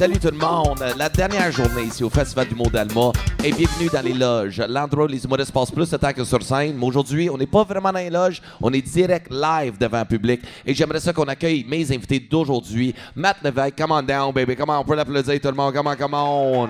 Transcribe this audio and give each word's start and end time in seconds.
Salut 0.00 0.18
tout 0.18 0.30
le 0.30 0.38
monde. 0.38 0.82
La 0.96 1.10
dernière 1.10 1.52
journée 1.52 1.82
ici 1.82 2.02
au 2.02 2.08
Festival 2.08 2.48
du 2.48 2.54
Mot 2.54 2.70
d'Alma. 2.70 3.12
Et 3.44 3.52
bienvenue 3.52 3.90
dans 3.92 4.00
les 4.00 4.14
loges. 4.14 4.58
L'endroit 4.66 5.04
où 5.04 5.08
les 5.08 5.22
humoristes 5.22 5.52
passent 5.52 5.70
plus 5.70 5.90
de 5.90 5.96
temps 5.98 6.14
que 6.14 6.24
sur 6.24 6.42
scène. 6.42 6.74
Mais 6.78 6.86
aujourd'hui, 6.86 7.28
on 7.28 7.36
n'est 7.36 7.46
pas 7.46 7.64
vraiment 7.64 7.92
dans 7.92 7.98
les 7.98 8.08
loges. 8.08 8.40
On 8.62 8.72
est 8.72 8.80
direct 8.80 9.26
live 9.30 9.76
devant 9.78 9.98
le 9.98 10.06
public. 10.06 10.40
Et 10.64 10.72
j'aimerais 10.72 11.00
ça 11.00 11.12
qu'on 11.12 11.24
accueille 11.24 11.66
mes 11.68 11.82
invités 11.92 12.18
d'aujourd'hui. 12.18 12.94
Matt 13.14 13.42
Lévesque, 13.44 13.76
come 13.76 13.92
on 13.92 14.02
down, 14.02 14.32
baby. 14.32 14.56
Comment 14.56 14.80
on 14.80 14.84
peut 14.84 14.94
l'applaudir 14.94 15.38
tout 15.38 15.48
le 15.48 15.54
monde? 15.54 15.74
Comment, 15.74 15.94
comment 15.94 16.50
on? 16.62 16.68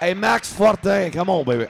Hey, 0.00 0.14
Max 0.14 0.50
Fortin, 0.50 1.10
come 1.10 1.30
on, 1.30 1.42
baby. 1.42 1.64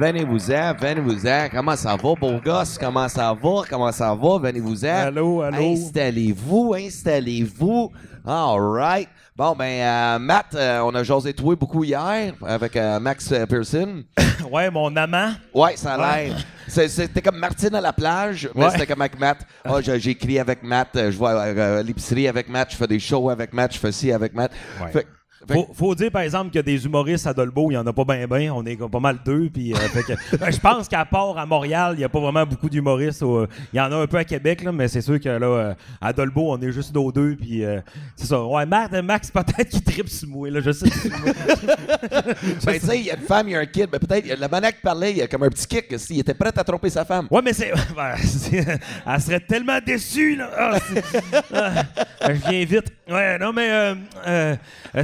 Venez-vous-en, 0.00 0.74
venez-vous-en. 0.78 1.48
Comment 1.50 1.74
ça 1.74 1.96
va, 1.96 2.14
beau 2.20 2.38
gosse? 2.44 2.76
Comment 2.76 3.08
ça 3.08 3.32
va? 3.32 3.62
Comment 3.68 3.90
ça 3.92 4.14
va? 4.14 4.38
Venez-vous-en. 4.38 5.06
Allô, 5.06 5.40
allô? 5.40 5.72
Installez-vous, 5.72 6.74
installez-vous. 6.74 7.90
All 8.26 8.60
right. 8.60 9.08
Bon, 9.34 9.54
ben, 9.56 9.64
euh, 9.64 10.18
Matt, 10.18 10.54
euh, 10.54 10.80
on 10.84 10.94
a 10.94 11.02
jasé 11.02 11.32
toi 11.32 11.56
beaucoup 11.56 11.82
hier 11.82 12.34
avec 12.46 12.76
euh, 12.76 13.00
Max 13.00 13.32
Pearson. 13.48 14.02
Ouais, 14.52 14.70
mon 14.70 14.94
amant. 14.96 15.30
Ouais, 15.54 15.76
ça 15.76 15.94
a 15.94 16.16
l'air. 16.18 16.36
C'était 16.68 17.22
comme 17.22 17.38
Martine 17.38 17.74
à 17.74 17.80
la 17.80 17.92
plage, 17.92 18.48
mais 18.54 18.64
Ouais. 18.66 18.70
c'était 18.70 18.86
comme 18.86 19.00
avec 19.00 19.18
Matt. 19.18 19.38
J'ai- 19.82 19.98
j'écris 19.98 20.38
avec 20.38 20.62
Matt, 20.62 20.90
je 20.94 21.16
vois 21.16 21.82
l'épicerie 21.82 22.28
avec 22.28 22.48
Matt, 22.50 22.70
je 22.72 22.76
fais 22.76 22.86
des 22.86 22.98
shows 23.00 23.30
avec 23.30 23.52
Matt, 23.54 23.72
je 23.72 23.78
fais 23.78 23.92
ci 23.92 24.12
avec 24.12 24.34
Matt. 24.34 24.52
Ouais. 24.80 24.92
Fait- 24.92 25.06
Faut, 25.48 25.68
faut 25.72 25.94
dire, 25.94 26.10
par 26.10 26.22
exemple, 26.22 26.50
que 26.50 26.58
des 26.58 26.84
humoristes 26.84 27.26
à 27.26 27.32
Dolbeau, 27.32 27.70
il 27.70 27.74
y 27.74 27.76
en 27.76 27.86
a 27.86 27.92
pas 27.92 28.04
bien, 28.04 28.26
bien. 28.26 28.52
On 28.52 28.64
est 28.64 28.76
pas 28.76 29.00
mal 29.00 29.18
deux. 29.24 29.48
Puis, 29.48 29.72
euh, 29.72 29.76
ben, 30.40 30.50
je 30.50 30.58
pense 30.58 30.88
qu'à 30.88 31.04
part 31.04 31.38
à 31.38 31.46
Montréal, 31.46 31.92
il 31.94 31.98
n'y 31.98 32.04
a 32.04 32.08
pas 32.08 32.20
vraiment 32.20 32.44
beaucoup 32.44 32.68
d'humoristes. 32.68 33.22
Il 33.72 33.76
y 33.76 33.80
en 33.80 33.92
a 33.92 33.96
un 33.96 34.06
peu 34.06 34.16
à 34.16 34.24
Québec, 34.24 34.64
là, 34.64 34.72
mais 34.72 34.88
c'est 34.88 35.00
sûr 35.00 35.20
que 35.20 35.28
là, 35.28 35.46
euh, 35.46 35.74
à 36.00 36.12
Dolbeau, 36.12 36.52
on 36.52 36.60
est 36.60 36.72
juste 36.72 36.94
nos 36.94 37.12
deux. 37.12 37.36
Puis, 37.36 37.64
euh, 37.64 37.80
c'est 38.16 38.26
ça. 38.26 38.42
Ouais, 38.42 38.66
Max, 38.66 38.92
Max 39.02 39.30
peut-être 39.30 39.68
qu'il 39.68 39.82
tripe 39.82 40.08
sur 40.08 40.28
moi. 40.28 40.50
Là, 40.50 40.60
je 40.60 40.72
sais. 40.72 40.86
Ben, 42.64 42.80
tu 42.80 42.86
sais, 42.86 42.98
il 42.98 43.06
y 43.06 43.10
a 43.10 43.16
une 43.16 43.22
femme, 43.22 43.48
il 43.48 43.52
y 43.52 43.56
a 43.56 43.60
un 43.60 43.66
kid, 43.66 43.88
mais 43.92 43.98
peut-être, 43.98 44.26
la 44.26 44.72
qu'il 44.72 44.80
parlait, 44.80 45.12
il 45.12 45.18
y 45.18 45.22
a 45.22 45.28
comme 45.28 45.42
un 45.44 45.48
petit 45.48 45.66
kick, 45.66 45.98
s'il 45.98 46.20
était 46.20 46.34
prêt 46.34 46.52
à 46.54 46.64
tromper 46.64 46.90
sa 46.90 47.04
femme. 47.04 47.28
Ouais, 47.30 47.40
mais 47.42 47.52
c'est. 47.52 47.72
ben, 47.96 48.14
elle 49.06 49.20
serait 49.20 49.40
tellement 49.40 49.78
déçue, 49.84 50.36
là. 50.36 50.50
Ah, 50.56 50.78
ah, 52.20 52.34
je 52.34 52.48
viens 52.48 52.64
vite. 52.64 52.92
Ouais, 53.08 53.38
non, 53.38 53.52
mais. 53.52 53.96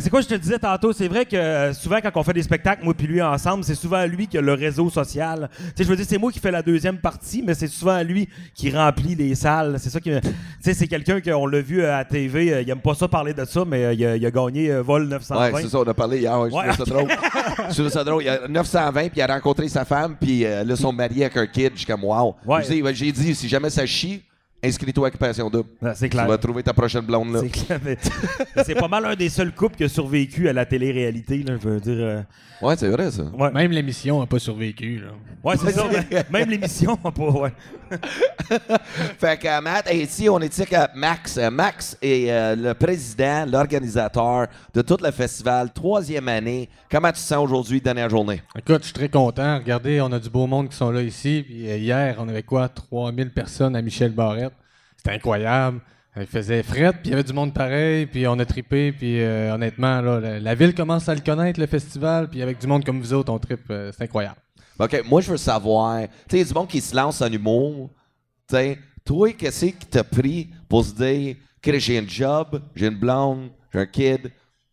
c'est 0.01 0.11
quoi 0.11 0.21
je 0.21 0.31
te 0.34 0.41
disais 0.41 0.58
tantôt? 0.58 0.92
C'est 0.92 1.08
vrai 1.08 1.25
que 1.27 1.36
euh, 1.36 1.72
souvent, 1.72 1.98
quand 2.02 2.11
on 2.14 2.22
fait 2.22 2.33
des 2.33 2.42
spectacles, 2.42 2.84
moi 2.84 2.94
puis 2.94 3.06
lui 3.06 3.20
ensemble, 3.22 3.64
c'est 3.64 3.75
souvent 3.75 4.05
lui 4.06 4.27
qui 4.27 4.38
a 4.38 4.41
le 4.41 4.55
réseau 4.55 4.91
social. 4.91 5.48
Tu 5.58 5.64
sais, 5.77 5.84
je 5.84 5.88
veux 5.88 5.97
dire, 5.97 6.06
c'est 6.08 6.19
moi 6.19 6.30
qui 6.33 6.38
fais 6.38 6.50
la 6.50 6.62
deuxième 6.62 6.98
partie, 6.98 7.42
mais 7.42 7.55
c'est 7.55 7.66
souvent 7.69 8.02
lui 8.02 8.28
qui 8.55 8.70
remplit 8.70 9.14
les 9.14 9.34
salles. 9.34 9.77
C'est 9.78 9.91
ça 9.91 10.00
qui. 10.00 10.10
Tu 10.10 10.20
sais, 10.60 10.75
c'est 10.75 10.86
quelqu'un 10.88 11.20
qu'on 11.20 11.47
l'a 11.47 11.60
vu 11.60 11.83
à 11.84 11.98
la 11.98 12.05
TV. 12.05 12.53
euh, 12.53 12.62
il 12.62 12.70
aime 12.70 12.80
pas 12.80 12.94
ça 12.94 13.08
parler 13.08 13.34
de 13.34 13.44
ça, 13.44 13.64
mais 13.66 13.84
euh, 13.84 13.92
il, 13.94 14.05
a, 14.05 14.16
il 14.16 14.27
a 14.27 14.30
gagné 14.30 14.70
euh, 14.70 14.83
Vol 14.83 15.08
920. 15.08 15.53
Ouais, 15.53 15.62
c'est 15.62 15.69
ça, 15.69 15.78
on 15.80 15.83
a 15.84 15.94
parlé 15.94 16.19
hier. 16.19 16.38
Ouais, 16.41 16.50
je 16.50 16.55
Ouais, 16.55 16.72
ça 16.77 16.84
drôle. 16.84 17.08
je 17.70 17.88
ça 17.88 18.05
drôle. 18.05 18.22
Il 18.22 18.27
y 18.27 18.28
a 18.28 18.48
920, 18.48 19.00
puis 19.08 19.10
il 19.16 19.22
a 19.22 19.27
rencontré 19.27 19.69
sa 19.69 19.84
femme, 19.84 20.16
puis 20.20 20.44
euh, 20.44 20.64
là, 20.64 20.75
ils 20.75 20.77
sont 20.77 20.92
mariés 20.92 21.25
avec 21.25 21.36
un 21.36 21.47
kid. 21.47 21.72
Je 21.75 21.78
suis 21.78 21.86
comme, 21.86 22.05
wow. 22.05 22.34
Ouais, 22.47 22.62
J'ai 22.94 23.12
dit, 23.12 23.34
si 23.34 23.48
jamais 23.48 23.70
ça 23.70 23.86
chie, 23.86 24.22
inscris-toi 24.65 25.07
à 25.07 25.09
Occupation 25.09 25.51
Double. 25.51 25.69
Ah, 25.83 25.95
c'est 25.95 26.07
Tu 26.09 26.11
clair. 26.17 26.27
vas 26.27 26.39
trouver 26.39 26.63
ta 26.63 26.73
prochaine 26.73 27.05
blonde 27.05 27.33
là. 27.33 27.41
C'est 27.41 27.49
clair, 27.49 27.81
mais- 27.84 27.99
c'est 28.65 28.75
pas 28.75 28.89
mal 28.89 29.05
un 29.06 29.15
des 29.17 29.28
seuls 29.28 29.53
couples 29.53 29.77
qui 29.77 29.84
a 29.84 29.89
survécu 29.89 30.49
à 30.49 30.53
la 30.53 30.65
télé-réalité, 30.67 31.39
là, 31.43 31.55
je 31.62 31.69
veux 31.69 31.81
dire. 31.81 31.95
euh, 31.99 32.23
Ouais, 32.61 32.77
c'est 32.77 32.89
vrai, 32.91 33.11
ça. 33.11 33.25
ouais. 33.25 33.51
Même 33.51 33.72
l'émission 33.72 34.21
n'a 34.21 34.27
pas 34.27 34.39
survécu. 34.39 34.99
Là. 35.01 35.09
Ouais, 35.43 35.56
c'est 35.56 35.72
ça. 35.72 35.84
mais- 36.11 36.25
Même 36.31 36.49
l'émission, 36.51 36.97
pas. 36.97 37.11
Ouais. 37.22 37.53
Fait 39.19 39.39
que 39.39 39.49
euh, 39.49 39.61
Matt, 39.61 39.89
et 39.93 40.03
ici, 40.03 40.28
on 40.28 40.39
est 40.41 40.53
ici 40.53 40.62
avec 40.72 40.95
Max. 40.95 41.37
Euh, 41.39 41.51
Max 41.51 41.97
est 42.01 42.31
euh, 42.31 42.55
le 42.56 42.75
président, 42.75 43.45
l'organisateur 43.51 44.47
de 44.72 44.83
tout 44.83 44.97
le 45.03 45.11
festival, 45.11 45.72
troisième 45.72 46.28
année. 46.28 46.69
Comment 46.91 47.09
tu 47.09 47.15
te 47.15 47.19
sens 47.19 47.45
aujourd'hui, 47.45 47.81
dernière 47.81 48.09
journée? 48.09 48.43
Écoute, 48.56 48.78
je 48.81 48.84
suis 48.87 48.93
très 48.95 49.09
content. 49.09 49.59
Regardez, 49.59 50.01
on 50.01 50.12
a 50.12 50.19
du 50.19 50.31
beau 50.31 50.47
monde 50.47 50.69
qui 50.69 50.77
sont 50.77 50.91
là 50.91 51.03
ici. 51.03 51.43
Puis 51.47 51.69
euh, 51.71 51.77
hier, 51.77 52.17
on 52.19 52.28
avait 52.28 52.43
quoi? 52.45 52.69
3000 52.69 53.31
personnes 53.31 53.75
à 53.77 53.83
Michel 53.83 54.12
Barrette. 54.12 54.52
C'était 55.03 55.17
incroyable. 55.17 55.81
Il 56.17 56.27
faisait 56.27 56.63
fret, 56.63 56.93
puis 56.93 57.07
il 57.07 57.11
y 57.11 57.13
avait 57.15 57.25
du 57.25 57.33
monde 57.33 57.53
pareil, 57.53 58.07
puis 58.07 58.25
on 58.29 58.39
a 58.39 58.45
trippé, 58.45 58.93
puis 58.93 59.21
euh, 59.21 59.53
honnêtement, 59.53 60.01
là, 60.01 60.39
la, 60.39 60.55
ville 60.55 60.75
commence 60.75 61.09
à 61.09 61.15
le 61.15 61.23
connaître, 61.23 61.59
le 61.59 61.67
festival, 61.67 62.29
puis 62.29 62.41
avec 62.41 62.61
du 62.61 62.69
monde 62.69 62.85
comme 62.85 63.01
vous 63.01 63.13
autres, 63.13 63.33
on 63.33 63.39
trippe, 63.41 63.69
euh, 63.71 63.91
c'est 63.97 64.05
incroyable. 64.05 64.37
OK, 64.79 65.03
moi, 65.09 65.21
je 65.21 65.33
veux 65.33 65.37
savoir, 65.39 66.03
tu 66.29 66.39
sais, 66.39 66.45
du 66.45 66.55
monde 66.55 66.69
qui 66.69 66.81
se 66.81 66.95
lance 66.95 67.21
en 67.21 67.33
humour. 67.33 67.91
Tu 68.47 68.55
sais, 68.55 68.79
toi, 69.05 69.33
qu'est-ce 69.33 69.67
qui 69.67 69.87
t'a 69.87 70.05
pris 70.05 70.51
pour 70.69 70.85
se 70.85 70.95
dire 70.95 71.37
que 71.61 71.79
j'ai 71.81 71.99
un 71.99 72.07
job, 72.07 72.63
j'ai 72.77 72.87
une 72.87 72.99
blonde, 72.99 73.51
j'ai 73.73 73.81
un 73.81 73.87
kid, 73.87 74.31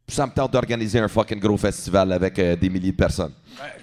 ça 0.07 0.27
me 0.27 0.31
tente 0.31 0.53
d'organiser 0.53 0.99
un 0.99 1.07
fucking 1.07 1.39
gros 1.39 1.57
festival 1.57 2.11
avec 2.11 2.37
euh, 2.37 2.55
des 2.55 2.69
milliers 2.69 2.91
de 2.91 2.97
personnes? 2.97 3.33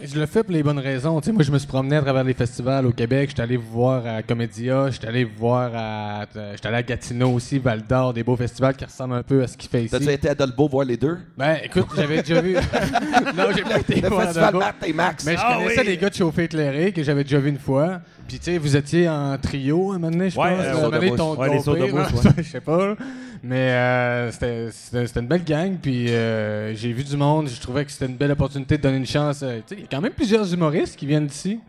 Je 0.02 0.18
le 0.18 0.26
fais 0.26 0.42
pour 0.42 0.52
les 0.52 0.62
bonnes 0.62 0.78
raisons. 0.78 1.20
Tu 1.20 1.26
sais, 1.26 1.32
moi, 1.32 1.42
je 1.42 1.50
me 1.52 1.58
suis 1.58 1.66
promené 1.68 1.96
à 1.96 2.02
travers 2.02 2.24
les 2.24 2.32
festivals 2.34 2.86
au 2.86 2.92
Québec. 2.92 3.30
J'étais 3.30 3.42
allé 3.42 3.56
vous 3.56 3.70
voir 3.70 4.06
à 4.06 4.22
Comédia. 4.22 4.90
J'étais 4.90 5.08
allé 5.08 5.24
vous 5.24 5.36
voir 5.38 5.70
à. 5.74 6.24
euh, 6.36 6.52
J'étais 6.54 6.68
allé 6.68 6.76
à 6.78 6.82
Gatineau 6.82 7.30
aussi, 7.32 7.58
Val 7.58 7.82
d'Or, 7.82 8.14
des 8.14 8.22
beaux 8.22 8.36
festivals 8.36 8.74
qui 8.74 8.84
ressemblent 8.84 9.14
un 9.14 9.22
peu 9.22 9.42
à 9.42 9.46
ce 9.46 9.56
qu'il 9.56 9.68
fait 9.68 9.82
ici. 9.84 9.90
T'as-tu 9.90 10.08
été 10.10 10.28
à 10.30 10.34
Dolbeau 10.34 10.68
voir 10.68 10.84
les 10.86 10.96
deux? 10.96 11.18
Ben, 11.36 11.58
écoute, 11.62 11.86
j'avais 11.96 12.22
déjà 12.22 12.40
vu. 12.40 12.54
non, 13.36 13.44
j'ai 13.54 13.62
pas 13.64 13.78
été 13.80 14.00
Le 14.00 14.08
voir 14.08 14.22
festival 14.22 14.54
et 14.86 14.92
Max. 14.92 15.24
Mais 15.26 15.34
je 15.36 15.40
Ah 15.42 15.56
connaissais 15.58 15.80
oui. 15.80 15.86
des 15.86 15.96
gars 15.98 16.10
de 16.10 16.14
chauffé 16.14 16.44
éclairé 16.44 16.92
que 16.92 17.02
j'avais 17.02 17.24
déjà 17.24 17.38
vu 17.38 17.50
une 17.50 17.58
fois. 17.58 18.00
Puis, 18.28 18.38
tu 18.38 18.44
sais, 18.46 18.58
vous 18.58 18.76
étiez 18.76 19.08
en 19.08 19.36
trio 19.38 19.92
à 19.92 19.96
un 19.96 19.98
moment 19.98 20.10
donné, 20.10 20.30
je 20.30 20.38
Ouais, 20.38 20.56
pense. 20.56 20.64
euh, 20.64 20.90
donné, 20.90 21.14
ton- 21.14 21.36
Ouais, 21.36 21.48
les 21.56 21.62
ton 21.62 21.74
pire, 21.74 21.88
bouche, 21.94 22.24
là, 22.24 22.30
je 22.38 22.42
sais 22.42 22.60
pas. 22.60 22.94
Mais 23.42 23.70
euh, 23.70 24.32
c'était- 24.32 25.20
une 25.20 25.26
belle 25.28 25.44
gang. 25.44 25.76
Puis, 25.80 26.08
euh, 26.10 26.74
j'ai 26.74 26.92
vu 26.92 27.04
du 27.04 27.16
monde. 27.16 27.48
Je 27.48 27.60
trouvais 27.60 27.84
que 27.84 27.92
c'était 27.92 28.06
une 28.06 28.16
belle 28.16 28.32
opportunité 28.32 28.78
de 28.78 28.82
donner 28.82 28.96
une 28.96 29.06
chance. 29.06 29.44
Euh, 29.56 29.60
Il 29.72 29.80
y 29.80 29.84
a 29.84 29.86
quand 29.90 30.00
même 30.00 30.12
plusieurs 30.12 30.52
humoristes 30.52 30.96
qui 30.96 31.06
viennent 31.06 31.26
d'ici. 31.26 31.60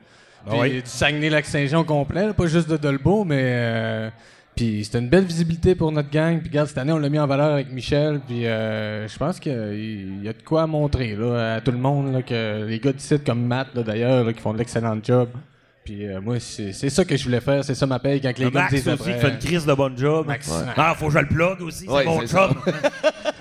Ah 0.45 0.51
Puis, 0.51 0.59
oui. 0.59 0.69
du 0.75 0.81
Saguenay-Lac-Saint-Jean 0.85 1.81
au 1.81 1.83
complet, 1.83 2.27
là, 2.27 2.33
pas 2.33 2.47
juste 2.47 2.69
de 2.69 2.77
Dolbeau, 2.77 3.23
mais. 3.25 3.41
euh, 3.43 4.09
puis 4.55 4.83
c'était 4.85 4.97
une 4.99 5.09
belle 5.09 5.25
visibilité 5.25 5.75
pour 5.75 5.91
notre 5.91 6.09
gang. 6.09 6.39
Puis 6.39 6.49
regarde, 6.49 6.67
cette 6.67 6.79
année, 6.79 6.91
on 6.91 6.97
l'a 6.97 7.09
mis 7.09 7.19
en 7.19 7.27
valeur 7.27 7.53
avec 7.53 7.71
Michel. 7.71 8.19
Puis 8.27 8.47
euh, 8.47 9.07
je 9.07 9.15
pense 9.17 9.39
qu'il 9.39 10.23
y 10.23 10.27
a 10.27 10.33
de 10.33 10.41
quoi 10.43 10.65
montrer 10.65 11.15
là, 11.15 11.55
à 11.55 11.61
tout 11.61 11.71
le 11.71 11.77
monde. 11.77 12.11
Là, 12.11 12.23
que 12.23 12.65
les 12.65 12.79
gars 12.79 12.91
d'ici, 12.91 13.19
comme 13.19 13.45
Matt, 13.45 13.67
là, 13.75 13.83
d'ailleurs, 13.83 14.23
là, 14.23 14.33
qui 14.33 14.39
font 14.41 14.53
de 14.53 14.57
l'excellent 14.57 14.97
job. 15.03 15.29
Puis 15.85 16.07
euh, 16.07 16.19
moi, 16.21 16.39
c'est 16.39 16.73
c'est 16.73 16.89
ça 16.89 17.05
que 17.05 17.15
je 17.15 17.23
voulais 17.23 17.39
faire. 17.39 17.63
C'est 17.63 17.75
ça 17.75 17.85
ma 17.85 17.99
paye 17.99 18.19
quand 18.19 18.35
les 18.37 18.45
gars 18.45 18.49
me 18.49 18.53
Max 18.55 18.73
disent 18.73 18.87
aussi 18.87 18.93
après. 19.03 19.13
qui 19.13 19.19
fait 19.19 19.29
une 19.29 19.37
crise 19.37 19.65
de 19.67 19.73
bon 19.75 19.95
job. 19.95 20.25
Max. 20.25 20.51
Ah, 20.75 20.95
faut 20.97 21.05
que 21.07 21.13
je 21.13 21.19
le 21.19 21.27
plug 21.27 21.61
aussi, 21.61 21.87
Ouais, 21.87 22.01
c'est 22.03 22.09
mon 22.09 22.19
c'est 22.21 22.27
ça. 22.27 22.47
job. 22.47 22.57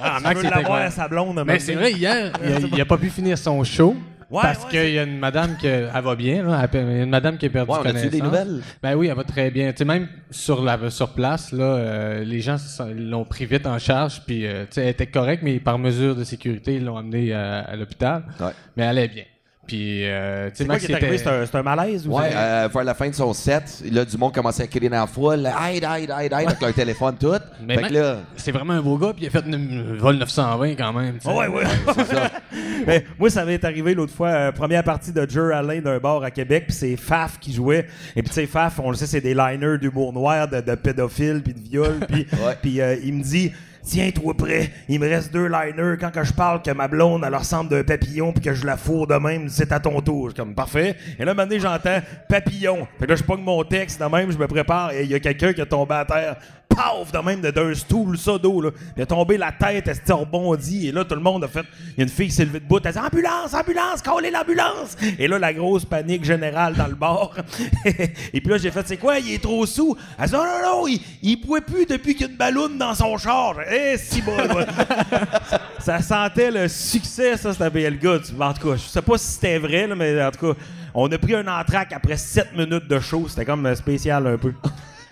ah, 0.01 0.19
Max 0.23 0.43
l'avoir 0.43 0.81
à 0.83 0.91
sa 0.91 1.09
blonde. 1.09 1.43
Mais 1.47 1.59
c'est 1.61 1.75
vrai, 1.77 1.93
hier, 1.93 2.31
il 2.45 2.53
a, 2.53 2.59
il 2.75 2.81
a 2.81 2.85
pas 2.85 2.99
pu 2.99 3.09
finir 3.09 3.39
son 3.39 3.65
show. 3.65 3.97
Ouais, 4.29 4.43
parce 4.43 4.65
ouais, 4.65 4.71
qu'il 4.71 4.91
y 4.91 4.99
a 4.99 5.05
une 5.05 5.19
madame 5.19 5.57
qui 5.57 5.67
elle 5.69 5.89
va 6.03 6.17
bien, 6.17 6.43
là, 6.43 6.69
elle- 6.73 6.81
il 6.89 6.97
y 6.97 7.01
a 7.01 7.03
une 7.05 7.11
madame 7.11 7.39
qui 7.39 7.47
a 7.47 7.51
perdu 7.51 7.71
Ouais, 7.71 7.77
on 7.79 7.81
a-tu 7.83 7.89
connaissance. 7.93 8.11
des 8.11 8.21
nouvelles? 8.23 8.61
Ben 8.83 8.95
oui, 8.97 9.07
elle 9.07 9.15
va 9.17 9.23
très 9.25 9.51
bien. 9.53 9.71
Tu 9.71 9.79
sais, 9.79 9.85
même 9.85 10.09
sur 10.31 10.63
la 10.65 10.91
sur 10.91 11.11
place, 11.11 11.53
là, 11.53 11.63
euh, 11.65 12.25
les 12.25 12.41
gens 12.41 12.57
l'ont 12.97 13.25
pris 13.25 13.47
vite 13.47 13.67
en 13.67 13.79
charge, 13.79 14.23
puis 14.27 14.45
euh, 14.47 14.63
tu 14.65 14.73
sais, 14.73 14.83
elle 14.83 14.89
était 14.89 15.07
correcte, 15.07 15.43
mais 15.45 15.61
par 15.61 15.79
mesure 15.79 16.17
de 16.17 16.25
sécurité, 16.25 16.75
ils 16.75 16.85
l'ont 16.85 16.97
emmenée 16.97 17.33
à, 17.33 17.61
à 17.61 17.77
l'hôpital. 17.77 18.25
Ouais. 18.41 18.47
Mais 18.77 18.83
elle 18.83 18.89
allait 18.99 19.09
bien. 19.09 19.25
Puis, 19.67 20.03
euh, 20.05 20.49
tu 20.51 20.57
sais, 20.57 20.65
C'est 20.65 20.69
Max 20.69 21.55
un, 21.55 21.63
malaise 21.63 22.07
ou 22.07 22.13
Ouais, 22.13 22.31
euh, 22.33 22.69
vers 22.73 22.85
la 22.85 22.95
fin 22.95 23.09
de 23.09 23.15
son 23.15 23.33
set, 23.33 23.83
là, 23.91 24.05
du 24.05 24.17
monde 24.17 24.33
commençait 24.33 24.63
à 24.63 24.67
crier 24.67 24.89
dans 24.89 25.01
la 25.01 25.07
foule, 25.07 25.47
aide, 25.47 25.85
aide, 25.85 26.11
aide, 26.21 26.33
aide, 26.33 26.33
avec 26.33 26.61
leur 26.61 26.73
téléphone, 26.73 27.17
tout. 27.19 27.33
Mais 27.67 27.77
là, 27.89 28.19
c'est 28.37 28.53
vraiment 28.53 28.75
un 28.75 28.83
beau 28.83 28.97
gars, 28.97 29.13
puis 29.13 29.25
il 29.25 29.29
a 29.29 29.31
fait 29.31 29.47
une 29.47 29.97
vol 29.97 30.17
920 30.17 30.75
quand 30.77 30.93
même. 30.93 31.19
ouais, 31.25 31.49
ouais. 31.49 31.65
c'est 31.95 32.07
ça. 32.07 32.31
Mais 32.87 33.05
moi, 33.19 33.29
ça 33.31 33.45
m'est 33.45 33.65
arrivé 33.65 33.95
l'autre 33.95 34.13
fois, 34.15 34.29
euh, 34.29 34.53
première 34.53 34.85
partie 34.85 35.13
de 35.13 35.29
Jer 35.29 35.53
Alain 35.57 35.81
d'un 35.81 35.99
bar 35.99 36.23
à 36.23 36.31
Québec, 36.31 36.65
puis 36.69 36.77
c'est 36.77 36.97
Faf 36.97 37.39
qui 37.41 37.53
jouait. 37.53 37.87
Et 38.15 38.23
puis, 38.23 38.29
tu 38.29 38.35
sais, 38.35 38.47
Faf, 38.47 38.79
on 38.79 38.91
le 38.91 38.97
sait, 38.97 39.07
c'est 39.07 39.21
des 39.21 39.35
liners 39.35 39.79
d'humour 39.79 40.13
noir, 40.13 40.47
de, 40.49 40.61
de 40.61 40.75
pédophiles, 40.77 41.43
puis 41.43 41.55
de 41.55 41.61
viol. 41.61 41.99
Puis 42.09 42.27
Ouais. 42.47 42.57
puis, 42.61 42.81
euh, 42.81 42.97
il 43.03 43.15
me 43.15 43.23
dit 43.23 43.53
Tiens-toi 43.87 44.35
prêt, 44.35 44.73
il 44.89 44.99
me 44.99 45.09
reste 45.09 45.33
deux 45.33 45.47
liners. 45.47 45.97
Quand 46.01 46.11
que 46.11 46.25
je 46.25 46.33
parle 46.33 46.61
que 46.61 46.73
ma 46.73 46.89
blonde, 46.89 47.23
elle 47.25 47.37
ressemble 47.37 47.71
d'un 47.71 47.85
papillon, 47.85 48.33
puis 48.33 48.43
que 48.43 48.53
je 48.53 48.67
la 48.67 48.77
fourre 48.77 49.07
de 49.07 49.15
même, 49.15 49.49
c'est 49.49 49.71
à 49.71 49.79
ton 49.79 50.01
tour. 50.01 50.35
Comme 50.35 50.57
Parfait. 50.57 50.97
Et 51.21 51.25
là, 51.25 51.35
donné, 51.35 51.61
j'entends 51.61 52.01
papillon. 52.29 52.89
Fait 52.99 53.07
que 53.07 53.11
là, 53.11 53.17
je 53.17 53.23
pogne 53.23 53.43
mon 53.43 53.63
texte 53.63 54.01
de 54.01 54.07
même, 54.07 54.33
je 54.33 54.39
me 54.39 54.49
prépare, 54.49 54.91
et 54.91 55.05
il 55.05 55.11
y 55.11 55.15
a 55.15 55.21
quelqu'un 55.21 55.53
qui 55.53 55.61
est 55.61 55.67
tombé 55.67 55.95
à 55.95 56.05
terre. 56.05 56.37
Paf! 56.69 57.13
De 57.13 57.19
même, 57.19 57.41
de 57.41 57.51
d'un 57.51 57.75
stool, 57.75 58.19
ça 58.19 58.39
d'eau, 58.39 58.61
là. 58.61 58.71
Il 58.97 59.03
a 59.03 59.07
tombé 59.07 59.37
la 59.37 59.53
tête, 59.53 59.89
elle 59.89 59.97
s'est 59.97 60.13
rebondie, 60.13 60.89
et 60.89 60.93
là, 60.93 61.05
tout 61.05 61.15
le 61.15 61.21
monde 61.21 61.45
a 61.45 61.49
fait. 61.49 61.65
Il 61.93 61.99
y 61.99 62.01
a 62.01 62.03
une 62.05 62.09
fille 62.09 62.29
qui 62.29 62.35
s'est 62.35 62.45
levée 62.45 62.61
de 62.61 62.67
bout, 62.67 62.81
elle 62.81 62.89
a 62.89 62.93
dit 62.93 62.99
Ambulance, 62.99 63.55
ambulance, 63.55 64.03
collez 64.03 64.31
l'ambulance! 64.31 64.97
Et 65.19 65.29
là, 65.29 65.39
la 65.39 65.53
grosse 65.53 65.85
panique 65.85 66.25
générale 66.25 66.75
dans 66.75 66.87
le 66.87 66.95
bar. 66.95 67.33
et 67.85 68.41
puis 68.41 68.49
là, 68.49 68.59
j'ai 68.59 68.71
fait 68.71 68.87
C'est 68.87 68.97
quoi, 68.97 69.19
il 69.19 69.33
est 69.35 69.43
trop 69.43 69.65
sous? 69.67 69.97
Elle 70.19 70.27
dit 70.27 70.33
Non, 70.33 70.45
non, 70.45 70.63
non, 70.63 70.87
il, 70.89 71.01
il 71.23 71.41
pouvait 71.41 71.61
plus 71.61 71.87
depuis 71.87 72.15
qu'il 72.15 72.27
y 72.27 72.29
a 72.29 72.33
une 72.33 72.37
balloune 72.37 72.79
dans 72.79 72.95
son 72.95 73.17
char. 73.17 73.57
Eh, 73.71 73.97
si 73.99 74.23
bon, 74.23 74.37
ça, 74.37 75.61
ça 75.79 76.03
sentait 76.03 76.51
le 76.51 76.69
succès, 76.69 77.37
ça, 77.37 77.53
c'était 77.53 77.91
le 77.91 77.97
gars. 77.97 78.19
En 78.41 78.53
tout 78.53 78.69
cas, 78.69 78.77
je 78.77 78.89
sais 78.89 79.03
pas 79.03 79.19
si 79.19 79.33
c'était 79.33 79.59
vrai, 79.59 79.87
là, 79.87 79.95
mais 79.95 80.23
en 80.23 80.31
tout 80.31 80.53
cas, 80.53 80.61
on 80.95 81.11
a 81.13 81.19
pris 81.19 81.35
un 81.35 81.47
entraque 81.47 81.93
après 81.93 82.17
7 82.17 82.57
minutes 82.57 82.89
de 82.89 82.99
show. 83.01 83.27
C'était 83.29 83.45
comme 83.45 83.67
euh, 83.67 83.75
spécial 83.75 84.27
un 84.27 84.39
peu. 84.39 84.53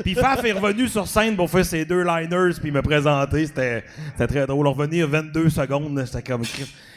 Puis 0.03 0.15
Faf 0.15 0.45
est 0.45 0.53
revenu 0.53 0.89
sur 0.89 1.07
scène 1.07 1.37
pour 1.37 1.49
faire 1.49 1.65
ses 1.65 1.85
deux 1.85 2.03
liners 2.03 2.55
puis 2.61 2.71
me 2.73 2.83
présenter. 2.83 3.47
C'était 3.47 3.85
c'était 4.13 4.27
très 4.27 4.47
drôle. 4.47 4.67
Revenir 4.67 5.09
22 5.09 5.49
secondes, 5.51 6.03
c'était 6.07 6.23
comme... 6.33 6.43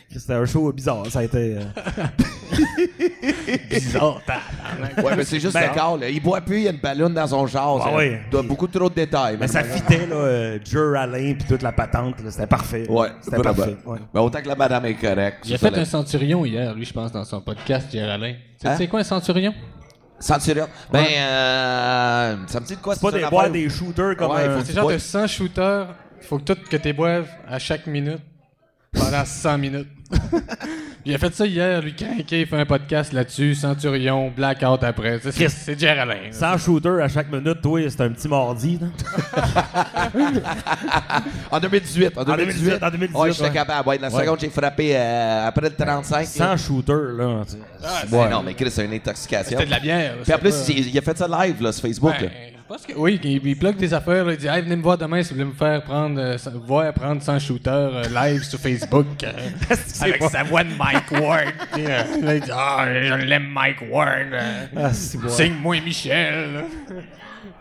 C'était 0.09 0.33
un 0.33 0.45
show 0.45 0.71
bizarre. 0.71 1.05
Ça 1.07 1.19
a 1.19 1.23
été... 1.23 1.57
euh, 1.57 1.61
Bizarre. 3.69 4.21
Ouais, 5.03 5.15
mais 5.17 5.23
c'est 5.25 5.39
juste 5.39 5.53
Ben, 5.53 5.69
là. 5.99 6.09
Il 6.09 6.21
boit 6.21 6.41
plus, 6.41 6.57
il 6.57 6.63
y 6.63 6.67
a 6.67 6.71
une 6.71 6.77
ballonne 6.79 7.13
dans 7.13 7.27
son 7.27 7.45
char. 7.47 7.77
Ah 7.81 7.89
ça 7.89 7.95
ouais. 7.97 8.21
doit 8.31 8.41
beaucoup 8.43 8.67
trop 8.67 8.89
de 8.89 8.95
détails. 8.95 9.37
Mais 9.39 9.47
ça 9.47 9.63
fitait, 9.63 10.07
là, 10.07 10.15
euh, 10.15 10.59
Jer 10.63 10.95
Alain 10.97 11.33
puis 11.33 11.47
toute 11.47 11.61
la 11.61 11.71
patente. 11.73 12.15
C'était 12.29 12.47
parfait. 12.47 12.89
Ouais, 12.89 13.09
C'était 13.21 13.41
parfait. 13.41 13.75
ouais. 13.85 13.99
Mais 14.13 14.19
autant 14.21 14.41
que 14.41 14.47
la 14.47 14.55
madame 14.55 14.85
est 14.85 14.95
correcte. 14.95 15.39
Il 15.45 15.53
a 15.55 15.57
fait 15.57 15.77
un 15.77 15.85
centurion 15.85 16.45
hier, 16.45 16.73
lui, 16.73 16.85
je 16.85 16.93
pense, 16.93 17.11
dans 17.11 17.25
son 17.25 17.41
podcast, 17.41 17.91
Géraldin. 17.91 18.33
Tu 18.33 18.37
sais- 18.63 18.67
Hein? 18.69 18.71
tu 18.71 18.77
sais 18.77 18.87
quoi 18.87 19.01
un 19.01 19.03
centurion? 19.03 19.53
Centurion. 20.19 20.67
Ben, 20.91 21.05
euh, 21.15 22.35
ça 22.47 22.59
me 22.59 22.65
dit 22.65 22.75
de 22.75 22.81
quoi 22.81 22.95
C'est 22.95 23.01
pas 23.01 23.11
des 23.11 23.17
affaire 23.17 23.29
boire 23.29 23.49
où- 23.49 23.53
des 23.53 23.69
shooters 23.69 24.15
comme 24.17 24.31
Ouais, 24.31 24.45
il 24.45 24.49
un- 24.51 24.57
faut 24.59 24.65
C'est 24.65 24.73
genre 24.73 24.89
de 24.91 24.97
100 24.97 25.27
shooters, 25.27 25.87
il 26.21 26.25
faut 26.27 26.39
que 26.39 26.43
tout 26.53 26.57
que 26.69 26.77
tu 26.77 26.93
boives 26.93 27.27
à 27.47 27.59
chaque 27.59 27.85
minute 27.87 28.21
pendant 28.93 29.23
100 29.25 29.57
minutes. 29.57 29.89
Il 31.09 31.15
a 31.15 31.17
fait 31.17 31.33
ça 31.33 31.45
hier, 31.45 31.81
lui, 31.81 31.95
craqué, 31.95 32.41
il 32.41 32.45
fait 32.47 32.57
un 32.59 32.65
podcast 32.65 33.13
là-dessus, 33.13 33.55
Centurion, 33.55 34.29
Blackout 34.35 34.83
après. 34.83 35.19
C'est 35.23 35.31
Chris. 35.33 35.49
c'est 35.49 35.79
Géraldin. 35.79 36.15
là. 36.15 36.31
100 36.33 36.57
shooters 36.57 37.01
à 37.01 37.07
chaque 37.07 37.31
minute, 37.31 37.61
toi, 37.61 37.79
c'est 37.89 38.01
un 38.01 38.09
petit 38.09 38.27
mardi. 38.27 38.77
En 41.51 41.59
2018. 41.59 42.17
En 42.17 42.23
2018. 42.23 42.79
2018, 42.79 42.83
en 42.83 42.89
2018, 42.91 43.17
Ouais, 43.17 43.31
j'étais 43.31 43.43
ouais. 43.45 43.51
capable. 43.51 43.87
Ouais, 43.89 43.97
la 43.97 44.09
Ouais. 44.09 44.21
seconde, 44.23 44.39
j'ai 44.41 44.49
frappé 44.49 44.91
euh, 44.95 45.47
après 45.47 45.69
le 45.69 45.75
35. 45.75 46.25
100 46.27 46.57
shooters, 46.57 47.13
là. 47.17 47.25
Ouais, 48.11 48.17
Ouais. 48.19 48.29
non, 48.29 48.43
mais 48.43 48.53
Chris, 48.53 48.69
c'est 48.71 48.85
une 48.85 48.93
intoxication. 48.93 49.57
C'était 49.57 49.65
de 49.65 49.71
la 49.71 49.79
bière. 49.79 50.15
Puis 50.23 50.33
en 50.33 50.37
plus, 50.37 50.53
il 50.69 50.97
a 50.97 51.01
fait 51.01 51.17
ça 51.17 51.27
live 51.27 51.61
là, 51.61 51.71
sur 51.71 51.83
Facebook. 51.87 52.13
Ben, 52.19 52.25
là. 52.25 52.31
Pense 52.67 52.85
que 52.85 52.93
oui, 52.95 53.19
il, 53.23 53.45
il 53.47 53.57
plug 53.57 53.75
des 53.77 53.93
affaires. 53.93 54.25
là, 54.25 54.33
il 54.33 54.37
dit 54.37 54.47
hey, 54.47 54.61
venez 54.61 54.75
me 54.75 54.81
voir 54.81 54.97
demain 54.97 55.23
si 55.23 55.29
vous 55.29 55.35
voulez 55.39 55.49
me 55.49 55.55
faire 55.55 55.81
prendre, 55.83 56.19
euh, 56.19 56.37
voir 56.65 56.93
prendre 56.93 57.21
100 57.21 57.39
shooters 57.39 57.73
euh, 57.95 58.03
live 58.13 58.43
sur 58.43 58.59
Facebook. 58.59 59.05
euh, 59.23 59.31
avec 60.01 60.19
pas- 60.19 60.29
sa 60.29 60.43
voix 60.43 60.63
de 60.63 60.69
Mike 60.77 61.11
Ward. 61.11 61.53
euh, 61.77 62.03
là, 62.21 62.35
il 62.35 62.41
dit 62.41 62.51
Ah, 62.53 62.85
je 63.01 63.13
l'aime 63.25 63.47
Mike 63.53 63.83
Ward. 63.89 64.33
euh, 64.33 64.65
Ah. 64.75 64.93
Signe-moi 64.93 65.77
Michel. 65.81 66.65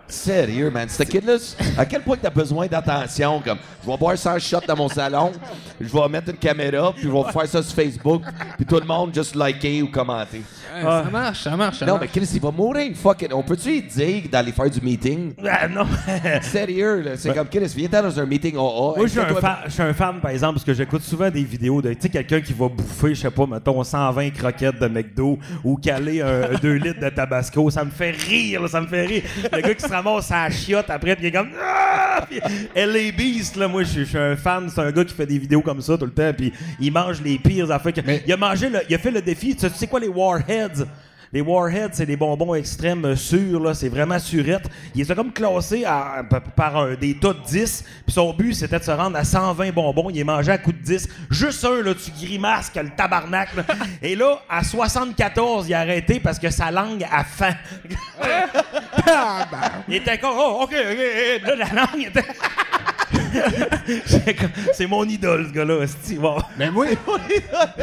Sérieux, 0.09 0.71
man. 0.71 0.89
Ce 0.89 1.03
kid-là, 1.03 1.37
à 1.77 1.85
quel 1.85 2.03
point 2.03 2.17
t'as 2.21 2.31
besoin 2.31 2.67
d'attention? 2.67 3.41
Comme, 3.45 3.59
je 3.85 3.91
vais 3.91 3.97
boire 3.97 4.17
100 4.17 4.39
shots 4.39 4.61
dans 4.67 4.77
mon 4.77 4.89
salon, 4.89 5.33
je 5.81 5.89
vais 5.93 6.09
mettre 6.09 6.31
une 6.31 6.37
caméra, 6.37 6.93
puis 6.93 7.03
je 7.05 7.09
vais 7.09 7.33
faire 7.33 7.47
ça 7.47 7.63
sur 7.63 7.75
Facebook, 7.75 8.23
puis 8.57 8.65
tout 8.67 8.79
le 8.79 8.87
monde 8.87 9.13
juste 9.15 9.35
liker 9.35 9.83
ou 9.83 9.89
commenter. 9.89 10.43
Ouais, 10.77 10.83
Ça 10.83 11.05
marche, 11.11 11.43
ça 11.43 11.57
marche. 11.57 11.79
Ça 11.79 11.87
Non, 11.87 11.95
marche. 11.95 12.11
mais 12.15 12.21
Chris, 12.21 12.31
il 12.35 12.41
va 12.41 12.51
mourir. 12.51 12.93
Fucking. 12.95 13.29
On 13.33 13.43
peut-tu 13.43 13.69
lui 13.71 13.83
dire 13.83 14.23
d'aller 14.31 14.53
faire 14.53 14.69
du 14.71 14.81
meeting? 14.81 15.33
Ah, 15.49 15.67
non. 15.69 15.87
Sérieux, 16.43 17.01
là. 17.01 17.11
C'est 17.17 17.33
comme, 17.35 17.49
Chris, 17.49 17.73
viens 17.75 17.89
dans 17.89 18.21
un 18.21 18.27
meeting 18.27 18.57
AA. 18.57 18.59
Moi, 18.61 18.95
je 19.03 19.07
suis 19.09 19.21
un, 19.21 19.27
fan, 19.35 19.57
je 19.67 19.71
suis 19.71 19.83
un 19.83 19.95
fan, 19.95 20.21
par 20.21 20.31
exemple, 20.31 20.55
parce 20.55 20.65
que 20.65 20.75
j'écoute 20.75 21.03
souvent 21.03 21.31
des 21.31 21.43
vidéos 21.45 21.81
de, 21.81 21.93
tu 21.95 22.03
sais, 22.03 22.09
quelqu'un 22.11 22.41
qui 22.41 22.53
va 22.53 22.69
bouffer, 22.69 23.15
je 23.15 23.23
sais 23.23 23.31
pas, 23.31 23.47
mettons, 23.47 23.83
120 23.83 24.31
croquettes 24.31 24.79
de 24.79 24.87
McDo 24.87 25.39
ou 25.65 25.77
caler 25.77 26.21
un 26.21 26.55
2 26.61 26.73
litres 26.75 27.01
de 27.01 27.09
Tabasco. 27.09 27.71
Ça 27.71 27.85
me 27.85 27.91
fait 27.91 28.11
rire, 28.11 28.63
là, 28.63 28.69
ça 28.69 28.81
me 28.81 28.87
fait 28.87 29.07
rire. 29.07 29.23
Le 29.53 29.61
gars 29.63 29.75
qui 29.75 29.83
se 29.83 29.89
ramasse 29.97 30.31
à 30.31 30.45
la 30.45 30.51
chiotte 30.51 30.89
après, 30.91 31.15
puis 31.17 31.25
il 31.27 31.29
est 31.29 31.33
comme, 31.33 31.51
ah! 31.63 32.27
Puis 32.29 32.41
LA 32.75 33.13
Beast, 33.17 33.57
là, 33.57 33.69
moi, 33.69 33.83
je 33.85 34.05
suis- 34.05 34.19
un 34.19 34.37
fan. 34.37 34.69
C'est 34.69 34.81
un 34.81 34.91
gars 34.91 35.05
qui 35.05 35.15
fait 35.15 35.27
des 35.27 35.39
vidéos 35.39 35.61
comme 35.61 35.81
ça 35.81 35.97
tout 35.99 36.07
le 36.07 36.13
temps, 36.13 36.33
puis 36.37 36.53
il 36.81 36.93
mange 36.93 37.21
les 37.23 37.39
pires 37.39 37.71
affaires. 37.71 37.93
que- 37.93 38.01
Il 38.27 38.33
a 38.33 38.37
mangé, 38.37 38.69
le- 38.69 38.81
il 38.89 38.95
a 38.95 38.99
fait 38.99 39.11
le 39.11 39.21
défi. 39.23 39.55
Tu 39.55 39.69
sais 39.69 39.87
quoi, 39.87 40.01
les 40.01 40.09
Warheads? 40.09 40.85
Les 41.33 41.41
Warheads, 41.41 41.91
c'est 41.95 42.07
des 42.07 42.17
bonbons 42.17 42.55
extrêmes 42.55 43.17
sûrs, 43.17 43.61
là, 43.61 43.75
c'est 43.75 43.89
vraiment 43.89 44.19
surette. 44.19 44.69
Il 44.95 45.03
les 45.03 45.11
a 45.11 45.15
comme 45.15 45.33
classés 45.33 45.85
à- 45.85 46.23
par- 46.55 46.77
un- 46.77 46.95
des 46.95 47.19
tas 47.19 47.33
de 47.33 47.41
10, 47.47 47.85
puis 48.07 48.13
son 48.13 48.33
but, 48.33 48.55
c'était 48.55 48.79
de 48.79 48.85
se 48.85 48.91
rendre 48.91 49.17
à 49.17 49.25
120 49.25 49.73
bonbons. 49.73 50.09
Il 50.11 50.19
est 50.19 50.25
mangé 50.25 50.53
à 50.53 50.59
coup 50.59 50.73
de 50.73 50.79
10. 50.79 51.09
Juste 51.31 51.65
un, 51.65 51.83
là, 51.83 51.95
tu 51.95 52.11
grimaces 52.13 52.71
que 52.71 52.81
le 52.81 52.91
tabarnak. 52.91 53.55
là. 53.57 53.65
Et 54.03 54.15
là, 54.15 54.41
à 54.49 54.63
74, 54.63 55.69
il 55.69 55.75
a 55.75 55.81
arrêté 55.81 56.21
parce 56.21 56.39
que 56.39 56.51
sa 56.51 56.71
langue 56.71 57.05
a 57.11 57.25
faim. 57.25 57.55
il 59.89 59.95
était 59.97 60.19
comme, 60.19 60.35
oh, 60.37 60.61
OK, 60.63 60.75
OK. 60.75 61.43
Là, 61.43 61.57
la 61.57 61.83
langue 61.83 62.07
était... 62.07 62.25
C'est 64.73 64.87
mon 64.87 65.05
idole, 65.05 65.47
ce 65.49 65.53
gars-là. 65.53 65.85
Bon. 66.19 66.39
Mais 66.59 66.71
moi, 66.71 66.87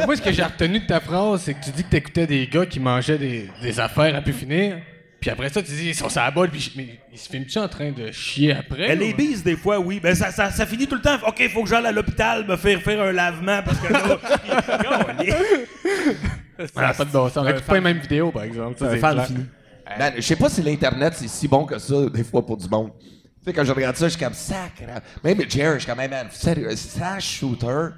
moi, 0.04 0.16
ce 0.16 0.22
que 0.22 0.32
j'ai 0.32 0.42
retenu 0.42 0.80
de 0.80 0.86
ta 0.86 1.00
phrase, 1.00 1.42
c'est 1.42 1.54
que 1.54 1.64
tu 1.64 1.70
dis 1.70 1.84
que 1.84 1.90
t'écoutais 1.90 2.26
des 2.26 2.46
gars 2.46 2.66
qui 2.66 2.80
mangeaient 2.80 3.18
des, 3.18 3.48
des 3.62 3.80
affaires 3.80 4.14
à 4.14 4.20
pu 4.20 4.32
finir. 4.32 4.78
Puis 5.20 5.30
après 5.30 5.48
ça, 5.48 5.62
tu 5.62 5.72
dis, 5.72 5.88
ils 5.88 5.94
sont 5.94 6.10
sur 6.10 6.20
la 6.20 6.30
balle, 6.30 6.50
puis 6.50 6.70
mais 6.76 6.98
ils 7.10 7.18
se 7.18 7.30
filment-tu 7.30 7.58
en 7.58 7.66
train 7.68 7.90
de 7.92 8.10
chier 8.12 8.52
après? 8.52 8.82
Elle 8.90 8.98
ou- 8.98 9.06
les 9.06 9.14
bise 9.14 9.42
des 9.42 9.56
fois, 9.56 9.78
oui. 9.78 9.98
Ben 9.98 10.14
ça, 10.14 10.30
ça, 10.30 10.50
ça 10.50 10.66
finit 10.66 10.86
tout 10.86 10.96
le 10.96 11.00
temps. 11.00 11.16
OK, 11.26 11.48
faut 11.50 11.62
que 11.62 11.70
j'aille 11.70 11.86
à 11.86 11.92
l'hôpital 11.92 12.46
me 12.46 12.56
faire 12.56 12.82
faire 12.82 13.00
un 13.00 13.12
lavement 13.12 13.62
parce 13.64 13.78
que 13.78 13.90
là. 13.90 14.18
Ça 16.74 16.80
n'a 16.82 16.94
pas 16.94 17.04
de 17.04 17.10
bon 17.10 17.28
sens. 17.28 17.38
On 17.44 17.48
écoute 17.48 17.64
pas 17.64 17.74
les 17.74 17.80
mêmes 17.80 17.98
vidéos, 17.98 18.30
par 18.30 18.44
exemple. 18.44 18.78
Ça, 18.78 18.86
un 18.86 18.90
c'est 18.90 18.98
fan 18.98 19.24
fini. 19.26 19.44
Man, 19.98 20.12
je 20.16 20.20
sais 20.20 20.36
pas 20.36 20.48
si 20.48 20.62
l'Internet, 20.62 21.14
c'est 21.16 21.28
si 21.28 21.48
bon 21.48 21.64
que 21.64 21.78
ça, 21.78 22.06
des 22.12 22.22
fois, 22.22 22.44
pour 22.46 22.56
du 22.56 22.68
monde. 22.68 22.90
Tu 23.44 23.50
sais, 23.50 23.52
quand 23.52 23.64
je 23.64 23.72
regarde 23.72 23.94
ça, 23.96 24.06
je 24.08 24.14
suis 24.16 24.24
comme, 24.24 24.32
sacré. 24.32 24.86
Même 25.22 25.38
Jerry, 25.50 25.74
je 25.74 25.78
suis 25.80 25.90
comme, 25.90 26.00
hey, 26.00 26.08
man, 26.08 26.28
sérieux, 26.30 26.74
sans 26.76 27.20
shooter. 27.20 27.88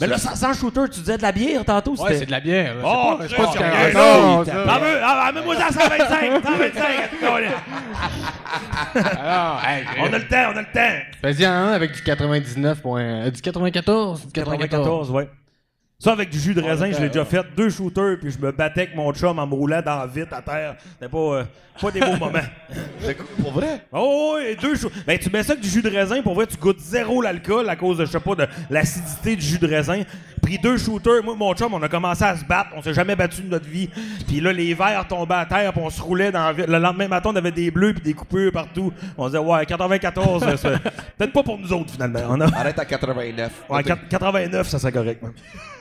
Mais 0.00 0.06
là, 0.06 0.18
sans, 0.18 0.34
sans 0.34 0.52
shooter, 0.54 0.80
tu 0.90 1.00
disais 1.00 1.16
de 1.18 1.22
la 1.22 1.30
bière 1.30 1.64
tantôt, 1.64 1.90
Ouais, 1.92 1.96
c'était. 1.98 2.18
c'est 2.20 2.26
de 2.26 2.30
la 2.30 2.40
bière. 2.40 2.74
là. 2.74 2.82
Oh, 2.84 3.16
c'est 3.20 3.36
pas, 3.36 3.36
c'est 3.36 3.36
pas 3.36 3.52
du 3.52 3.58
caractère. 3.58 4.64
Ah, 4.68 4.78
mais- 4.80 5.00
ah, 5.02 5.32
mets-moi 5.34 5.56
ça 5.56 5.68
125, 5.70 6.42
125. 6.42 6.86
Alors, 8.94 9.60
hey, 9.64 9.84
on 10.00 10.12
a 10.12 10.18
le 10.18 10.26
temps, 10.26 10.52
on 10.52 10.56
a 10.56 10.60
le 10.62 10.72
temps. 10.72 11.04
Vas-y 11.22 11.44
un 11.44 11.68
avec 11.68 11.92
du 11.92 12.02
99. 12.02 12.80
point- 12.80 13.00
euh, 13.02 13.30
du 13.30 13.40
94. 13.40 14.26
Du 14.26 14.32
94, 14.32 15.10
ouais. 15.10 15.28
Ça, 16.02 16.12
avec 16.12 16.30
du 16.30 16.38
jus 16.40 16.54
de 16.54 16.62
raisin, 16.62 16.90
je 16.92 16.98
l'ai 16.98 17.08
déjà 17.08 17.26
fait. 17.26 17.42
Deux 17.54 17.68
shooters, 17.68 18.16
puis 18.18 18.30
je 18.30 18.38
me 18.38 18.50
battais 18.52 18.80
avec 18.84 18.96
mon 18.96 19.12
chum 19.12 19.38
en 19.38 19.46
me 19.46 19.52
roulant 19.54 19.82
dans 19.84 19.98
la 19.98 20.06
vitre 20.06 20.32
à 20.32 20.40
terre. 20.40 20.76
C'était 20.94 21.10
pas, 21.10 21.18
euh, 21.18 21.44
pas 21.78 21.90
des 21.90 22.00
beaux 22.00 22.16
moments. 22.18 22.38
Pour 23.42 23.52
vrai? 23.52 23.82
Oh, 23.92 24.36
oui, 24.38 24.56
deux 24.62 24.76
shooters. 24.76 25.02
Ben, 25.06 25.18
tu 25.18 25.28
mets 25.28 25.42
ça 25.42 25.52
avec 25.52 25.62
du 25.62 25.68
jus 25.68 25.82
de 25.82 25.90
raisin, 25.90 26.22
pour 26.22 26.32
vrai, 26.32 26.46
tu 26.46 26.56
goûtes 26.56 26.80
zéro 26.80 27.20
l'alcool 27.20 27.68
à 27.68 27.76
cause 27.76 27.98
de, 27.98 28.06
je 28.06 28.12
sais 28.12 28.18
pas, 28.20 28.34
de 28.34 28.46
l'acidité 28.70 29.36
du 29.36 29.42
jus 29.44 29.58
de 29.58 29.66
raisin. 29.66 30.02
Pris 30.40 30.56
deux 30.56 30.78
shooters, 30.78 31.22
moi, 31.22 31.34
mon 31.36 31.52
chum, 31.52 31.74
on 31.74 31.82
a 31.82 31.88
commencé 31.90 32.24
à 32.24 32.34
se 32.34 32.46
battre. 32.46 32.70
On 32.74 32.80
s'est 32.82 32.94
jamais 32.94 33.14
battu 33.14 33.42
de 33.42 33.48
notre 33.48 33.68
vie. 33.68 33.90
Puis 34.26 34.40
là, 34.40 34.54
les 34.54 34.72
verres 34.72 35.06
tombaient 35.06 35.34
à 35.34 35.44
terre, 35.44 35.70
puis 35.74 35.82
on 35.84 35.90
se 35.90 36.00
roulait 36.00 36.32
dans. 36.32 36.56
Le 36.56 36.78
lendemain 36.78 37.08
matin, 37.08 37.28
on 37.34 37.36
avait 37.36 37.52
des 37.52 37.70
bleus, 37.70 37.92
puis 37.92 38.02
des 38.02 38.14
coupures 38.14 38.52
partout. 38.52 38.90
On 39.18 39.26
disait, 39.26 39.36
ouais, 39.38 39.66
94, 39.66 40.44
euh, 40.44 40.56
c'est 40.56 40.78
peut-être 41.18 41.32
pas 41.34 41.42
pour 41.42 41.58
nous 41.58 41.70
autres, 41.74 41.92
finalement. 41.92 42.20
On 42.30 42.40
a... 42.40 42.46
Arrête 42.56 42.78
à 42.78 42.86
89. 42.86 43.52
Ouais, 43.68 43.82
4- 43.82 43.98
89, 44.08 44.66
ça 44.66 44.78
serait 44.78 44.92
correct. 44.92 45.22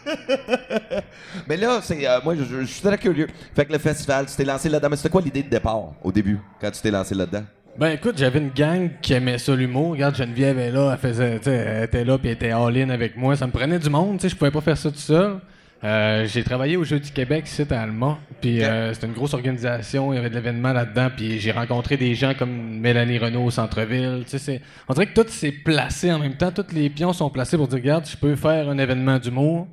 Mais 1.48 1.58
là, 1.58 1.80
c'est, 1.82 2.08
euh, 2.08 2.20
moi, 2.24 2.36
je, 2.36 2.44
je 2.44 2.66
suis 2.66 2.82
très 2.82 2.98
curieux. 2.98 3.28
Fait 3.56 3.66
que 3.66 3.74
le 3.74 3.80
festival, 3.80 4.26
tu 4.26 4.36
t'es 4.36 4.46
lancé 4.46 4.70
là-dedans. 4.70 4.90
Mais 4.90 4.98
c'était 4.98 5.10
quoi 5.10 5.22
l'idée 5.22 5.44
de 5.44 5.50
départ, 5.50 5.94
au 6.04 6.12
début, 6.12 6.40
quand 6.60 6.72
tu 6.72 6.82
t'es 6.82 6.92
lancé 6.92 7.16
là-dedans? 7.16 7.44
Ben 7.78 7.92
écoute, 7.92 8.18
j'avais 8.18 8.40
une 8.40 8.50
gang 8.50 8.90
qui 9.02 9.14
aimait 9.14 9.38
ça 9.38 9.56
l'humour. 9.56 9.92
Regarde, 9.92 10.16
Geneviève 10.16 10.60
est 10.60 10.72
là, 10.72 10.92
elle 10.92 10.98
faisait, 10.98 11.40
elle 11.46 11.84
était 11.86 12.04
là 12.04 12.18
puis 12.18 12.28
elle 12.28 12.34
était 12.34 12.52
all-in 12.52 12.90
avec 12.90 13.16
moi. 13.16 13.38
Ça 13.38 13.48
me 13.48 13.52
prenait 13.52 13.80
du 13.80 13.90
monde, 13.90 14.18
tu 14.18 14.24
sais, 14.24 14.30
je 14.30 14.36
pouvais 14.36 14.52
pas 14.52 14.60
faire 14.60 14.78
ça 14.78 14.92
tout 14.92 14.98
seul. 14.98 15.40
Euh, 15.84 16.26
j'ai 16.28 16.44
travaillé 16.44 16.76
au 16.76 16.84
Jeu 16.84 17.00
du 17.00 17.10
Québec 17.10 17.46
ici 17.48 17.66
à 17.70 17.82
Alma, 17.82 18.18
puis 18.42 18.62
euh, 18.62 18.94
c'était 18.94 19.08
une 19.08 19.14
grosse 19.14 19.34
organisation, 19.34 20.12
il 20.12 20.18
y 20.18 20.20
avait 20.20 20.30
de 20.30 20.36
l'événement 20.36 20.74
là-dedans, 20.74 21.08
puis 21.16 21.40
j'ai 21.40 21.52
rencontré 21.54 21.96
des 21.96 22.16
gens 22.16 22.34
comme 22.38 22.80
Mélanie 22.80 23.18
Renault 23.18 23.46
au 23.46 23.52
centre-ville. 23.52 24.26
Tu 24.28 24.38
sais, 24.40 24.62
on 24.90 24.94
dirait 24.94 25.08
que 25.08 25.22
tout 25.22 25.30
s'est 25.30 25.54
placé 25.54 26.12
en 26.12 26.20
même 26.20 26.36
temps, 26.36 26.52
tous 26.52 26.74
les 26.74 26.90
pions 26.90 27.14
sont 27.14 27.30
placés 27.30 27.56
pour 27.56 27.70
dire 27.70 27.80
regarde, 27.80 28.06
je 28.06 28.18
peux 28.18 28.36
faire 28.36 28.68
un 28.68 28.78
événement 28.78 29.20
d'humour, 29.20 29.68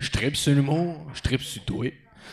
je 0.00 0.10
tripe 0.10 0.36
sur 0.36 0.52
l'humour, 0.54 1.06
je 1.14 1.20
tripe 1.20 1.42
sur 1.42 1.62
toi. 1.64 1.86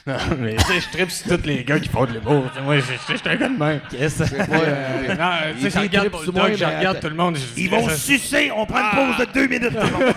Non, 0.06 0.16
mais 0.40 0.56
tu 0.56 0.64
sais, 0.64 0.80
je 0.80 0.90
tripe 0.90 1.12
sur 1.12 1.38
tous 1.38 1.46
les 1.48 1.64
gars 1.66 1.80
qui 1.80 1.90
font 1.90 2.06
de 2.06 2.14
l'humour. 2.14 2.46
Tu 2.50 2.56
sais, 2.58 2.62
Moi, 2.64 2.76
je 2.78 2.82
je- 2.82 3.14
je 3.14 3.18
suis 3.18 3.30
un 3.30 3.36
gars 3.36 3.50
de 3.50 3.58
même. 3.58 3.82
Yes. 3.92 4.20
Ouais, 4.20 4.26
euh, 4.32 5.16
non, 5.16 5.32
tu 5.60 5.64
sais, 5.64 5.70
je 5.70 5.80
regarde 5.80 6.10
je 6.24 6.32
regarde 6.66 7.00
tout 7.02 7.10
le 7.10 7.16
monde. 7.16 7.38
je- 7.38 7.62
Ils 7.62 7.70
vont 7.70 7.90
je- 7.90 7.96
sucer, 7.96 8.52
on 8.56 8.66
prend 8.66 8.80
une 8.80 9.16
pause 9.16 9.28
de 9.28 9.34
deux 9.34 9.48
minutes. 9.48 9.72
tout 9.72 9.86
le 9.86 9.92
monde. 10.06 10.14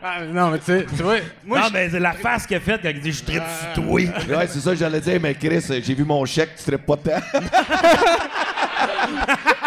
Ah, 0.00 0.20
non, 0.32 0.50
mais 0.50 0.58
tu 0.58 0.64
sais, 0.66 0.86
tu 0.96 1.02
vois, 1.02 1.16
moi, 1.44 1.58
non, 1.58 1.66
je- 1.68 1.72
mais 1.72 1.90
c'est 1.90 1.98
la 2.00 2.12
face 2.12 2.46
qu'il 2.46 2.56
a 2.56 2.60
faite 2.60 2.80
quand 2.82 2.88
il 2.90 3.00
dit 3.00 3.10
je 3.12 3.24
tripe 3.24 3.42
sur 3.74 3.82
toi. 3.82 3.92
Ouais, 3.94 4.46
c'est 4.46 4.60
ça 4.60 4.70
que 4.70 4.76
j'allais 4.76 5.00
dire, 5.00 5.18
mais 5.20 5.34
Chris, 5.34 5.64
euh, 5.70 5.80
j'ai 5.82 5.94
vu 5.94 6.04
mon 6.04 6.24
chèque, 6.24 6.54
tu 6.56 6.62
serais 6.62 6.78
pas 6.78 6.94
de 6.96 7.02
temps. 7.02 7.20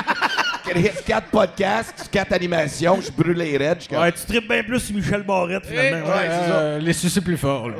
Chris, 0.71 0.89
4 1.05 1.27
podcasts, 1.27 2.09
4 2.11 2.33
animations, 2.33 2.99
je 3.01 3.11
brûle 3.11 3.37
les 3.37 3.57
raids. 3.57 3.77
je 3.89 3.95
Ouais, 3.95 4.11
tu 4.11 4.25
tripes 4.25 4.47
bien 4.47 4.63
plus 4.63 4.79
sur 4.79 4.95
Michel 4.95 5.23
Barrette, 5.23 5.65
finalement. 5.65 6.07
Ouais, 6.07 6.13
c'est 6.29 6.49
ça. 6.49 6.55
euh, 6.59 6.79
les 6.79 6.93
sucer 6.93 7.21
plus 7.21 7.37
fort. 7.37 7.69
là. 7.69 7.75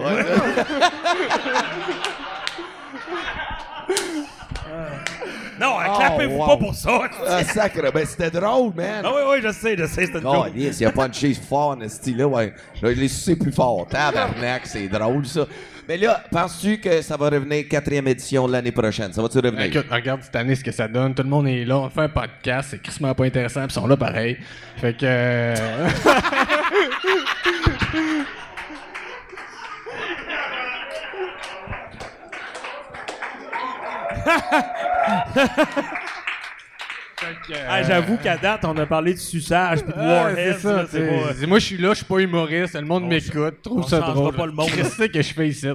Non, 5.59 5.75
clapez-vous 5.95 6.37
wow. 6.37 6.45
pas 6.47 6.57
pour 6.57 6.73
ça. 6.73 7.01
Ah, 7.27 7.43
sacre, 7.43 7.91
ben 7.93 8.03
c'était 8.05 8.31
drôle, 8.31 8.73
man. 8.73 9.03
Ah 9.05 9.11
oui, 9.15 9.21
oui, 9.29 9.37
je 9.43 9.51
sais, 9.51 9.77
je 9.77 9.85
sais, 9.85 10.07
c'était 10.07 10.19
Oh, 10.25 10.33
joke. 10.45 10.51
yes, 10.55 10.79
il 10.79 10.87
a 10.87 10.91
punché 10.91 11.35
fort, 11.35 11.77
en 11.79 11.87
style 11.87 12.17
là, 12.17 12.27
ouais. 12.27 12.53
Là, 12.81 12.91
il 12.91 13.03
est 13.03 13.07
sucé 13.07 13.35
plus 13.35 13.51
fort. 13.51 13.85
Tabarnak, 13.87 14.65
c'est 14.65 14.87
drôle, 14.87 15.23
ça. 15.27 15.45
Mais 15.87 15.97
là, 15.97 16.23
penses-tu 16.31 16.79
que 16.79 17.01
ça 17.01 17.17
va 17.17 17.29
revenir 17.29 17.67
quatrième 17.67 18.07
édition 18.07 18.47
l'année 18.47 18.71
prochaine? 18.71 19.11
Ça 19.13 19.21
va-tu 19.21 19.39
revenir? 19.39 19.65
Écoute, 19.65 19.87
regarde 19.91 20.21
cette 20.23 20.35
année 20.35 20.55
ce 20.55 20.63
que 20.63 20.71
ça 20.71 20.87
donne. 20.87 21.13
Tout 21.13 21.23
le 21.23 21.29
monde 21.29 21.47
est 21.47 21.65
là. 21.65 21.79
On 21.79 21.89
fait 21.89 22.01
un 22.01 22.09
podcast. 22.09 22.69
C'est 22.71 22.81
crissement 22.81 23.13
pas 23.13 23.25
intéressant. 23.25 23.61
Puis 23.61 23.71
ils 23.71 23.81
sont 23.81 23.87
là 23.87 23.97
pareil. 23.97 24.37
Fait 24.77 24.95
que. 24.95 25.53
euh, 37.23 37.33
que, 37.47 37.53
euh, 37.53 37.65
Ah, 37.69 37.83
J'avoue 37.83 38.17
qu'à 38.17 38.37
date, 38.37 38.65
on 38.65 38.75
a 38.77 38.85
parlé 38.85 39.13
de 39.13 39.19
suçage 39.19 39.83
puis 39.83 39.93
de 39.93 39.97
Warhead. 39.99 40.55
c'est 40.59 40.87
c'est 40.87 41.07
pas- 41.07 41.33
C'est- 41.35 41.45
Moi, 41.47 41.59
je 41.59 41.65
suis 41.65 41.77
là, 41.77 41.89
je 41.89 41.95
suis 41.95 42.05
pas 42.05 42.19
humoriste, 42.19 42.75
le 42.75 42.85
monde 42.85 43.05
m'écoute, 43.07 43.61
trouve 43.63 43.79
on 43.79 43.83
ça 43.87 43.99
drôle. 43.99 44.35
pas 44.35 44.45
le 44.45 44.51
monde. 44.51 44.69
Qu'est-ce 44.75 44.97
que 44.97 45.07
que 45.07 45.21
je 45.21 45.33
fais 45.33 45.47
ici? 45.49 45.67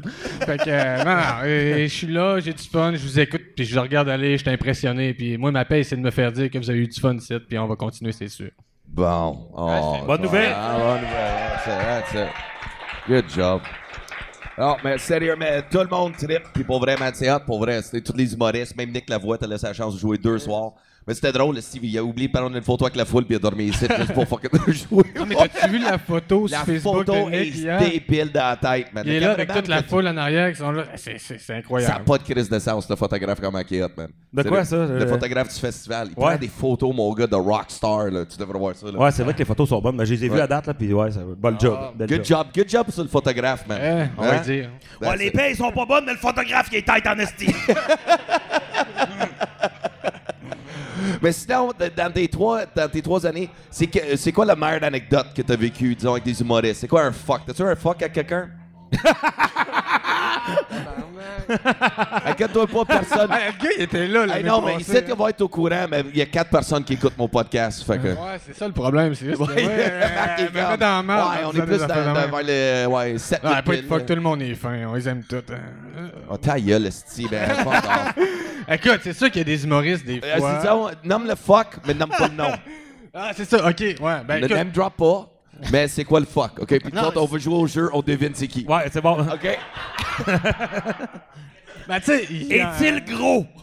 Fait 0.44 0.56
que, 0.58 0.64
euh, 0.68 0.98
non, 1.04 1.14
non, 1.16 1.22
euh, 1.44 1.82
je 1.82 1.86
suis 1.94 2.06
là, 2.06 2.38
j'ai 2.40 2.52
du 2.52 2.62
fun, 2.64 2.92
je 2.94 2.98
vous 3.02 3.20
écoute, 3.20 3.42
puis 3.54 3.64
je 3.64 3.78
regarde 3.78 4.08
aller, 4.08 4.36
je 4.36 4.42
suis 4.42 4.50
impressionné, 4.50 5.14
puis 5.14 5.36
moi, 5.38 5.50
ma 5.52 5.64
paix, 5.64 5.82
c'est 5.82 5.96
de 5.96 6.00
me 6.00 6.10
faire 6.10 6.32
dire 6.32 6.50
que 6.50 6.58
vous 6.58 6.70
avez 6.70 6.80
eu 6.80 6.88
du 6.88 7.00
fun 7.00 7.14
ici, 7.16 7.34
puis 7.48 7.58
on 7.58 7.66
va 7.66 7.76
continuer, 7.76 8.12
c'est 8.12 8.28
sûr. 8.28 8.50
Bon. 8.88 9.48
Oh, 9.54 10.04
Bonne 10.06 10.22
nouvelle. 10.22 10.52
Ah, 10.54 10.76
bonne 10.78 11.00
nouvelle. 11.02 11.64
That's 11.64 12.12
it, 12.12 12.14
that's 12.14 12.28
it. 12.28 12.32
Good 13.08 13.24
job. 13.34 13.60
Non, 14.58 14.76
mais 14.82 14.96
sérieux, 14.96 15.36
mais 15.38 15.62
tout 15.70 15.78
le 15.78 15.86
monde 15.88 16.14
trip, 16.16 16.42
puis 16.54 16.64
pour 16.64 16.80
vrai, 16.80 16.96
man, 16.98 17.12
c'est 17.14 17.30
hot, 17.30 17.40
pour 17.44 17.58
vrai. 17.58 17.82
C'était 17.82 18.00
tous 18.00 18.16
les 18.16 18.32
humoristes, 18.32 18.74
même 18.76 18.90
Nick 18.90 19.08
Lavoie, 19.10 19.36
t'as 19.36 19.46
laissé 19.46 19.66
la 19.66 19.74
chance 19.74 19.94
de 19.94 20.00
jouer 20.00 20.16
deux 20.16 20.38
soirs. 20.38 20.72
Mais 21.06 21.14
c'était 21.14 21.30
drôle, 21.30 21.62
Steve, 21.62 21.84
il 21.84 21.96
a 21.98 22.02
oublié 22.02 22.26
de 22.26 22.32
prendre 22.32 22.56
une 22.56 22.62
photo 22.64 22.84
avec 22.84 22.96
la 22.96 23.04
foule, 23.04 23.24
puis 23.24 23.34
il 23.34 23.36
a 23.36 23.38
dormi 23.38 23.66
ici, 23.66 23.86
juste 23.96 24.12
pour 24.12 24.26
fucking 24.26 24.50
jouer. 24.66 25.04
Non, 25.16 25.24
mais 25.24 25.36
t'as-tu 25.36 25.68
vu 25.70 25.78
la 25.78 25.98
photo 25.98 26.48
La 26.50 26.56
sur 26.58 26.66
Facebook 26.66 26.96
photo 26.96 27.12
de 27.12 27.32
est 27.32 27.44
Nick 27.44 27.54
hier? 27.54 27.78
débile 27.78 28.32
dans 28.32 28.40
la 28.40 28.56
tête, 28.56 28.92
man. 28.92 29.04
Il 29.06 29.12
est 29.12 29.20
là 29.20 29.30
avec 29.32 29.52
toute 29.52 29.68
la 29.68 29.82
foule 29.84 30.08
en 30.08 30.16
arrière 30.16 30.50
qui 30.50 30.56
sont 30.58 30.72
là. 30.72 30.82
C'est- 30.96 31.18
C'est 31.18 31.38
c'est 31.38 31.38
Ça 31.38 31.52
n'a 31.52 31.58
incroyable. 31.60 32.04
pas 32.04 32.18
de 32.18 32.22
crise 32.24 32.48
de 32.50 32.58
sens, 32.58 32.90
le 32.90 32.96
photographe 32.96 33.40
comme 33.40 33.62
qui 33.62 33.76
est 33.76 33.82
hot, 33.84 33.88
man. 33.96 34.08
De 34.32 34.42
C'est 34.42 34.48
quoi, 34.48 34.58
le- 34.58 34.64
ça? 34.64 34.76
Le 34.76 34.82
Euh, 35.02 35.06
photographe 35.06 35.54
du 35.54 35.60
festival. 35.60 36.08
Il 36.08 36.20
Ouais. 36.20 36.28
prend 36.30 36.36
des 36.38 36.48
photos, 36.48 36.92
mon 36.94 37.12
gars, 37.14 37.26
de 37.28 37.36
rockstar, 37.36 38.06
là. 38.10 38.24
Tu 38.26 38.36
devrais 38.36 38.58
voir 38.58 38.74
ça, 38.74 38.86
là. 38.90 38.98
Ouais, 38.98 39.10
c'est 39.12 39.22
vrai 39.22 39.32
que 39.32 39.38
les 39.38 39.44
photos 39.44 39.68
sont 39.68 39.80
bonnes, 39.80 39.96
mais 39.96 40.06
je 40.06 40.14
les 40.14 40.24
ai 40.24 40.28
vues 40.28 40.40
à 40.40 40.46
date, 40.48 40.66
là, 40.66 40.74
puis 40.74 40.92
ouais, 40.92 41.10
ça, 41.12 41.20
bon 41.38 41.56
job. 41.58 41.78
bel 41.94 42.08
Good 42.08 42.24
job, 42.24 42.46
good 42.52 42.68
job 42.68 42.86
sur 42.90 43.04
le 43.04 43.08
photographe, 43.08 43.64
man. 43.68 43.78
Eh, 43.80 43.86
on 44.18 44.22
Hein? 44.24 44.26
va 44.26 44.38
le 44.38 44.42
dire. 44.44 44.70
That's 45.00 45.10
Ouais, 45.12 45.16
les 45.18 45.26
it. 45.28 45.32
payes 45.36 45.54
sont 45.54 45.70
pas 45.70 45.86
bonnes, 45.86 46.04
mais 46.04 46.12
le 46.14 46.18
photographe, 46.18 46.66
il 46.72 46.78
est 46.78 46.82
tête 46.82 47.06
en 47.06 47.16
esti. 47.18 47.46
Mais 51.26 51.32
sinon, 51.32 51.72
dans 51.96 52.12
tes 52.12 52.28
trois, 52.28 52.66
dans 52.66 52.88
tes 52.88 53.02
trois 53.02 53.26
années, 53.26 53.50
c'est 53.68 54.30
quoi 54.30 54.44
la 54.44 54.54
meilleure 54.54 54.84
anecdote 54.84 55.26
que 55.34 55.42
t'as 55.42 55.56
vécue, 55.56 55.96
disons, 55.96 56.12
avec 56.12 56.22
des 56.22 56.40
humoristes? 56.40 56.82
C'est 56.82 56.86
quoi 56.86 57.02
un 57.02 57.10
fuck? 57.10 57.40
T'as-tu 57.44 57.62
un 57.62 57.74
fuck 57.74 58.00
avec 58.00 58.12
quelqu'un? 58.12 58.48
Inquiète-toi 62.26 62.66
pas, 62.66 62.84
personne. 62.84 63.28
Ah, 63.30 63.38
le 63.46 63.62
gars, 63.64 63.70
il 63.76 63.82
était 63.82 64.06
là, 64.08 64.26
Hey, 64.36 64.44
non, 64.44 64.60
mais 64.62 64.76
ici, 64.76 64.96
hein. 64.96 65.00
tu 65.06 65.14
vas 65.14 65.28
être 65.28 65.40
au 65.42 65.48
courant, 65.48 65.86
mais 65.90 66.02
il 66.12 66.16
y 66.18 66.22
a 66.22 66.26
quatre 66.26 66.50
personnes 66.50 66.82
qui 66.84 66.94
écoutent 66.94 67.16
mon 67.16 67.28
podcast. 67.28 67.84
Fait 67.86 67.98
que. 67.98 68.08
Ouais, 68.08 68.38
c'est 68.44 68.56
ça 68.56 68.66
le 68.66 68.72
problème, 68.72 69.14
c'est 69.14 69.26
juste 69.26 69.38
que, 69.38 69.42
Ouais, 69.52 69.54
ouais, 69.54 69.62
il 69.62 69.66
qui 70.36 70.42
est 70.42 70.46
euh, 70.46 70.62
met 70.62 70.68
comme- 70.70 70.76
dans 70.78 71.02
merde 71.02 71.28
Ouais, 71.30 71.44
on 71.44 71.52
est 71.62 71.66
plus 71.66 71.78
dans, 71.78 71.86
dans- 71.86 72.12
vers 72.14 72.42
le. 72.42 72.86
Ouais, 72.86 73.18
7 73.18 73.42
Ouais, 73.44 73.62
pas 73.62 73.76
de 73.76 73.82
fuck, 73.82 74.06
tout 74.06 74.14
le 74.14 74.20
monde 74.20 74.42
est 74.42 74.54
fin, 74.54 74.86
on 74.88 74.94
les 74.94 75.08
aime 75.08 75.22
tous. 75.28 75.36
hein. 75.52 76.08
Oh, 76.30 76.36
ta 76.36 76.58
gueule, 76.60 76.86
esti, 76.86 77.28
ben. 77.30 77.48
Écoute, 78.68 79.00
c'est 79.04 79.12
sûr 79.12 79.28
qu'il 79.30 79.38
y 79.38 79.42
a 79.42 79.44
des 79.44 79.64
humoristes 79.64 80.04
des 80.04 80.20
Euh, 80.24 80.38
fois. 80.38 80.58
disons, 80.60 80.90
nomme 81.04 81.26
le 81.28 81.34
fuck, 81.36 81.68
mais 81.86 81.94
nomme 81.94 82.10
pas 82.10 82.28
le 82.28 82.34
nom. 82.34 82.50
Ah, 83.18 83.30
c'est 83.34 83.46
ça, 83.48 83.66
ok, 83.66 83.80
ouais. 83.80 83.96
Ben, 84.28 84.40
le 84.40 84.44
écoute, 84.44 84.50
name 84.58 84.70
drop 84.72 84.94
pas, 84.94 85.26
mais 85.72 85.88
c'est 85.88 86.04
quoi 86.04 86.20
le 86.20 86.26
fuck, 86.26 86.60
OK? 86.60 86.68
Puis 86.68 86.92
quand 86.92 87.16
on 87.16 87.26
veut 87.26 87.38
jouer 87.38 87.54
au 87.54 87.66
jeu, 87.66 87.90
on 87.92 88.02
devine 88.02 88.32
c'est 88.34 88.48
qui. 88.48 88.66
Ouais, 88.66 88.88
c'est 88.92 89.00
bon. 89.00 89.20
OK? 89.20 89.58
ben, 91.88 92.00
tu 92.00 92.04
sais. 92.04 92.24
Est-il 92.24 93.04
gros? 93.04 93.46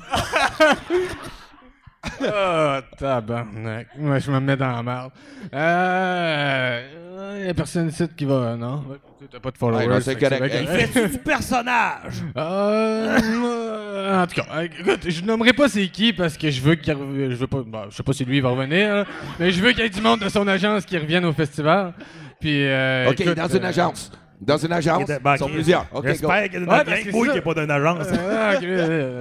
Ah, 2.21 2.81
tabarnak. 2.97 3.87
Moi, 3.97 4.19
je 4.19 4.29
me 4.29 4.39
mets 4.39 4.57
dans 4.57 4.71
la 4.71 4.83
merde. 4.83 5.11
Euh. 5.53 7.39
Il 7.39 7.47
y 7.47 7.49
a 7.49 7.53
personne 7.53 7.87
ici 7.89 8.07
qui 8.15 8.25
va. 8.25 8.55
Non? 8.55 8.83
T'as 9.31 9.39
pas 9.39 9.51
de 9.51 9.57
followers. 9.57 9.87
Ouais, 9.87 10.01
c'est 10.01 10.19
fait 10.19 10.29
correct. 10.29 10.43
bien 10.53 10.65
correct. 10.65 10.89
Fais-tu 10.93 11.09
du 11.09 11.17
personnage? 11.19 12.13
Euh, 12.35 13.19
euh, 13.23 14.23
en 14.23 14.27
tout 14.27 14.35
cas, 14.41 14.63
écoute, 14.63 15.09
je 15.09 15.21
nommerai 15.23 15.53
pas 15.53 15.67
c'est 15.69 15.87
qui 15.87 16.13
parce 16.13 16.37
que 16.37 16.49
je 16.49 16.61
veux 16.61 16.75
qu'il 16.75 16.93
je 16.93 17.35
veux 17.35 17.47
pas 17.47 17.63
bah, 17.65 17.85
je 17.89 17.95
sais 17.95 18.03
pas 18.03 18.13
si 18.13 18.25
lui 18.25 18.37
il 18.37 18.43
va 18.43 18.49
revenir, 18.49 18.95
là, 18.95 19.05
mais 19.39 19.51
je 19.51 19.61
veux 19.61 19.71
qu'il 19.71 19.81
y 19.83 19.85
ait 19.85 19.89
du 19.89 20.01
monde 20.01 20.19
de 20.19 20.29
son 20.29 20.47
agence 20.47 20.85
qui 20.85 20.97
revienne 20.97 21.25
au 21.25 21.33
festival. 21.33 21.93
Puis 22.39 22.65
euh, 22.65 23.09
OK, 23.09 23.21
écoute, 23.21 23.35
dans 23.35 23.47
une 23.47 23.63
euh, 23.63 23.69
agence. 23.69 24.11
Dans 24.41 24.57
une 24.57 24.73
agence, 24.73 25.07
Ben, 25.23 25.35
ils 25.35 25.39
sont 25.39 25.47
plusieurs. 25.47 25.85
OK, 25.93 26.01
go. 26.03 26.07
J'espère 26.09 26.43
qu'il 26.49 26.53
y 26.61 26.65
a 26.65 26.67
Ouais, 26.67 26.83
gang. 26.83 27.03
que 27.05 27.11
Moi 27.11 27.25
qui 27.27 27.31
ça. 27.31 27.37
est 27.37 27.41
pas 27.41 27.53
d'une 27.53 27.71
agence. 27.71 28.07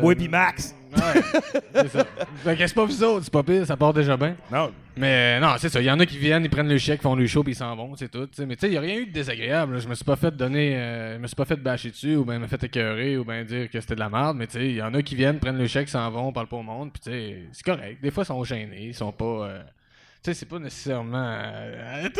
Moi 0.02 0.14
pis 0.16 0.28
Max. 0.28 0.74
Ouais, 0.94 1.22
c'est 1.74 1.88
ça. 1.88 2.06
Fait 2.44 2.56
que 2.56 2.66
c'est 2.66 2.74
pas 2.74 2.84
vous 2.84 3.04
autres, 3.04 3.24
c'est 3.24 3.32
pas 3.32 3.42
pire, 3.42 3.66
ça 3.66 3.76
part 3.76 3.92
déjà 3.92 4.16
bien. 4.16 4.36
Non. 4.50 4.70
Mais 4.96 5.40
non, 5.40 5.54
c'est 5.58 5.68
ça. 5.70 5.80
Il 5.80 5.86
y 5.86 5.90
en 5.90 5.98
a 6.00 6.04
qui 6.06 6.18
viennent, 6.18 6.44
ils 6.44 6.50
prennent 6.50 6.68
le 6.68 6.76
chèque, 6.78 7.00
font 7.00 7.14
le 7.14 7.26
show, 7.26 7.42
puis 7.42 7.52
ils 7.52 7.56
s'en 7.56 7.74
vont, 7.74 7.96
c'est 7.96 8.10
tout. 8.10 8.28
Mais 8.46 8.56
tu 8.56 8.60
sais, 8.60 8.66
il 8.68 8.72
n'y 8.72 8.76
a 8.76 8.80
rien 8.80 8.96
eu 8.96 9.06
de 9.06 9.12
désagréable. 9.12 9.74
là. 9.74 9.78
Je 9.80 9.88
me 9.88 9.94
suis 9.94 10.04
pas 10.04 10.16
fait 10.16 10.36
donner. 10.36 10.76
euh, 10.76 11.14
je 11.16 11.18
me 11.20 11.26
suis 11.26 11.36
pas 11.36 11.46
fait 11.46 11.56
bâcher 11.56 11.90
dessus, 11.90 12.16
ou 12.16 12.24
bien 12.26 12.38
me 12.38 12.46
fait 12.46 12.62
écœurer, 12.62 13.16
ou 13.16 13.24
bien 13.24 13.42
dire 13.44 13.70
que 13.70 13.80
c'était 13.80 13.94
de 13.94 14.00
la 14.00 14.10
merde. 14.10 14.36
Mais 14.36 14.46
tu 14.46 14.58
sais, 14.58 14.66
il 14.66 14.76
y 14.76 14.82
en 14.82 14.92
a 14.92 15.00
qui 15.02 15.14
viennent, 15.14 15.38
prennent 15.38 15.56
le 15.58 15.66
chèque, 15.66 15.88
s'en 15.88 16.10
vont, 16.10 16.30
parlent 16.32 16.46
pas 16.48 16.56
au 16.58 16.62
monde, 16.62 16.90
puis 16.92 17.00
tu 17.02 17.10
sais, 17.10 17.42
c'est 17.52 17.64
correct. 17.64 18.02
Des 18.02 18.10
fois, 18.10 18.24
ils 18.24 18.26
sont 18.26 18.44
gênés, 18.44 18.86
ils 18.88 18.94
sont 18.94 19.12
pas. 19.12 19.24
euh, 19.24 19.62
sais, 20.22 20.34
c'est 20.34 20.46
pas 20.46 20.58
nécessairement. 20.58 21.34
euh, 21.36 22.08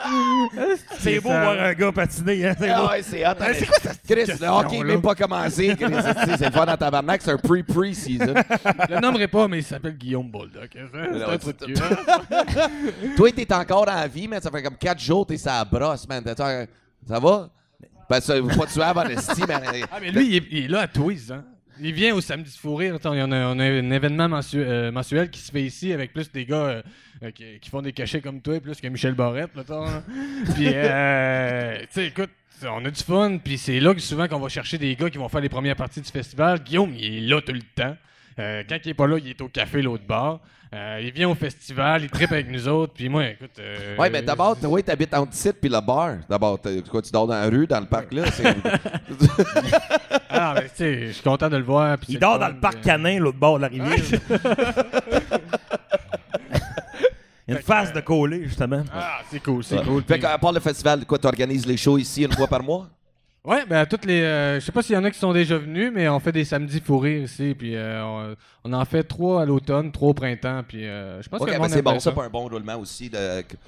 C'est 0.98 1.20
beau 1.20 1.28
ça. 1.28 1.42
voir 1.42 1.60
un 1.60 1.72
gars 1.74 1.92
patiner, 1.92 2.48
hein? 2.48 2.54
C'est 2.58 2.70
Ah 2.70 2.80
beau. 2.82 2.88
ouais, 2.88 3.02
c'est 3.02 3.26
hot. 3.26 3.34
c'est 3.38 3.66
quoi 3.66 3.76
cette 3.82 4.02
Chris, 4.06 4.26
le 4.40 4.46
hockey 4.48 4.78
n'est 4.78 4.84
même 4.84 5.02
pas 5.02 5.14
commencé. 5.14 5.76
Chris, 5.76 5.94
c'est 6.38 6.46
le 6.46 6.50
fun 6.50 6.66
dans 6.66 6.76
tabarnak, 6.76 7.22
c'est 7.22 7.30
un 7.32 7.36
pre-pre-season. 7.36 8.34
Je 8.88 8.94
le 8.94 9.00
nommerai 9.00 9.28
pas, 9.28 9.46
mais 9.48 9.58
il 9.58 9.64
s'appelle 9.64 9.96
Guillaume 9.96 10.30
Bulldog. 10.30 10.68
C'est 10.72 11.22
un 11.24 11.38
truc 11.38 11.58
de 11.60 11.74
hein. 11.80 12.68
Toi, 13.16 13.30
t'es 13.32 13.52
encore 13.54 13.88
en 13.88 14.08
vie, 14.08 14.26
mais 14.28 14.40
ça 14.40 14.50
fait 14.50 14.62
comme 14.62 14.76
4 14.76 14.98
jours 14.98 15.26
t'es 15.26 15.36
sa 15.36 15.64
brosse, 15.64 16.08
man. 16.08 16.24
Ça 16.36 17.18
va? 17.20 17.48
Parce 18.08 18.26
que 18.26 18.48
faut 18.48 18.60
pas 18.60 18.66
tuer 18.66 18.82
avant 18.82 19.04
esti, 19.04 19.42
man. 19.46 19.62
Ah, 19.92 19.98
mais 20.00 20.10
lui, 20.10 20.26
il 20.26 20.36
est, 20.36 20.46
il 20.50 20.64
est 20.64 20.68
là 20.68 20.80
à 20.80 20.88
Twiz, 20.88 21.30
hein. 21.30 21.44
Il 21.82 21.92
vient 21.92 22.14
au 22.14 22.20
samedi 22.20 22.50
de 22.62 22.68
rire. 22.68 22.94
Attends, 22.94 23.14
il 23.14 23.20
y 23.20 23.22
en 23.22 23.32
a, 23.32 23.46
on 23.46 23.58
a 23.58 23.64
un 23.64 23.90
événement 23.90 24.28
euh, 24.54 24.92
mensuel 24.92 25.30
qui 25.30 25.40
se 25.40 25.50
fait 25.50 25.62
ici 25.62 25.92
avec 25.92 26.12
plus 26.12 26.30
des 26.30 26.44
gars 26.44 26.56
euh, 26.56 26.82
euh, 27.22 27.30
qui, 27.30 27.58
qui 27.60 27.70
font 27.70 27.82
des 27.82 27.92
cachets 27.92 28.20
comme 28.20 28.40
toi, 28.40 28.60
plus 28.60 28.80
que 28.80 28.88
Michel 28.88 29.14
Barrette, 29.14 29.54
mettons. 29.54 29.84
Puis, 30.54 30.68
euh, 30.68 31.78
tu 31.80 31.86
sais, 31.90 32.06
écoute, 32.06 32.30
on 32.64 32.84
a 32.84 32.90
du 32.90 33.02
fun. 33.02 33.38
Puis 33.38 33.58
c'est 33.58 33.80
là 33.80 33.94
que 33.94 34.00
souvent 34.00 34.28
qu'on 34.28 34.38
va 34.38 34.48
chercher 34.48 34.78
des 34.78 34.94
gars 34.96 35.10
qui 35.10 35.18
vont 35.18 35.28
faire 35.28 35.40
les 35.40 35.48
premières 35.48 35.76
parties 35.76 36.00
du 36.00 36.10
festival. 36.10 36.62
Guillaume, 36.62 36.94
il 36.96 37.16
est 37.16 37.28
là 37.28 37.40
tout 37.40 37.52
le 37.52 37.62
temps. 37.74 37.96
Euh, 38.40 38.62
quand 38.68 38.78
il 38.84 38.88
est 38.90 38.94
pas 38.94 39.06
là, 39.06 39.18
il 39.18 39.28
est 39.28 39.40
au 39.40 39.48
café 39.48 39.82
l'autre 39.82 40.04
bar. 40.06 40.40
Euh, 40.72 41.00
il 41.02 41.10
vient 41.12 41.28
au 41.28 41.34
festival, 41.34 42.02
il 42.04 42.10
tripe 42.10 42.30
avec 42.30 42.48
nous 42.48 42.68
autres. 42.68 42.92
Puis 42.94 43.08
moi, 43.08 43.26
écoute. 43.28 43.50
euh, 43.58 43.96
Ouais, 43.96 44.08
mais 44.08 44.22
d'abord, 44.22 44.56
t- 44.56 44.66
ouais, 44.68 44.82
t'habites 44.84 45.12
entre 45.14 45.32
ici 45.32 45.50
puis 45.52 45.68
le 45.68 45.80
bar. 45.80 46.14
D'abord, 46.28 46.58
quoi, 46.88 47.02
tu 47.02 47.10
dors 47.10 47.26
dans 47.26 47.34
la 47.34 47.46
rue, 47.48 47.66
dans 47.66 47.80
le 47.80 47.86
parc 47.86 48.12
là? 48.12 48.30
c'est- 48.30 48.56
Ah, 50.30 50.54
mais 50.54 50.62
tu 50.68 50.76
sais, 50.76 51.06
je 51.08 51.12
suis 51.12 51.22
content 51.24 51.48
de 51.48 51.56
le 51.56 51.64
voir. 51.64 51.96
Il 52.08 52.18
dort 52.20 52.38
dans 52.38 52.48
le 52.48 52.60
parc 52.60 52.74
puis- 52.76 52.84
canin, 52.84 53.18
l'autre 53.18 53.38
bord 53.38 53.56
de 53.56 53.62
la 53.62 53.68
rivière. 53.68 53.96
Il 57.48 57.54
y 57.54 57.56
a 57.56 57.58
une 57.58 57.64
face 57.64 57.92
de 57.92 58.00
coller, 58.00 58.44
justement. 58.44 58.84
Ah, 58.94 59.18
c'est 59.28 59.42
cool, 59.42 59.64
c'est 59.64 59.82
cool. 59.82 60.04
Fait 60.04 60.20
qu'à 60.20 60.38
part 60.38 60.52
le 60.52 60.60
festival, 60.60 61.04
quoi, 61.04 61.18
tu 61.18 61.26
organises 61.26 61.66
les 61.66 61.76
shows 61.76 61.98
ici 61.98 62.22
une 62.22 62.32
fois 62.32 62.46
par 62.46 62.62
mois? 62.62 62.86
Ouais, 63.42 63.64
ben 63.64 63.86
toutes 63.86 64.04
les. 64.04 64.20
euh, 64.20 64.60
je 64.60 64.66
sais 64.66 64.70
pas 64.72 64.82
s'il 64.82 64.94
y 64.94 64.98
en 64.98 65.04
a 65.04 65.10
qui 65.10 65.18
sont 65.18 65.32
déjà 65.32 65.56
venus, 65.56 65.90
mais 65.94 66.06
on 66.10 66.20
fait 66.20 66.30
des 66.32 66.44
samedis 66.44 66.78
fourrés 66.80 67.22
ici, 67.22 67.54
puis 67.58 67.74
euh, 67.74 68.04
on, 68.04 68.36
on 68.64 68.72
en 68.74 68.84
fait 68.84 69.02
trois 69.02 69.40
à 69.40 69.44
l'automne, 69.46 69.90
trois 69.92 70.10
au 70.10 70.14
printemps, 70.14 70.62
puis 70.68 70.86
euh, 70.86 71.22
je 71.22 71.28
pense 71.30 71.40
que 71.40 71.50
ben 71.50 71.68
c'est 71.68 71.80
bon, 71.80 71.98
ça 71.98 72.12
pour 72.12 72.22
un 72.22 72.28
bon 72.28 72.46
roulement 72.48 72.76
aussi. 72.76 73.08
De, 73.08 73.16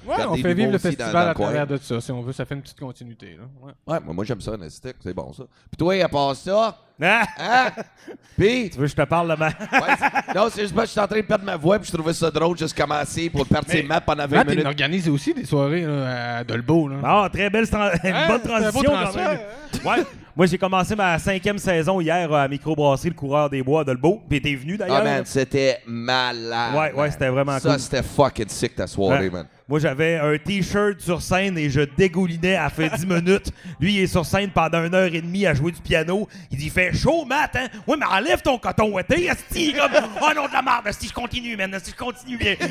Ouais, 0.05 0.15
on 0.29 0.35
fait 0.35 0.53
vivre 0.53 0.67
le 0.71 0.73
dans- 0.73 0.79
festival 0.79 1.11
dans 1.11 1.31
à 1.31 1.33
travers 1.33 1.65
de 1.65 1.77
ça, 1.77 1.99
si 2.01 2.11
on 2.11 2.21
veut, 2.21 2.33
ça 2.33 2.45
fait 2.45 2.53
une 2.53 2.61
petite 2.61 2.79
continuité. 2.79 3.35
Là. 3.35 3.73
Ouais. 3.87 3.99
Moi 4.13 4.23
j'aime 4.25 4.41
ça, 4.41 4.55
Nestic, 4.57 4.95
c'est 5.01 5.13
bon 5.15 5.33
ça. 5.33 5.43
Puis 5.71 5.77
toi, 5.77 5.95
à 6.03 6.07
part 6.07 6.35
ça, 6.35 6.77
Ah! 7.01 7.23
hein? 7.39 7.71
Puis, 8.37 8.69
Tu 8.71 8.77
veux 8.77 8.83
que 8.85 8.91
je 8.91 8.95
te 8.95 9.01
parle 9.03 9.29
de 9.29 9.35
ma. 9.35 9.47
ouais, 9.47 9.53
c'est- 9.97 10.33
non, 10.35 10.47
c'est 10.51 10.61
juste 10.61 10.73
parce 10.75 10.85
que 10.85 10.87
je 10.87 10.91
suis 10.91 10.99
en 10.99 11.07
train 11.07 11.17
de 11.17 11.25
perdre 11.25 11.45
ma 11.45 11.55
voix, 11.55 11.77
puis 11.79 11.87
je 11.91 11.95
trouvais 11.95 12.13
ça 12.13 12.29
drôle 12.31 12.57
juste 12.57 12.75
commencer 12.77 13.29
pour 13.29 13.45
perdre 13.45 13.69
ses 13.69 13.83
maps 13.83 14.01
pendant 14.01 14.25
20 14.27 14.35
Matt, 14.37 14.45
il 14.47 14.49
minutes. 14.51 14.65
organise 14.65 15.09
aussi 15.09 15.33
des 15.33 15.45
soirées 15.45 15.81
là, 15.85 16.37
à 16.37 16.43
Dolbeau. 16.43 16.87
Là. 16.87 16.95
Ah, 17.03 17.29
très 17.31 17.49
belle 17.49 17.65
tra- 17.65 17.91
une 18.03 18.13
Hein, 18.13 18.27
bonne 18.27 18.41
un 18.43 18.47
transition 18.61 18.91
quand 18.91 19.01
transfert, 19.03 19.29
même. 19.29 19.39
Ouais. 19.85 20.03
Moi, 20.35 20.45
j'ai 20.47 20.57
commencé 20.57 20.95
ma 20.95 21.19
cinquième 21.19 21.59
saison 21.59 22.01
hier 22.01 22.31
euh, 22.31 22.43
à 22.43 22.47
Microbrasserie, 22.47 23.09
le 23.09 23.15
coureur 23.15 23.49
des 23.51 23.61
bois 23.61 23.83
de 23.83 23.91
Lebeau. 23.91 24.21
Puis 24.27 24.41
t'es 24.41 24.55
venu 24.55 24.77
d'ailleurs. 24.77 25.01
Ah, 25.01 25.03
man, 25.03 25.21
c'était 25.25 25.79
malade. 25.85 26.73
Ouais, 26.75 26.91
ouais, 26.93 27.11
c'était 27.11 27.29
vraiment 27.29 27.59
Ça, 27.59 27.69
cool. 27.71 27.79
c'était 27.79 28.01
fucking 28.03 28.49
sick 28.49 28.75
ta 28.75 28.87
soirée, 28.87 29.25
Ouais. 29.25 29.29
man. 29.29 29.45
Moi, 29.69 29.79
j'avais 29.79 30.17
un 30.17 30.37
T-shirt 30.37 30.99
sur 30.99 31.21
scène 31.21 31.57
et 31.57 31.69
je 31.69 31.81
dégoulinais 31.81 32.55
à 32.55 32.69
fait 32.69 32.89
10 32.89 33.05
minutes. 33.07 33.51
Lui, 33.79 33.93
il 33.95 33.99
est 34.01 34.07
sur 34.07 34.25
scène 34.25 34.49
pendant 34.49 34.83
une 34.83 34.93
heure 34.93 35.13
et 35.13 35.21
demie 35.21 35.45
à 35.45 35.53
jouer 35.53 35.71
du 35.71 35.81
piano. 35.81 36.27
Il 36.51 36.57
dit, 36.57 36.69
fait 36.69 36.93
chaud, 36.93 37.23
Matt, 37.25 37.55
hein? 37.55 37.67
Ouais, 37.87 37.95
mais 37.97 38.05
enlève 38.05 38.41
ton 38.41 38.57
coton 38.57 38.91
ouaté, 38.91 39.29
asti, 39.29 39.73
comme, 39.73 39.91
oh 40.21 40.29
non, 40.35 40.47
de 40.47 40.53
la 40.53 40.61
merde, 40.61 40.87
asti, 40.87 41.07
je 41.07 41.13
continue, 41.13 41.55
man, 41.55 41.73
asti, 41.73 41.91
je 41.91 41.95
continue 41.95 42.37
bien. 42.37 42.55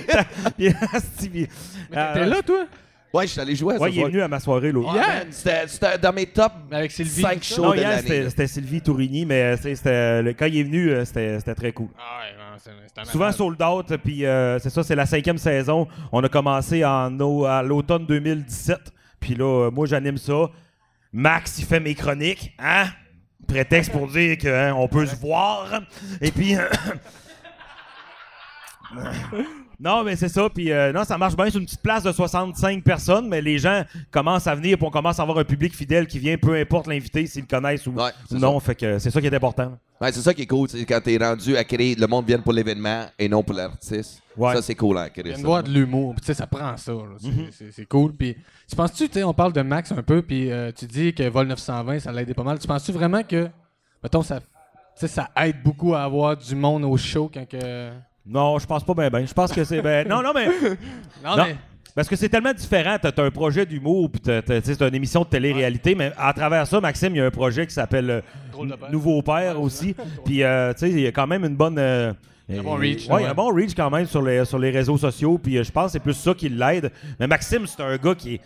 T'es 0.59 2.27
là, 2.27 2.43
toi? 2.43 2.67
Ouais, 3.13 3.27
je 3.27 3.33
suis 3.33 3.41
allé 3.41 3.55
jouer 3.55 3.75
à 3.75 3.79
Ouais, 3.79 3.91
ce 3.91 3.95
il 3.95 4.01
est 4.01 4.05
venu 4.05 4.23
à 4.23 4.29
ma 4.29 4.41
soirée, 4.41 4.73
là. 4.73 4.79
Ouais, 4.79 4.99
man, 5.01 5.27
C'était 5.31 5.99
dans 5.99 6.13
mes 6.15 6.27
top 6.27 6.53
Avec 6.71 6.91
Sylvie. 6.91 7.21
5 7.21 7.35
tout 7.41 7.45
ça. 7.45 7.55
shows 7.57 7.63
Non, 7.63 7.71
de 7.73 7.77
hier, 7.77 7.89
l'année. 7.91 8.03
c'était 8.03 8.31
c'était 8.31 8.47
Sylvie 8.47 8.81
Tourigny, 8.81 9.27
mais 9.27 9.43
euh, 9.43 9.57
c'était- 9.61 10.23
le- 10.23 10.33
quand 10.33 10.47
il 10.47 10.57
est 10.59 10.63
venu, 10.63 10.91
euh, 10.91 11.05
c'était 11.05 11.55
très 11.55 11.73
cool. 11.73 11.89
Ah 11.99 12.21
ouais, 12.23 12.33
non, 12.39 13.05
Souvent 13.05 13.31
sold 13.33 13.61
out, 13.63 13.97
puis 14.03 14.25
euh, 14.25 14.59
c'est 14.59 14.71
ça, 14.71 14.83
c'est 14.83 14.95
la 14.95 15.05
cinquième 15.07 15.37
saison. 15.39 15.87
On 16.11 16.23
a 16.25 16.29
commencé 16.29 16.85
en 16.85 17.19
au- 17.21 17.45
à 17.45 17.63
l'automne 17.63 18.07
2017. 18.07 18.81
Puis 19.21 19.35
là, 19.35 19.67
euh, 19.67 19.71
moi, 19.71 19.87
j'anime 19.87 20.17
ça. 20.17 20.49
Max, 21.13 21.59
il 21.59 21.67
fait 21.67 21.81
mes 21.81 21.95
chroniques, 21.95 22.55
hein? 22.59 22.87
Prétexte 23.47 23.93
pour 23.93 24.09
dire 24.09 24.39
qu'on 24.39 24.89
peut 24.89 25.05
se 25.07 25.17
voir. 25.17 25.83
Et 26.21 26.31
puis... 26.31 26.55
non, 29.83 30.05
mais 30.05 30.17
c'est 30.17 30.29
ça. 30.29 30.49
Puis 30.49 30.71
euh, 30.71 30.93
non, 30.93 31.05
ça 31.05 31.19
marche 31.19 31.37
bien. 31.37 31.47
C'est 31.51 31.59
une 31.59 31.65
petite 31.65 31.83
place 31.83 32.03
de 32.05 32.13
65 32.13 32.83
personnes, 32.85 33.29
mais 33.29 33.41
les 33.43 33.59
gens 33.59 33.83
commencent 34.11 34.47
à 34.47 34.55
venir, 34.55 34.77
puis 34.79 34.87
on 34.87 34.91
commence 34.91 35.19
à 35.19 35.23
avoir 35.23 35.39
un 35.39 35.45
public 35.45 35.75
fidèle 35.75 36.07
qui 36.07 36.19
vient, 36.19 36.37
peu 36.39 36.55
importe 36.55 36.87
l'invité, 36.87 37.27
s'ils 37.27 37.43
le 37.43 37.47
connaissent 37.49 37.87
ou 37.87 37.93
Ouais, 37.93 38.11
non. 38.31 38.59
Fait 38.61 38.75
que 38.75 38.99
c'est 38.99 39.11
ça 39.11 39.21
qui 39.21 39.27
est 39.27 39.35
important. 39.35 39.77
Ouais, 40.01 40.11
c'est 40.11 40.21
ça 40.21 40.35
qui 40.35 40.43
est 40.43 40.47
cool, 40.47 40.69
c'est 40.69 40.85
quand 40.85 41.01
t'es 41.01 41.17
rendu 41.17 41.57
à 41.57 41.63
créer, 41.63 41.95
le 41.95 42.07
monde 42.09 42.27
vient 42.27 42.39
pour 42.41 42.53
l'événement 42.53 43.07
et 43.19 43.29
non 43.29 43.43
pour 43.45 43.55
l'artiste. 43.55 44.21
Ouais. 44.37 44.55
Ça, 44.55 44.63
c'est 44.63 44.75
cool 44.75 44.99
à 44.99 45.09
créer 45.11 45.25
Il 45.27 45.31
y 45.31 45.35
a 45.35 45.39
une 45.39 45.45
voix 45.45 45.63
de 45.63 45.71
l'humour. 45.71 46.15
Puis, 46.15 46.23
Tu 46.23 46.27
sais, 46.29 46.35
ça 46.35 46.47
prend 46.47 46.77
ça. 46.77 46.93
là. 46.93 47.01
C'est 47.21 47.29
Mhm. 47.29 47.71
c'est- 47.73 47.85
cool. 47.87 48.13
Puis, 48.13 48.37
tu 48.69 48.75
penses-tu, 48.75 49.07
tu 49.09 49.15
sais, 49.15 49.23
on 49.25 49.33
parle 49.35 49.53
de 49.53 49.63
Max 49.63 49.93
un 49.93 50.03
peu, 50.03 50.23
puis 50.23 50.51
euh, 50.51 50.73
tu 50.73 50.87
dis 50.87 51.15
que 51.15 51.29
Vol 51.29 51.47
920, 51.47 52.01
ça 52.01 52.11
l'a 52.11 52.23
aidé 52.23 52.35
pas 52.35 52.43
mal. 52.43 52.59
Tu 52.59 52.67
penses-tu 52.67 52.91
vraiment 52.93 53.23
que, 53.23 53.49
mettons, 54.03 54.23
ça, 54.23 54.41
tu 54.41 54.47
sais, 54.97 55.07
ça 55.09 55.31
aide 55.37 55.63
beaucoup 55.63 55.95
à 55.95 56.03
avoir 56.03 56.37
du 56.37 56.55
monde 56.57 56.83
au 56.85 56.97
show 56.97 57.31
quand 57.33 57.49
que. 57.49 57.91
Non, 58.27 58.59
je 58.59 58.67
pense 58.67 58.85
pas 58.85 58.95
bien, 58.95 59.11
ben. 59.11 59.27
Je 59.27 59.33
pense 59.35 59.53
que 59.53 59.65
c'est. 59.65 59.83
Ben, 59.83 60.07
non, 60.09 60.23
non, 60.23 60.33
mais. 60.35 60.47
Non, 61.25 61.37
Non. 61.37 61.45
mais. 61.45 61.57
Parce 61.95 62.09
que 62.09 62.17
c'est 62.17 62.29
tellement 62.31 62.55
différent. 62.55 62.97
T'as 63.01 63.13
t'as 63.13 63.23
un 63.25 63.31
projet 63.31 63.67
d'humour, 63.67 64.11
puis 64.11 64.21
tu 64.23 64.31
c'est 64.65 64.81
une 64.81 64.95
émission 64.95 65.21
de 65.21 65.27
télé-réalité, 65.27 65.95
mais 65.95 66.11
à 66.17 66.33
travers 66.33 66.67
ça, 66.67 66.81
Maxime, 66.81 67.15
il 67.15 67.19
y 67.19 67.21
a 67.21 67.27
un 67.27 67.31
projet 67.31 67.67
qui 67.67 67.75
s'appelle 67.75 68.09
euh, 68.11 68.21
père. 68.81 68.91
Nouveau 68.91 69.21
Père 69.21 69.61
aussi. 69.61 69.95
Puis, 70.25 70.43
euh, 70.43 70.73
tu 70.73 70.79
sais, 70.79 70.91
il 70.91 71.01
y 71.01 71.07
a 71.07 71.13
quand 71.13 71.27
même 71.27 71.45
une 71.45 71.55
bonne. 71.57 71.77
euh, 71.79 72.13
Un 72.51 72.63
bon 72.63 72.77
reach, 72.77 73.07
Ouais, 73.09 73.17
ouais. 73.17 73.27
un 73.27 73.35
bon 73.35 73.53
reach 73.55 73.75
quand 73.75 73.91
même 73.91 74.07
sur 74.07 74.23
les, 74.23 74.43
sur 74.47 74.59
les 74.59 74.71
réseaux 74.71 74.97
sociaux. 74.97 75.37
Puis, 75.37 75.59
euh, 75.59 75.65
je 75.65 75.71
pense 75.71 75.87
que 75.87 75.93
c'est 75.93 76.01
plus 76.01 76.15
ça 76.15 76.33
qui 76.33 76.49
l'aide. 76.49 76.91
Mais 77.21 77.27
Maxime, 77.27 77.67
c'est 77.67 77.83
un 77.83 77.97
gars 77.99 78.15
qui 78.15 78.35
est 78.37 78.41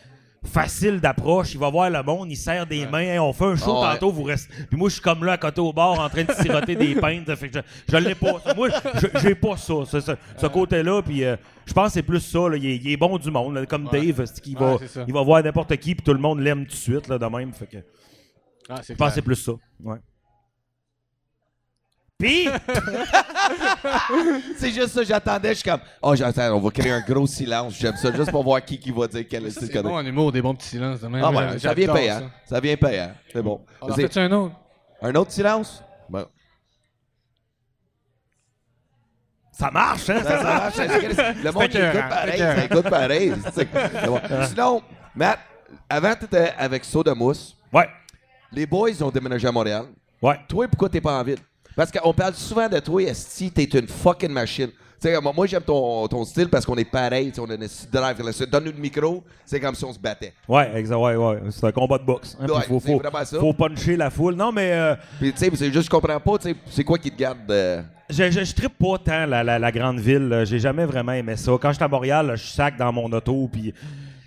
facile 0.46 1.00
d'approche. 1.00 1.52
Il 1.54 1.60
va 1.60 1.68
voir 1.70 1.90
le 1.90 2.02
monde, 2.02 2.30
il 2.30 2.36
serre 2.36 2.66
des 2.66 2.86
mains. 2.86 3.00
Hey, 3.00 3.18
on 3.18 3.32
fait 3.32 3.44
un 3.44 3.56
show 3.56 3.74
ouais. 3.82 3.92
tantôt, 3.92 4.10
vous 4.12 4.22
restez. 4.22 4.52
Puis 4.68 4.78
moi, 4.78 4.88
je 4.88 4.94
suis 4.94 5.02
comme 5.02 5.24
là 5.24 5.32
à 5.32 5.36
côté 5.38 5.60
au 5.60 5.72
bar 5.72 5.98
en 6.00 6.08
train 6.08 6.24
de 6.24 6.32
siroter 6.32 6.76
des 6.76 6.94
pintes. 7.00 7.34
Fait 7.34 7.48
que 7.48 7.58
je, 7.58 7.92
je 7.92 7.96
l'ai 7.98 8.14
pas. 8.14 8.40
ça. 8.44 8.54
Moi, 8.54 8.68
j'ai 9.22 9.34
pas 9.34 9.56
ça. 9.56 9.74
ce- 9.86 10.00
ce- 10.00 10.12
ce 10.36 10.46
côté-là. 10.46 11.02
Puis 11.02 11.24
euh, 11.24 11.36
je 11.66 11.72
pense 11.72 11.88
que 11.88 11.92
c'est 11.94 12.02
plus 12.02 12.20
ça. 12.20 12.48
là. 12.48 12.56
Il, 12.56 12.66
est, 12.66 12.76
il 12.76 12.90
est 12.92 12.96
bon 12.96 13.18
du 13.18 13.30
monde. 13.30 13.54
là, 13.54 13.66
comme 13.66 13.86
Ouais. 13.88 14.00
Dave, 14.12 14.22
va, 14.56 14.76
il 15.06 15.12
va 15.12 15.22
voir 15.22 15.42
n'importe 15.42 15.76
qui. 15.76 15.94
Puis 15.94 16.04
tout 16.04 16.12
le 16.14 16.20
monde 16.20 16.40
l'aime 16.40 16.64
tout 16.64 16.72
de 16.72 16.76
suite 16.76 17.08
là, 17.08 17.18
de 17.18 17.26
même. 17.26 17.52
Fait 17.52 17.66
que 17.66 17.76
Ah, 18.68 18.80
je 18.86 18.94
pense 18.94 19.08
que 19.10 19.14
c'est 19.16 19.22
plus 19.22 19.36
ça. 19.36 19.52
Ouais. 19.82 19.96
Puis, 22.18 22.46
C'est 24.58 24.70
juste 24.70 24.88
ça, 24.88 25.02
j'attendais, 25.02 25.50
je 25.50 25.54
suis 25.60 25.70
comme, 25.70 25.80
oh, 26.00 26.14
j'attends, 26.16 26.54
on 26.56 26.60
va 26.60 26.70
créer 26.70 26.92
un 26.92 27.00
gros 27.02 27.26
silence. 27.26 27.74
J'aime 27.78 27.96
ça, 27.96 28.10
juste 28.10 28.30
pour 28.30 28.42
voir 28.42 28.64
qui 28.64 28.78
qui 28.78 28.90
va 28.90 29.06
dire 29.06 29.24
quel 29.28 29.44
est 29.46 29.50
Ça, 29.50 29.60
le 29.60 29.66
C'est 29.66 29.82
bon 29.82 29.96
en 29.96 30.04
humour, 30.04 30.32
des 30.32 30.40
bons 30.40 30.54
petits 30.54 30.68
silences. 30.68 31.00
de 31.00 31.08
même. 31.08 31.22
Ah 31.22 31.30
ouais, 31.30 31.58
ça 31.58 31.74
vient 31.74 31.92
payant. 31.92 32.30
Ça 32.46 32.58
vient 32.60 32.76
payant. 32.76 33.12
C'est 33.32 33.42
bon. 33.42 33.60
On 33.82 33.90
en 33.90 33.94
C'est- 33.94 34.08
fait 34.08 34.20
un 34.20 34.32
autre? 34.32 34.54
Un 35.02 35.14
autre 35.14 35.30
silence? 35.30 35.82
Bon. 36.08 36.26
ça 39.52 39.70
marche, 39.70 40.08
hein? 40.10 40.20
Ça, 40.22 40.38
ça 40.38 40.42
marche, 40.42 40.76
le 40.78 41.50
monde 41.50 41.62
écœurant, 41.64 41.98
écoute 41.98 42.08
pareil, 42.10 42.38
ça 42.38 42.64
écoute 42.64 42.90
pareil. 42.90 43.32
Bon. 44.06 44.20
Sinon, 44.48 44.82
Matt, 45.14 45.38
avant 45.88 46.14
tu 46.14 46.24
étais 46.24 46.52
avec 46.58 46.84
Soda 46.84 47.14
Mousse, 47.14 47.56
Ouais. 47.72 47.88
les 48.52 48.66
boys 48.66 49.02
ont 49.02 49.10
déménagé 49.10 49.46
à 49.48 49.52
Montréal. 49.52 49.86
Ouais. 50.22 50.38
Toi, 50.48 50.66
pourquoi 50.68 50.88
t'es 50.88 51.00
pas 51.00 51.18
en 51.18 51.22
ville? 51.22 51.38
Parce 51.76 51.92
qu'on 51.92 52.12
parle 52.14 52.34
souvent 52.34 52.68
de 52.68 52.78
toi, 52.80 53.02
Esti, 53.02 53.50
t'es 53.52 53.64
une 53.64 53.86
fucking 53.86 54.30
machine. 54.32 54.68
Tu 54.98 55.08
sais, 55.10 55.20
moi, 55.20 55.30
moi, 55.36 55.46
j'aime 55.46 55.60
ton, 55.62 56.08
ton 56.08 56.24
style 56.24 56.48
parce 56.48 56.64
qu'on 56.64 56.76
est 56.76 56.90
pareil, 56.90 57.30
on 57.38 57.50
a 57.50 57.54
une 57.54 57.68
drive. 57.92 58.46
Donne-nous 58.50 58.72
le 58.72 58.78
micro, 58.78 59.22
c'est 59.44 59.60
comme 59.60 59.74
si 59.74 59.84
on 59.84 59.92
se 59.92 59.98
battait. 59.98 60.32
Ouais, 60.48 60.70
exact. 60.74 60.96
Ouais, 60.96 61.14
ouais. 61.16 61.38
C'est 61.50 61.66
un 61.66 61.72
combat 61.72 61.98
de 61.98 62.04
boxe. 62.04 62.34
hein, 62.40 62.46
Ouais, 62.48 62.62
faut, 62.66 62.80
c'est 62.80 62.92
faut, 62.92 62.98
vraiment 62.98 63.24
ça. 63.26 63.38
faut 63.38 63.52
puncher 63.52 63.94
la 63.98 64.08
foule. 64.08 64.34
Non, 64.34 64.50
mais. 64.52 64.72
euh, 64.72 64.94
Puis, 65.20 65.32
tu 65.34 65.38
sais, 65.38 65.50
c'est 65.54 65.70
juste, 65.70 65.84
je 65.84 65.90
comprends 65.90 66.18
pas, 66.18 66.38
tu 66.38 66.48
sais, 66.48 66.56
c'est 66.70 66.82
quoi 66.82 66.96
qui 66.96 67.10
te 67.10 67.18
garde. 67.18 67.40
euh, 67.50 67.82
Je, 68.08 68.30
je, 68.30 68.42
je 68.42 68.54
trippe 68.54 68.78
pas 68.78 68.96
tant 68.96 69.26
la, 69.26 69.44
la, 69.44 69.58
la 69.58 69.70
grande 69.70 70.00
ville. 70.00 70.44
J'ai 70.46 70.60
jamais 70.60 70.86
vraiment 70.86 71.12
aimé 71.12 71.36
ça. 71.36 71.52
Quand 71.60 71.72
j'étais 71.72 71.84
à 71.84 71.88
Montréal, 71.88 72.28
là, 72.28 72.36
je 72.36 72.46
sac 72.46 72.78
dans 72.78 72.90
mon 72.90 73.12
auto, 73.12 73.50
puis 73.52 73.74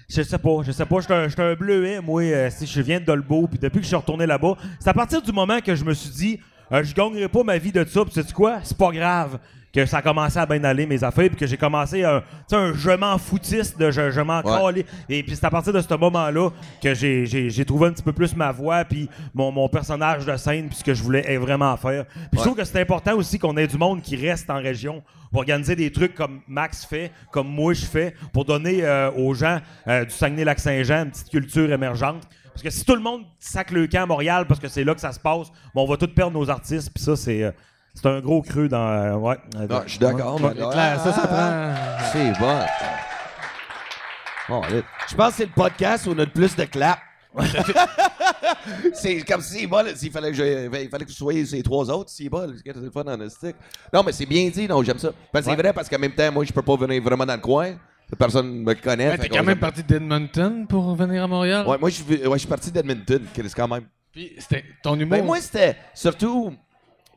je 0.08 0.22
sais 0.22 0.38
pas, 0.38 0.58
je 0.64 0.72
sais 0.72 0.86
pas. 0.86 1.00
J'étais 1.02 1.14
un, 1.16 1.28
j'étais 1.28 1.42
un 1.42 1.56
bleuet, 1.56 2.00
moi. 2.00 2.22
euh, 2.22 2.48
si 2.52 2.68
je 2.68 2.82
viens 2.82 3.00
de 3.00 3.06
Dolbeau, 3.06 3.48
puis 3.48 3.58
depuis 3.58 3.78
que 3.80 3.84
je 3.86 3.88
suis 3.88 3.96
retourné 3.96 4.28
là-bas, 4.28 4.56
c'est 4.80 4.90
à 4.90 4.94
partir 4.94 5.20
du 5.20 5.32
moment 5.32 5.60
que 5.62 5.74
je 5.74 5.84
me 5.84 5.96
suis 5.96 6.12
dit, 6.12 6.40
euh, 6.72 6.84
je 6.84 6.94
gagnerai 6.94 7.28
pas 7.28 7.44
ma 7.44 7.58
vie 7.58 7.72
de 7.72 7.84
ça. 7.86 8.04
Puis 8.06 8.14
sais-tu 8.14 8.34
quoi? 8.34 8.60
C'est 8.64 8.78
pas 8.78 8.92
grave 8.92 9.40
que 9.74 9.86
ça 9.86 9.98
a 9.98 10.02
commencé 10.02 10.38
à 10.40 10.46
bien 10.46 10.64
aller 10.64 10.86
mes 10.86 11.04
affaires, 11.04 11.28
puis 11.28 11.38
que 11.38 11.46
j'ai 11.46 11.58
commencé 11.58 12.04
un, 12.04 12.22
tu 12.22 12.26
sais, 12.48 12.56
un 12.56 12.74
je 12.74 12.90
m'en 12.90 13.18
foutiste 13.18 13.80
de 13.80 13.92
je, 13.92 14.10
je 14.10 14.22
m'en 14.22 14.42
Ouais. 14.42 14.86
Et 15.10 15.22
puis 15.22 15.36
c'est 15.36 15.46
à 15.46 15.50
partir 15.52 15.74
de 15.74 15.80
ce 15.82 15.94
moment-là 15.94 16.50
que 16.82 16.94
j'ai, 16.96 17.28
j'ai, 17.28 17.50
j'ai 17.52 17.66
trouvé 17.66 17.88
un 17.88 17.92
petit 17.92 18.02
peu 18.02 18.14
plus 18.14 18.36
ma 18.36 18.52
voix, 18.52 18.84
puis 18.84 19.08
mon, 19.34 19.52
mon 19.52 19.70
personnage 19.70 20.26
de 20.26 20.36
scène, 20.38 20.70
puis 20.70 20.78
ce 20.78 20.84
que 20.84 20.94
je 20.94 21.04
voulais 21.04 21.38
vraiment 21.38 21.76
faire. 21.78 22.06
Puis 22.06 22.40
je 22.40 22.40
trouve 22.40 22.56
que 22.56 22.64
c'est 22.64 22.82
important 22.82 23.16
aussi 23.16 23.38
qu'on 23.38 23.56
ait 23.58 23.68
du 23.68 23.78
monde 23.78 24.02
qui 24.02 24.16
reste 24.16 24.50
en 24.50 24.58
région 24.58 25.04
pour 25.32 25.42
organiser 25.42 25.76
des 25.76 25.92
trucs 25.92 26.16
comme 26.16 26.42
Max 26.48 26.86
fait, 26.86 27.12
comme 27.32 27.48
moi 27.48 27.74
je 27.74 27.86
fais, 27.86 28.16
pour 28.34 28.46
donner 28.46 28.84
euh, 28.84 29.12
aux 29.12 29.36
gens 29.36 29.60
euh, 29.88 30.04
du 30.04 30.12
Saguenay-Lac-Saint-Jean 30.12 31.04
une 31.04 31.12
petite 31.12 31.30
culture 31.30 31.72
émergente. 31.72 32.28
Parce 32.62 32.76
que 32.76 32.78
si 32.78 32.84
tout 32.86 32.96
le 32.96 33.02
monde 33.02 33.24
sac 33.40 33.72
le 33.72 33.88
camp 33.88 34.04
à 34.04 34.06
Montréal 34.06 34.46
parce 34.46 34.60
que 34.60 34.68
c'est 34.68 34.84
là 34.84 34.94
que 34.94 35.00
ça 35.00 35.14
se 35.14 35.20
passe, 35.20 35.48
bon, 35.74 35.84
on 35.84 35.88
va 35.88 35.96
tous 35.96 36.08
perdre 36.08 36.38
nos 36.38 36.50
artistes, 36.50 36.92
puis 36.94 37.02
ça, 37.02 37.16
c'est, 37.16 37.42
euh, 37.42 37.52
c'est 37.94 38.06
un 38.06 38.20
gros 38.20 38.42
creux 38.42 38.68
dans. 38.68 38.86
euh, 38.86 39.14
ouais. 39.16 39.38
euh, 39.56 39.66
Non, 39.66 39.82
je 39.86 39.92
suis 39.92 40.00
d'accord. 40.00 40.42
Ouais. 40.42 40.54
clair, 40.54 41.00
ça, 41.02 41.14
ça 41.14 41.26
prend. 41.26 41.74
C'est 42.12 42.38
bon. 42.38 42.60
Bon, 44.50 44.62
allez. 44.64 44.84
je 45.10 45.16
pense 45.16 45.30
que 45.30 45.36
c'est 45.38 45.46
le 45.46 45.52
podcast 45.56 46.06
où 46.08 46.10
on 46.10 46.20
a 46.20 46.26
le 46.26 46.32
plus 46.32 46.54
de 46.54 46.66
clap. 46.66 47.00
c'est 48.94 49.22
comme 49.22 49.42
si, 49.42 49.66
bon, 49.66 49.86
là, 49.86 49.96
s'il 49.96 50.12
fallait 50.12 50.32
que 50.32 50.36
je, 50.38 50.66
il 50.84 50.90
fallait 50.90 51.06
que 51.06 51.12
vous 51.12 51.16
soyez 51.16 51.46
ces 51.46 51.64
trois 51.64 51.90
autres, 51.90 52.10
si 52.10 52.28
bon, 52.28 52.54
c'est 52.66 52.76
le 52.76 52.92
fun 52.92 53.06
en 53.06 53.30
stick. 53.30 53.56
Non, 53.94 54.04
mais 54.04 54.12
c'est 54.12 54.26
bien 54.26 54.50
dit, 54.50 54.68
non, 54.68 54.84
j'aime 54.84 55.00
ça. 55.00 55.12
Que 55.34 55.42
c'est 55.42 55.56
vrai, 55.56 55.72
parce 55.72 55.88
qu'en 55.88 56.00
même 56.00 56.14
temps, 56.14 56.30
moi, 56.30 56.44
je 56.44 56.52
peux 56.52 56.62
pas 56.62 56.76
venir 56.76 57.02
vraiment 57.02 57.26
dans 57.26 57.36
le 57.36 57.40
coin. 57.40 57.76
Personne 58.18 58.64
me 58.64 58.74
connaît. 58.76 59.10
Ouais, 59.10 59.18
T'es 59.18 59.30
quand 59.30 59.44
même 59.44 59.60
parti 59.60 59.84
d'Edmonton 59.84 60.66
pour 60.68 60.96
venir 60.96 61.24
à 61.24 61.28
Montréal? 61.28 61.68
Ouais, 61.68 61.78
moi, 61.78 61.90
je 61.90 61.96
suis, 61.96 62.28
ouais, 62.28 62.40
parti 62.48 62.72
d'Edmonton, 62.72 63.22
Chris, 63.34 63.52
quand 63.56 63.68
même. 63.68 63.84
Puis 64.12 64.34
c'était 64.40 64.64
ton 64.82 64.96
humour. 65.00 65.18
Ben, 65.18 65.26
moi, 65.26 65.40
c'était 65.40 65.76
surtout 65.94 66.54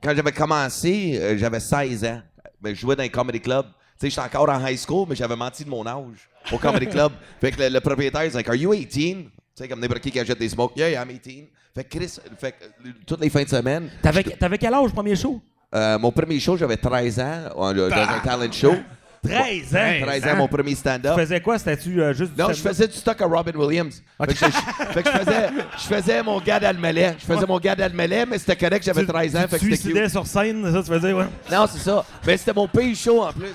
quand 0.02 0.14
j'avais 0.14 0.32
commencé, 0.32 1.18
euh, 1.18 1.38
j'avais 1.38 1.60
16 1.60 2.04
ans. 2.04 2.20
Ben, 2.60 2.74
je 2.74 2.80
jouais 2.80 2.96
dans 2.96 3.02
un 3.04 3.08
comedy 3.08 3.40
club. 3.40 3.64
Tu 3.98 4.10
sais, 4.10 4.10
j'étais 4.10 4.36
encore 4.36 4.48
en 4.50 4.66
high 4.66 4.76
school, 4.78 5.06
mais 5.08 5.16
j'avais 5.16 5.36
menti 5.36 5.64
de 5.64 5.70
mon 5.70 5.86
âge 5.86 6.28
au 6.52 6.58
comedy 6.58 6.86
club. 6.90 7.12
Fait 7.40 7.50
que 7.52 7.60
le, 7.62 7.68
le 7.68 7.80
propriétaire, 7.80 8.24
il 8.24 8.36
Are 8.36 8.54
you 8.54 8.72
18? 8.74 9.14
Tu 9.14 9.30
sais, 9.54 9.68
comme 9.68 9.80
n'importe 9.80 10.00
qui 10.00 10.10
qui 10.10 10.20
achète 10.20 10.38
des 10.38 10.48
smokes. 10.48 10.76
Yeah, 10.76 10.90
yeah, 10.90 11.02
I'm 11.04 11.08
18. 11.08 11.48
Fait 11.74 11.84
que 11.84 11.96
Chris, 11.98 12.18
fait 12.38 12.52
que, 12.52 12.64
euh, 12.64 12.92
toutes 13.06 13.20
les 13.20 13.30
fins 13.30 13.44
de 13.44 13.48
semaine, 13.48 13.90
T'avais, 14.02 14.22
t'avais 14.22 14.58
quel 14.58 14.74
âge, 14.74 14.90
premier 14.92 15.16
show? 15.16 15.40
euh, 15.74 15.98
mon 15.98 16.10
premier 16.12 16.38
show, 16.38 16.56
j'avais 16.56 16.76
13 16.76 17.20
ans, 17.20 17.24
euh, 17.56 17.88
dans 17.88 17.96
un 17.96 18.20
talent 18.20 18.52
show. 18.52 18.74
13 19.22 19.76
ans. 19.76 20.00
13 20.06 20.26
ans, 20.26 20.36
mon 20.36 20.48
premier 20.48 20.74
stand-up. 20.74 21.14
Tu 21.14 21.20
faisais 21.20 21.40
quoi? 21.40 21.56
C'était-tu 21.58 22.02
euh, 22.02 22.12
juste 22.12 22.32
du 22.34 22.40
Non, 22.40 22.48
je 22.48 22.54
stand-up? 22.54 22.72
faisais 22.72 22.88
du 22.88 22.94
stock 22.96 23.20
à 23.20 23.26
Robin 23.26 23.52
Williams. 23.54 24.02
Fait 24.20 24.26
que, 24.26 24.32
je, 24.34 24.44
je- 24.46 24.92
fait 24.92 25.02
que 25.02 25.10
je 25.12 25.18
faisais, 25.18 25.48
je 25.78 25.82
faisais 25.94 26.22
mon 26.24 26.40
gars 26.40 26.58
d'Almelet. 26.58 27.14
Je 27.20 27.24
faisais 27.32 27.46
mon 27.46 27.58
gars 27.60 27.76
d'Almelet, 27.76 28.26
mais 28.26 28.38
c'était 28.38 28.56
correct, 28.56 28.84
j'avais 28.84 29.06
13 29.06 29.36
ans, 29.36 29.42
Tu 29.42 29.48
fait 29.48 29.56
que 29.58 29.58
c'était 29.58 29.70
cute. 29.70 29.80
suicidais 29.80 30.08
sur 30.08 30.26
scène, 30.26 30.72
ça, 30.72 30.82
tu 30.82 30.88
faisais, 30.88 31.12
ouais? 31.12 31.26
Non, 31.52 31.66
c'est 31.72 31.78
ça. 31.78 32.04
Mais 32.26 32.36
c'était 32.36 32.52
mon 32.52 32.66
pays 32.66 32.96
chaud 32.96 33.22
en 33.22 33.32
plus. 33.32 33.46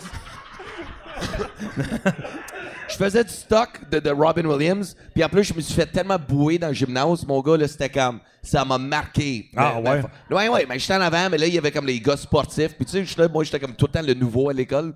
je 2.88 2.96
faisais 2.96 3.24
du 3.24 3.30
stock 3.32 3.70
de, 3.92 4.00
de 4.00 4.10
Robin 4.10 4.46
Williams, 4.46 4.96
puis 5.14 5.24
en 5.24 5.30
plus, 5.30 5.44
je 5.44 5.54
me 5.54 5.62
suis 5.62 5.74
fait 5.74 5.86
tellement 5.86 6.18
bouer 6.18 6.58
dans 6.58 6.68
le 6.70 6.74
gymnase, 6.74 7.26
mon 7.26 7.42
gars, 7.42 7.58
là, 7.58 7.68
c'était 7.68 7.90
comme. 7.90 8.20
Ça 8.44 8.64
m'a 8.64 8.78
marqué. 8.78 9.50
Ah, 9.58 9.74
Mais- 9.84 9.90
ouais? 9.90 10.02
mais- 10.30 10.36
ouais, 10.38 10.48
ouais, 10.48 10.66
mais 10.70 10.80
j'étais 10.80 10.94
en 10.96 11.02
avant, 11.02 11.30
mais 11.30 11.38
là, 11.38 11.48
il 11.48 11.54
y 11.54 11.58
avait 11.58 11.72
comme 11.72 11.86
les 11.86 12.00
gars 12.00 12.16
sportifs. 12.16 12.76
Puis 12.78 12.86
tu 12.86 13.06
sais, 13.06 13.28
moi, 13.28 13.44
j'étais 13.44 13.60
comme 13.60 13.76
tout 13.76 13.88
le 13.88 13.92
temps 13.92 14.06
le 14.08 14.14
nouveau 14.14 14.50
à 14.50 14.54
l'école. 14.54 14.94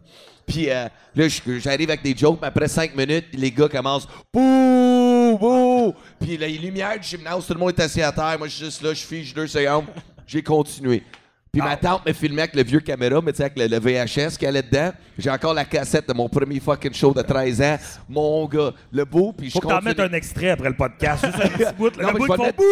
Puis 0.48 0.70
euh, 0.70 0.88
là, 1.16 1.28
j'arrive 1.60 1.90
avec 1.90 2.02
des 2.02 2.16
jokes, 2.16 2.40
mais 2.42 2.48
après 2.48 2.70
cinq 2.70 2.96
minutes, 2.96 3.26
les 3.34 3.52
gars 3.52 3.68
commencent 3.68 4.08
Bouh! 4.34 5.38
Bouh! 5.38 5.94
Puis 6.20 6.38
les 6.38 6.58
lumières 6.58 6.98
du 6.98 7.06
gymnase, 7.08 7.46
tout 7.46 7.54
le 7.54 7.60
monde 7.60 7.74
est 7.78 7.82
assis 7.82 8.02
à 8.02 8.12
terre. 8.14 8.36
Moi, 8.38 8.48
je 8.48 8.54
suis 8.56 8.66
juste 8.66 8.82
là, 8.84 8.94
je 8.94 9.04
fiche 9.04 9.34
deux 9.34 9.48
secondes. 9.48 9.86
J'ai 10.26 10.42
continué. 10.42 11.04
Puis 11.54 11.62
ma 11.62 11.76
tante 11.76 12.06
me 12.06 12.14
filmait 12.14 12.44
avec 12.44 12.56
le 12.56 12.64
vieux 12.64 12.80
caméra, 12.80 13.20
mais 13.22 13.34
tu 13.34 13.40
sais, 13.40 13.44
avec 13.44 13.60
le, 13.60 13.68
le 13.68 13.78
VHS 13.78 14.38
qui 14.38 14.46
allait 14.46 14.62
dedans. 14.62 14.94
J'ai 15.18 15.30
encore 15.30 15.54
la 15.54 15.66
cassette 15.66 16.08
de 16.08 16.14
mon 16.14 16.30
premier 16.30 16.62
fucking 16.62 16.94
show 16.94 17.14
de 17.14 17.22
13 17.22 17.62
ans. 17.62 17.78
Mon 18.08 18.46
gars, 18.46 18.72
le 18.90 19.04
beau, 19.04 19.34
puis 19.34 19.50
je 19.50 19.52
Faut 19.52 19.60
que 19.60 19.68
t'en 19.68 19.82
mettes 19.82 20.00
un 20.00 20.14
extrait 20.14 20.52
après 20.52 20.70
le 20.70 20.78
podcast. 20.78 21.26
Juste 21.26 21.38
un 21.44 21.50
petit 21.58 21.74
bout. 21.78 21.92
Non, 21.98 22.08
le 22.08 22.14
mais 22.14 22.20
bout 22.20 22.26
je 22.26 22.32
vais 22.32 22.38
le 22.38 22.44
mettre-! 22.44 22.64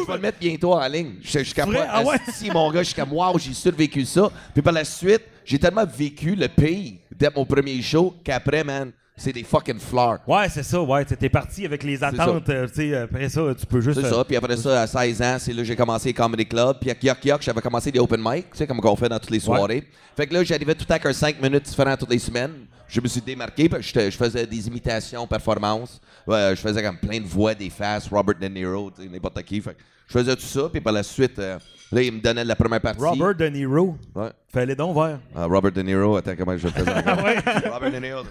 Je 0.00 0.06
vais 0.06 0.14
le 0.14 0.20
mettre 0.22 0.38
bientôt 0.38 0.72
en 0.72 0.88
ligne. 0.88 1.12
Je, 1.22 1.52
capable. 1.52 1.76
Vrai? 1.76 1.86
Ah 1.90 2.02
ouais? 2.02 2.16
Si, 2.32 2.50
mon 2.50 2.70
gars, 2.72 2.80
comme, 2.96 3.12
wow, 3.12 3.38
j'ai 3.38 3.52
survécu 3.52 4.06
ça. 4.06 4.30
Puis 4.54 4.62
par 4.62 4.72
la 4.72 4.84
suite, 4.84 5.24
j'ai 5.44 5.58
tellement 5.58 5.84
vécu 5.84 6.34
le 6.34 6.48
pays 6.48 6.98
dès 7.14 7.28
mon 7.36 7.44
premier 7.44 7.82
show 7.82 8.14
qu'après, 8.24 8.64
man, 8.64 8.92
c'est 9.16 9.32
des 9.32 9.44
fucking 9.44 9.78
fleurs. 9.78 10.18
Ouais, 10.26 10.48
c'est 10.48 10.62
ça, 10.62 10.80
ouais. 10.82 11.04
T'es 11.04 11.28
parti 11.28 11.64
avec 11.64 11.82
les 11.82 12.02
attentes. 12.04 12.48
euh, 12.50 12.66
tu 12.68 12.74
sais, 12.74 12.94
après 12.96 13.28
ça, 13.28 13.42
tu 13.58 13.66
peux 13.66 13.80
juste. 13.80 13.98
C'est 14.00 14.06
euh, 14.06 14.10
ça. 14.18 14.24
Puis 14.24 14.36
après 14.36 14.56
ça, 14.56 14.82
à 14.82 14.86
16 14.86 15.22
ans, 15.22 15.36
c'est 15.38 15.52
là 15.52 15.58
que 15.58 15.64
j'ai 15.64 15.76
commencé 15.76 16.08
les 16.10 16.14
comedy 16.14 16.46
club. 16.46 16.76
Puis 16.80 16.90
à 16.90 16.94
Yuck, 17.24 17.40
j'avais 17.42 17.60
commencé 17.60 17.90
des 17.90 17.98
open 17.98 18.20
mic, 18.22 18.50
tu 18.50 18.58
sais, 18.58 18.66
comme 18.66 18.80
on 18.82 18.96
fait 18.96 19.08
dans 19.08 19.18
toutes 19.18 19.30
les 19.30 19.40
soirées. 19.40 19.84
Fait 20.16 20.26
que 20.26 20.34
là, 20.34 20.44
j'arrivais 20.44 20.74
tout 20.74 20.86
un 20.88 21.12
5 21.12 21.40
minutes 21.40 21.64
différent 21.64 21.96
toutes 21.96 22.10
les 22.10 22.18
semaines. 22.18 22.52
Je 22.88 23.00
me 23.00 23.08
suis 23.08 23.20
démarqué, 23.20 23.68
puis 23.68 23.82
j'étais- 23.82 24.10
je 24.10 24.16
faisais 24.16 24.46
des 24.46 24.68
imitations, 24.68 25.26
performances. 25.26 26.00
Ouais, 26.26 26.50
je 26.54 26.60
faisais 26.60 26.82
comme 26.82 26.98
plein 26.98 27.18
de 27.18 27.26
voix, 27.26 27.52
des 27.54 27.68
faces, 27.70 28.08
Robert 28.08 28.36
De 28.38 28.46
Niro, 28.46 28.92
n'importe 29.10 29.42
qui. 29.42 29.60
Fait 29.60 29.74
que 29.74 29.80
je 30.06 30.12
faisais 30.12 30.36
tout 30.36 30.42
ça, 30.42 30.68
puis 30.70 30.80
par 30.80 30.92
la 30.92 31.02
suite, 31.02 31.36
euh, 31.40 31.58
là, 31.90 32.02
il 32.02 32.12
me 32.12 32.20
donnait 32.20 32.44
la 32.44 32.54
première 32.54 32.80
partie. 32.80 33.00
Robert 33.02 33.34
De 33.34 33.46
Niro? 33.46 33.96
Ouais. 34.14 34.30
Fais-les 34.52 34.76
donc 34.76 34.92
voir. 34.94 35.18
Ah, 35.34 35.46
Robert 35.46 35.72
De 35.72 35.82
Niro, 35.82 36.16
attends, 36.16 36.34
comment 36.38 36.56
je 36.56 36.68
le 36.68 36.72
faisais 36.72 36.90
ouais. 36.94 37.70
Robert 37.70 37.90
De 37.92 37.98
Niro. 37.98 38.22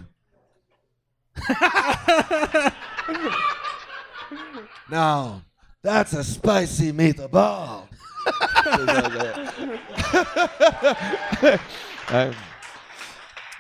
no, 4.90 5.42
that's 5.84 6.14
a 6.14 6.24
spicy 6.24 6.92
meatball. 6.92 7.88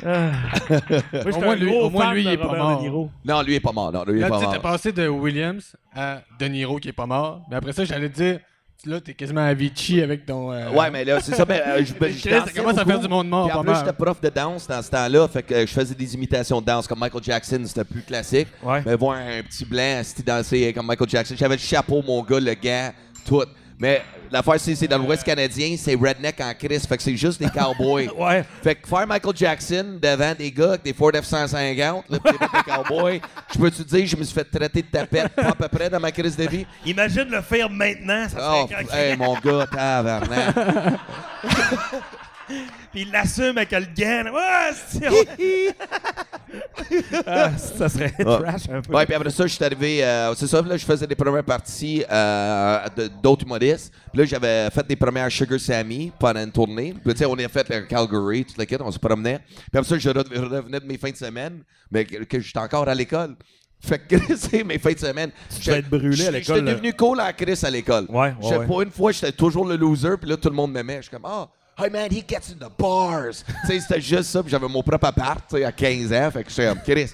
J'étais 0.01 1.31
Au 1.31 1.39
moins, 1.39 1.51
un 1.51 1.55
lui- 1.55 1.79
au 1.79 1.89
moins, 1.89 2.13
lui, 2.13 2.21
il 2.23 2.27
est 2.29 2.37
pas 2.37 2.55
mort. 2.55 2.77
De 2.77 2.81
Niro. 2.81 3.09
non, 3.23 3.41
lui 3.41 3.53
il 3.53 3.55
est 3.55 3.59
pas 3.61 3.71
mort. 3.71 3.91
Non, 3.91 4.03
lui 4.03 4.13
il 4.13 4.17
est 4.17 4.21
Là, 4.21 4.29
pas 4.29 4.39
tu 4.39 4.45
sais, 4.45 4.51
mort. 4.51 4.61
passé 4.61 4.91
de 4.91 5.07
Williams 5.07 5.75
à 5.95 6.21
De 6.39 6.45
Niro 6.47 6.77
qui 6.79 6.89
est 6.89 6.93
pas 6.93 7.05
mort. 7.05 7.41
Mais 7.49 7.55
après 7.55 7.73
ça, 7.73 7.85
j'allais 7.85 8.09
te 8.09 8.15
dire, 8.15 8.39
là, 8.85 9.01
t'es 9.01 9.13
quasiment 9.13 9.41
Avicii 9.41 10.01
avec 10.01 10.25
ton. 10.25 10.51
euh, 10.51 10.69
Ouais, 10.71 10.91
mais 10.91 11.03
là, 11.05 11.19
c'est 11.21 11.33
ça. 11.35 11.45
Mais, 11.47 11.61
euh, 11.65 11.83
je, 11.85 11.93
ben, 11.93 12.11
je 12.11 12.19
Chris, 12.19 12.29
dansais 12.31 12.51
ça 12.53 12.61
commence 12.61 12.77
à 12.77 12.85
faire 12.85 12.99
du 12.99 13.07
monde 13.07 13.27
mort, 13.29 13.47
Puis 13.47 13.57
en 13.57 13.63
plus, 13.63 13.75
j'étais 13.75 13.93
prof 13.93 14.21
de 14.21 14.29
danse 14.29 14.67
dans 14.67 14.81
ce 14.81 14.89
temps-là. 14.91 15.27
Fait 15.27 15.43
que 15.43 15.61
je 15.61 15.71
faisais 15.71 15.95
des 15.95 16.13
imitations 16.13 16.61
de 16.61 16.65
danse 16.65 16.87
comme 16.87 16.99
Michael 16.99 17.23
Jackson, 17.23 17.61
c'était 17.65 17.83
plus 17.83 18.01
classique. 18.01 18.47
Ouais. 18.63 18.81
Mais 18.85 18.95
voir 18.95 19.17
un 19.17 19.41
petit 19.43 19.65
blanc, 19.65 20.01
c'était 20.03 20.23
danser 20.23 20.73
comme 20.73 20.85
Michael 20.87 21.09
Jackson. 21.09 21.35
J'avais 21.37 21.55
le 21.55 21.61
chapeau, 21.61 22.01
mon 22.05 22.21
gars, 22.23 22.39
le 22.39 22.53
gant, 22.53 22.91
tout. 23.25 23.43
Mais 23.79 24.01
l'affaire, 24.31 24.59
c'est 24.59 24.75
c'est 24.75 24.87
dans 24.87 24.97
l'Ouest 24.97 25.23
canadien, 25.23 25.75
c'est 25.77 25.95
redneck 25.95 26.39
en 26.41 26.53
crise. 26.53 26.85
Fait 26.85 26.97
que 26.97 27.03
c'est 27.03 27.15
juste 27.17 27.39
des 27.39 27.49
cowboys. 27.49 28.09
Ouais. 28.17 28.43
Fait 28.63 28.75
que 28.75 28.87
faire 28.87 29.05
Michael 29.07 29.35
Jackson 29.35 29.99
devant 30.01 30.33
des 30.33 30.51
gars 30.51 30.69
avec 30.69 30.83
des 30.83 30.93
Ford 30.93 31.11
F-150, 31.11 32.03
là, 32.09 32.19
pis 32.19 32.31
des 32.31 32.37
bottes 32.37 32.49
de 32.53 32.71
cowboy, 32.71 33.21
je 33.53 33.59
peux 33.59 33.71
te 33.71 33.81
dire, 33.83 34.05
je 34.07 34.15
me 34.15 34.23
suis 34.23 34.33
fait 34.33 34.43
traiter 34.45 34.81
de 34.81 34.87
tapette 34.87 35.29
pas 35.35 35.49
à 35.49 35.53
peu 35.55 35.67
près 35.67 35.89
dans 35.89 35.99
ma 35.99 36.11
crise 36.11 36.35
de 36.37 36.47
vie? 36.47 36.65
Imagine 36.85 37.25
le 37.29 37.41
faire 37.41 37.69
maintenant, 37.69 38.27
ça 38.29 38.37
Oh, 38.39 38.67
serait 38.69 38.83
quand 38.85 38.95
hey, 38.97 39.17
mon 39.17 39.33
gars, 39.39 39.67
tabarnak. 39.67 40.55
Puis 42.47 43.01
il 43.01 43.11
l'assume 43.11 43.57
avec 43.57 43.71
le 43.71 43.79
là. 44.23 44.31
Ouais, 44.31 44.75
c'est- 44.87 45.75
Ah, 47.25 47.51
ça 47.57 47.89
serait 47.89 48.11
trash 48.11 48.69
un 48.69 48.81
peu. 48.81 48.93
Ouais, 48.95 49.05
puis 49.05 49.15
après 49.15 49.29
ça, 49.29 49.45
je 49.47 49.53
suis 49.53 49.63
arrivé. 49.63 50.03
euh, 50.03 50.33
c'est 50.35 50.47
ça, 50.47 50.61
là, 50.61 50.77
je 50.77 50.85
faisais 50.85 51.07
des 51.07 51.15
premières 51.15 51.43
parties 51.43 52.03
euh, 52.09 52.79
d'autres 53.21 53.45
humoristes. 53.45 53.91
Puis 54.13 54.21
là, 54.21 54.25
j'avais 54.25 54.69
fait 54.69 54.87
des 54.87 54.95
premières 54.95 55.29
Sugar 55.31 55.59
Sammy 55.59 56.11
pendant 56.17 56.41
une 56.43 56.51
tournée. 56.51 56.93
Puis 57.03 57.13
tu 57.13 57.19
sais, 57.19 57.25
on 57.25 57.33
a 57.35 57.47
fait 57.47 57.67
le 57.69 57.81
Calgary, 57.81 58.45
toute 58.45 58.57
la 58.57 58.65
kit, 58.65 58.77
on 58.79 58.91
se 58.91 58.99
promenait. 58.99 59.39
Puis 59.39 59.61
après 59.73 59.83
ça, 59.89 59.97
je 59.97 60.09
re- 60.09 60.37
revenais 60.39 60.79
de 60.79 60.85
mes 60.85 60.97
fins 60.97 61.11
de 61.11 61.15
semaine, 61.17 61.63
mais 61.91 62.05
que, 62.05 62.23
que 62.23 62.39
j'étais 62.39 62.59
encore 62.59 62.87
à 62.87 62.95
l'école. 62.95 63.35
Fait 63.81 63.99
que, 63.99 64.15
c'est 64.37 64.63
mes 64.63 64.77
fins 64.79 64.93
de 64.93 64.99
semaine. 64.99 65.31
Tu 65.59 65.65
devais 65.67 65.79
être 65.79 65.89
brûlé 65.89 66.27
à 66.27 66.31
l'école, 66.31 66.59
J'étais 66.59 66.71
devenu 66.71 66.93
cool 66.93 67.19
à 67.19 67.33
Chris 67.33 67.59
à 67.63 67.69
l'école. 67.69 68.05
Ouais, 68.09 68.17
ouais, 68.29 68.33
J'étais 68.41 68.57
ouais. 68.59 68.67
Pas 68.67 68.83
une 68.83 68.91
fois, 68.91 69.11
j'étais 69.11 69.31
toujours 69.33 69.65
le 69.65 69.75
loser, 69.75 70.15
puis 70.19 70.29
là, 70.29 70.37
tout 70.37 70.49
le 70.49 70.55
monde 70.55 70.71
m'aimait. 70.71 70.97
Je 70.97 71.01
suis 71.03 71.11
comme, 71.11 71.25
ah, 71.25 71.49
hey 71.77 71.89
man, 71.89 72.11
he 72.11 72.21
gets 72.21 72.51
in 72.51 72.57
the 72.57 72.71
bars. 72.77 73.43
tu 73.45 73.67
sais, 73.67 73.79
c'était 73.79 74.01
juste 74.01 74.29
ça, 74.29 74.41
puis 74.41 74.51
j'avais 74.51 74.67
mon 74.67 74.83
propre 74.83 75.07
appart, 75.07 75.43
tu 75.49 75.57
sais, 75.57 75.65
à 75.65 75.71
15 75.71 76.13
ans. 76.13 76.31
Fait 76.31 76.43
que 76.43 76.49
j'étais 76.49 76.67
comme, 76.67 76.81
Chris, 76.81 77.11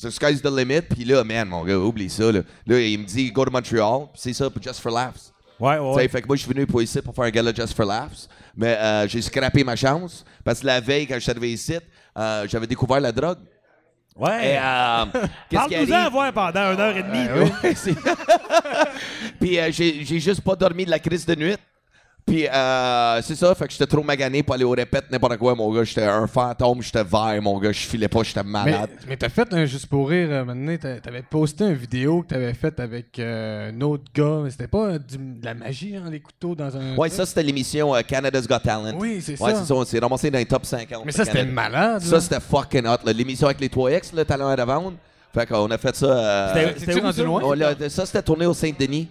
the 0.00 0.10
sky's 0.10 0.40
the 0.40 0.50
limit. 0.50 0.82
Puis 0.82 1.04
là, 1.04 1.24
man, 1.24 1.48
mon 1.48 1.64
gars, 1.64 1.78
oublie 1.78 2.10
ça, 2.10 2.30
là. 2.30 2.40
Là, 2.66 2.80
il 2.80 2.98
me 2.98 3.04
dit, 3.04 3.30
go 3.30 3.44
to 3.44 3.50
Montreal, 3.50 4.08
puis 4.12 4.20
c'est 4.22 4.32
ça, 4.32 4.50
puis 4.50 4.62
just 4.62 4.80
for 4.80 4.92
laughs. 4.92 5.32
Ouais, 5.58 5.78
ouais. 5.78 6.08
Fait 6.08 6.20
que 6.20 6.26
moi, 6.26 6.36
je 6.36 6.42
suis 6.42 6.52
venu 6.52 6.66
pour 6.66 6.82
ici 6.82 7.00
pour 7.00 7.14
faire 7.14 7.24
un 7.24 7.30
gala 7.30 7.52
Just 7.52 7.74
for 7.74 7.86
Laughs. 7.86 8.28
Mais 8.54 8.76
euh, 8.76 9.08
j'ai 9.08 9.22
scrappé 9.22 9.64
ma 9.64 9.74
chance 9.74 10.24
parce 10.44 10.60
que 10.60 10.66
la 10.66 10.80
veille, 10.80 11.06
quand 11.06 11.14
je 11.14 11.20
suis 11.20 11.30
arrivé 11.30 11.52
ici, 11.52 11.78
euh, 12.16 12.46
j'avais 12.48 12.66
découvert 12.66 13.00
la 13.00 13.12
drogue. 13.12 13.38
Ouais. 14.16 14.52
Et 14.52 14.58
euh, 14.58 16.08
voir 16.10 16.32
pendant 16.32 16.72
une 16.72 16.80
heure 16.80 16.96
et 16.96 17.02
demie. 17.02 17.26
Puis 19.40 19.58
euh, 19.58 19.70
j'ai 19.70 20.04
j'ai 20.04 20.20
juste 20.20 20.40
pas 20.40 20.56
dormi 20.56 20.86
de 20.86 20.90
la 20.90 20.98
crise 20.98 21.26
de 21.26 21.34
nuit. 21.34 21.56
Puis 22.26 22.48
euh, 22.48 23.22
c'est 23.22 23.36
ça, 23.36 23.54
fait 23.54 23.66
que 23.68 23.72
j'étais 23.72 23.86
trop 23.86 24.02
magané 24.02 24.42
pour 24.42 24.56
aller 24.56 24.64
au 24.64 24.70
répète, 24.72 25.04
n'importe 25.12 25.36
quoi, 25.36 25.54
mon 25.54 25.72
gars. 25.72 25.84
J'étais 25.84 26.02
un 26.02 26.26
fantôme, 26.26 26.82
j'étais 26.82 27.04
vert, 27.04 27.38
mon 27.40 27.56
gars. 27.60 27.70
Je 27.70 27.78
filais 27.86 28.08
pas, 28.08 28.24
j'étais 28.24 28.42
Mais, 28.42 28.50
malade. 28.50 28.90
mais 29.06 29.16
t'as 29.16 29.28
fait 29.28 29.46
un 29.54 29.64
juste 29.64 29.86
pour 29.86 30.08
rire, 30.08 30.26
euh, 30.32 30.44
maintenant, 30.44 30.76
t'a- 30.76 30.98
t'avais 30.98 31.22
posté 31.22 31.62
une 31.64 31.74
vidéo 31.74 32.22
que 32.22 32.28
t'avais 32.34 32.52
faite 32.52 32.80
avec 32.80 33.16
euh, 33.20 33.70
un 33.70 33.80
autre 33.80 34.02
gars, 34.12 34.40
mais 34.42 34.50
c'était 34.50 34.66
pas 34.66 34.86
euh, 34.86 34.98
du- 34.98 35.18
de 35.18 35.44
la 35.44 35.54
magie, 35.54 35.94
hein, 35.94 36.10
les 36.10 36.18
couteaux 36.18 36.56
dans 36.56 36.76
un. 36.76 36.96
Ouais, 36.96 37.08
truc? 37.08 37.16
ça 37.16 37.26
c'était 37.26 37.44
l'émission 37.44 37.94
euh, 37.94 38.00
Canada's 38.02 38.48
Got 38.48 38.58
Talent. 38.58 38.96
Oui, 38.98 39.20
c'est 39.22 39.40
Ouais, 39.40 39.52
ça. 39.52 39.60
c'est 39.60 39.66
ça, 39.66 39.74
on 39.74 39.84
s'est 39.84 39.98
ramassé 40.00 40.28
dans 40.28 40.38
les 40.38 40.46
top 40.46 40.66
50. 40.66 41.04
Mais 41.06 41.12
ça, 41.12 41.24
c'était 41.24 41.44
malade. 41.44 42.02
Ça, 42.02 42.16
là. 42.16 42.20
c'était 42.20 42.40
fucking 42.40 42.86
hot. 42.88 42.96
là. 43.04 43.12
L'émission 43.12 43.46
avec 43.46 43.60
les 43.60 43.68
3X, 43.68 44.12
le 44.16 44.24
talent 44.24 44.48
à 44.48 44.56
la 44.56 44.64
vente. 44.64 44.94
Fait 45.32 45.46
qu'on 45.46 45.70
a 45.70 45.78
fait 45.78 45.94
ça. 45.94 46.06
euh, 46.06 46.72
C'était- 46.76 46.98
rendu 47.00 47.18
ça? 47.18 47.22
loin? 47.22 47.54
l'a- 47.54 47.88
ça, 47.88 48.04
c'était 48.04 48.22
tourné 48.22 48.46
au 48.46 48.54
Saint-Denis. 48.54 49.08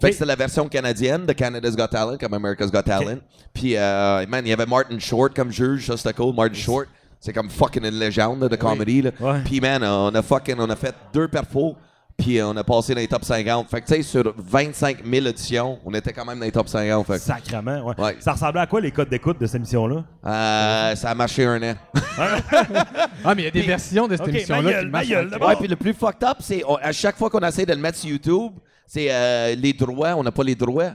Fait 0.00 0.08
que 0.08 0.12
c'était 0.14 0.24
la 0.26 0.36
version 0.36 0.68
canadienne 0.68 1.26
de 1.26 1.32
Canada's 1.32 1.76
Got 1.76 1.88
Talent, 1.88 2.16
comme 2.18 2.34
America's 2.34 2.70
Got 2.72 2.82
Talent. 2.82 3.18
Puis, 3.52 3.76
euh, 3.76 4.24
man, 4.26 4.44
il 4.46 4.48
y 4.48 4.52
avait 4.52 4.66
Martin 4.66 4.98
Short 4.98 5.34
comme 5.34 5.50
juge, 5.52 5.86
ça 5.86 5.96
c'était 5.96 6.14
cool. 6.14 6.34
Martin 6.34 6.54
Short, 6.54 6.86
c'est 7.20 7.32
comme 7.32 7.50
fucking 7.50 7.84
une 7.84 7.98
légende 7.98 8.48
de 8.48 8.56
comedy. 8.56 9.02
Là. 9.02 9.10
Ouais. 9.20 9.40
Puis, 9.44 9.60
man, 9.60 9.84
on 9.84 10.14
a 10.14 10.22
fucking, 10.22 10.56
on 10.58 10.70
a 10.70 10.76
fait 10.76 10.94
deux 11.12 11.28
perfos. 11.28 11.76
Puis, 12.16 12.40
on 12.42 12.56
a 12.56 12.62
passé 12.64 12.94
dans 12.94 13.00
les 13.00 13.08
top 13.08 13.24
50. 13.24 13.68
Fait 13.68 13.80
que, 13.80 13.86
tu 13.86 13.94
sais, 13.96 14.02
sur 14.02 14.34
25 14.36 14.98
000 15.04 15.26
auditions, 15.26 15.78
on 15.84 15.92
était 15.94 16.12
quand 16.12 16.24
même 16.24 16.38
dans 16.38 16.44
les 16.44 16.52
top 16.52 16.68
50. 16.68 17.06
Fait 17.06 17.18
Sacrement, 17.18 17.80
ouais. 17.86 17.94
Ouais. 18.00 18.16
Ça 18.20 18.32
ressemblait 18.32 18.60
à 18.60 18.66
quoi 18.66 18.80
les 18.80 18.90
codes 18.92 19.08
d'écoute 19.08 19.40
de 19.40 19.46
cette 19.46 19.56
émission-là? 19.56 20.04
euh, 20.26 20.94
ça 20.94 21.10
a 21.10 21.14
marché 21.14 21.44
un 21.44 21.62
an. 21.62 21.74
Ah, 23.24 23.34
mais 23.34 23.42
il 23.42 23.44
y 23.44 23.48
a 23.48 23.50
des 23.50 23.62
versions 23.62 24.06
de 24.08 24.16
cette 24.16 24.28
émission-là 24.28 24.70
gueule, 24.70 24.80
qui 24.84 24.90
ma 24.90 24.98
marchent. 24.98 25.08
gueule, 25.08 25.26
en- 25.26 25.30
d'abord. 25.30 25.48
Ouais, 25.48 25.56
puis 25.56 25.68
le 25.68 25.76
plus 25.76 25.94
fucked 25.94 26.22
up, 26.28 26.36
c'est 26.40 26.62
à 26.82 26.92
chaque 26.92 27.16
fois 27.16 27.30
qu'on 27.30 27.40
essaie 27.40 27.64
de 27.66 27.72
le 27.72 27.80
mettre 27.80 27.98
sur 27.98 28.10
YouTube, 28.10 28.52
c'est 28.92 29.06
euh, 29.10 29.54
les 29.54 29.72
droits, 29.72 30.14
on 30.16 30.22
n'a 30.22 30.32
pas 30.32 30.44
les 30.44 30.54
droits. 30.54 30.92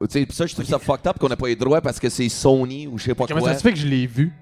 Tu 0.00 0.06
sais, 0.08 0.26
ça, 0.30 0.46
je 0.46 0.54
trouve 0.54 0.64
ça 0.64 0.78
fucked 0.78 1.06
up 1.06 1.18
qu'on 1.18 1.28
n'a 1.28 1.36
pas 1.36 1.46
les 1.46 1.54
droits 1.54 1.80
parce 1.80 2.00
que 2.00 2.08
c'est 2.08 2.28
Sony 2.30 2.86
ou 2.88 2.98
je 2.98 3.04
sais 3.04 3.14
pas 3.14 3.26
Comment 3.26 3.40
quoi. 3.40 3.52
ça 3.52 3.58
se 3.58 3.62
fait 3.62 3.72
que 3.72 3.78
je 3.78 3.86
l'ai 3.86 4.06
vu? 4.06 4.32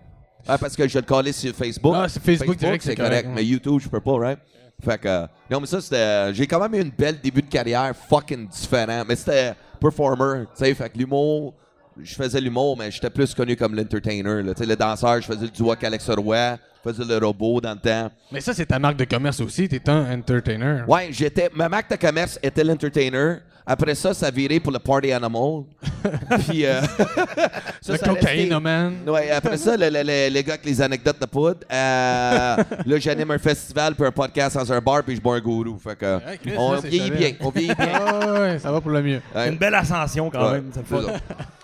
Ah, 0.47 0.57
parce 0.57 0.75
que 0.77 0.87
je 0.89 0.99
le 0.99 1.05
collais 1.05 1.33
sur 1.33 1.53
Facebook. 1.55 1.93
Ah, 1.97 2.09
c'est 2.09 2.23
Facebook 2.23 2.57
direct, 2.57 2.85
c'est 2.85 2.95
correct. 2.95 3.29
Mais 3.35 3.45
YouTube, 3.45 3.81
je 3.81 3.89
peux 3.89 4.01
pas, 4.01 4.17
right? 4.19 4.39
Fait 4.83 4.99
que. 4.99 5.27
non, 5.51 5.61
mais 5.61 5.67
ça, 5.67 5.81
c'était. 5.81 6.33
J'ai 6.33 6.47
quand 6.47 6.61
même 6.61 6.75
eu 6.77 6.83
une 6.83 6.93
belle 6.97 7.21
début 7.21 7.43
de 7.43 7.49
carrière 7.51 7.93
fucking 8.09 8.49
différent. 8.49 9.03
Mais 9.07 9.17
c'était 9.17 9.55
performer, 9.81 10.45
tu 10.57 10.65
sais. 10.65 10.73
Fait 10.75 10.89
que 10.89 10.97
l'humour. 10.97 11.55
Je 12.01 12.15
faisais 12.15 12.41
l'humour, 12.41 12.79
mais 12.79 12.91
j'étais 12.91 13.11
plus 13.11 13.35
connu 13.35 13.57
comme 13.57 13.75
l'entertainer. 13.75 14.43
là. 14.43 14.55
Tu 14.55 14.63
sais, 14.63 14.67
le 14.67 14.77
danseur, 14.77 15.21
je 15.21 15.27
faisais 15.27 15.43
le 15.43 15.49
duo 15.51 15.73
avec 15.73 15.85
Alex 15.85 16.09
Roy, 16.09 16.57
faisais 16.83 17.05
le 17.05 17.25
robot 17.25 17.61
dans 17.61 17.73
le 17.73 17.81
temps. 17.81 18.11
Mais 18.33 18.41
ça, 18.41 18.55
c'est 18.55 18.67
ta 18.67 18.79
marque 18.79 18.97
de 18.97 19.05
commerce 19.05 19.41
aussi. 19.41 19.69
T'es 19.69 19.89
un 19.89 20.19
entertainer. 20.19 20.83
Ouais, 20.89 21.09
j'étais. 21.11 21.51
Ma 21.55 21.69
marque 21.69 21.91
de 21.91 21.97
commerce 21.97 22.39
était 22.43 22.65
l'entertainer. 22.65 23.41
Après 23.67 23.95
ça, 23.95 24.13
ça 24.15 24.27
a 24.27 24.31
viré 24.31 24.59
pour 24.59 24.73
le 24.73 24.79
party 24.79 25.13
animal. 25.13 25.63
Puis. 26.49 26.65
euh, 26.67 26.81
ça, 27.81 27.93
Le 27.93 27.99
ça 27.99 28.09
cocaïne, 28.09 28.59
man. 28.59 28.95
Ouais, 29.07 29.31
après 29.31 29.57
ça, 29.57 29.77
le, 29.77 29.89
le- 29.89 30.03
le- 30.03 30.29
les 30.33 30.43
gars 30.43 30.55
avec 30.55 30.65
les 30.65 30.81
anecdotes 30.83 31.21
de 31.21 31.27
poudre. 31.27 31.61
Euh, 31.71 32.57
là, 32.87 32.99
j'anime 32.99 33.31
un 33.31 33.39
festival 33.39 33.95
puis 33.95 34.05
un 34.07 34.11
podcast 34.13 34.57
dans 34.57 34.73
un 34.73 34.81
bar 34.81 35.03
puis 35.05 35.15
je 35.17 35.21
bois 35.21 35.37
un 35.37 35.41
gourou. 35.41 35.79
Fait 35.79 35.97
que. 35.97 36.17
Ouais, 36.17 36.39
Chris, 36.43 36.53
on 36.57 36.73
là, 36.73 36.81
vieillit 36.81 37.11
bien. 37.11 37.33
On 37.41 37.51
vieillit 37.51 37.75
bien. 37.75 37.89
Ah 37.95 38.33
ouais, 38.41 38.59
ça 38.59 38.73
va 38.73 38.81
pour 38.81 38.91
le 38.91 39.03
mieux. 39.03 39.21
Ouais. 39.35 39.49
Une 39.49 39.59
belle 39.59 39.75
ascension 39.75 40.31
quand 40.31 40.45
Ouais, 40.47 40.53
même. 40.55 40.71
fun. 40.85 41.03
ça. 41.03 41.13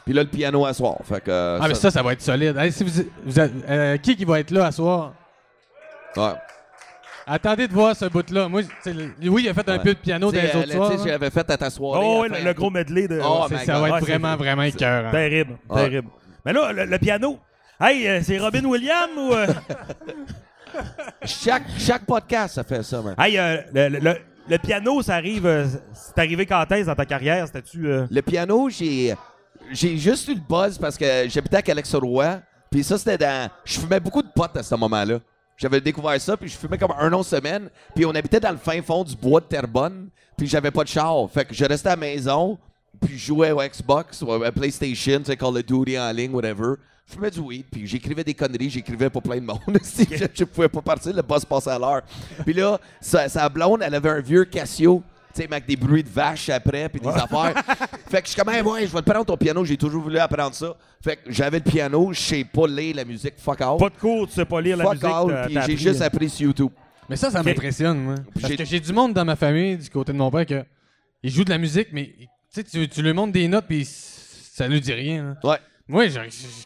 Puis 0.05 0.15
là, 0.15 0.23
le 0.23 0.29
piano 0.29 0.65
à 0.65 0.73
soir. 0.73 0.97
Fait 1.03 1.21
que. 1.21 1.59
Ah, 1.61 1.67
mais 1.67 1.75
ça, 1.75 1.91
ça 1.91 2.03
va 2.03 2.13
être 2.13 2.23
solide. 2.23 2.57
Hey, 2.57 2.71
si 2.71 2.85
vous, 2.85 3.03
vous 3.25 3.41
êtes- 3.41 3.53
euh, 3.69 3.97
qui 3.97 4.15
qui 4.17 4.25
va 4.25 4.39
être 4.41 4.51
là 4.53 4.67
à 4.67 4.73
soir? 4.73 5.13
ouais. 6.17 6.33
Attendez 7.27 7.67
de 7.67 7.73
voir 7.73 7.97
ce 7.97 8.05
bout-là. 8.05 8.49
Moi, 8.49 8.63
oui, 8.87 9.43
il 9.45 9.49
a 9.49 9.55
fait 9.55 9.69
un 9.69 9.73
Ouais. 9.73 9.79
peu 9.83 9.95
de 9.95 9.99
piano 9.99 10.31
dans 10.31 10.41
les 10.41 10.47
euh, 10.47 10.59
autres 10.59 10.69
là, 10.69 10.75
soirs. 10.75 10.91
tu 10.93 10.99
sais, 10.99 11.09
j'avais 11.09 11.31
fait 11.31 11.51
à 11.51 11.57
ta 11.57 11.71
soirée. 11.71 12.01
Oh, 12.05 12.23
à 12.23 12.29
le, 12.29 12.45
le 12.45 12.53
gros 12.55 12.71
medley 12.71 13.09
de. 13.09 13.21
Oh, 13.23 13.47
ça 13.51 13.65
God. 13.81 13.81
va 13.91 13.99
être 13.99 14.05
vraiment, 14.07 14.37
vraiment 14.37 14.63
écœurant. 14.63 15.11
Terrible, 15.11 15.59
Ouais. 15.69 15.83
terrible. 15.83 16.09
Mais 16.45 16.53
là, 16.53 16.73
le, 16.73 16.85
le 16.85 16.99
piano. 16.99 17.39
Hey, 17.81 18.07
euh, 18.09 18.21
c'est 18.23 18.39
Robin 18.39 18.65
Williams 18.65 19.11
ou. 19.19 19.33
euh? 19.33 19.47
Chaque, 21.25 21.65
chaque 21.79 22.05
podcast, 22.05 22.55
ça 22.57 22.65
fait 22.65 22.83
ça, 22.83 23.01
man. 23.01 23.15
hey, 23.19 23.39
euh, 23.39 23.57
le, 23.73 23.89
le- 23.89 23.99
le- 23.99 24.19
le 24.49 24.59
piano, 24.59 25.03
ça 25.03 25.15
arrive. 25.17 25.47
euh, 25.47 25.67
c'est 25.93 26.19
arrivé 26.19 26.45
quand 26.47 26.71
est-ce 26.71 26.87
dans 26.87 26.95
ta 26.95 27.07
carrière? 27.07 27.47
C'était-tu. 27.47 27.89
euh, 27.89 28.07
Le 28.11 28.23
piano, 28.23 28.69
j'ai 28.69 29.15
j'ai 29.73 29.97
juste 29.97 30.29
eu 30.29 30.35
le 30.35 30.41
buzz 30.49 30.79
parce 30.79 30.97
que 30.97 31.05
j'habitais 31.29 31.57
avec 31.57 31.69
Alex 31.71 31.95
Roy. 31.95 32.41
Puis 32.71 32.85
ça, 32.85 32.99
c'était 32.99 33.19
dans. 33.19 33.51
Je 33.65 33.81
fumais 33.81 33.99
beaucoup 34.01 34.23
de 34.23 34.29
potes 34.35 34.57
à 34.57 34.63
ce 34.63 34.75
moment-là. 34.75 35.19
J'avais 35.57 35.81
découvert 35.81 36.21
ça, 36.21 36.37
puis 36.37 36.49
je 36.49 36.57
fumais 36.57 36.79
comme 36.79 36.93
un 36.99 37.13
an 37.13 37.23
semaine. 37.23 37.71
Puis 37.95 38.05
on 38.05 38.15
habitait 38.15 38.41
dans 38.41 38.51
le 38.51 38.59
fin 38.59 38.81
fond 38.83 39.05
du 39.05 39.17
bois 39.17 39.41
de 39.41 39.47
Terrebonne. 39.47 40.09
Puis 40.37 40.47
j'avais 40.47 40.71
pas 40.71 40.85
de 40.85 40.89
char. 40.89 41.31
Fait 41.31 41.45
que 41.45 41.55
je 41.55 41.65
restais 41.65 41.89
à 41.89 41.93
la 41.93 41.97
maison. 41.97 42.59
puis 43.01 43.17
je 43.19 43.27
jouais 43.27 43.51
au 43.53 43.61
Xbox 43.61 44.23
ou 44.23 44.33
à 44.33 44.53
PlayStation, 44.53 45.19
tu 45.19 45.27
sais, 45.27 45.37
Call 45.37 45.57
of 45.57 45.65
Duty 45.65 45.99
en 45.99 46.11
ligne, 46.13 46.33
whatever. 46.33 46.75
Je 47.09 47.15
fumais 47.15 47.31
du 47.31 47.41
weed, 47.41 47.67
puis 47.71 47.87
j'écrivais 47.87 48.25
des 48.25 48.35
conneries, 48.35 48.69
j'écrivais 48.69 49.09
pour 49.09 49.23
plein 49.23 49.37
de 49.37 49.47
monde. 49.47 49.61
si 49.83 50.09
je, 50.11 50.25
je 50.35 50.45
pouvais 50.45 50.69
pas 50.69 50.83
partir, 50.83 51.15
le 51.15 51.23
boss 51.23 51.45
passait 51.45 51.71
à 51.71 51.79
l'heure. 51.79 52.03
Puis 52.45 52.53
là, 52.53 52.81
sa, 53.01 53.29
sa 53.29 53.49
blonde, 53.49 53.81
elle 53.83 53.95
avait 53.95 54.11
un 54.11 54.21
vieux 54.21 54.45
Casio, 54.45 55.03
tu 55.37 55.43
sais, 55.43 55.49
avec 55.53 55.67
des 55.67 55.77
bruits 55.77 56.03
de 56.03 56.09
vaches 56.09 56.49
après, 56.49 56.89
puis 56.89 57.01
des 57.01 57.09
affaires. 57.09 57.55
Fait 58.11 58.21
que 58.23 58.27
je 58.29 58.33
suis 58.33 58.41
comme, 58.43 58.53
Hey, 58.53 58.63
ouais, 58.63 58.87
je 58.87 58.93
vais 58.93 59.03
te 59.03 59.11
prendre 59.11 59.25
ton 59.27 59.37
piano, 59.37 59.65
j'ai 59.65 59.77
toujours 59.77 60.03
voulu 60.03 60.19
apprendre 60.19 60.55
ça. 60.55 60.75
Fait 61.03 61.17
que 61.17 61.31
j'avais 61.33 61.59
le 61.59 61.65
piano, 61.71 62.13
je 62.13 62.21
sais 62.21 62.45
pas 62.45 62.67
lire 62.67 62.97
la 62.97 63.05
musique, 63.05 63.35
fuck 63.39 63.61
all. 63.61 63.77
Pas 63.79 63.89
de 63.91 63.97
cours, 63.97 64.27
tu 64.27 64.35
sais 64.35 64.45
pas 64.45 64.61
lire 64.61 64.77
la 64.77 64.85
fuck 64.85 64.95
musique. 64.95 65.09
t'as- 65.09 65.45
puis 65.47 65.55
t'as 65.55 65.67
j'ai 65.67 65.77
juste 65.77 66.01
euh, 66.01 66.07
appris 66.07 66.29
sur 66.31 66.47
YouTube. 66.47 66.71
Mais 67.09 67.17
ça, 67.17 67.31
ça 67.31 67.43
m'impressionne, 67.43 67.99
moi. 67.99 68.15
Parce 68.35 68.49
J'ai- 68.49 68.57
que 68.57 68.65
j'ai 68.65 68.81
du 68.81 68.93
monde 68.93 69.13
dans 69.15 69.25
ma 69.25 69.37
famille, 69.37 69.77
du 69.77 69.89
côté 69.91 70.13
de 70.13 70.19
mon 70.19 70.31
père, 70.31 70.45
que 70.47 70.65
il 71.23 71.31
joue 71.31 71.45
de 71.45 71.51
la 71.51 71.59
musique, 71.59 71.89
mais 71.93 72.07
tu 72.19 72.27
sais, 72.51 72.65
tu, 72.65 72.89
tu 72.89 73.03
lui 73.03 73.13
montres 73.13 73.33
des 73.33 73.47
notes, 73.47 73.67
puis 73.69 73.85
ça 73.87 74.67
lui 74.67 74.81
dit 74.81 74.93
rien. 74.93 75.37
Ouais. 75.45 75.59
Moi, 75.89 76.09
je, 76.09 76.15
je, 76.15 76.19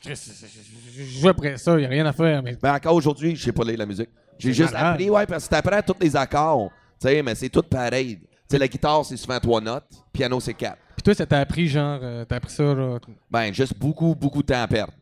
je- 0.09 0.15
je- 0.15 1.03
je 1.05 1.21
joue 1.21 1.29
après 1.29 1.59
ça, 1.59 1.79
il 1.79 1.85
a 1.85 1.89
rien 1.89 2.07
à 2.07 2.13
faire. 2.15 2.43
Mais 2.43 2.57
Mais 2.63 2.71
encore 2.71 2.95
aujourd'hui, 2.95 3.37
je 3.37 3.45
sais 3.45 3.53
pas 3.53 3.65
lire 3.65 3.77
la 3.79 3.85
musique. 3.87 4.09
J'ai 4.39 4.55
juste 4.55 4.73
malade. 4.73 4.95
appris, 4.95 5.11
ouais, 5.11 5.27
parce 5.27 5.45
que 5.45 5.51
t'apprends 5.51 5.83
tous 5.83 6.01
les 6.03 6.17
accords. 6.17 6.71
Tu 6.99 7.09
sais, 7.09 7.23
mais 7.23 7.35
c'est 7.35 7.51
tout 7.51 7.63
pareil. 7.63 8.19
Tu 8.51 8.57
sais, 8.57 8.59
la 8.59 8.67
guitare, 8.69 9.05
c'est 9.05 9.17
souvent 9.17 9.39
trois 9.39 9.61
notes, 9.61 9.85
piano, 10.13 10.41
c'est 10.41 10.55
quatre. 10.55 10.79
puis 10.97 11.05
toi, 11.05 11.15
ça 11.15 11.25
t'a 11.25 11.39
appris, 11.39 11.69
genre, 11.69 12.01
euh, 12.03 12.25
t'as 12.25 12.37
appris 12.37 12.51
ça, 12.53 12.65
là. 12.75 12.99
Ben, 13.31 13.55
juste 13.55 13.79
beaucoup, 13.79 14.13
beaucoup 14.17 14.43
de 14.43 14.47
temps 14.49 14.61
à 14.63 14.67
perdre. 14.67 14.93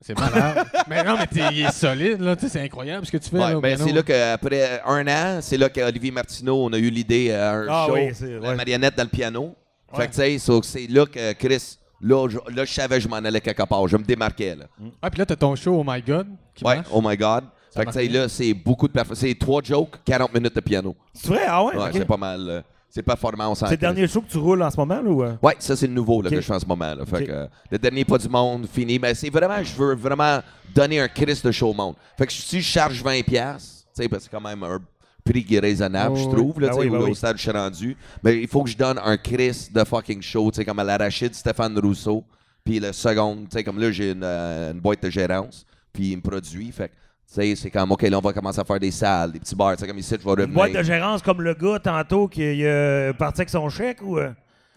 C'est 0.00 0.16
malade. 0.16 0.64
mais 0.88 1.02
non, 1.02 1.16
mais 1.18 1.26
t'es- 1.26 1.52
il 1.54 1.62
est 1.62 1.72
solide, 1.72 2.20
là. 2.20 2.36
Tu 2.36 2.42
sais, 2.42 2.48
c'est 2.50 2.60
incroyable 2.62 3.04
ce 3.04 3.10
que 3.10 3.16
tu 3.16 3.30
fais. 3.30 3.36
Ouais, 3.38 3.50
là, 3.50 3.58
au 3.58 3.60
ben, 3.60 3.74
piano. 3.74 3.84
c'est 3.88 3.92
là 3.94 4.02
qu'après 4.04 4.80
un 4.86 5.06
an, 5.08 5.38
c'est 5.40 5.56
là 5.56 5.68
qu'Olivier 5.68 6.12
Martineau, 6.12 6.64
on 6.66 6.72
a 6.72 6.78
eu 6.78 6.88
l'idée 6.90 7.32
à 7.32 7.52
un 7.52 7.66
Ah 7.68 7.84
show, 7.88 7.94
oui, 7.94 8.10
c'est- 8.14 8.38
la 8.38 8.48
ouais. 8.50 8.54
marionnette 8.54 8.96
dans 8.96 9.02
le 9.02 9.08
piano. 9.08 9.56
Ouais. 9.92 10.00
Fait 10.00 10.06
que, 10.06 10.10
tu 10.12 10.16
sais, 10.18 10.38
so- 10.38 10.62
c'est 10.62 10.86
là 10.86 11.04
que 11.06 11.32
Chris, 11.32 11.78
là, 12.00 12.28
je, 12.28 12.38
là, 12.54 12.64
je 12.64 12.72
savais 12.72 12.96
que 12.98 13.02
je 13.02 13.08
m'en 13.08 13.16
allais 13.16 13.40
quelque 13.40 13.64
part. 13.64 13.88
Je 13.88 13.96
me 13.96 14.04
démarquais, 14.04 14.54
là. 14.54 14.66
Ah, 15.02 15.10
puis 15.10 15.18
là, 15.18 15.26
t'as 15.26 15.36
ton 15.36 15.56
show, 15.56 15.80
Oh 15.80 15.84
My 15.84 16.00
God, 16.00 16.28
qui 16.54 16.64
Ouais, 16.64 16.76
marche. 16.76 16.88
oh 16.92 17.00
my 17.02 17.16
God. 17.16 17.44
Ça 17.70 17.80
fait 17.80 17.86
que, 17.86 17.90
tu 17.92 17.98
sais, 17.98 18.08
là, 18.08 18.28
c'est 18.28 18.54
beaucoup 18.54 18.86
de 18.86 18.92
perf- 18.92 19.14
C'est 19.16 19.34
trois 19.36 19.60
jokes, 19.62 19.96
40 20.04 20.32
minutes 20.32 20.54
de 20.54 20.60
piano. 20.60 20.94
C'est 21.12 21.26
vrai? 21.28 21.42
Ah 21.48 21.64
ouais? 21.64 21.74
Ouais, 21.76 21.84
ok. 21.86 21.90
c'est 21.94 22.04
pas 22.04 22.16
mal. 22.16 22.48
euh, 22.48 22.62
c'est 22.94 23.02
performance 23.02 23.60
en 23.60 23.66
C'est 23.66 23.72
le 23.72 23.78
dernier 23.78 24.06
show 24.06 24.20
que 24.20 24.30
tu 24.30 24.38
roules 24.38 24.62
en 24.62 24.70
ce 24.70 24.76
moment, 24.76 25.02
là? 25.02 25.10
Ou... 25.10 25.24
euh? 25.24 25.34
Ouais, 25.42 25.56
ça 25.58 25.74
c'est 25.74 25.88
le 25.88 25.92
nouveau 25.92 26.22
là, 26.22 26.28
Ok. 26.28 26.36
que 26.36 26.40
je 26.40 26.46
fais 26.46 26.54
en 26.54 26.60
ce 26.60 26.66
moment. 26.66 26.94
Là. 26.94 27.04
Fait 27.04 27.16
Ok. 27.22 27.26
que, 27.26 27.32
euh, 27.32 27.46
le 27.72 27.78
dernier 27.78 28.04
pas 28.04 28.18
du 28.18 28.28
monde, 28.28 28.68
fini. 28.72 29.00
Mais 29.00 29.14
c'est 29.14 29.30
vraiment, 29.30 29.60
je 29.64 29.74
veux 29.74 29.96
vraiment 29.96 30.40
donner 30.72 31.00
un 31.00 31.08
Chris 31.08 31.40
de 31.42 31.50
show 31.50 31.70
au 31.70 31.74
monde. 31.74 31.96
Fait 32.16 32.26
que 32.26 32.32
si 32.32 32.60
je 32.60 32.66
charge 32.68 33.02
20$, 33.02 33.24
piastres, 33.24 33.84
tu 33.96 34.02
sais, 34.02 34.08
parce 34.08 34.24
que 34.24 34.30
c'est 34.30 34.36
quand 34.36 34.48
même 34.48 34.62
un 34.62 34.78
prix 35.24 35.44
qui 35.44 35.56
est 35.56 35.60
raisonnable, 35.60 36.16
je 36.16 36.24
trouve, 36.28 36.60
là, 36.60 36.68
Ben 36.68 36.74
tu 36.74 36.78
sais, 36.82 36.84
oui, 36.84 36.90
ben 36.90 36.98
au, 36.98 37.02
au 37.02 37.08
oui. 37.08 37.16
stade 37.16 37.34
où 37.34 37.38
je 37.38 37.42
suis 37.42 37.50
rendu. 37.50 37.96
Mais 38.22 38.40
il 38.40 38.46
faut 38.46 38.62
que 38.62 38.70
je 38.70 38.76
donne 38.76 39.00
un 39.04 39.16
Chris 39.16 39.70
de 39.74 39.82
fucking 39.82 40.22
show, 40.22 40.50
tu 40.52 40.56
sais, 40.58 40.64
comme 40.64 40.78
à 40.78 40.84
l'arachide 40.84 41.34
Stéphane 41.34 41.76
Rousseau. 41.76 42.22
Puis 42.64 42.78
le 42.78 42.92
second, 42.92 43.34
tu 43.38 43.46
sais, 43.50 43.64
comme 43.64 43.80
là, 43.80 43.90
j'ai 43.90 44.12
une, 44.12 44.22
euh, 44.22 44.70
une 44.72 44.78
boîte 44.80 45.02
de 45.02 45.10
gérance, 45.10 45.66
puis 45.92 46.12
il 46.12 46.16
me 46.18 46.22
produit. 46.22 46.70
Fait 46.70 46.88
que, 46.90 46.94
sais, 47.26 47.54
c'est 47.56 47.70
comme, 47.70 47.90
OK, 47.92 48.02
là, 48.02 48.18
on 48.18 48.20
va 48.20 48.32
commencer 48.32 48.60
à 48.60 48.64
faire 48.64 48.78
des 48.80 48.90
salles, 48.90 49.32
des 49.32 49.40
petits 49.40 49.54
bars, 49.56 49.74
tu 49.76 49.80
sais, 49.82 49.86
comme 49.88 49.98
ici, 49.98 50.10
je 50.10 50.16
vais 50.16 50.22
Une 50.24 50.30
revenir. 50.30 50.54
boîte 50.54 50.72
de 50.72 50.82
gérance 50.82 51.22
comme 51.22 51.42
le 51.42 51.54
gars 51.54 51.78
tantôt 51.78 52.28
qui 52.28 52.42
est 52.42 52.64
euh, 52.64 53.12
parti 53.12 53.40
avec 53.42 53.50
son 53.50 53.68
chèque 53.68 53.98
ou. 54.02 54.18
euh? 54.18 54.30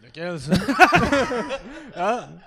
Lequel, 0.03 0.39
ça? 0.39 0.53
ah? 1.95 2.27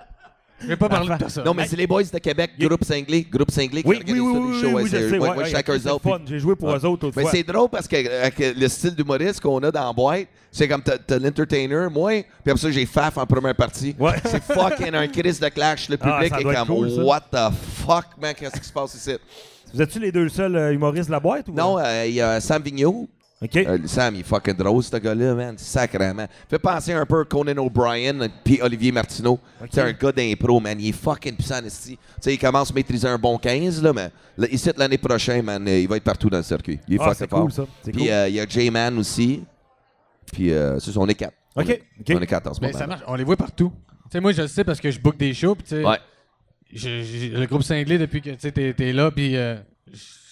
Je 0.63 0.67
vais 0.67 0.75
pas 0.77 0.89
parler 0.89 1.09
de 1.17 1.27
ça. 1.27 1.43
Non, 1.43 1.55
mais 1.55 1.65
c'est 1.65 1.75
les 1.75 1.87
boys 1.87 2.03
de 2.03 2.19
Québec, 2.19 2.51
groupe 2.59 2.83
cinglé, 2.83 3.23
groupe 3.23 3.49
cinglé 3.49 3.81
qui 3.81 3.89
Oui, 3.89 3.95
oui, 4.05 4.19
organisent 4.19 4.21
oui, 4.21 4.33
tous 4.35 4.47
les 4.51 4.53
oui, 4.57 4.61
shows. 4.61 4.77
oui, 4.77 4.83
je 4.85 4.89
c'est- 4.89 5.09
sais. 5.09 5.11
ouais, 5.13 5.19
ouais, 5.19 5.27
moi, 5.33 5.37
ouais, 5.37 5.49
chacun 5.49 5.73
c'est 5.73 5.79
eux 5.79 5.81
le 5.85 5.91
autres, 5.93 6.03
fun. 6.03 6.19
J'ai 6.23 6.37
joué 6.37 6.55
pour 6.55 6.69
eux 6.69 6.85
autres 6.85 6.85
Mais 7.07 7.07
autrefois. 7.09 7.31
c'est 7.31 7.41
drôle 7.43 7.69
parce 7.69 7.87
que 7.87 7.95
avec 8.25 8.55
le 8.55 8.67
style 8.67 8.93
d'humoriste 8.93 9.41
qu'on 9.41 9.57
a 9.63 9.71
dans 9.71 9.87
la 9.87 9.91
boîte, 9.91 10.27
c'est 10.51 10.67
comme 10.67 10.83
t'as 10.83 10.99
t'as 10.99 11.17
l'entertainer, 11.17 11.87
moi, 11.89 12.11
puis 12.43 12.51
après 12.51 12.57
ça, 12.61 12.69
j'ai 12.69 12.85
Faf 12.85 13.17
en 13.17 13.25
première 13.25 13.55
partie. 13.55 13.95
Ouais. 13.97 14.11
C'est 14.25 14.43
fucking 14.43 14.93
un 14.93 15.07
Chris 15.07 15.39
de 15.41 15.49
clash. 15.49 15.89
Le 15.89 15.97
Ah, 15.99 16.19
public 16.19 16.31
ça 16.31 16.39
est 16.39 16.41
être 16.53 16.65
comme 16.67 16.75
cool, 16.77 16.91
ça. 16.91 17.01
What 17.05 17.21
the 17.31 17.53
fuck, 17.83 18.05
man, 18.21 18.35
qu'est-ce 18.37 18.59
qui 18.61 18.67
se 18.67 18.73
passe 18.73 18.93
ici? 18.93 19.17
Vous 19.73 19.81
êtes-tu 19.81 19.99
les 19.99 20.11
deux 20.11 20.29
seuls 20.29 20.55
euh, 20.55 20.73
humoristes 20.73 21.07
de 21.07 21.11
la 21.13 21.19
boîte? 21.19 21.47
Ou... 21.49 21.53
Non, 21.53 21.77
euh, 21.79 22.05
il 22.05 22.13
y 22.15 22.21
a 22.21 22.39
Sam 22.41 22.61
Vigneault. 22.61 23.07
OK. 23.43 23.55
Euh, 23.55 23.79
Sam, 23.85 24.13
il 24.13 24.19
est 24.19 24.23
fucking 24.23 24.53
drôle, 24.53 24.83
ce 24.83 24.95
gars-là, 24.97 25.33
man. 25.33 25.55
Sacrément. 25.57 26.27
Fait 26.47 26.59
penser 26.59 26.93
un 26.93 27.05
peu 27.07 27.21
à 27.21 27.25
Conan 27.25 27.57
O'Brien 27.57 28.27
puis 28.43 28.59
Olivier 28.61 28.91
Martineau. 28.91 29.39
C'est 29.71 29.81
un 29.81 29.91
gars 29.93 30.11
d'impro, 30.11 30.59
man. 30.59 30.77
Il 30.79 30.89
est 30.89 30.91
fucking 30.91 31.33
puissant, 31.35 31.63
esti. 31.65 31.97
Tu 31.97 31.97
sais, 32.21 32.33
il 32.35 32.37
commence 32.37 32.69
à 32.69 32.73
maîtriser 32.75 33.07
un 33.07 33.17
bon 33.17 33.39
15, 33.39 33.81
là, 33.81 33.93
mais 33.93 34.11
là, 34.37 34.47
ici, 34.51 34.69
l'année 34.77 34.99
prochaine, 34.99 35.43
man, 35.43 35.67
euh, 35.67 35.79
il 35.79 35.87
va 35.87 35.97
être 35.97 36.03
partout 36.03 36.29
dans 36.29 36.37
le 36.37 36.43
circuit. 36.43 36.79
Il 36.87 36.95
est 36.95 36.97
Ah, 37.01 37.05
fucking 37.05 37.17
c'est 37.17 37.29
fort. 37.31 37.41
cool, 37.41 37.51
ça. 37.51 37.65
C'est 37.83 37.91
Puis 37.91 38.01
cool. 38.03 38.11
euh, 38.11 38.27
il 38.29 38.35
y 38.35 38.39
a 38.39 38.45
J-Man 38.47 38.99
aussi. 38.99 39.43
Puis 40.31 40.51
euh, 40.53 40.77
c'est 40.79 40.95
on 40.97 41.07
est 41.07 41.15
quatre. 41.15 41.33
OK, 41.55 41.65
On 41.65 41.69
est, 41.69 41.81
OK. 42.11 42.17
on 42.17 42.21
est 42.21 42.27
quatre 42.27 42.47
en 42.47 42.53
ce 42.53 42.61
Mais 42.61 42.67
moment. 42.67 42.79
ça 42.79 42.87
marche, 42.87 43.01
on 43.07 43.15
les 43.15 43.23
voit 43.23 43.37
partout. 43.37 43.71
Tu 44.03 44.09
sais, 44.11 44.19
moi, 44.21 44.33
je 44.33 44.43
le 44.43 44.47
sais 44.49 44.63
parce 44.63 44.79
que 44.79 44.91
je 44.91 44.99
book 44.99 45.17
des 45.17 45.33
shows, 45.33 45.55
puis 45.55 45.63
tu 45.63 45.69
sais, 45.77 45.83
Ouais. 45.85 45.97
J'ai- 46.73 47.03
j'ai- 47.03 47.29
le 47.29 47.45
groupe 47.45 47.63
cinglé, 47.63 47.97
depuis 47.97 48.21
que 48.21 48.29
tu 48.31 48.35
sais, 48.39 48.51
t'es 48.51 48.73
t'es 48.73 48.93
là, 48.93 49.11
puis 49.11 49.35
euh, 49.35 49.55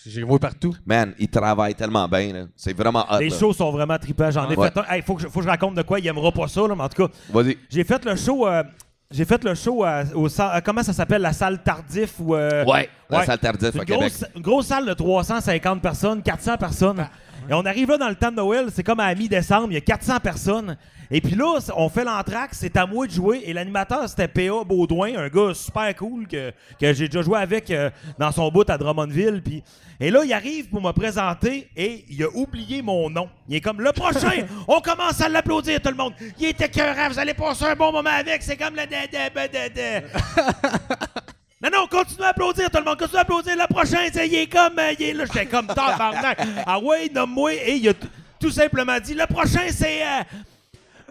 les 0.06 0.23
vois 0.23 0.39
partout. 0.39 0.75
Man, 0.86 1.13
il 1.19 1.28
travaille 1.28 1.75
tellement 1.75 2.08
bien. 2.08 2.47
C'est 2.56 2.75
vraiment 2.75 3.06
hot. 3.12 3.19
Les 3.19 3.30
là. 3.30 3.38
shows 3.38 3.54
sont 3.54 3.71
vraiment 3.71 3.97
trippants. 3.97 4.32
J'en 4.32 4.49
ai 4.49 4.56
Ouais. 4.56 4.69
fait 4.71 4.80
un. 4.80 4.84
Hey, 4.93 5.02
faut, 5.02 5.15
que 5.15 5.21
je, 5.21 5.28
faut 5.28 5.39
que 5.39 5.45
je 5.45 5.49
raconte 5.49 5.75
de 5.75 5.82
quoi. 5.82 5.99
Il 5.99 6.08
aimera 6.08 6.32
pas 6.32 6.47
ça, 6.47 6.62
là, 6.67 6.73
mais 6.75 6.84
en 6.84 6.89
tout 6.89 7.06
cas, 7.08 7.13
Vas-y. 7.32 7.58
j'ai 7.69 7.84
fait 7.84 8.04
le 8.06 8.15
show. 8.15 8.47
euh, 8.47 8.63
j'ai 9.12 9.25
fait 9.25 9.43
le 9.43 9.56
show 9.56 9.84
à- 9.84 10.04
au 10.15 10.28
euh, 10.28 10.62
comment 10.63 10.84
ça 10.84 10.93
s'appelle? 10.93 11.21
La 11.21 11.34
salle 11.34 11.62
Tardif 11.63 12.13
ou 12.19 12.36
euh, 12.36 12.63
Ouais, 12.65 12.89
la 13.10 13.19
ouais. 13.19 13.25
salle 13.25 13.39
Tardif 13.39 13.69
à 13.75 13.86
Québec. 13.86 13.88
grosse, 13.99 14.25
une 14.36 14.41
grosse 14.41 14.65
salle 14.67 14.86
de 14.86 14.93
350 14.93 15.82
personnes, 15.82 16.21
400 16.23 16.58
personnes. 16.58 17.08
Et 17.49 17.53
on 17.53 17.65
arrive 17.65 17.89
là 17.89 17.97
dans 17.97 18.09
le 18.09 18.15
temps 18.15 18.29
de 18.29 18.35
Noël, 18.35 18.67
c'est 18.71 18.83
comme 18.83 18.99
à 18.99 19.15
mi-décembre, 19.15 19.69
il 19.71 19.73
y 19.73 19.77
a 19.77 19.81
400 19.81 20.19
personnes. 20.19 20.77
Et 21.09 21.19
puis 21.19 21.33
là, 21.33 21.57
on 21.75 21.89
fait 21.89 22.03
l'entraque, 22.03 22.51
c'est 22.53 22.77
à 22.77 22.85
moi 22.85 23.07
de 23.07 23.12
jouer. 23.12 23.41
Et 23.43 23.53
l'animateur, 23.53 24.07
c'était 24.07 24.27
P.A. 24.27 24.63
Baudouin, 24.63 25.17
un 25.17 25.29
gars 25.29 25.55
super 25.55 25.95
cool 25.95 26.27
que, 26.27 26.51
que 26.79 26.93
j'ai 26.93 27.07
déjà 27.07 27.23
joué 27.23 27.39
avec 27.39 27.71
euh, 27.71 27.89
dans 28.19 28.31
son 28.31 28.51
bout 28.51 28.69
à 28.69 28.77
Drummondville. 28.77 29.41
Puis, 29.43 29.63
et 29.99 30.12
là, 30.12 30.23
il 30.23 30.31
arrive 30.31 30.69
pour 30.69 30.79
me 30.79 30.91
présenter 30.91 31.71
et 31.75 32.05
il 32.07 32.23
a 32.23 32.27
oublié 32.35 32.83
mon 32.83 33.09
nom. 33.09 33.27
Il 33.47 33.55
est 33.55 33.62
comme 33.62 33.81
le 33.81 33.93
prochain, 33.93 34.45
on 34.67 34.79
commence 34.79 35.19
à 35.19 35.27
l'applaudir 35.27 35.81
tout 35.81 35.89
le 35.89 35.95
monde. 35.95 36.13
Il 36.38 36.45
est 36.45 36.62
écœurant, 36.62 37.09
vous 37.09 37.17
allez 37.17 37.33
passer 37.33 37.65
un 37.65 37.75
bon 37.75 37.91
moment 37.91 38.12
avec, 38.12 38.43
c'est 38.43 38.57
comme 38.57 38.75
le. 38.75 38.83
Non, 41.62 41.69
non, 41.74 41.88
continue 41.88 42.24
à 42.24 42.30
applaudir 42.30 42.69
tout 42.69 42.78
le 42.78 42.86
monde, 42.86 42.98
continue 42.98 43.17
à 43.17 43.22
applaudir. 43.22 43.56
Le 43.58 43.67
prochain, 43.67 44.08
c'est- 44.13 44.28
il 44.28 44.36
est 44.36 44.48
comme. 44.48 44.80
euh, 44.80 44.93
il 44.98 45.06
est 45.06 45.13
là, 45.13 45.26
j'étais 45.26 45.45
comme 45.45 45.67
tabarnak. 45.67 46.39
Ah 46.65 46.80
ouais, 46.80 47.10
nomme-moi. 47.13 47.54
Et 47.54 47.76
il 47.76 47.89
a 47.89 47.93
tout 48.39 48.50
simplement 48.52 48.98
dit 49.00 49.13
le 49.13 49.26
prochain, 49.26 49.67
c'est. 49.69 50.02
euh, 50.04 50.24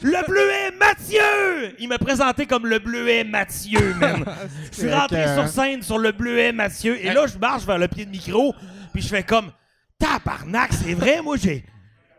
le 0.01 0.27
bleuet 0.27 0.71
Mathieu! 0.79 1.75
Il 1.81 1.89
m'a 1.89 1.99
présenté 1.99 2.47
comme 2.47 2.67
le 2.67 2.79
bleuet 2.79 3.25
Mathieu, 3.25 3.95
man. 4.01 4.25
Je 4.73 4.79
suis 4.79 4.93
rentré 4.93 5.25
sur 5.35 5.49
scène 5.49 5.83
sur 5.83 5.99
le 5.99 6.13
bleuet 6.13 6.53
Mathieu. 6.53 6.97
Et 7.05 7.11
là, 7.13 7.27
je 7.27 7.37
marche 7.37 7.65
vers 7.65 7.79
le 7.79 7.89
pied 7.89 8.05
de 8.07 8.11
micro, 8.11 8.55
puis 8.95 9.03
je 9.03 9.09
fais 9.09 9.25
comme 9.25 9.51
Tabarnak, 9.99 10.73
c'est 10.73 10.95
vrai, 10.95 11.21
moi, 11.21 11.37
j'ai. 11.37 11.65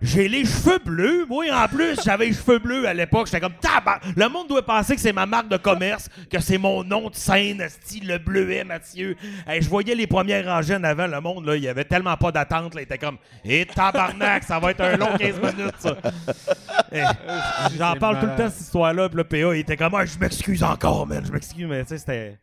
J'ai 0.02 0.30
les 0.30 0.46
cheveux 0.46 0.80
bleus. 0.80 1.26
Moi, 1.28 1.46
en 1.54 1.68
plus, 1.68 1.98
j'avais 2.06 2.28
les 2.28 2.34
cheveux 2.34 2.60
bleus 2.60 2.88
à 2.88 2.94
l'époque. 2.94 3.28
J'étais 3.28 3.42
comme 3.42 3.56
tabac. 3.60 4.00
Le 4.16 4.30
monde 4.30 4.48
doit 4.48 4.66
penser 4.66 4.96
que 4.96 5.02
c'est 5.02 5.12
ma 5.12 5.26
marque 5.26 5.50
de 5.50 5.58
commerce, 5.58 6.10
que 6.32 6.40
c'est 6.40 6.58
mon 6.58 6.84
nom 6.86 7.10
de 7.10 7.16
scène, 7.16 7.62
style 7.68 8.08
le 8.08 8.18
bleuet 8.18 8.64
Mathieu. 8.64 9.18
Hey, 9.46 9.62
je 9.62 9.68
voyais 9.70 9.96
les 9.96 10.08
premières 10.08 10.46
rangées 10.46 10.76
en 10.76 10.84
avant. 10.86 11.06
Le 11.08 11.20
monde, 11.20 11.46
là, 11.46 11.56
il 11.58 11.64
y 11.64 11.68
avait 11.68 11.84
tellement 11.84 12.16
pas 12.16 12.32
d'attente. 12.32 12.76
là. 12.76 12.82
Il 12.82 12.84
était 12.86 12.98
comme, 12.98 13.18
hé, 13.44 13.66
tabarnak, 13.66 14.44
ça 14.44 14.58
va 14.60 14.72
être 14.72 14.82
un 14.82 14.96
long 14.96 15.18
15 15.18 15.36
minutes, 15.42 15.76
ça. 15.80 15.98
Eh, 16.94 17.02
J'en 17.78 17.94
C'est 17.94 18.00
parle 18.00 18.20
tout 18.20 18.26
le 18.26 18.36
temps, 18.36 18.50
cette 18.50 18.62
histoire-là. 18.62 19.10
Puis 19.10 19.18
le 19.18 19.24
PA, 19.26 19.38
il 19.56 19.60
était 19.60 19.76
comme, 19.78 19.96
ah, 19.96 20.06
je 20.06 20.18
m'excuse 20.18 20.64
encore, 20.64 21.06
man. 21.08 21.24
Je 21.26 21.32
m'excuse, 21.32 21.66
mais 21.68 21.82
tu 21.84 21.90
sais, 21.90 21.98
c'était. 21.98 22.38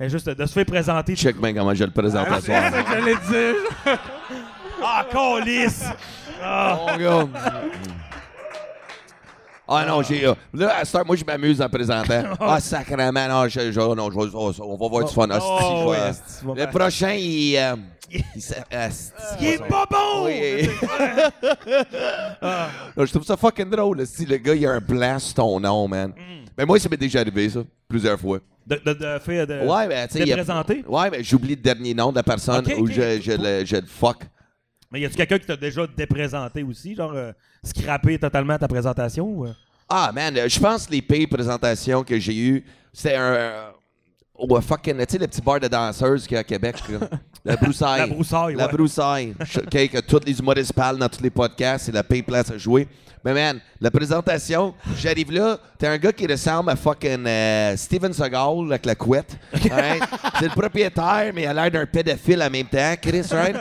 eh, 0.00 0.08
Juste 0.08 0.28
de 0.30 0.46
se 0.46 0.52
faire 0.52 0.64
présenter. 0.64 1.16
Check 1.16 1.36
bien 1.40 1.52
comment 1.54 1.74
je 1.74 1.82
le 1.84 1.90
présente 1.90 2.28
Ah, 2.30 2.34
à 2.36 2.40
soir. 2.40 2.70
que 2.70 2.90
j'allais 2.92 3.16
dire. 3.28 3.54
Ah, 4.82 5.04
calice! 5.12 5.84
Ah. 6.42 6.78
Oh. 7.08 7.28
Ah 9.72 9.84
non, 9.86 10.02
j'ai. 10.02 10.26
euh, 10.26 10.34
là, 10.52 10.78
à 10.78 10.84
cette 10.84 10.96
heure, 10.96 11.06
moi, 11.06 11.14
je 11.14 11.24
m'amuse 11.24 11.62
en 11.62 11.68
présentant. 11.68 12.22
Ah, 12.40 12.58
sacrément, 12.58 13.28
non, 13.28 13.46
je, 13.48 13.70
je- 13.70 13.78
non, 13.80 14.10
je- 14.10 14.18
oh, 14.34 14.52
on 14.60 14.76
va 14.76 14.88
voir 14.88 15.04
du 15.04 15.14
fun. 15.14 15.28
Oh, 15.30 15.58
je 15.60 15.88
ouais, 15.90 15.96
vais- 15.96 16.02
asti, 16.02 16.22
tu 16.40 16.46
vas 16.46 16.54
le 16.54 16.66
prochain, 16.70 17.12
il. 17.12 17.56
euh, 17.56 17.76
il 18.34 18.42
s'a- 18.42 18.64
Il 19.40 19.46
est 19.46 19.58
pas 19.68 19.86
bon! 19.88 20.24
Oui. 20.24 20.68
Non, 22.96 23.04
je 23.06 23.10
trouve 23.12 23.24
ça 23.24 23.36
fucking 23.36 23.70
drôle, 23.70 24.04
si 24.06 24.26
le 24.26 24.38
gars, 24.38 24.54
il 24.54 24.66
a 24.66 24.72
un 24.72 24.80
blanc 24.80 25.18
sur 25.20 25.34
ton 25.34 25.60
nom, 25.60 25.86
man. 25.86 26.10
Mm. 26.10 26.44
Mais 26.58 26.64
moi, 26.64 26.78
ça 26.80 26.88
m'est 26.88 26.96
déjà 26.96 27.20
arrivé, 27.20 27.48
ça, 27.48 27.60
plusieurs 27.88 28.18
fois. 28.18 28.38
De, 28.66 28.74
de, 28.84 28.92
de 28.92 29.44
de. 29.46 29.66
Ouais, 29.68 29.86
mais 29.86 30.06
tu 30.08 30.14
sais. 30.14 30.18
de 30.20 30.24
il 30.24 30.28
y 30.28 30.32
a- 30.32 30.36
présenter? 30.36 30.84
Ouais, 30.88 31.10
mais 31.10 31.22
j'oublie 31.22 31.50
le 31.54 31.62
dernier 31.62 31.94
nom 31.94 32.10
de 32.10 32.16
la 32.16 32.22
personne 32.24 32.66
Ok, 32.66 32.74
ou 32.76 32.84
ok. 32.86 32.90
je, 32.92 33.20
je, 33.22 33.32
le, 33.32 33.64
je 33.64 33.76
le 33.76 33.86
fuck. 33.86 34.18
Mais 34.90 35.00
y 35.00 35.04
a-tu 35.04 35.16
quelqu'un 35.16 35.38
qui 35.38 35.46
t'a 35.46 35.56
déjà 35.56 35.86
déprésenté 35.86 36.62
aussi, 36.62 36.94
genre 36.96 37.12
euh, 37.12 37.32
scrappé 37.62 38.18
totalement 38.18 38.58
ta 38.58 38.66
présentation? 38.66 39.24
Ou, 39.24 39.46
euh? 39.46 39.52
Ah, 39.88 40.10
man, 40.12 40.36
euh, 40.36 40.48
je 40.48 40.58
pense 40.58 40.86
que 40.86 40.92
les 40.92 41.02
pires 41.02 41.28
présentations 41.28 42.02
que 42.02 42.18
j'ai 42.18 42.36
eues, 42.36 42.64
c'était 42.92 43.16
un. 43.16 43.72
Au 44.48 44.60
fucking. 44.60 44.96
Tu 44.98 45.04
sais, 45.08 45.18
le 45.18 45.26
petit 45.26 45.40
bar 45.40 45.60
de 45.60 45.68
danseuses 45.68 46.26
qu'il 46.26 46.34
y 46.34 46.36
a 46.36 46.40
à 46.40 46.44
Québec. 46.44 46.76
là. 46.88 46.98
La 47.44 47.56
broussaille. 47.56 48.00
La 48.00 48.06
broussaille, 48.06 48.54
La 48.54 48.66
ouais. 48.66 48.72
broussaille. 48.72 49.34
Je- 49.44 49.60
OK, 49.60 49.90
que 49.90 50.00
tous 50.00 50.20
les 50.26 50.38
humoristes 50.38 50.72
parlent 50.74 50.98
dans 50.98 51.08
tous 51.08 51.22
les 51.22 51.30
podcasts, 51.30 51.86
c'est 51.86 51.92
la 51.92 52.02
pire 52.02 52.24
place 52.24 52.50
à 52.50 52.58
jouer. 52.58 52.86
Mais 53.24 53.32
man, 53.34 53.60
la 53.80 53.90
présentation, 53.90 54.74
j'arrive 54.98 55.30
là, 55.32 55.58
t'es 55.78 55.86
un 55.86 55.98
gars 55.98 56.12
qui 56.12 56.26
ressemble 56.26 56.70
à 56.70 56.76
fucking 56.76 57.26
euh, 57.26 57.76
Steven 57.76 58.12
Seagal 58.12 58.66
avec 58.68 58.86
la 58.86 58.94
couette. 58.94 59.36
right? 59.70 60.02
c'est 60.38 60.46
le 60.46 60.50
propriétaire, 60.54 61.30
mais 61.34 61.42
il 61.42 61.46
a 61.46 61.52
l'air 61.54 61.70
d'un 61.70 61.86
pédophile 61.86 62.42
en 62.42 62.48
même 62.50 62.66
temps, 62.66 62.94
Chris, 63.00 63.22
right? 63.30 63.56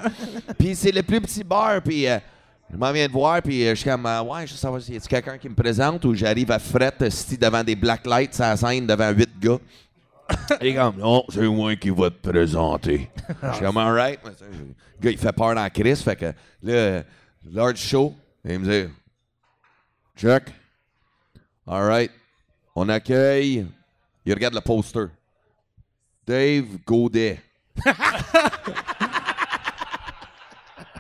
Puis 0.58 0.76
c'est 0.76 0.92
le 0.92 1.04
plus 1.04 1.20
petit 1.20 1.44
bar, 1.44 1.82
puis 1.82 2.08
euh, 2.08 2.20
je 2.72 2.78
m'en 2.78 2.92
viens 2.94 3.08
de 3.08 3.12
voir, 3.12 3.42
puis 3.42 3.66
euh, 3.66 3.72
je 3.72 3.82
suis 3.82 3.90
comme, 3.90 4.06
euh, 4.06 4.22
ouais, 4.24 4.48
je 4.48 4.54
veux 4.54 4.58
savoir 4.58 4.82
si 4.82 4.94
y 4.94 4.98
a 4.98 5.00
quelqu'un 5.02 5.38
qui 5.38 5.50
me 5.50 5.56
présente 5.56 6.06
ou 6.06 6.14
j'arrive 6.16 6.52
à 6.52 6.60
fret, 6.60 6.94
sti 7.10 7.38
devant 7.38 7.64
des 7.64 7.76
black 7.76 8.06
lights 8.06 8.40
à 8.40 8.50
la 8.52 8.58
scène, 8.58 8.88
devant 8.88 9.10
huit 9.12 9.30
gars. 9.42 9.58
Et 10.62 10.76
comme, 10.76 10.98
non, 10.98 11.24
c'est 11.30 11.48
moi 11.48 11.76
qui 11.76 11.90
va 11.90 12.10
te 12.10 12.30
présenter. 12.30 13.10
Je 13.44 13.54
suis 13.54 13.66
comme, 13.66 13.78
alright. 13.78 14.20
Le 14.24 14.32
gars, 15.02 15.12
il 15.12 15.18
fait 15.18 15.32
peur 15.32 15.56
dans 15.56 15.70
crise. 15.70 16.02
Fait 16.02 16.16
que 16.16 16.34
là, 16.64 17.04
Lord 17.52 17.76
Show, 17.76 18.16
il 18.46 18.60
me 18.60 18.86
dit, 18.86 18.94
check. 20.16 20.44
Alright. 21.68 22.12
On 22.76 22.90
accueille. 22.90 23.68
Il 24.26 24.34
regarde 24.34 24.56
le 24.56 24.62
poster. 24.62 25.08
Dave 26.26 26.78
Godet. 26.86 27.40
tu 27.86 27.92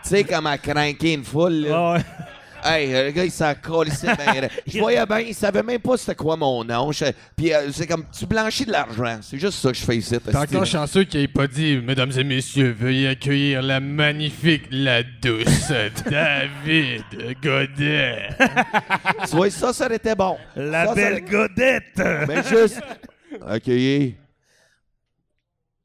sais, 0.04 0.24
comme 0.24 0.48
à 0.48 0.58
craquer 0.58 1.14
une 1.14 1.24
foule, 1.24 1.68
là? 1.68 1.98
Ah. 1.98 2.26
Hey, 2.64 2.92
le 2.92 3.12
gars, 3.12 3.26
il 3.26 3.32
s'en 3.32 3.54
colissait 3.56 4.16
bien. 4.16 4.48
Je 4.68 4.80
voyais 4.80 5.06
bien, 5.06 5.20
il 5.20 5.34
savait 5.36 5.64
même 5.64 5.80
pas 5.80 5.98
c'était 5.98 6.16
quoi 6.16 6.36
mon 6.38 6.64
nom. 6.64 6.92
Je- 6.92 7.06
Puis 7.36 7.54
euh, 7.54 7.72
c'est 7.72 7.88
comme, 7.88 8.06
tu 8.18 8.26
blanchis 8.26 8.66
de 8.66 8.72
l'argent. 8.72 9.20
C'est 9.22 9.38
juste 9.40 9.60
ça 9.60 9.72
que 9.72 9.78
je 9.78 9.84
fais 9.84 9.98
ici. 9.98 10.18
T'es 10.20 10.36
encore 10.36 10.66
chanceux 10.66 11.04
qu'il 11.04 11.22
ait 11.22 11.28
pas 11.28 11.48
dit, 11.48 11.78
mesdames 11.78 12.12
et 12.18 12.24
messieurs, 12.24 12.72
veuillez 12.78 13.08
accueillir 13.10 13.62
la 13.62 13.80
magnifique, 13.80 14.64
la 14.72 15.04
douce 15.04 15.70
David 16.10 17.04
Godet. 17.42 18.30
Tu 19.30 19.36
vois, 19.36 19.50
ça, 19.50 19.74
ça 19.74 19.86
aurait 19.86 19.96
été 19.98 20.16
bon. 20.16 20.38
La 20.56 20.84
Ça, 20.84 20.90
ça 20.90 20.96
belle 20.96 21.12
aurait- 21.14 21.22
godette! 21.22 22.02
Mais 22.28 22.44
juste, 22.44 22.82
accueillir 23.46 24.14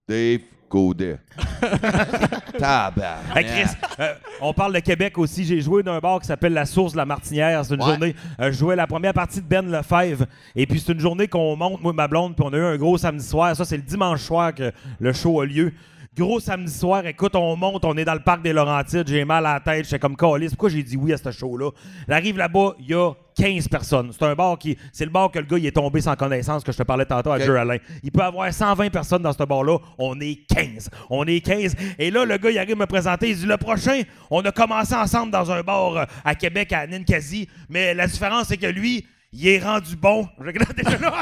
Dave 0.09 0.41
Godet. 0.75 1.19
Tabarnak. 2.59 3.37
Hey 3.37 3.45
Chris, 3.45 3.77
euh, 4.01 4.13
on 4.41 4.53
parle 4.53 4.75
de 4.75 4.81
Québec 4.81 5.17
aussi. 5.19 5.45
J'ai 5.45 5.61
joué 5.61 5.85
d'un 5.85 6.01
bar 6.01 6.19
qui 6.21 6.27
s'appelle 6.27 6.53
La 6.53 6.67
Source 6.67 6.93
de 6.93 6.97
la 6.97 7.07
Martinière. 7.07 7.65
C'est 7.65 7.75
une 7.75 7.81
Ouais. 7.83 7.91
journée. 7.91 8.17
euh, 8.41 8.51
je 8.51 8.59
jouais 8.59 8.75
la 8.75 8.89
première 8.89 9.15
partie 9.15 9.41
de 9.41 9.47
Ben 9.47 9.71
Lefebvre. 9.71 10.27
Et 10.57 10.67
puis 10.67 10.81
c'est 10.81 10.93
une 10.93 10.99
journée 10.99 11.29
qu'on 11.29 11.55
monte, 11.55 11.81
moi 11.81 11.93
et 11.93 11.95
ma 11.97 12.09
blonde. 12.09 12.35
Puis 12.35 12.45
on 12.45 12.53
a 12.53 12.57
eu 12.57 12.65
un 12.65 12.77
gros 12.77 12.99
samedi 12.99 13.25
soir. 13.25 13.55
Ça, 13.55 13.65
c'est 13.65 13.77
le 13.77 13.85
dimanche 13.85 14.23
soir 14.23 14.53
que 14.53 14.73
le 14.99 15.13
show 15.13 15.41
a 15.41 15.47
lieu. 15.47 15.73
Gros 16.17 16.41
samedi 16.41 16.73
soir, 16.73 17.07
écoute, 17.07 17.37
on 17.37 17.55
monte, 17.57 17.85
on 17.85 17.97
est 17.97 18.05
dans 18.05 18.15
le 18.15 18.21
parc 18.21 18.43
des 18.43 18.53
Laurentides, 18.53 19.07
j'ai 19.09 19.25
mal 19.25 19.45
à 19.47 19.55
la 19.55 19.61
tête, 19.61 19.85
j'étais 19.85 19.99
comme 19.99 20.17
calice. 20.17 20.51
Pourquoi 20.51 20.71
j'ai 20.71 20.83
dit 20.85 20.97
oui 20.97 21.13
à 21.13 21.17
ce 21.17 21.31
show-là? 21.33 21.71
J'arrive 22.09 22.37
là-bas, 22.37 22.75
il 22.79 22.87
y 22.89 22.95
a 22.95 23.13
15 23.37 23.69
personnes. 23.69 24.11
C'est 24.13 24.25
un 24.25 24.35
bar 24.35 24.59
qui. 24.59 24.77
C'est 24.93 25.05
le 25.05 25.11
bar 25.11 25.31
que 25.31 25.39
le 25.39 25.45
gars 25.47 25.59
il 25.59 25.67
est 25.67 25.73
tombé 25.73 26.01
sans 26.01 26.15
connaissance 26.17 26.63
que 26.65 26.73
je 26.73 26.79
te 26.79 26.83
parlais 26.83 27.05
tantôt 27.05 27.31
à 27.33 27.37
Ok. 27.37 27.43
Joe 27.45 27.59
Alain. 27.59 27.79
Il 28.03 28.11
peut 28.13 28.23
avoir 28.23 28.53
120 28.53 28.91
personnes 28.91 29.23
dans 29.23 29.33
ce 29.33 29.43
bar-là. 29.43 29.79
On 29.99 30.21
est 30.21 30.47
15. 30.49 30.91
On 31.11 31.25
est 31.27 31.41
15. 31.41 31.75
Et 31.99 32.11
là, 32.11 32.25
le 32.25 32.37
gars, 32.39 32.51
il 32.51 32.59
arrive 32.59 32.77
me 32.77 32.87
présenter. 32.87 33.31
Il 33.31 33.37
dit 33.37 33.47
Le 33.47 33.57
prochain, 33.57 34.03
on 34.31 34.41
a 34.43 34.53
commencé 34.53 34.95
ensemble 34.95 35.33
dans 35.33 35.51
un 35.51 35.63
bar 35.63 35.97
euh, 35.97 36.05
à 36.25 36.35
Québec, 36.35 36.73
à 36.73 36.87
Ninkasi. 36.87 37.49
Mais 37.69 37.93
la 37.95 38.07
différence, 38.07 38.49
c'est 38.49 38.57
que 38.57 38.67
lui, 38.67 39.07
il 39.33 39.49
est 39.49 39.59
rendu 39.59 39.97
bon. 39.97 40.29
Je 40.41 40.45
regarde 40.47 40.73
déjà 40.77 40.97
là. 40.99 41.13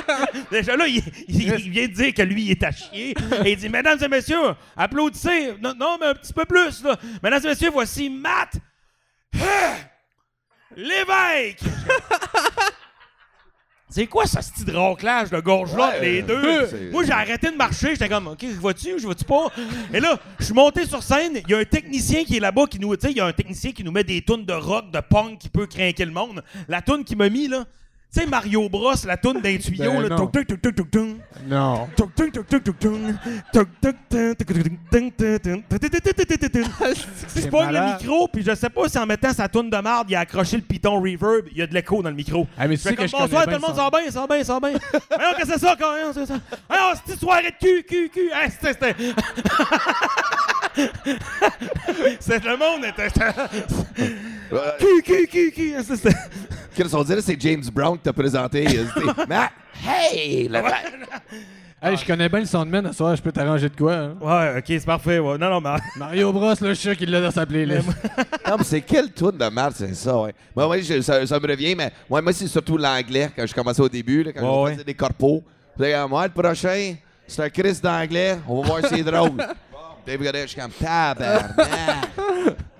déjà 0.50 0.76
là, 0.76 0.86
il, 0.88 1.02
il- 1.28 1.54
il 1.60 1.70
vient 1.70 1.86
de 1.86 1.92
dire 1.92 2.12
que 2.12 2.22
lui, 2.22 2.46
il 2.46 2.50
est 2.50 2.64
à 2.64 2.72
chier. 2.72 3.14
Et 3.44 3.52
il 3.52 3.56
dit 3.56 3.68
Mesdames 3.68 3.98
et 4.02 4.08
messieurs, 4.08 4.54
applaudissez. 4.76 5.54
Non, 5.62 5.72
non, 5.78 5.96
mais 6.00 6.06
un 6.06 6.14
petit 6.14 6.32
peu 6.32 6.44
plus. 6.44 6.82
Là. 6.82 6.96
Mesdames 7.22 7.40
et 7.44 7.48
messieurs, 7.48 7.70
voici 7.72 8.10
Matt 8.10 8.54
Lévesque. 10.76 11.60
C'est 13.88 14.06
quoi 14.08 14.26
ce 14.26 14.40
style 14.42 14.64
de 14.64 14.72
de 14.72 15.40
gorge-là, 15.40 15.90
Ouais, 15.90 16.00
les 16.00 16.22
deux? 16.22 16.66
c'est- 16.70 16.90
Moi, 16.90 17.04
j'ai 17.04 17.12
arrêté 17.12 17.48
de 17.48 17.56
marcher. 17.56 17.90
J'étais 17.90 18.08
comme, 18.08 18.26
OK, 18.26 18.44
ou 18.92 18.98
je 18.98 19.06
vais-tu 19.06 19.24
pas? 19.24 19.46
Et 19.92 20.00
là, 20.00 20.18
je 20.40 20.46
suis 20.46 20.54
monté 20.54 20.84
sur 20.84 21.00
scène. 21.00 21.40
Il 21.46 21.48
y 21.50 21.54
a 21.54 21.58
un 21.58 21.64
technicien 21.64 22.24
qui 22.24 22.36
est 22.38 22.40
là-bas 22.40 22.66
qui 22.66 22.80
nous. 22.80 22.96
Tu 22.96 23.06
sais, 23.06 23.12
il 23.12 23.18
y 23.18 23.20
a 23.20 23.26
un 23.26 23.32
technicien 23.32 23.70
qui 23.70 23.84
nous 23.84 23.92
met 23.92 24.02
des 24.02 24.20
tunes 24.22 24.44
de 24.44 24.52
rock, 24.52 24.90
de 24.90 24.98
punk 24.98 25.38
qui 25.38 25.48
peut 25.48 25.68
craquer 25.68 26.04
le 26.06 26.10
monde. 26.10 26.42
La 26.66 26.82
tune 26.82 27.04
qui 27.04 27.14
m'a 27.14 27.28
mis, 27.28 27.46
là. 27.46 27.64
Tu 28.14 28.20
sais, 28.20 28.26
Mario 28.26 28.68
Bros, 28.68 28.94
la 29.06 29.16
toune 29.16 29.40
d'un 29.40 29.56
tuyau, 29.56 29.90
ben 29.90 30.02
là. 30.02 30.16
Non. 31.48 31.88
non. 35.48 35.66
C'est 37.26 37.50
pas 37.50 37.72
le 37.72 37.80
micro, 37.94 38.28
puis 38.28 38.44
je 38.44 38.54
sais 38.54 38.70
pas 38.70 38.88
si 38.88 38.96
en 38.98 39.06
mettant 39.06 39.32
sa 39.32 39.48
toune 39.48 39.68
de 39.68 39.76
marde, 39.78 40.08
il 40.10 40.14
a 40.14 40.20
accroché 40.20 40.56
le 40.56 40.62
piton 40.62 41.00
reverb, 41.00 41.48
il 41.50 41.58
y 41.58 41.62
a 41.62 41.66
de 41.66 41.74
l'écho 41.74 42.02
dans 42.04 42.10
le 42.10 42.14
micro. 42.14 42.46
Ah, 42.56 42.68
mais 42.68 42.76
tu 42.76 42.82
sais 42.82 42.94
que 42.94 43.04
je 43.04 43.10
Bonsoir, 43.10 43.46
tout 43.46 43.50
le 43.50 43.58
monde, 43.58 43.74
ça 43.74 43.88
va 43.90 44.00
bien, 44.00 44.10
ça 44.10 44.20
va 44.20 44.26
bien, 44.28 44.44
ça 44.44 44.58
va 44.60 44.68
bien. 44.70 44.78
Alors 45.10 45.36
que 45.36 45.46
c'est 45.46 45.58
ça, 45.58 45.74
quand 45.76 45.94
même, 45.94 46.12
c'est 46.12 46.26
ça. 46.26 46.34
Alors, 46.68 46.94
cette 47.04 47.18
soirée 47.18 47.50
de 47.50 47.66
cul, 47.66 47.82
cul, 47.82 48.10
cul. 48.10 48.30
Hey, 48.32 48.50
c'était. 48.62 48.94
c'est 52.20 52.44
le 52.44 52.56
monde 52.56 52.84
était. 52.84 53.08
Q, 54.78 55.02
Q, 55.04 55.26
Q, 55.26 55.52
Q. 55.52 55.74
Chris, 56.74 56.90
on 56.92 57.02
dirait 57.04 57.18
que 57.18 57.24
c'est 57.24 57.40
James 57.40 57.62
Brown 57.72 57.96
qui 57.96 58.02
t'a 58.02 58.12
présenté. 58.12 58.66
Matt, 59.28 59.52
hey! 59.86 60.48
le- 60.48 60.60
Hey, 61.86 61.98
je 61.98 62.06
connais 62.06 62.30
bien 62.30 62.40
le 62.40 62.46
soundman, 62.46 62.86
ce 62.86 62.92
soir, 62.94 63.14
je 63.14 63.20
peux 63.20 63.30
t'arranger 63.30 63.68
de 63.68 63.76
quoi. 63.76 63.92
hein? 63.94 64.14
Ouais, 64.18 64.54
ok, 64.56 64.64
c'est 64.68 64.86
parfait. 64.86 65.18
ouais. 65.18 65.36
Non, 65.36 65.50
non, 65.50 65.60
mais... 65.60 65.76
Mario 65.98 66.32
Bros, 66.32 66.54
suis 66.54 66.74
sûr 66.76 66.96
qu'il 66.96 67.10
l'a 67.10 67.20
dans 67.20 67.30
sa 67.30 67.44
playlist. 67.44 67.86
Non, 68.48 68.56
mais 68.56 68.64
c'est 68.64 68.80
quelle 68.80 69.10
toune 69.12 69.36
de 69.36 69.44
merde, 69.50 69.74
c'est 69.76 69.92
ça, 69.94 70.16
ouais. 70.18 70.34
Moi, 70.56 70.66
ouais, 70.66 70.82
je- 70.82 71.02
ça, 71.02 71.26
ça 71.26 71.38
me 71.38 71.46
revient, 71.46 71.74
mais 71.74 71.92
ouais, 72.08 72.22
moi, 72.22 72.32
c'est 72.32 72.46
surtout 72.46 72.78
l'anglais 72.78 73.30
quand 73.36 73.46
je 73.46 73.52
commençais 73.54 73.82
au 73.82 73.88
début, 73.90 74.22
là, 74.22 74.32
quand 74.32 74.62
Ouais, 74.62 74.70
je 74.70 74.74
faisais 74.76 74.84
des 74.84 74.94
corpos. 74.94 75.42
Puis 75.78 75.90
là, 75.90 76.06
moi, 76.08 76.26
le 76.26 76.32
prochain, 76.32 76.94
c'est 77.26 77.42
un 77.42 77.50
Chris 77.50 77.78
d'anglais, 77.82 78.38
on 78.48 78.62
va 78.62 78.66
voir 78.68 78.80
si 78.86 78.94
c'est 78.96 79.02
drôle. 79.04 79.32
Dave 80.06 80.22
Godet, 80.22 80.42
je 80.42 80.46
suis 80.48 80.60
comme 80.60 80.70
tabarnak. 80.70 81.50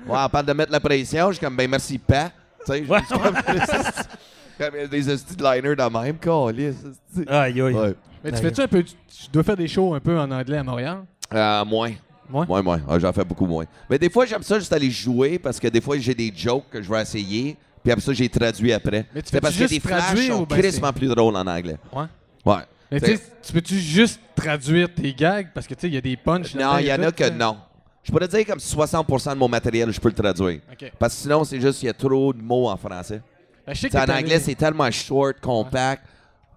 Ouais, 0.06 0.18
on 0.18 0.28
parle 0.30 0.46
de 0.46 0.52
mettre 0.54 0.72
la 0.72 0.80
pression, 0.80 1.28
je 1.28 1.36
suis 1.36 1.44
comme, 1.44 1.56
ben 1.56 1.68
merci, 1.68 1.98
pas. 1.98 2.30
Tu 2.66 2.72
sais, 2.72 2.84
je 2.84 2.90
Ouais, 2.90 2.98
suis 3.00 3.18
comme, 3.18 3.34
comme 4.58 4.88
des 4.88 5.08
hosties 5.08 5.36
de 5.36 5.42
liner 5.42 5.76
de 5.76 5.82
même, 5.82 6.16
hostie. 6.26 7.28
Aïe, 7.28 7.60
aïe. 7.60 7.74
Ouais. 7.74 7.94
Mais 8.22 8.32
tu 8.32 8.38
fais-tu 8.38 8.60
un 8.62 8.68
peu. 8.68 8.82
Tu 8.82 8.94
dois 9.32 9.42
faire 9.42 9.56
des 9.56 9.68
shows 9.68 9.94
un 9.94 10.00
peu 10.00 10.18
en 10.18 10.30
anglais 10.30 10.58
à 10.58 10.62
Montréal? 10.64 10.98
Euh, 11.32 11.64
moins. 11.64 11.92
Moins, 12.28 12.62
moins. 12.62 12.80
Ah, 12.88 12.98
J'en 12.98 13.12
fais 13.12 13.24
beaucoup 13.24 13.46
moins. 13.46 13.64
Mais 13.90 13.98
des 13.98 14.08
fois, 14.08 14.24
j'aime 14.24 14.42
ça 14.42 14.58
juste 14.58 14.72
aller 14.72 14.90
jouer 14.90 15.38
parce 15.38 15.60
que 15.60 15.68
des 15.68 15.80
fois, 15.80 15.98
j'ai 15.98 16.14
des 16.14 16.32
jokes 16.34 16.64
que 16.70 16.80
je 16.82 16.88
vais 16.90 17.02
essayer. 17.02 17.56
Puis 17.82 17.92
après 17.92 18.02
ça, 18.02 18.14
j'ai 18.14 18.28
traduit 18.30 18.72
après. 18.72 19.04
Mais 19.14 19.20
tu 19.20 19.28
C'est 19.28 19.32
fais-tu 19.32 19.40
parce 19.42 19.54
que 19.54 19.60
juste 19.60 19.74
des 19.74 19.80
flashs 19.80 20.04
traduire 20.06 20.34
sont 20.36 20.42
ben 20.44 20.58
crissement 20.58 20.92
plus 20.92 21.08
drôles 21.08 21.36
en 21.36 21.46
anglais. 21.46 21.76
Ouais. 21.92 22.04
Ouais. 22.46 22.62
Mais 22.90 23.00
tu 23.00 23.06
sais, 23.16 23.22
tu 23.42 23.52
peux-tu 23.52 23.78
juste 23.78 24.20
traduire 24.34 24.88
tes 24.94 25.12
gags? 25.12 25.48
Parce 25.52 25.66
que 25.66 25.74
tu 25.74 25.82
sais, 25.82 25.88
il 25.88 25.94
y 25.94 25.98
a 25.98 26.00
des 26.00 26.16
punchs. 26.16 26.54
Non, 26.54 26.78
il 26.78 26.86
y 26.86 26.92
en 26.92 27.02
a 27.02 27.12
que 27.12 27.24
là. 27.24 27.30
non. 27.30 27.58
Je 28.04 28.12
pourrais 28.12 28.28
dire 28.28 28.46
comme 28.46 28.58
60% 28.58 29.30
de 29.30 29.38
mon 29.38 29.48
matériel, 29.48 29.90
je 29.90 29.98
peux 29.98 30.08
le 30.10 30.14
traduire. 30.14 30.60
Parce 30.98 31.14
que 31.14 31.20
sinon, 31.22 31.42
c'est 31.42 31.60
juste 31.60 31.78
qu'il 31.80 31.86
y 31.86 31.90
a 31.90 31.94
trop 31.94 32.32
de 32.32 32.40
mots 32.42 32.68
en 32.68 32.76
français. 32.76 33.20
Ben, 33.66 33.74
je 33.74 33.80
sais 33.80 33.88
que 33.88 33.96
T'sais, 33.96 34.12
en 34.12 34.14
anglais, 34.16 34.38
c'est 34.38 34.54
tellement 34.54 34.90
short, 34.90 35.40
compact. 35.40 36.02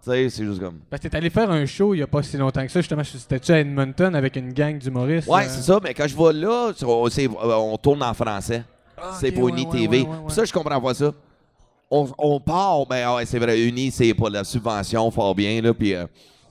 Tu 0.04 0.12
sais, 0.12 0.30
c'est 0.30 0.44
juste 0.46 0.60
comme. 0.60 0.80
Parce 0.90 1.02
que 1.02 1.08
t'es 1.08 1.16
allé 1.18 1.30
faire 1.30 1.50
un 1.50 1.66
show 1.66 1.94
il 1.96 2.00
y 2.00 2.04
a 2.04 2.08
pas 2.08 2.22
si 2.22 2.36
longtemps 2.38 2.66
que 2.66 2.72
ça, 2.72 2.82
justement. 2.82 3.04
C'était-tu 3.04 3.52
à 3.54 3.60
Edmonton 3.60 4.14
avec 4.14 4.36
une 4.36 4.52
gang 4.52 4.78
d'humoristes? 4.78 5.28
Ouais, 5.28 5.46
euh? 5.46 5.50
c'est 5.50 5.62
ça, 5.62 5.80
mais 5.82 5.94
quand 5.94 6.06
je 6.08 6.16
vais 6.18 6.34
là, 6.34 6.72
on, 6.86 7.10
c'est- 7.10 7.28
on 7.30 7.78
tourne 7.78 8.04
en 8.04 8.14
français. 8.14 8.64
c'est 9.20 9.30
ok, 9.30 9.36
pour 9.36 9.48
Uni 9.50 9.66
ouais, 9.66 9.72
TV. 9.72 9.88
ouais, 10.02 10.04
ouais, 10.04 10.10
ouais. 10.10 10.18
Puis 10.28 10.36
ça, 10.36 10.44
je 10.46 10.52
comprends 10.52 10.82
pas 10.82 10.94
ça. 10.94 11.14
On, 11.90 12.10
on 12.18 12.40
part, 12.42 12.86
ben 12.86 13.16
ouais, 13.16 13.26
c'est 13.26 13.40
vrai, 13.40 13.62
Uni, 13.66 13.90
c'est 13.92 14.14
pour 14.14 14.30
la 14.30 14.44
subvention, 14.44 15.10
fort 15.12 15.34
bien, 15.34 15.62
là, 15.62 15.74
puis, 15.74 15.94
euh, 15.96 16.06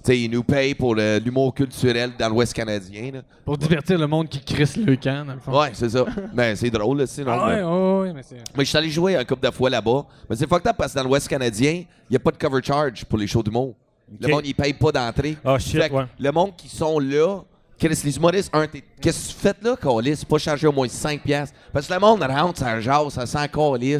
tu 0.06 0.12
sais, 0.12 0.20
ils 0.20 0.30
nous 0.30 0.44
payent 0.44 0.74
pour 0.76 0.94
l'humour 0.94 1.52
culturel 1.52 2.12
dans 2.16 2.28
l'Ouest 2.28 2.52
canadien, 2.52 3.10
là. 3.12 3.22
Pour 3.44 3.58
divertir 3.58 3.98
le 3.98 4.06
monde 4.06 4.28
qui 4.28 4.40
crisse 4.40 4.76
le 4.76 4.94
camp, 4.94 5.26
dans 5.26 5.34
le 5.34 5.40
fond. 5.40 5.58
Ouais, 5.60 5.70
c'est 5.72 5.88
ça. 5.88 6.04
mais 6.32 6.54
c'est 6.54 6.70
drôle, 6.70 6.98
là, 6.98 7.06
sinon. 7.06 7.32
Ah 7.32 7.46
ouais, 7.46 7.56
mais- 7.56 7.62
ouais, 7.64 8.00
ouais, 8.00 8.12
mais 8.12 8.22
c'est. 8.22 8.36
Mais 8.56 8.64
je 8.64 8.68
suis 8.68 8.78
allé 8.78 8.88
jouer 8.90 9.16
un 9.16 9.24
couple 9.24 9.44
de 9.46 9.50
fois 9.52 9.68
là-bas. 9.68 10.06
Mais 10.30 10.36
c'est 10.36 10.48
fucked 10.48 10.68
up 10.68 10.76
parce 10.78 10.92
que 10.92 10.98
dans 11.00 11.04
l'Ouest 11.08 11.26
canadien, 11.26 11.72
il 11.72 11.86
n'y 12.10 12.16
a 12.16 12.20
pas 12.20 12.30
de 12.30 12.36
cover 12.36 12.62
charge 12.62 13.04
pour 13.04 13.18
les 13.18 13.26
shows 13.26 13.42
d'humour. 13.42 13.74
Le 14.20 14.28
monde, 14.28 14.42
il 14.46 14.54
paye 14.54 14.72
pas 14.72 14.92
d'entrée. 14.92 15.36
Ah, 15.44 15.58
shit, 15.58 15.82
Fait 15.82 15.88
que 15.88 15.94
ouais. 15.94 16.04
Le 16.20 16.30
monde 16.30 16.52
qui 16.56 16.68
sont 16.68 17.00
là, 17.00 17.40
Chris, 17.76 18.00
les 18.04 18.16
humoristes, 18.16 18.50
un, 18.54 18.66
qu'est-ce 19.00 19.28
que 19.28 19.32
tu 19.34 19.38
fais 19.38 19.54
là, 19.60 19.74
Calis? 19.76 20.22
Pas 20.28 20.38
charger 20.38 20.68
au 20.68 20.72
moins 20.72 20.88
5 20.88 21.20
piastres. 21.22 21.56
Parce 21.72 21.88
que 21.88 21.92
le 21.92 21.98
monde 21.98 22.22
rentre, 22.22 22.60
ça 22.60 22.80
jase, 22.80 23.08
ça 23.14 23.26
sent 23.26 23.48
Calis. 23.52 23.94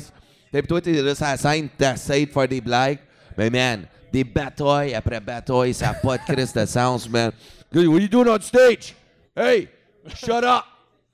Et 0.53 0.63
puis 0.63 0.69
toi, 0.69 0.81
t'es 0.81 1.03
là 1.03 1.15
sur 1.15 1.27
la 1.27 1.37
scène, 1.37 1.69
t'essayes 1.77 2.27
de 2.27 2.31
faire 2.31 2.47
des 2.49 2.61
blagues. 2.61 2.99
Mais 3.37 3.51
man, 3.51 3.83
des 4.17 4.25
batailles 4.25 4.95
après 4.95 5.21
batailles, 5.21 5.75
ça 5.75 5.89
n'a 5.89 5.95
pas 5.95 6.17
de 6.17 6.23
Chris 6.23 6.51
de 6.55 6.65
sens, 6.65 7.09
man. 7.09 7.33
What 7.75 7.83
are 7.83 8.01
you 8.01 8.09
doing 8.09 8.29
on 8.29 8.41
stage? 8.41 8.95
Hey, 9.35 9.69
shut 10.15 10.43
up. 10.43 10.65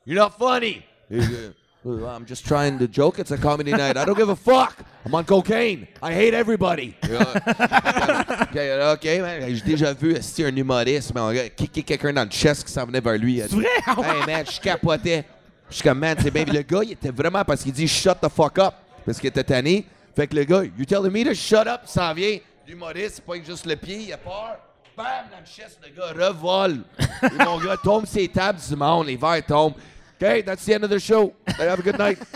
You're 0.06 0.20
not 0.20 0.38
funny. 0.38 0.84
Euh, 1.10 1.50
I'm 1.84 2.24
just 2.24 2.46
trying 2.46 2.78
to 2.78 2.86
joke. 2.86 3.18
It's 3.18 3.32
a 3.32 3.36
comedy 3.36 3.72
night. 3.72 3.96
I 3.96 4.04
don't 4.04 4.16
give 4.16 4.28
a 4.28 4.36
fuck. 4.36 4.76
I'm 5.04 5.12
on 5.12 5.24
cocaine. 5.24 5.88
I 6.00 6.12
hate 6.12 6.32
everybody. 6.32 6.94
OK, 7.02 8.56
OK, 8.92 9.04
man. 9.20 9.52
J'ai 9.52 9.64
déjà 9.64 9.92
vu 9.92 10.16
si 10.20 10.44
un 10.44 10.56
humoriste, 10.56 11.12
man, 11.12 11.34
kicker 11.56 11.82
quelqu'un 11.82 12.12
dans 12.12 12.24
le 12.24 12.30
chest 12.30 12.64
qui 12.64 12.72
s'en 12.72 12.86
venait 12.86 13.00
vers 13.00 13.18
lui. 13.18 13.40
C'est 13.40 13.50
vrai? 13.50 13.66
Hey, 13.84 14.26
man, 14.26 14.44
je 14.48 14.60
capotais. 14.60 15.24
Je 15.68 15.74
suis 15.74 15.82
comme, 15.82 15.98
man, 15.98 16.16
c'est 16.20 16.30
bien. 16.30 16.44
Le 16.44 16.62
gars, 16.62 16.84
il 16.84 16.92
était 16.92 17.10
vraiment 17.10 17.44
parce 17.44 17.64
qu'il 17.64 17.72
dit 17.72 17.88
shut 17.88 18.20
the 18.22 18.28
fuck 18.28 18.60
up. 18.60 18.74
Parce 19.04 19.18
qu'il 19.18 19.28
était 19.28 19.42
tanné. 19.42 19.84
Fait 20.14 20.28
que 20.28 20.36
le 20.36 20.44
gars, 20.44 20.62
you 20.62 20.84
telling 20.84 21.10
me 21.10 21.24
to 21.24 21.34
shut 21.34 21.66
up, 21.66 21.80
s'en 21.86 22.14
vient. 22.14 22.38
L'humoriste, 22.66 23.16
c'est 23.16 23.24
pas 23.24 23.34
juste 23.44 23.66
le 23.66 23.76
pied, 23.76 24.04
il 24.08 24.12
a 24.12 24.18
peur. 24.18 24.58
Bam, 24.96 25.06
le 25.30 25.46
chest, 25.46 25.80
le 25.82 25.94
gars 25.94 26.28
revole. 26.28 26.82
Et 27.22 27.44
mon 27.44 27.58
gars 27.64 27.76
tombe 27.82 28.06
ses 28.06 28.28
tables 28.28 28.60
du 28.66 28.76
monde, 28.76 29.06
les 29.06 29.16
verres 29.16 29.44
tombent. 29.46 29.74
OK, 30.20 30.44
that's 30.44 30.64
the 30.64 30.74
end 30.74 30.84
of 30.84 30.90
the 30.90 30.98
show. 30.98 31.32
Have 31.58 31.80
a 31.80 31.82
good 31.82 31.98
night. 31.98 32.18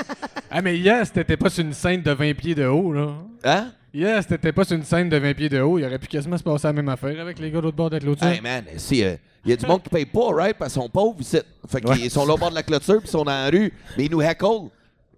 Ah, 0.48 0.62
mais 0.62 0.78
yes, 0.78 1.12
t'étais 1.12 1.36
pas 1.36 1.50
sur 1.50 1.64
une 1.64 1.72
scène 1.72 2.02
de 2.02 2.12
20 2.12 2.34
pieds 2.34 2.54
de 2.54 2.64
haut, 2.66 2.92
là. 2.92 3.08
Hein? 3.44 3.72
Yes, 3.92 4.26
t'étais 4.26 4.52
pas 4.52 4.64
sur 4.64 4.76
une 4.76 4.84
scène 4.84 5.08
de 5.08 5.16
20 5.16 5.34
pieds 5.34 5.48
de 5.48 5.60
haut. 5.60 5.78
Il 5.78 5.84
aurait 5.84 5.98
pu 5.98 6.06
quasiment 6.06 6.38
se 6.38 6.42
passer 6.42 6.68
la 6.68 6.72
même 6.72 6.88
affaire 6.88 7.20
avec 7.20 7.38
les 7.38 7.50
gars 7.50 7.58
de 7.58 7.64
l'autre 7.64 7.76
bord 7.76 7.90
de 7.90 7.96
la 7.96 8.00
clôture. 8.00 8.26
Hey 8.26 8.40
man, 8.40 8.64
si, 8.76 9.04
euh, 9.04 9.16
il 9.44 9.50
y 9.50 9.52
a 9.52 9.56
du 9.56 9.66
monde 9.66 9.82
qui 9.82 9.88
paye 9.88 10.06
pas, 10.06 10.28
right? 10.32 10.56
Parce 10.56 10.72
qu'ils 10.72 10.82
sont 10.82 10.88
pauvres 10.88 11.20
ici. 11.20 11.38
Fait 11.68 11.80
qu'ils 11.80 12.10
sont 12.10 12.24
là 12.24 12.34
au 12.34 12.38
bord 12.38 12.50
de 12.50 12.54
la 12.54 12.62
clôture, 12.62 12.98
puis 12.98 13.08
ils 13.08 13.10
sont 13.10 13.24
dans 13.24 13.32
la 13.32 13.50
rue. 13.50 13.72
Mais 13.98 14.04
ils 14.04 14.10
nous 14.10 14.22
heckle. 14.22 14.70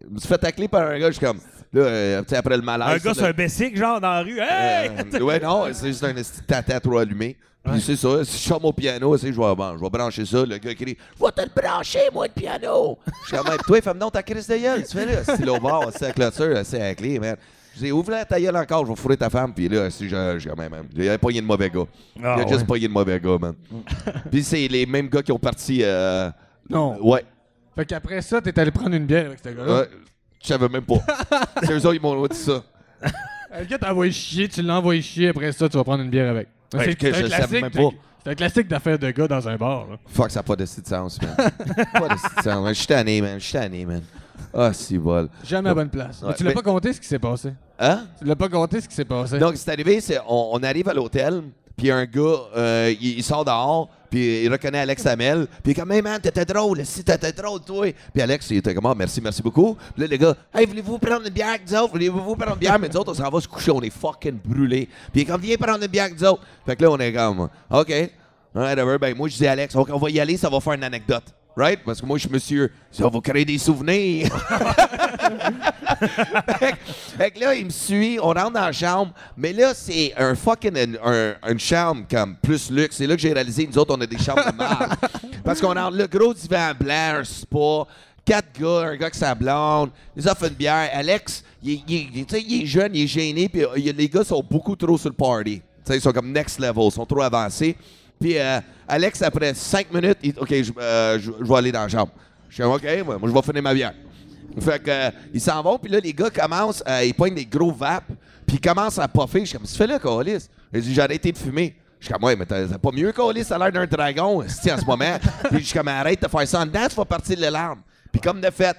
Je 0.02 0.08
me 0.08 0.18
suis 0.18 0.28
fait 0.28 0.38
tacler 0.38 0.66
par 0.66 0.88
un 0.88 0.98
gars, 0.98 1.08
je 1.08 1.16
suis 1.16 1.26
comme. 1.26 1.40
Là, 1.72 1.82
euh, 1.82 2.22
tu 2.22 2.28
sais, 2.30 2.36
après 2.36 2.56
le 2.56 2.62
malaise. 2.62 2.88
Un 2.88 3.08
gars, 3.08 3.14
c'est 3.14 3.26
un 3.26 3.32
bessic, 3.32 3.76
genre, 3.76 4.00
dans 4.00 4.10
la 4.10 4.22
rue. 4.22 4.38
Hey! 4.40 4.90
euh, 5.14 5.20
ouais, 5.20 5.38
non, 5.40 5.66
c'est 5.72 5.88
juste 5.88 6.04
un 6.04 6.14
tata 6.46 6.80
trop 6.80 6.98
allumé. 6.98 7.36
Puis 7.64 7.80
c'est 7.82 7.96
ça, 7.96 8.24
si 8.24 8.38
je 8.42 8.48
chante 8.48 8.62
mon 8.62 8.72
piano, 8.72 9.14
je 9.18 9.26
vais, 9.26 9.32
bon, 9.32 9.76
je 9.76 9.82
vais 9.82 9.90
brancher 9.90 10.24
ça. 10.24 10.38
Le 10.46 10.56
gars 10.56 10.74
crie 10.74 10.96
Je 11.18 11.24
vais 11.24 11.32
te 11.32 11.40
le 11.42 11.50
brancher, 11.54 12.08
moi, 12.14 12.26
le 12.26 12.32
piano. 12.32 12.98
Je 13.24 13.36
suis 13.36 13.36
comme, 13.44 13.56
toi, 13.58 13.80
fais-moi 13.82 13.94
donc 14.00 14.12
ta 14.12 14.22
crise 14.22 14.46
de 14.46 14.56
gueule. 14.56 14.84
Tu 14.86 14.96
fais 14.96 15.04
là, 15.04 15.24
c'est 15.24 15.48
au 15.48 15.58
bord, 15.60 15.90
c'est 15.94 16.06
la 16.08 16.12
clôture, 16.12 16.60
c'est 16.64 16.78
la 16.78 16.94
clé, 16.94 17.18
man. 17.18 17.36
Je 17.74 17.80
dis, 17.84 17.92
ouvre 17.92 18.10
la 18.12 18.24
ta 18.24 18.40
gueule 18.40 18.56
encore, 18.56 18.86
je 18.86 18.90
vais 18.92 18.96
fourrer 18.96 19.16
ta 19.18 19.28
femme. 19.28 19.52
Puis 19.52 19.68
là, 19.68 19.90
si 19.90 20.08
je, 20.08 20.38
je, 20.38 20.48
quand 20.48 20.56
même, 20.56 20.72
il 20.96 21.08
a 21.10 21.18
pogné 21.18 21.42
de 21.42 21.46
mauvais 21.46 21.68
gars. 21.68 21.84
il 22.16 22.24
Ah, 22.24 22.34
a 22.36 22.38
juste 22.46 22.60
ouais. 22.60 22.64
pogné 22.66 22.88
de 22.88 22.92
mauvais 22.92 23.20
gars, 23.20 23.36
man. 23.38 23.54
Puis 24.30 24.42
c'est 24.42 24.66
les 24.66 24.86
mêmes 24.86 25.08
gars 25.08 25.22
qui 25.22 25.32
ont 25.32 25.38
parti. 25.38 25.80
Euh, 25.84 26.30
Non. 26.70 26.96
Ouais. 27.06 27.24
Fait 27.76 27.84
qu'après 27.84 28.22
ça, 28.22 28.40
t'es 28.40 28.58
allé 28.58 28.70
prendre 28.70 28.94
une 28.94 29.04
bière 29.06 29.26
avec 29.26 29.38
ce 29.44 29.50
gars-là. 29.50 29.80
ouais. 29.80 29.88
Je 30.42 30.48
savais 30.48 30.68
même 30.68 30.82
pas. 30.84 30.98
c'est 31.62 31.72
eux 31.72 31.76
autres, 31.86 31.94
ils 31.94 32.00
m'ont 32.00 32.26
dit 32.26 32.36
ça. 32.36 32.62
Le 33.58 33.64
gars 33.64 33.78
t'a 33.78 33.90
envoyé 33.92 34.12
chier, 34.12 34.48
tu 34.48 34.68
envoyé 34.70 35.02
chier, 35.02 35.28
après 35.28 35.52
ça, 35.52 35.68
tu 35.68 35.76
vas 35.76 35.84
prendre 35.84 36.02
une 36.02 36.10
bière 36.10 36.30
avec. 36.30 36.48
Ouais, 36.74 36.84
c'est 36.84 36.94
que 36.94 37.12
je 37.12 37.26
savais 37.28 37.60
même 37.62 37.70
classique. 37.70 37.92
pas. 37.92 38.02
C'est 38.24 38.30
un 38.30 38.34
classique 38.34 38.68
d'affaires 38.68 38.98
de 38.98 39.10
gars 39.10 39.28
dans 39.28 39.48
un 39.48 39.56
bar. 39.56 39.86
Là. 39.88 39.96
Fuck, 40.06 40.30
ça 40.30 40.40
n'a 40.40 40.42
pas 40.42 40.56
de 40.56 40.66
sens, 40.66 41.18
man. 41.22 41.34
pas 41.92 42.08
de 42.08 42.18
sens. 42.18 42.44
man. 42.46 42.68
Je 42.68 42.72
suis 42.78 42.86
tanné, 42.86 43.22
man. 43.22 43.38
Je 43.38 43.44
suis 43.44 43.52
tanné, 43.52 43.86
man. 43.86 44.02
Ah, 44.52 44.72
si 44.72 44.98
bol. 44.98 45.28
Jamais 45.44 45.70
à 45.70 45.74
bonne 45.74 45.88
place. 45.88 46.20
Ouais, 46.22 46.28
Mais 46.28 46.34
tu 46.34 46.42
l'as 46.44 46.50
mais- 46.50 46.54
pas 46.54 46.62
compté 46.62 46.92
ce 46.92 47.00
qui 47.00 47.06
s'est 47.06 47.18
passé? 47.18 47.52
Hein? 47.78 48.06
Tu 48.18 48.24
l'as 48.24 48.36
pas 48.36 48.48
compté 48.48 48.80
ce 48.80 48.88
qui 48.88 48.94
s'est 48.94 49.04
passé? 49.04 49.38
Donc, 49.38 49.56
c'est 49.56 49.70
arrivé, 49.70 50.00
c'est, 50.00 50.18
on, 50.28 50.50
on 50.52 50.62
arrive 50.62 50.88
à 50.88 50.94
l'hôtel, 50.94 51.42
puis 51.76 51.90
un 51.90 52.04
gars, 52.04 52.20
euh, 52.56 52.94
il, 53.00 53.18
il 53.18 53.22
sort 53.22 53.44
dehors, 53.44 53.88
puis 54.10 54.44
il 54.44 54.52
reconnaît 54.52 54.80
Alex 54.80 55.04
Hamel, 55.06 55.46
puis 55.46 55.58
il 55.66 55.70
est 55.72 55.74
comme, 55.74 55.92
hey 55.92 56.02
man, 56.02 56.20
t'étais 56.20 56.44
drôle, 56.44 56.84
si 56.84 57.04
t'étais 57.04 57.32
drôle, 57.32 57.60
toi. 57.60 57.92
Puis 58.12 58.22
Alex, 58.22 58.50
il 58.50 58.58
était 58.58 58.74
comme, 58.74 58.86
Ah, 58.86 58.94
merci, 58.96 59.20
merci 59.20 59.42
beaucoup. 59.42 59.76
Puis 59.94 60.02
là, 60.02 60.06
les 60.06 60.18
gars, 60.18 60.34
hey, 60.54 60.66
voulez-vous 60.66 60.98
prendre 60.98 61.26
une 61.26 61.32
bière 61.32 61.48
avec? 61.48 61.62
Voulez-vous 61.68 62.36
prendre 62.36 62.52
une 62.54 62.58
bière? 62.58 62.78
Mais 62.78 62.88
nous 62.88 62.96
autres, 62.96 63.12
on 63.12 63.14
s'en 63.14 63.28
va 63.30 63.40
se 63.40 63.48
coucher, 63.48 63.70
on 63.70 63.82
est 63.82 63.90
fucking 63.90 64.38
brûlés. 64.44 64.88
Puis 65.12 65.20
il 65.20 65.22
est 65.22 65.24
comme, 65.24 65.40
viens 65.40 65.56
prendre 65.56 65.82
une 65.82 65.86
bière 65.90 66.04
avec 66.06 66.20
nous. 66.20 66.36
Fait 66.66 66.76
que 66.76 66.82
là, 66.82 66.90
on 66.90 66.98
est 66.98 67.12
comme, 67.12 67.48
OK. 67.70 68.10
Alright. 68.54 69.00
Ben, 69.00 69.16
moi, 69.16 69.28
je 69.28 69.36
dis 69.36 69.46
Alex, 69.46 69.76
OK, 69.76 69.88
on 69.92 69.98
va 69.98 70.10
y 70.10 70.20
aller, 70.20 70.36
ça 70.36 70.48
va 70.48 70.60
faire 70.60 70.72
une 70.72 70.84
anecdote. 70.84 71.24
Right? 71.58 71.80
Parce 71.84 72.00
que 72.00 72.06
moi, 72.06 72.16
je 72.18 72.22
suis 72.22 72.30
monsieur, 72.32 72.70
ça 72.92 73.08
va 73.08 73.20
créer 73.20 73.44
des 73.44 73.58
souvenirs. 73.58 74.28
fait, 76.58 76.72
que- 76.72 76.76
fait 77.18 77.30
que 77.32 77.40
là, 77.40 77.54
il 77.54 77.64
me 77.66 77.70
suit, 77.70 78.18
on 78.22 78.28
rentre 78.28 78.52
dans 78.52 78.60
la 78.66 78.72
chambre, 78.72 79.12
mais 79.36 79.52
là, 79.52 79.72
c'est 79.74 80.14
un 80.16 80.34
fucking 80.36 80.76
un, 80.78 80.94
un- 81.12 81.34
une 81.52 81.58
chambre 81.58 82.02
comme 82.10 82.36
plus 82.36 82.70
luxe. 82.70 82.96
C'est 82.96 83.06
là 83.06 83.16
que 83.16 83.20
j'ai 83.22 83.32
réalisé, 83.32 83.66
nous 83.66 83.76
autres, 83.78 83.92
on 83.96 84.00
a 84.00 84.06
des 84.06 84.18
chambres 84.18 84.50
de 84.50 84.56
marde. 84.56 84.92
Parce 85.44 85.60
qu'on 85.60 85.72
a 85.72 85.90
le 85.90 86.06
gros 86.06 86.32
divan 86.32 86.72
blanc, 86.78 87.16
un 87.20 87.24
spa, 87.24 87.86
quatre 88.24 88.60
gars, 88.60 88.90
un 88.90 88.96
gars 88.96 89.10
qui 89.10 89.18
sa 89.18 89.34
blonde, 89.34 89.90
ils 90.16 90.28
offrent 90.28 90.44
une 90.44 90.54
bière. 90.54 90.90
Alex, 90.92 91.42
il, 91.62 91.72
est- 91.72 91.82
il 91.88 92.26
il 92.48 92.62
est 92.62 92.66
jeune, 92.66 92.94
il 92.94 93.02
est 93.02 93.06
gêné, 93.08 93.48
puis 93.48 93.64
euh, 93.64 93.74
les 93.96 94.08
gars 94.08 94.24
sont 94.24 94.44
beaucoup 94.48 94.76
trop 94.76 94.96
sur 94.96 95.08
le 95.08 95.14
party. 95.16 95.60
Ils 95.90 96.00
sont 96.00 96.12
comme 96.12 96.30
next 96.30 96.60
level, 96.60 96.84
ils 96.84 96.92
sont 96.92 97.06
trop 97.06 97.22
avancés. 97.22 97.74
Puis 98.20 98.38
euh, 98.38 98.60
Alex, 98.86 99.22
après 99.22 99.54
cinq 99.54 99.92
minutes, 99.92 100.18
il, 100.22 100.34
OK, 100.38 100.48
je, 100.50 100.72
euh, 100.78 101.18
je- 101.18 101.30
je 101.40 101.44
vais 101.44 101.56
aller 101.56 101.72
dans 101.72 101.82
la 101.82 101.88
chambre. 101.88 102.10
Je 102.48 102.54
suis 102.54 102.62
OK, 102.64 102.82
moi, 103.04 103.18
moi, 103.18 103.28
je 103.28 103.34
vais 103.34 103.42
finir 103.42 103.62
ma 103.62 103.74
bière. 103.74 103.92
Fait 104.60 104.82
que, 104.82 104.90
euh, 104.90 105.10
ils 105.32 105.40
s'en 105.40 105.62
vont, 105.62 105.78
puis 105.78 105.90
là, 105.92 106.00
les 106.00 106.12
gars 106.12 106.30
commencent, 106.30 106.82
euh, 106.88 107.04
ils 107.04 107.14
poignent 107.14 107.34
des 107.34 107.44
gros 107.46 107.70
vapes, 107.70 108.08
puis 108.46 108.56
ils 108.56 108.60
commencent 108.60 108.98
à 108.98 109.06
puffer. 109.06 109.40
Je 109.40 109.44
suis 109.44 109.58
comme, 109.58 109.66
tu 109.66 109.74
fais 109.74 109.86
là, 109.86 109.98
Calis? 109.98 110.48
Il 110.72 110.80
dit, 110.80 110.94
j'ai 110.94 111.02
arrêté 111.02 111.30
de 111.30 111.38
fumer. 111.38 111.76
Je 112.00 112.06
suis 112.06 112.12
comme, 112.14 112.24
ouais, 112.24 112.34
mais 112.34 112.46
t'as 112.46 112.66
pas 112.78 112.90
mieux, 112.92 113.12
Calis, 113.12 113.44
ça 113.44 113.56
a 113.56 113.58
l'air 113.58 113.72
d'un 113.72 113.86
dragon, 113.86 114.42
esti, 114.42 114.72
en 114.72 114.78
ce 114.78 114.84
moment? 114.84 115.18
puis 115.50 115.60
je 115.60 115.64
suis 115.66 115.78
comme, 115.78 115.88
arrête 115.88 116.20
de 116.22 116.28
faire 116.28 116.48
ça 116.48 116.60
en 116.60 116.66
dedans, 116.66 116.86
tu 116.88 116.96
vas 116.96 117.04
partir 117.04 117.36
de 117.36 117.46
larmes. 117.46 117.82
Puis 118.10 118.20
comme 118.20 118.40
de 118.40 118.50
fait, 118.50 118.76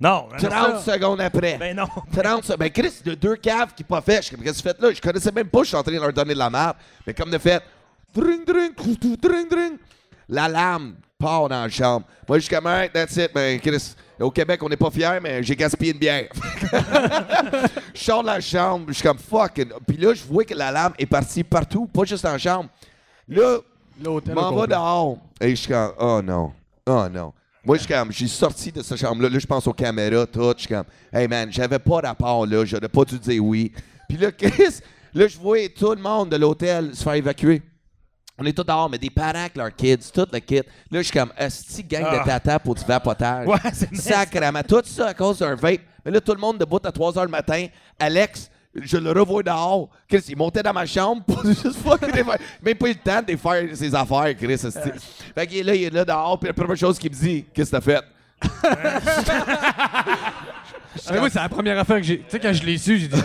Non, 0.00 0.26
non, 0.32 0.48
30 0.48 0.50
ça- 0.80 0.94
secondes 0.94 1.20
après. 1.20 1.56
Ben 1.58 1.76
non. 1.76 1.86
30 2.12 2.42
secondes. 2.44 2.58
Ben, 2.58 2.70
Chris, 2.70 2.92
de 3.04 3.14
deux 3.14 3.36
caves 3.36 3.72
qui 3.74 3.84
pas 3.84 4.00
fait. 4.00 4.16
Je 4.16 4.22
suis 4.22 4.36
comme, 4.36 4.44
qu'est-ce 4.44 4.62
que 4.62 4.68
tu 4.68 4.74
fais 4.76 4.82
là? 4.86 4.92
Je 4.92 5.00
connaissais 5.00 5.30
même 5.32 5.48
pas, 5.48 5.60
je 5.62 5.68
suis 5.68 5.76
en 5.76 5.82
train 5.82 5.92
de 5.94 6.00
leur 6.00 6.12
donner 6.12 6.34
de 6.34 6.38
la 6.38 6.50
merde. 6.50 6.74
Mais 7.06 7.14
comme 7.14 7.30
de 7.30 7.38
fait, 7.38 7.62
dring, 8.14 8.44
dring, 8.44 8.74
trou, 8.74 8.96
dring, 9.20 9.48
dring. 9.48 9.78
L'alarme 10.28 10.94
part 11.18 11.48
dans 11.48 11.62
la 11.62 11.68
chambre. 11.68 12.06
Moi, 12.28 12.38
je 12.38 12.44
suis 12.44 12.54
comme, 12.54 12.66
Alright, 12.66 12.92
that's 12.92 13.16
it. 13.16 13.30
Chris, 13.62 13.94
au 14.20 14.30
Québec, 14.30 14.62
on 14.62 14.68
n'est 14.68 14.76
pas 14.76 14.90
fiers, 14.90 15.18
mais 15.22 15.42
j'ai 15.42 15.56
gaspillé 15.56 15.92
une 15.92 15.98
bière. 15.98 16.28
je 17.94 18.00
sors 18.02 18.22
de 18.22 18.26
la 18.26 18.40
chambre, 18.40 18.86
je 18.88 18.94
suis 18.94 19.02
comme, 19.02 19.18
fucking. 19.18 19.70
Puis 19.86 19.96
là, 19.96 20.14
je 20.14 20.24
vois 20.24 20.44
que 20.44 20.54
l'alarme 20.54 20.94
est 20.98 21.06
partie 21.06 21.44
partout, 21.44 21.86
pas 21.86 22.04
juste 22.04 22.24
en 22.24 22.38
chambre. 22.38 22.68
Là, 23.28 23.58
L'hôtel. 24.02 24.34
je 24.34 24.40
m'en 24.40 24.50
complet. 24.50 24.66
dehors. 24.68 25.18
Et 25.40 25.50
je 25.50 25.54
suis 25.54 25.72
comme, 25.72 25.92
oh 25.98 26.20
non, 26.22 26.52
oh 26.86 27.06
non. 27.12 27.32
Moi, 27.64 27.76
je 27.76 27.82
suis 27.84 27.92
comme, 27.92 28.10
j'ai 28.10 28.26
sorti 28.26 28.72
de 28.72 28.82
cette 28.82 28.98
chambre-là. 28.98 29.28
Là, 29.28 29.38
je 29.38 29.46
pense 29.46 29.66
aux 29.68 29.72
caméras, 29.72 30.26
tout. 30.26 30.52
Je 30.56 30.62
suis 30.62 30.68
comme, 30.68 30.84
hey 31.12 31.28
man, 31.28 31.48
j'avais 31.52 31.78
pas 31.78 32.00
rapport 32.00 32.44
là. 32.44 32.64
J'aurais 32.64 32.88
pas 32.88 33.04
dû 33.04 33.18
dire 33.18 33.44
oui. 33.44 33.72
Puis 34.08 34.18
là, 34.18 34.32
Chris, 34.36 34.80
là, 35.14 35.28
je 35.28 35.38
vois 35.38 35.68
tout 35.68 35.90
le 35.94 36.02
monde 36.02 36.30
de 36.30 36.36
l'hôtel 36.36 36.94
se 36.94 37.02
faire 37.04 37.14
évacuer. 37.14 37.62
On 38.42 38.46
est 38.46 38.52
tous 38.52 38.64
dehors, 38.64 38.90
mais 38.90 38.98
des 38.98 39.10
parents 39.10 39.38
avec 39.40 39.56
leurs 39.56 39.74
kids, 39.74 39.98
tout 40.12 40.26
le 40.32 40.38
kit. 40.40 40.56
Là, 40.56 40.62
je 40.90 41.02
suis 41.02 41.12
comme, 41.18 41.32
esti 41.38 41.84
gang 41.84 42.04
Ah. 42.08 42.18
de 42.18 42.24
tata 42.24 42.58
pour 42.58 42.74
du 42.74 42.84
vapotage. 42.84 43.46
Ouais, 43.46 43.56
c'est 43.72 43.90
nice. 43.92 44.02
Sacrément. 44.02 44.62
Tout 44.66 44.82
ça 44.84 45.08
à 45.08 45.14
cause 45.14 45.38
d'un 45.38 45.54
vape. 45.54 45.80
Mais 46.04 46.10
là, 46.10 46.20
tout 46.20 46.32
le 46.34 46.40
monde 46.40 46.58
debout 46.58 46.80
à 46.84 46.90
3 46.90 47.12
h 47.12 47.22
le 47.22 47.28
matin. 47.28 47.66
Alex, 47.98 48.50
je 48.74 48.96
le 48.96 49.12
revois 49.12 49.42
dehors. 49.44 49.88
Chris, 50.08 50.24
il 50.28 50.36
montait 50.36 50.62
dans 50.62 50.72
ma 50.72 50.86
chambre 50.86 51.22
pour 51.24 51.44
juste 51.46 51.78
Même 52.62 52.74
pas 52.76 52.88
eu 52.88 52.92
le 52.92 52.94
temps 52.96 53.20
de 53.20 53.26
défaire 53.26 53.64
ses 53.76 53.94
affaires, 53.94 54.34
Chris. 54.36 54.52
esti. 54.54 54.70
Fait 55.34 55.46
que 55.46 55.64
là, 55.64 55.74
il 55.74 55.84
est 55.84 55.90
là 55.90 56.04
dehors, 56.04 56.38
puis 56.38 56.48
la 56.48 56.54
première 56.54 56.76
chose 56.76 56.98
qu'il 56.98 57.10
me 57.12 57.16
dit, 57.16 57.44
qu'est-ce 57.54 57.70
que 57.70 57.76
t'as 57.76 57.80
fait? 57.80 58.02
Ah, 58.64 59.00
c'est 61.30 61.34
la 61.34 61.48
première 61.48 61.78
affaire 61.78 61.96
que 61.98 62.02
j'ai. 62.02 62.18
Tu 62.18 62.24
sais, 62.28 62.40
quand 62.40 62.52
je 62.52 62.64
l'ai 62.64 62.76
su, 62.78 62.98
j'ai 62.98 63.08
dit. 63.08 63.20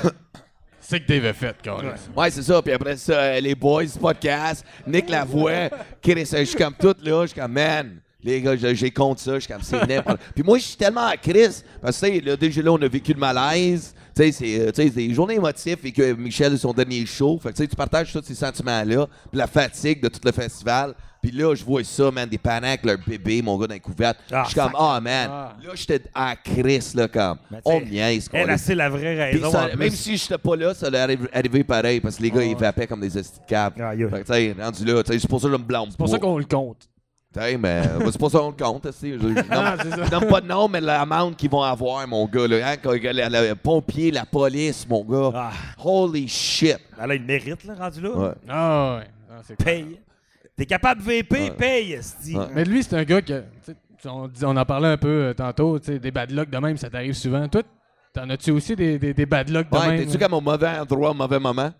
C'est 0.89 1.01
que 1.01 1.27
a 1.27 1.33
fait, 1.33 1.57
quand 1.61 1.81
même. 1.81 1.95
Ouais, 2.15 2.31
c'est 2.31 2.43
ça. 2.43 2.61
Puis 2.61 2.71
après 2.71 2.95
ça, 2.95 3.11
euh, 3.11 3.39
les 3.41 3.53
boys 3.55 3.83
podcast, 3.99 4.65
Nick 4.87 5.09
Lavoie, 5.09 5.69
Chris, 6.01 6.29
euh, 6.33 6.39
je 6.39 6.43
suis 6.45 6.55
comme 6.55 6.75
tout 6.75 6.95
là, 7.03 7.23
je 7.23 7.31
suis 7.31 7.41
comme, 7.41 7.51
man, 7.51 7.99
les 8.23 8.41
gars, 8.41 8.55
j'ai 8.55 8.89
compte 8.89 9.19
ça, 9.19 9.33
je 9.33 9.39
suis 9.39 9.51
comme, 9.51 9.61
c'est 9.61 9.85
n'importe 9.85 10.21
Puis 10.33 10.45
moi, 10.45 10.57
je 10.57 10.63
suis 10.63 10.77
tellement 10.77 11.07
à 11.07 11.17
Chris, 11.17 11.61
parce 11.81 11.99
que, 11.99 12.07
tu 12.07 12.13
sais, 12.13 12.21
là, 12.21 12.37
déjà 12.37 12.61
là, 12.61 12.71
on 12.71 12.81
a 12.81 12.87
vécu 12.87 13.11
le 13.11 13.19
malaise. 13.19 13.93
Tu 14.17 14.23
sais, 14.23 14.31
c'est 14.31 14.59
euh, 14.83 14.89
des 14.89 15.13
journées 15.13 15.35
émotives 15.35 15.77
et 15.83 15.91
que 15.91 16.13
Michel, 16.13 16.57
son 16.57 16.73
dernier 16.73 17.05
show. 17.05 17.39
Fait 17.41 17.53
que, 17.53 17.63
tu 17.63 17.75
partages 17.75 18.11
tous 18.11 18.23
ces 18.23 18.33
sentiments-là, 18.33 19.05
la 19.31 19.45
fatigue 19.45 20.01
de 20.01 20.07
tout 20.07 20.19
le 20.23 20.31
festival. 20.31 20.95
Puis 21.21 21.31
là, 21.31 21.53
je 21.53 21.63
vois 21.63 21.83
ça, 21.83 22.09
man, 22.09 22.27
des 22.27 22.37
parents 22.37 22.63
avec 22.63 22.83
leur 22.85 22.97
bébé, 23.05 23.41
mon 23.43 23.57
gars, 23.59 23.67
dans 23.67 23.73
les 23.75 23.79
couvertes. 23.79 24.17
Ah, 24.31 24.43
je 24.45 24.51
suis 24.51 24.59
comme, 24.59 24.71
ah, 24.75 24.99
man. 25.01 25.29
Ah. 25.31 25.55
Là, 25.63 25.69
j'étais 25.75 26.01
à 26.15 26.35
Chris, 26.35 26.91
là, 26.95 27.07
comme, 27.07 27.37
on 27.65 27.79
me 27.79 27.85
niaise, 27.85 28.29
Elle, 28.33 28.45
quoi. 28.45 28.53
a 28.53 28.57
c'est 28.57 28.75
la 28.75 28.89
vraie 28.89 29.31
raison. 29.31 29.51
ça- 29.51 29.75
même 29.75 29.89
si 29.91 30.17
j'étais 30.17 30.37
pas 30.37 30.55
là, 30.55 30.73
ça 30.73 30.87
allait 30.87 31.15
arri- 31.15 31.29
arriver 31.33 31.63
pareil 31.63 31.99
parce 31.99 32.15
que 32.17 32.23
les 32.23 32.31
gars 32.31 32.43
ils 32.43 32.55
vapaient 32.55 32.87
comme 32.87 33.01
des. 33.01 33.09
Fait 33.09 33.21
que, 33.21 34.17
tu 34.27 34.33
sais, 34.33 34.55
rendu 34.59 34.85
là, 34.85 35.01
c'est 35.05 35.27
pour 35.27 35.41
ça 35.41 35.47
que 35.47 35.53
je 35.53 35.57
me 35.59 35.63
blâme 35.63 35.87
C'est 35.89 35.97
pour 35.97 36.09
ça 36.09 36.17
qu'on 36.19 36.37
le 36.37 36.45
compte. 36.45 36.87
Mais 37.59 37.81
euh, 37.85 38.11
c'est 38.11 38.17
pour 38.17 38.31
ça 38.31 38.39
qu'on 38.39 38.51
compte. 38.51 38.87
Je, 39.01 39.07
je 39.07 39.15
nomme, 39.27 39.43
Ah, 39.51 39.75
c'est 39.81 39.89
ça. 39.89 40.03
je 40.05 40.11
nomme 40.11 40.27
pas 40.27 40.41
de 40.41 40.47
nom, 40.47 40.67
mais 40.67 40.81
l'amende 40.81 41.35
qu'ils 41.35 41.49
vont 41.49 41.61
avoir, 41.61 42.07
mon 42.07 42.25
gars. 42.27 42.47
Là, 42.47 42.69
hein, 42.71 42.75
quand- 42.81 42.91
le, 42.91 42.99
le- 43.01 43.49
le 43.49 43.55
pompier, 43.55 44.11
la 44.11 44.25
police, 44.25 44.87
mon 44.89 45.03
gars. 45.03 45.31
Ah, 45.35 45.51
Holy 45.83 46.27
shit. 46.27 46.77
là, 46.97 47.15
il 47.15 47.23
mérite, 47.23 47.63
là, 47.63 47.73
rendu 47.75 48.01
là. 48.01 48.09
Ouais. 48.09 48.31
Ah, 48.49 48.99
ouais. 48.99 49.07
Ah. 49.31 49.53
Paye. 49.63 49.99
T'es 50.55 50.65
capable 50.65 51.01
de 51.01 51.05
VP, 51.07 51.35
Ouais. 51.39 51.51
paye, 51.51 51.93
esti. 51.93 52.35
Ouais. 52.35 52.45
Mais 52.55 52.65
lui, 52.65 52.81
c'est 52.83 52.95
un 52.95 53.03
gars 53.03 53.21
que. 53.21 53.43
On, 54.05 54.29
on 54.43 54.55
en 54.57 54.65
parlait 54.65 54.89
un 54.89 54.97
peu 54.97 55.07
euh, 55.07 55.33
tantôt, 55.33 55.79
des 55.79 56.11
bad 56.11 56.31
luck 56.31 56.49
de 56.49 56.57
même, 56.59 56.77
ça 56.77 56.89
t'arrive 56.89 57.13
souvent. 57.13 57.47
Toi, 57.47 57.63
t'en 58.13 58.29
as-tu 58.29 58.51
aussi 58.51 58.75
des, 58.75 58.97
des, 58.99 59.13
des 59.13 59.25
bad 59.25 59.49
luck 59.49 59.69
de 59.71 59.77
Ouais, 59.77 59.87
même? 59.87 60.05
t'es-tu 60.05 60.17
comme 60.19 60.33
au 60.33 60.41
mauvais 60.41 60.67
endroit, 60.79 61.11
au 61.11 61.13
mauvais 61.15 61.39
moment? 61.39 61.71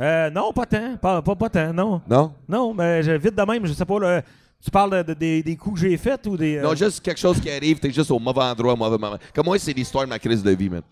Euh, 0.00 0.30
non, 0.30 0.52
pas 0.52 0.64
tant. 0.64 0.96
Pas, 0.96 1.20
pas, 1.20 1.34
pas 1.36 1.48
tant, 1.50 1.72
non. 1.74 2.00
Non? 2.08 2.32
Non, 2.48 2.72
mais 2.72 3.02
je- 3.02 3.12
vite 3.12 3.34
de 3.34 3.42
même, 3.42 3.66
je 3.66 3.72
sais 3.74 3.84
pas, 3.84 3.98
là, 3.98 4.22
tu 4.64 4.70
parles 4.70 4.90
de, 4.90 5.02
de- 5.02 5.14
des, 5.18 5.42
des 5.42 5.56
coups 5.56 5.80
que 5.80 5.88
j'ai 5.88 5.96
faits 5.96 6.26
ou 6.26 6.36
des... 6.36 6.56
euh, 6.56 6.62
Non, 6.62 6.74
juste 6.74 7.00
quelque 7.02 7.18
chose 7.20 7.40
qui 7.40 7.50
arrive, 7.50 7.78
t'es 7.78 7.90
juste 7.90 8.10
au 8.10 8.18
mauvais 8.18 8.42
endroit, 8.42 8.74
au 8.74 8.76
mauvais 8.76 8.98
moment. 8.98 9.16
Comme 9.34 9.46
moi, 9.46 9.58
c'est 9.58 9.72
l'histoire 9.72 10.04
de 10.04 10.10
ma 10.10 10.18
crise 10.18 10.42
de 10.42 10.50
vie, 10.50 10.68
man. 10.68 10.82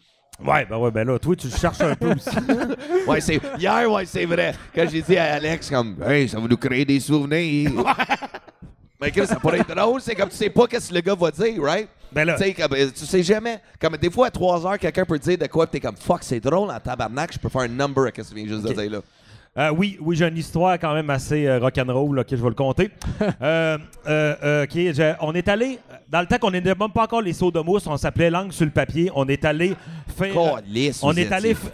Ouais, 0.45 0.64
ben 0.71 0.77
ouais, 0.79 0.91
ben 0.93 1.05
là, 1.07 1.19
toi, 1.19 1.35
tu 1.35 1.49
le 1.49 1.57
cherches 1.57 1.81
un 1.81 1.95
peu 1.97 2.12
aussi. 2.12 2.31
Ouais, 3.09 3.21
c'est. 3.21 3.41
Hier, 3.59 3.91
ouais, 3.91 4.05
c'est 4.07 4.25
vrai. 4.25 4.55
Quand 4.75 4.87
j'ai 4.89 5.03
dit 5.03 5.16
à 5.16 5.35
Alex, 5.35 5.69
comme, 5.71 5.97
hey, 6.07 6.29
ça 6.29 6.39
va 6.39 6.47
nous 6.47 6.57
créer 6.57 6.85
des 6.85 7.01
souvenirs. 7.01 7.73
Mais 9.01 9.11
Chris, 9.12 9.27
ça 9.27 9.37
pourrait 9.37 9.61
être 9.61 9.75
drôle, 9.75 10.01
c'est 10.01 10.14
comme 10.16 10.29
tu 10.29 10.35
sais 10.37 10.51
pas 10.51 10.66
qu'est-ce 10.66 10.89
que 10.91 10.95
le 10.95 11.01
gars 11.01 11.14
va 11.14 11.31
dire, 11.31 11.62
right? 11.62 11.89
Ben 12.12 12.25
là. 12.25 12.35
Tu 12.37 12.43
sais, 12.45 12.55
comme, 12.55 12.73
euh, 12.73 12.91
tu 12.93 13.07
sais 13.07 13.23
jamais. 13.23 13.61
Comme 13.81 13.97
des 13.97 14.11
fois, 14.11 14.27
à 14.27 14.31
3 14.31 14.66
heures, 14.66 14.79
quelqu'un 14.79 15.05
peut 15.05 15.19
te 15.19 15.25
dire 15.25 15.39
de 15.39 15.47
quoi, 15.47 15.66
pis 15.66 15.73
t'es 15.73 15.81
comme, 15.87 15.97
fuck, 15.97 16.19
c'est 16.23 16.41
drôle 16.41 16.69
en 16.71 16.81
tabarnak, 16.81 17.33
je 17.33 17.39
peux 17.39 17.49
faire 17.49 17.61
un 17.62 17.69
number 17.69 18.05
à 18.07 18.09
ce 18.09 18.12
que 18.12 18.23
tu 18.23 18.35
viens 18.35 18.47
juste 18.49 18.64
de 18.66 18.73
dire 18.73 18.91
là. 18.91 18.99
Euh, 19.59 19.71
oui, 19.77 19.99
oui, 20.01 20.15
j'ai 20.17 20.29
une 20.29 20.37
histoire 20.37 20.79
quand 20.79 20.95
même 20.95 21.11
assez 21.11 21.47
euh, 21.47 21.59
rock'n'roll, 21.59 22.21
ok, 22.21 22.27
je 22.31 22.37
vais 22.37 22.49
le 22.49 22.55
compter. 22.55 22.91
Euh, 23.43 24.65
ok, 24.65 24.71
je- 24.75 25.15
on 25.21 25.35
est 25.35 25.49
allé, 25.49 25.79
dans 26.09 26.21
le 26.21 26.27
temps 26.27 26.39
qu'on 26.39 26.51
n'était 26.51 26.75
même 26.75 26.91
pas 26.91 27.03
encore 27.03 27.21
les 27.21 27.33
sauts 27.35 27.51
de 27.51 27.61
mousse, 27.61 27.87
on 27.87 27.97
s'appelait 27.97 28.31
langue 28.31 28.53
sur 28.53 28.65
le 28.65 28.71
papier, 28.71 29.11
on 29.15 29.27
est 29.29 29.45
allé 29.45 29.75
faire... 30.17 30.33
Calisse, 30.33 31.01
on 31.03 31.11
vous 31.13 31.19
est 31.19 31.31
allé... 31.31 31.51
étiez. 31.51 31.71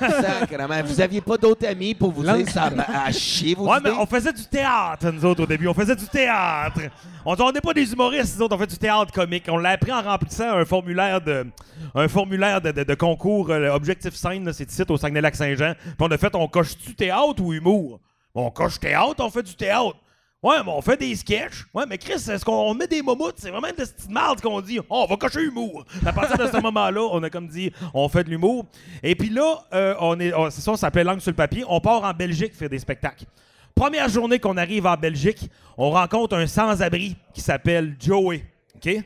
Sacrement, 0.00 0.82
vous 0.84 1.00
aviez 1.00 1.20
pas 1.20 1.36
d'autres 1.36 1.66
amis 1.66 1.94
pour 1.94 2.10
vous 2.10 2.22
dire 2.22 2.48
ça 2.48 2.70
m'a 2.70 2.84
à 3.06 3.12
chier 3.12 3.54
vos 3.54 3.68
Ouais, 3.68 3.78
mais 3.82 3.90
on 3.90 4.06
faisait 4.06 4.32
du 4.32 4.44
théâtre, 4.44 5.10
nous 5.12 5.24
autres, 5.24 5.42
au 5.44 5.46
début. 5.46 5.68
On 5.68 5.74
faisait 5.74 5.94
du 5.96 6.06
théâtre. 6.06 6.80
On 7.24 7.52
n'est 7.52 7.60
pas 7.60 7.72
des 7.74 7.92
humoristes, 7.92 8.36
nous 8.36 8.44
autres. 8.44 8.56
On 8.56 8.58
fait 8.58 8.66
du 8.66 8.78
théâtre 8.78 9.12
comique. 9.12 9.44
On 9.48 9.56
l'a 9.58 9.70
appris 9.70 9.92
en 9.92 10.02
remplissant 10.02 10.50
un 10.56 10.64
formulaire 10.64 11.20
de, 11.20 11.46
un 11.94 12.08
formulaire 12.08 12.60
de, 12.60 12.72
de- 12.72 12.82
de 12.84 12.94
concours 12.94 13.50
euh, 13.50 13.70
Objectif 13.72 14.14
Scène, 14.14 14.52
c'est 14.52 14.70
ici 14.70 14.82
au 14.88 14.96
Saguenay-Lac-Saint-Jean. 14.96 15.74
Puis 15.80 15.94
on 16.00 16.10
a 16.10 16.18
fait, 16.18 16.34
on 16.34 16.48
coche-tu 16.48 16.94
théâtre 16.94 17.40
ou 17.42 17.52
humour? 17.52 18.00
On 18.34 18.50
coche 18.50 18.80
théâtre, 18.80 19.16
on 19.24 19.30
fait 19.30 19.42
du 19.42 19.54
théâtre. 19.54 19.96
Ouais, 20.42 20.56
mais 20.64 20.72
on 20.72 20.82
fait 20.82 20.96
des 20.96 21.14
sketchs. 21.14 21.66
Ouais, 21.72 21.84
mais 21.88 21.98
Chris, 21.98 22.14
est-ce 22.14 22.44
qu'on 22.44 22.52
on 22.70 22.74
met 22.74 22.88
des 22.88 23.00
momoutes? 23.00 23.36
C'est 23.36 23.50
vraiment 23.50 23.68
de 23.68 23.84
cette 23.84 23.94
petite 23.94 24.10
marde 24.10 24.40
qu'on 24.40 24.60
dit. 24.60 24.80
Oh, 24.80 25.04
on 25.04 25.06
va 25.06 25.16
cocher 25.16 25.42
humour. 25.44 25.84
À 26.04 26.12
partir 26.12 26.36
de 26.36 26.50
ce 26.50 26.56
moment-là, 26.60 27.00
on 27.12 27.22
a 27.22 27.30
comme 27.30 27.46
dit, 27.46 27.70
on 27.94 28.08
fait 28.08 28.24
de 28.24 28.30
l'humour. 28.30 28.66
Et 29.04 29.14
puis 29.14 29.28
là, 29.28 29.64
euh, 29.72 29.94
on 30.00 30.18
est, 30.18 30.32
c'est 30.50 30.60
ça, 30.60 30.72
on 30.72 30.76
s'appelait 30.76 31.04
Langue 31.04 31.20
sur 31.20 31.30
le 31.30 31.36
papier. 31.36 31.62
On 31.68 31.80
part 31.80 32.02
en 32.02 32.12
Belgique 32.12 32.54
faire 32.56 32.68
des 32.68 32.80
spectacles. 32.80 33.26
Première 33.74 34.08
journée 34.08 34.38
qu'on 34.38 34.56
arrive 34.56 34.86
en 34.86 34.96
Belgique, 34.96 35.50
on 35.76 35.90
rencontre 35.90 36.36
un 36.36 36.46
sans-abri 36.46 37.16
qui 37.34 37.40
s'appelle 37.40 37.96
Joey. 37.98 38.44
OK? 38.76 38.96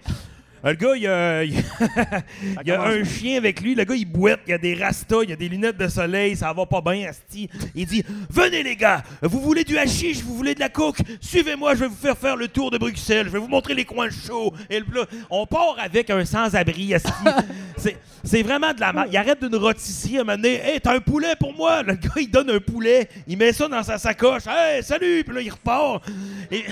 Euh, 0.66 0.70
Le 0.70 0.74
gars, 0.74 0.96
il 0.96 1.06
a, 1.06 1.44
il 1.44 1.58
a- 1.58 2.22
il 2.64 2.70
a 2.72 2.82
un 2.82 3.04
chien 3.04 3.38
avec 3.38 3.60
lui. 3.60 3.74
Le 3.74 3.84
gars, 3.84 3.94
il 3.94 4.04
boite, 4.04 4.40
il 4.46 4.52
a 4.52 4.58
des 4.58 4.74
rastas, 4.74 5.22
il 5.24 5.32
a 5.32 5.36
des 5.36 5.48
lunettes 5.48 5.76
de 5.78 5.88
soleil, 5.88 6.36
ça 6.36 6.52
va 6.52 6.66
pas 6.66 6.80
bien, 6.80 7.08
Asti. 7.08 7.48
Il 7.74 7.86
dit 7.86 8.04
Venez, 8.30 8.62
les 8.62 8.76
gars, 8.76 9.02
vous 9.22 9.40
voulez 9.40 9.64
du 9.64 9.78
hashish, 9.78 10.22
vous 10.22 10.34
voulez 10.36 10.54
de 10.54 10.60
la 10.60 10.68
coke 10.68 10.98
Suivez-moi, 11.20 11.74
je 11.74 11.80
vais 11.80 11.88
vous 11.88 11.94
faire 11.96 12.18
faire 12.18 12.36
le 12.36 12.48
tour 12.48 12.70
de 12.70 12.78
Bruxelles, 12.78 13.26
je 13.26 13.32
vais 13.32 13.38
vous 13.38 13.48
montrer 13.48 13.74
les 13.74 13.84
coins 13.84 14.10
chauds. 14.10 14.52
Et 14.68 14.80
le- 14.80 14.86
là, 14.92 15.04
on 15.30 15.46
part 15.46 15.76
avec 15.78 16.10
un 16.10 16.24
sans-abri, 16.24 16.94
Asti. 16.94 17.10
C'est- 17.76 17.96
C'est 18.24 18.42
vraiment 18.42 18.72
de 18.74 18.80
la 18.80 18.92
merde. 18.92 19.08
Il 19.12 19.16
arrête 19.16 19.40
d'une 19.40 19.54
rôtisserie 19.54 20.18
à 20.18 20.22
un 20.22 20.24
moment 20.24 20.36
donné. 20.36 20.54
Hey, 20.60 20.80
t'as 20.80 20.96
un 20.96 21.00
poulet 21.00 21.34
pour 21.38 21.54
moi? 21.54 21.84
Le 21.84 21.94
gars, 21.94 22.10
il 22.16 22.28
donne 22.28 22.50
un 22.50 22.58
poulet, 22.58 23.08
il 23.28 23.38
met 23.38 23.52
ça 23.52 23.68
dans 23.68 23.84
sa 23.84 23.98
sacoche. 23.98 24.42
Hey, 24.48 24.82
salut! 24.82 25.22
Puis 25.24 25.32
là, 25.34 25.40
il 25.42 25.50
repart. 25.50 26.02
Et. 26.50 26.64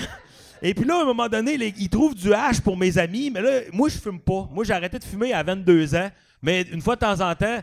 Et 0.67 0.73
puis 0.73 0.83
là, 0.85 0.97
à 0.97 1.01
un 1.01 1.05
moment 1.05 1.29
donné, 1.29 1.57
les- 1.57 1.73
il 1.77 1.89
trouve 1.89 2.15
du 2.15 2.33
hash 2.33 2.59
pour 2.59 2.75
mes 2.75 2.97
amis, 2.97 3.29
mais 3.29 3.41
là, 3.41 3.51
moi, 3.71 3.87
je 3.87 3.97
fume 3.99 4.19
pas. 4.19 4.49
Moi, 4.51 4.63
j'ai 4.63 4.73
arrêté 4.73 4.97
de 4.97 5.03
fumer 5.03 5.31
à 5.31 5.43
22 5.43 5.93
ans, 5.95 6.09
mais 6.41 6.63
une 6.71 6.81
fois 6.81 6.95
de 6.95 7.01
temps 7.01 7.21
en 7.21 7.35
temps. 7.35 7.59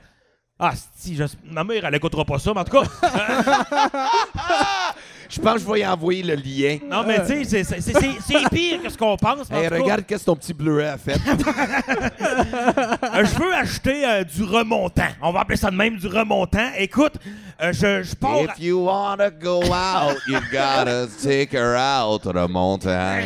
Ah, 0.57 0.73
si, 0.97 1.19
ma 1.51 1.65
mère, 1.65 1.85
elle 1.85 1.95
écoutera 1.97 2.25
pas 2.25 2.39
ça, 2.39 2.53
mais 2.55 2.61
en 2.61 2.65
tout 2.65 2.81
cas. 2.81 2.85
Je 5.33 5.41
pense 5.41 5.55
que 5.55 5.61
je 5.61 5.67
vais 5.73 5.81
y 5.81 5.87
envoyer 5.87 6.23
le 6.23 6.35
lien. 6.35 6.77
non, 6.91 7.05
mais 7.07 7.25
tu 7.25 7.43
sais, 7.47 7.65
c'est- 7.65 7.81
pire 8.51 8.83
que 8.83 8.91
ce 8.91 8.99
qu'on 8.99 9.17
pense. 9.17 9.51
Hey, 9.51 9.67
regarde 9.69 10.05
qu'est-ce 10.07 10.25
que 10.25 10.27
ton 10.27 10.37
petit 10.37 10.53
bleuet 10.53 10.89
a 10.89 10.99
fait. 10.99 11.15
euh, 11.17 13.25
je 13.25 13.43
veux 13.43 13.55
acheter 13.55 14.05
euh, 14.07 14.25
du 14.25 14.43
remontant. 14.45 15.09
On 15.23 15.33
va 15.33 15.41
appeler 15.41 15.57
ça 15.57 15.71
de 15.71 15.77
même, 15.77 15.97
du 15.97 16.07
remontant. 16.07 16.69
Écoute, 16.77 17.15
euh, 17.63 17.73
je, 17.73 18.03
je 18.03 18.15
pars. 18.15 18.43
If 18.43 18.59
you 18.61 18.85
wanna 18.85 19.31
go 19.31 19.63
out, 19.63 20.19
you 20.29 20.39
gotta 20.53 21.07
take 21.23 21.55
her 21.55 21.77
out, 21.79 22.27
remontant. 22.27 23.23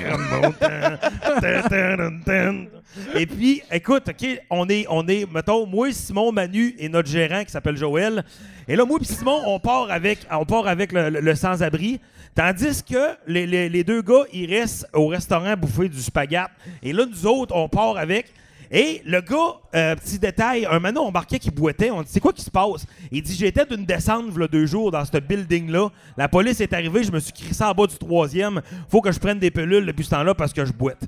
Et 3.14 3.26
puis, 3.26 3.62
écoute, 3.70 4.08
OK, 4.08 4.42
on 4.50 4.68
est, 4.68 4.86
on 4.88 5.06
est, 5.08 5.30
mettons, 5.32 5.66
moi, 5.66 5.92
Simon, 5.92 6.32
Manu 6.32 6.74
et 6.78 6.88
notre 6.88 7.08
gérant 7.08 7.44
qui 7.44 7.50
s'appelle 7.50 7.76
Joël. 7.76 8.24
Et 8.68 8.76
là, 8.76 8.84
moi 8.84 8.98
et 9.00 9.04
Simon, 9.04 9.40
on 9.46 9.58
part 9.58 9.90
avec, 9.90 10.20
on 10.30 10.44
part 10.44 10.66
avec 10.66 10.92
le, 10.92 11.34
sans-abri. 11.34 12.00
Tandis 12.34 12.82
que 12.82 13.16
les, 13.26 13.84
deux 13.84 14.02
gars, 14.02 14.24
ils 14.32 14.52
restent 14.52 14.86
au 14.92 15.06
restaurant 15.06 15.56
bouffer 15.56 15.88
du 15.88 16.00
spaghette. 16.00 16.50
Et 16.82 16.92
là, 16.92 17.06
nous 17.06 17.26
autres, 17.26 17.54
on 17.54 17.68
part 17.68 17.96
avec. 17.96 18.32
Et 18.70 19.00
le 19.04 19.20
gars, 19.20 19.60
euh, 19.74 19.94
petit 19.94 20.18
détail, 20.18 20.66
un 20.68 20.80
moment, 20.80 21.02
on 21.02 21.06
remarquait 21.06 21.38
qu'il 21.38 21.52
boitait. 21.52 21.90
On 21.90 22.02
dit, 22.02 22.08
c'est 22.10 22.20
quoi 22.20 22.32
qui 22.32 22.42
se 22.42 22.50
passe? 22.50 22.84
Il 23.12 23.22
dit, 23.22 23.34
j'étais 23.34 23.64
d'une 23.64 23.84
descente, 23.84 24.28
v'là 24.30 24.48
deux 24.48 24.66
jours, 24.66 24.90
dans 24.90 25.04
ce 25.04 25.16
building-là. 25.18 25.88
La 26.16 26.28
police 26.28 26.60
est 26.60 26.72
arrivée, 26.72 27.04
je 27.04 27.12
me 27.12 27.20
suis 27.20 27.32
crissé 27.32 27.62
en 27.62 27.72
bas 27.72 27.86
du 27.86 27.96
troisième. 27.96 28.60
Faut 28.88 29.00
que 29.00 29.12
je 29.12 29.20
prenne 29.20 29.38
des 29.38 29.50
pilules 29.52 29.86
depuis 29.86 30.04
ce 30.04 30.10
temps-là 30.10 30.34
parce 30.34 30.52
que 30.52 30.64
je 30.64 30.72
boite. 30.72 31.06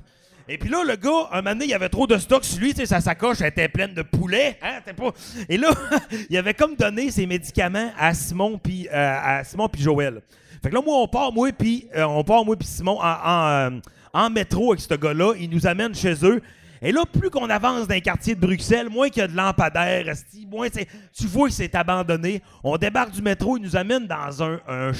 Et 0.51 0.57
puis 0.57 0.67
là, 0.67 0.83
le 0.83 0.95
gars, 0.95 1.29
un 1.31 1.43
moment 1.43 1.51
donné, 1.51 1.65
il 1.65 1.69
y 1.69 1.75
avait 1.75 1.89
trop 1.89 2.07
de 2.07 2.17
stock 2.17 2.43
sur 2.43 2.59
lui, 2.59 2.73
tu 2.73 2.77
sais, 2.77 2.87
sa 2.87 2.99
sacoche 2.99 3.39
était 3.41 3.69
pleine 3.69 3.93
de 3.93 4.01
poulet, 4.01 4.57
hein, 4.63 4.79
pas... 4.97 5.11
Et 5.47 5.57
là, 5.57 5.69
il 6.29 6.35
avait 6.37 6.55
comme 6.55 6.75
donné 6.75 7.11
ses 7.11 7.27
médicaments 7.27 7.91
à 7.95 8.15
Simon 8.15 8.57
puis 8.57 8.87
euh, 8.87 9.19
à 9.23 9.43
Simon 9.43 9.69
puis 9.69 9.83
Joël. 9.83 10.23
Fait 10.63 10.69
que 10.69 10.73
là, 10.73 10.81
moi, 10.83 10.97
on 10.97 11.07
part, 11.07 11.31
moi 11.31 11.51
puis 11.51 11.87
euh, 11.95 12.03
on 12.03 12.23
part, 12.23 12.43
moi 12.43 12.55
puis 12.55 12.67
Simon 12.67 12.97
euh, 12.99 13.79
en 14.11 14.29
métro 14.31 14.71
avec 14.71 14.81
ce 14.81 14.95
gars-là, 14.95 15.35
il 15.39 15.51
nous 15.51 15.67
amène 15.67 15.93
chez 15.93 16.15
eux. 16.25 16.41
Et 16.81 16.91
là, 16.91 17.03
plus 17.05 17.29
qu'on 17.29 17.47
avance 17.47 17.87
dans 17.87 17.93
les 17.93 18.01
quartiers 18.01 18.33
de 18.33 18.39
Bruxelles, 18.39 18.89
moins 18.89 19.09
qu'il 19.09 19.21
y 19.21 19.25
a 19.25 19.27
de 19.27 19.35
lampadaires, 19.35 20.11
moins 20.49 20.69
tu 20.69 21.27
vois 21.27 21.49
que 21.49 21.53
c'est 21.53 21.75
abandonné. 21.75 22.41
On 22.63 22.75
débarque 22.77 23.11
du 23.11 23.21
métro, 23.21 23.57
il 23.57 23.61
nous 23.61 23.75
amène 23.75 24.07
dans 24.07 24.41
un, 24.41 24.59
un 24.67 24.93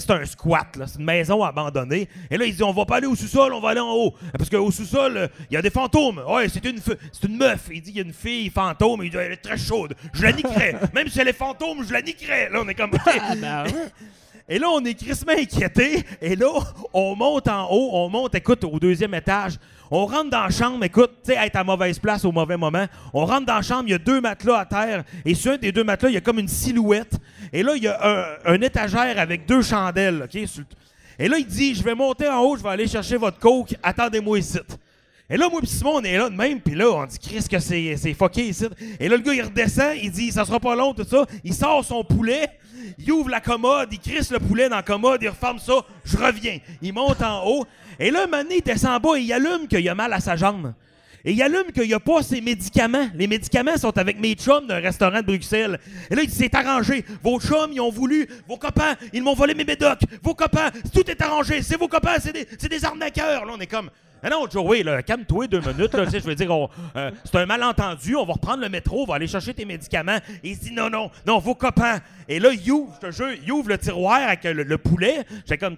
c'est 0.00 0.10
un 0.10 0.24
squat, 0.24 0.76
là. 0.76 0.86
C'est 0.86 0.98
une 0.98 1.04
maison 1.04 1.42
abandonnée. 1.42 2.08
Et 2.30 2.36
là, 2.36 2.44
il 2.44 2.54
dit, 2.54 2.62
on 2.62 2.72
va 2.72 2.84
pas 2.84 2.96
aller 2.96 3.06
au 3.06 3.14
sous-sol, 3.14 3.52
on 3.52 3.60
va 3.60 3.70
aller 3.70 3.80
en 3.80 3.92
haut. 3.92 4.14
Parce 4.36 4.50
qu'au 4.50 4.70
sous-sol, 4.70 5.16
euh, 5.16 5.28
il 5.50 5.54
y 5.54 5.56
a 5.56 5.62
des 5.62 5.70
fantômes. 5.70 6.22
Ouais, 6.28 6.48
c'est 6.48 6.64
une, 6.64 6.78
c'est 6.78 7.26
une 7.26 7.36
meuf. 7.36 7.68
Il 7.70 7.82
dit, 7.82 7.90
il 7.90 7.96
y 7.96 8.00
a 8.00 8.04
une 8.04 8.12
fille 8.12 8.50
fantôme. 8.50 9.02
Il 9.04 9.10
dit, 9.10 9.16
elle 9.16 9.32
est 9.32 9.36
très 9.36 9.58
chaude. 9.58 9.94
Je 10.12 10.22
la 10.22 10.32
niquerais. 10.32 10.76
Même 10.94 11.08
si 11.08 11.20
elle 11.20 11.28
est 11.28 11.32
fantôme, 11.32 11.84
je 11.86 11.92
la 11.92 12.02
niquerais. 12.02 12.50
Là, 12.50 12.60
on 12.62 12.68
est 12.68 12.74
comme, 12.74 12.92
OK. 12.94 13.12
Et 14.48 14.58
là, 14.58 14.68
on 14.70 14.84
est 14.84 14.94
crissement 14.94 15.32
inquiété. 15.32 16.04
Et 16.20 16.36
là, 16.36 16.50
on 16.92 17.14
monte 17.16 17.48
en 17.48 17.70
haut, 17.70 17.90
on 17.92 18.08
monte, 18.08 18.34
écoute, 18.34 18.64
au 18.64 18.78
deuxième 18.78 19.14
étage. 19.14 19.58
On 19.90 20.06
rentre 20.06 20.30
dans 20.30 20.44
la 20.44 20.50
chambre, 20.50 20.82
écoute, 20.84 21.10
tu 21.22 21.32
sais, 21.32 21.38
être 21.38 21.56
à 21.56 21.64
mauvaise 21.64 21.98
place 21.98 22.24
au 22.24 22.32
mauvais 22.32 22.56
moment. 22.56 22.86
On 23.12 23.26
rentre 23.26 23.46
dans 23.46 23.56
la 23.56 23.62
chambre, 23.62 23.84
il 23.86 23.92
y 23.92 23.94
a 23.94 23.98
deux 23.98 24.20
matelas 24.20 24.60
à 24.60 24.64
terre. 24.64 25.04
Et 25.24 25.34
sur 25.34 25.52
un 25.52 25.58
des 25.58 25.70
deux 25.70 25.84
matelas, 25.84 26.10
il 26.10 26.14
y 26.14 26.16
a 26.16 26.20
comme 26.22 26.38
une 26.38 26.48
silhouette. 26.48 27.18
Et 27.52 27.62
là, 27.62 27.74
il 27.76 27.82
y 27.82 27.88
a 27.88 28.38
un, 28.44 28.60
étagère 28.60 29.18
avec 29.18 29.46
deux 29.46 29.62
chandelles, 29.62 30.22
OK? 30.24 30.42
Et 31.18 31.28
là, 31.28 31.38
il 31.38 31.46
dit, 31.46 31.74
je 31.74 31.82
vais 31.82 31.94
monter 31.94 32.28
en 32.28 32.40
haut, 32.40 32.56
je 32.56 32.62
vais 32.62 32.70
aller 32.70 32.88
chercher 32.88 33.16
votre 33.16 33.38
coke. 33.38 33.74
Attendez-moi 33.82 34.38
ici. 34.38 34.58
Et 35.28 35.36
là, 35.36 35.48
moi 35.48 35.60
et 35.62 35.66
Simon, 35.66 35.96
on 35.96 36.02
est 36.02 36.16
là 36.16 36.28
de 36.28 36.34
même, 36.34 36.60
puis 36.60 36.74
là, 36.74 36.90
on 36.90 37.04
dit, 37.04 37.18
Chris, 37.18 37.46
que 37.50 37.58
c'est 37.58 37.96
c'est 37.96 38.12
fucké 38.14 38.48
ici. 38.48 38.66
Et 38.98 39.08
là, 39.08 39.16
le 39.16 39.22
gars, 39.22 39.34
il 39.34 39.42
redescend, 39.42 39.96
il 40.02 40.10
dit, 40.10 40.32
ça 40.32 40.44
sera 40.44 40.60
pas 40.60 40.74
long, 40.74 40.94
tout 40.94 41.04
ça. 41.04 41.24
Il 41.44 41.54
sort 41.54 41.84
son 41.84 42.04
poulet, 42.04 42.50
il 42.98 43.10
ouvre 43.12 43.30
la 43.30 43.40
commode, 43.40 43.88
il 43.92 43.98
crisse 43.98 44.30
le 44.30 44.38
poulet 44.38 44.68
dans 44.68 44.76
la 44.76 44.82
commode, 44.82 45.22
il 45.22 45.28
referme 45.28 45.58
ça, 45.58 45.74
je 46.04 46.16
reviens. 46.16 46.58
Il 46.80 46.92
monte 46.92 47.22
en 47.22 47.46
haut, 47.46 47.64
et 47.98 48.10
là, 48.10 48.26
donné, 48.26 48.56
il 48.56 48.62
descend 48.62 48.96
en 48.96 49.00
bas 49.00 49.18
et 49.18 49.22
il 49.22 49.32
allume 49.32 49.68
qu'il 49.68 49.88
a 49.88 49.94
mal 49.94 50.12
à 50.12 50.20
sa 50.20 50.36
jambe. 50.36 50.74
Et 51.24 51.32
il 51.32 51.42
allume 51.42 51.70
qu'il 51.72 51.86
n'y 51.86 51.94
a 51.94 52.00
pas 52.00 52.22
ses 52.22 52.40
médicaments. 52.40 53.08
Les 53.14 53.26
médicaments 53.26 53.76
sont 53.76 53.96
avec 53.96 54.18
mes 54.18 54.34
chums 54.34 54.66
d'un 54.66 54.80
restaurant 54.80 55.20
de 55.20 55.26
Bruxelles. 55.26 55.78
Et 56.10 56.14
là, 56.14 56.22
il 56.22 56.30
c'est 56.30 56.54
arrangé. 56.54 57.04
Vos 57.22 57.40
chums, 57.40 57.72
ils 57.72 57.80
ont 57.80 57.90
voulu. 57.90 58.28
Vos 58.48 58.56
copains, 58.56 58.96
ils 59.12 59.22
m'ont 59.22 59.34
volé 59.34 59.54
mes 59.54 59.64
médocs. 59.64 60.00
Vos 60.22 60.34
copains, 60.34 60.70
tout 60.92 61.08
est 61.08 61.20
arrangé. 61.22 61.62
C'est 61.62 61.78
vos 61.78 61.88
copains, 61.88 62.16
c'est 62.18 62.32
des, 62.32 62.46
c'est 62.58 62.68
des 62.68 62.84
arnaqueurs. 62.84 63.44
Là, 63.44 63.52
on 63.56 63.60
est 63.60 63.66
comme. 63.66 63.90
Ah 64.24 64.30
non, 64.30 64.48
Joey, 64.48 64.84
là, 64.84 65.02
calme-toi 65.02 65.48
deux 65.48 65.60
minutes. 65.60 65.94
Là, 65.94 66.04
je 66.04 66.18
veux 66.18 66.34
dire, 66.36 66.68
euh, 66.96 67.10
c'est 67.24 67.38
un 67.38 67.46
malentendu. 67.46 68.14
On 68.14 68.24
va 68.24 68.34
reprendre 68.34 68.62
le 68.62 68.68
métro, 68.68 69.02
on 69.02 69.06
va 69.06 69.16
aller 69.16 69.26
chercher 69.26 69.52
tes 69.52 69.64
médicaments. 69.64 70.18
Et 70.44 70.50
il 70.50 70.58
dit 70.58 70.70
non, 70.72 70.88
non, 70.88 71.10
non, 71.26 71.38
vos 71.38 71.56
copains. 71.56 72.00
Et 72.28 72.38
là, 72.38 72.50
il 72.52 72.70
ouvre, 72.70 72.96
je 73.02 73.08
te 73.08 73.12
jure, 73.12 73.32
il 73.44 73.50
ouvre 73.50 73.68
le 73.68 73.78
tiroir 73.78 74.20
avec 74.22 74.44
le, 74.44 74.62
le 74.62 74.78
poulet. 74.78 75.24
J'ai 75.48 75.58
comme 75.58 75.76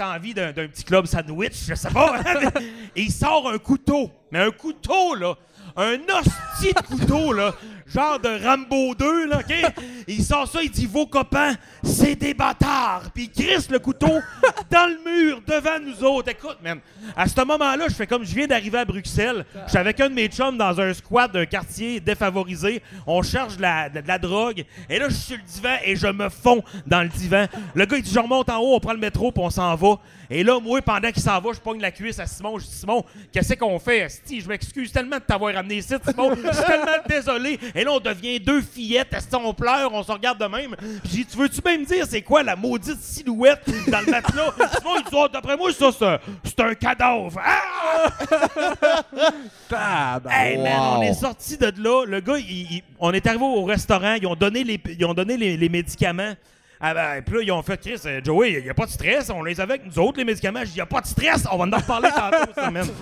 envie 0.00 0.34
d'un, 0.34 0.52
d'un 0.52 0.66
petit 0.66 0.84
club 0.84 1.06
sandwich, 1.06 1.64
je 1.68 1.74
sais 1.74 1.90
pas. 1.90 2.20
Et 2.96 3.02
il 3.02 3.12
sort 3.12 3.50
un 3.50 3.58
couteau. 3.58 4.10
Mais 4.30 4.40
un 4.40 4.50
couteau, 4.50 5.14
là. 5.14 5.34
Un 5.76 5.94
hostie 5.94 6.72
de 6.72 6.80
couteau, 6.86 7.32
là. 7.32 7.54
Genre 7.86 8.18
de 8.18 8.44
Rambo 8.44 8.96
2, 8.96 9.26
là, 9.28 9.38
OK? 9.38 9.54
Il 10.08 10.22
sort 10.22 10.48
ça, 10.48 10.62
il 10.62 10.70
dit 10.70 10.86
Vos 10.86 11.06
copains, 11.06 11.54
c'est 11.82 12.16
des 12.16 12.34
bâtards. 12.34 13.10
Puis 13.14 13.24
il 13.24 13.44
crisse 13.44 13.70
le 13.70 13.78
couteau 13.78 14.20
dans 14.70 14.86
le 14.86 14.98
mur, 15.04 15.40
devant 15.46 15.80
nous 15.80 16.04
autres. 16.04 16.30
Écoute, 16.30 16.58
man, 16.62 16.80
à 17.16 17.26
ce 17.26 17.40
moment-là, 17.44 17.86
je 17.88 17.94
fais 17.94 18.06
comme 18.06 18.24
je 18.24 18.34
viens 18.34 18.46
d'arriver 18.46 18.78
à 18.78 18.84
Bruxelles. 18.84 19.44
Je 19.64 19.70
suis 19.70 19.78
avec 19.78 20.00
un 20.00 20.08
de 20.08 20.14
mes 20.14 20.28
chums 20.28 20.56
dans 20.56 20.80
un 20.80 20.92
squat 20.94 21.30
d'un 21.32 21.46
quartier 21.46 22.00
défavorisé. 22.00 22.82
On 23.06 23.22
cherche 23.22 23.56
de 23.56 23.62
la, 23.62 23.88
de 23.88 24.00
la 24.06 24.18
drogue. 24.18 24.64
Et 24.88 24.98
là, 24.98 25.08
je 25.08 25.14
suis 25.14 25.24
sur 25.24 25.36
le 25.36 25.42
divan 25.42 25.76
et 25.84 25.96
je 25.96 26.06
me 26.06 26.28
fonds 26.28 26.62
dans 26.86 27.02
le 27.02 27.08
divan. 27.08 27.46
Le 27.74 27.84
gars, 27.84 27.96
il 27.96 28.02
dit 28.02 28.12
Je 28.12 28.20
remonte 28.20 28.48
en 28.48 28.58
haut, 28.58 28.74
on 28.76 28.80
prend 28.80 28.92
le 28.92 28.98
métro, 28.98 29.32
puis 29.32 29.42
on 29.44 29.50
s'en 29.50 29.74
va. 29.74 29.98
Et 30.30 30.42
là, 30.42 30.58
moi, 30.60 30.80
pendant 30.82 31.10
qu'il 31.12 31.22
s'en 31.22 31.40
va, 31.40 31.52
je 31.52 31.60
pogne 31.60 31.80
la 31.80 31.90
cuisse 31.90 32.18
à 32.18 32.26
Simon. 32.26 32.58
Je 32.58 32.64
dis 32.66 32.72
Simon, 32.74 33.04
qu'est-ce 33.32 33.54
qu'on 33.54 33.78
fait, 33.78 33.98
Esti? 33.98 34.40
Je 34.40 34.48
m'excuse 34.48 34.90
tellement 34.92 35.16
de 35.16 35.22
t'avoir 35.22 35.54
ramené 35.54 35.76
ici, 35.76 35.94
Simon. 36.08 36.34
Je 36.34 36.52
suis 36.52 36.64
tellement 36.64 37.02
désolé. 37.08 37.58
Et 37.74 37.84
là, 37.84 37.92
on 37.92 38.00
devient 38.00 38.40
deux 38.40 38.60
fillettes. 38.62 39.12
Esti, 39.12 39.34
on 39.36 39.54
pleure, 39.54 39.92
on 39.92 40.02
se 40.02 40.10
regarde 40.12 40.38
de 40.40 40.46
même. 40.46 40.74
J'ai 41.04 41.18
dit 41.18 41.26
Tu 41.26 41.36
veux-tu 41.36 41.60
même 41.64 41.80
me 41.82 41.86
dire 41.86 42.04
c'est 42.08 42.22
quoi 42.22 42.42
la 42.42 42.56
maudite 42.56 43.00
silhouette 43.00 43.62
dans 43.88 44.00
le 44.00 44.10
matelas? 44.10 44.52
Simon, 44.78 44.96
il 44.98 45.02
dit 45.04 45.10
Oh, 45.12 45.26
D'après 45.32 45.56
moi, 45.56 45.72
ça, 45.72 45.90
c'est 45.96 46.04
un- 46.06 46.18
c'est 46.44 46.60
un 46.60 46.74
cadavre. 46.74 47.40
Ah! 47.42 48.12
Hey, 50.30 50.56
man, 50.58 50.78
Wow. 50.80 50.98
on 50.98 51.02
est 51.02 51.14
sorti 51.14 51.56
de 51.56 51.72
là. 51.82 52.04
Le 52.06 52.20
gars, 52.20 52.38
il- 52.38 52.72
il- 52.72 52.82
on 52.98 53.12
est 53.12 53.26
arrivé 53.26 53.42
au 53.44 53.64
restaurant. 53.64 54.14
Ils 54.20 54.26
ont 54.26 54.34
donné 54.36 54.62
les, 54.64 54.80
ils 54.98 55.04
ont 55.04 55.14
donné 55.14 55.36
les, 55.36 55.56
les 55.56 55.68
médicaments. 55.68 56.34
Ah 56.80 56.94
ben, 56.94 57.22
puis 57.22 57.36
là, 57.36 57.42
ils 57.42 57.52
ont 57.52 57.62
fait, 57.62 57.80
Chris, 57.80 58.00
euh, 58.04 58.20
Joey, 58.22 58.52
il 58.52 58.64
n'y 58.64 58.70
a 58.70 58.74
pas 58.74 58.86
de 58.86 58.90
stress. 58.90 59.30
On 59.30 59.42
les 59.42 59.60
avait 59.60 59.74
avec 59.74 59.86
nous 59.86 59.98
autres, 59.98 60.18
les 60.18 60.24
médicaments. 60.24 60.60
Je 60.60 60.66
dis, 60.66 60.72
il 60.72 60.76
n'y 60.76 60.80
a 60.82 60.86
pas 60.86 61.00
de 61.00 61.06
stress. 61.06 61.44
On 61.50 61.56
va 61.56 61.64
en 61.64 61.80
reparler 61.80 62.10
tantôt, 62.10 62.52
ça, 62.54 62.70
man. 62.70 62.86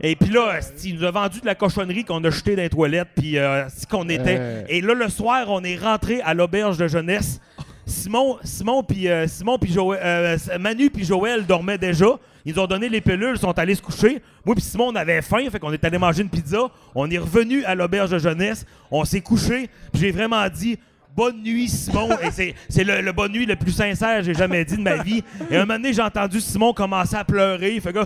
Et 0.00 0.14
puis 0.14 0.30
là, 0.30 0.60
il 0.84 0.94
nous 0.94 1.04
a 1.04 1.10
vendu 1.10 1.40
de 1.40 1.46
la 1.46 1.56
cochonnerie 1.56 2.04
qu'on 2.04 2.22
a 2.22 2.30
jetée 2.30 2.54
dans 2.54 2.62
les 2.62 2.70
toilettes, 2.70 3.08
puis 3.16 3.36
euh, 3.36 3.66
esti, 3.66 3.84
qu'on 3.86 4.08
était. 4.08 4.36
Euh. 4.38 4.62
Et 4.68 4.80
là, 4.80 4.94
le 4.94 5.08
soir, 5.08 5.46
on 5.48 5.64
est 5.64 5.76
rentré 5.76 6.20
à 6.20 6.34
l'auberge 6.34 6.78
de 6.78 6.86
jeunesse. 6.86 7.40
Simon, 7.88 8.38
Simon 8.44 8.82
puis 8.82 9.08
euh, 9.08 9.26
Simon 9.26 9.58
puis 9.58 9.72
Joël, 9.72 9.98
euh, 10.04 10.58
Manu 10.58 10.90
puis 10.90 11.04
Joël 11.04 11.46
dormaient 11.46 11.78
déjà. 11.78 12.18
Ils 12.44 12.58
ont 12.60 12.66
donné 12.66 12.88
les 12.88 13.00
pilules, 13.00 13.34
ils 13.34 13.40
sont 13.40 13.58
allés 13.58 13.74
se 13.74 13.82
coucher. 13.82 14.22
Moi 14.44 14.54
puis 14.54 14.62
Simon, 14.62 14.88
on 14.88 14.94
avait 14.94 15.22
faim, 15.22 15.48
fait 15.50 15.58
qu'on 15.58 15.72
est 15.72 15.82
allé 15.84 15.96
manger 15.98 16.22
une 16.22 16.28
pizza. 16.28 16.68
On 16.94 17.10
est 17.10 17.18
revenu 17.18 17.64
à 17.64 17.74
l'auberge 17.74 18.10
de 18.10 18.18
jeunesse. 18.18 18.66
On 18.90 19.04
s'est 19.04 19.22
couché. 19.22 19.70
Puis 19.92 20.02
j'ai 20.02 20.10
vraiment 20.10 20.46
dit 20.48 20.78
bonne 21.18 21.42
nuit 21.42 21.68
Simon. 21.68 22.10
Et 22.22 22.54
c'est, 22.68 22.84
le, 22.84 23.00
le 23.00 23.12
bonne 23.12 23.32
nuit 23.32 23.44
le 23.44 23.56
plus 23.56 23.72
sincère 23.72 24.18
que 24.18 24.22
j'ai 24.26 24.34
jamais 24.34 24.64
dit 24.64 24.76
de 24.76 24.82
ma 24.82 25.02
vie. 25.02 25.24
Et 25.50 25.56
un 25.56 25.60
moment 25.66 25.74
donné, 25.74 25.92
j'ai 25.92 26.02
entendu 26.02 26.40
Simon 26.40 26.72
commencer 26.72 27.16
à 27.16 27.24
pleurer. 27.24 27.74
Il 27.74 27.80
fait 27.80 27.92
que 27.92 28.04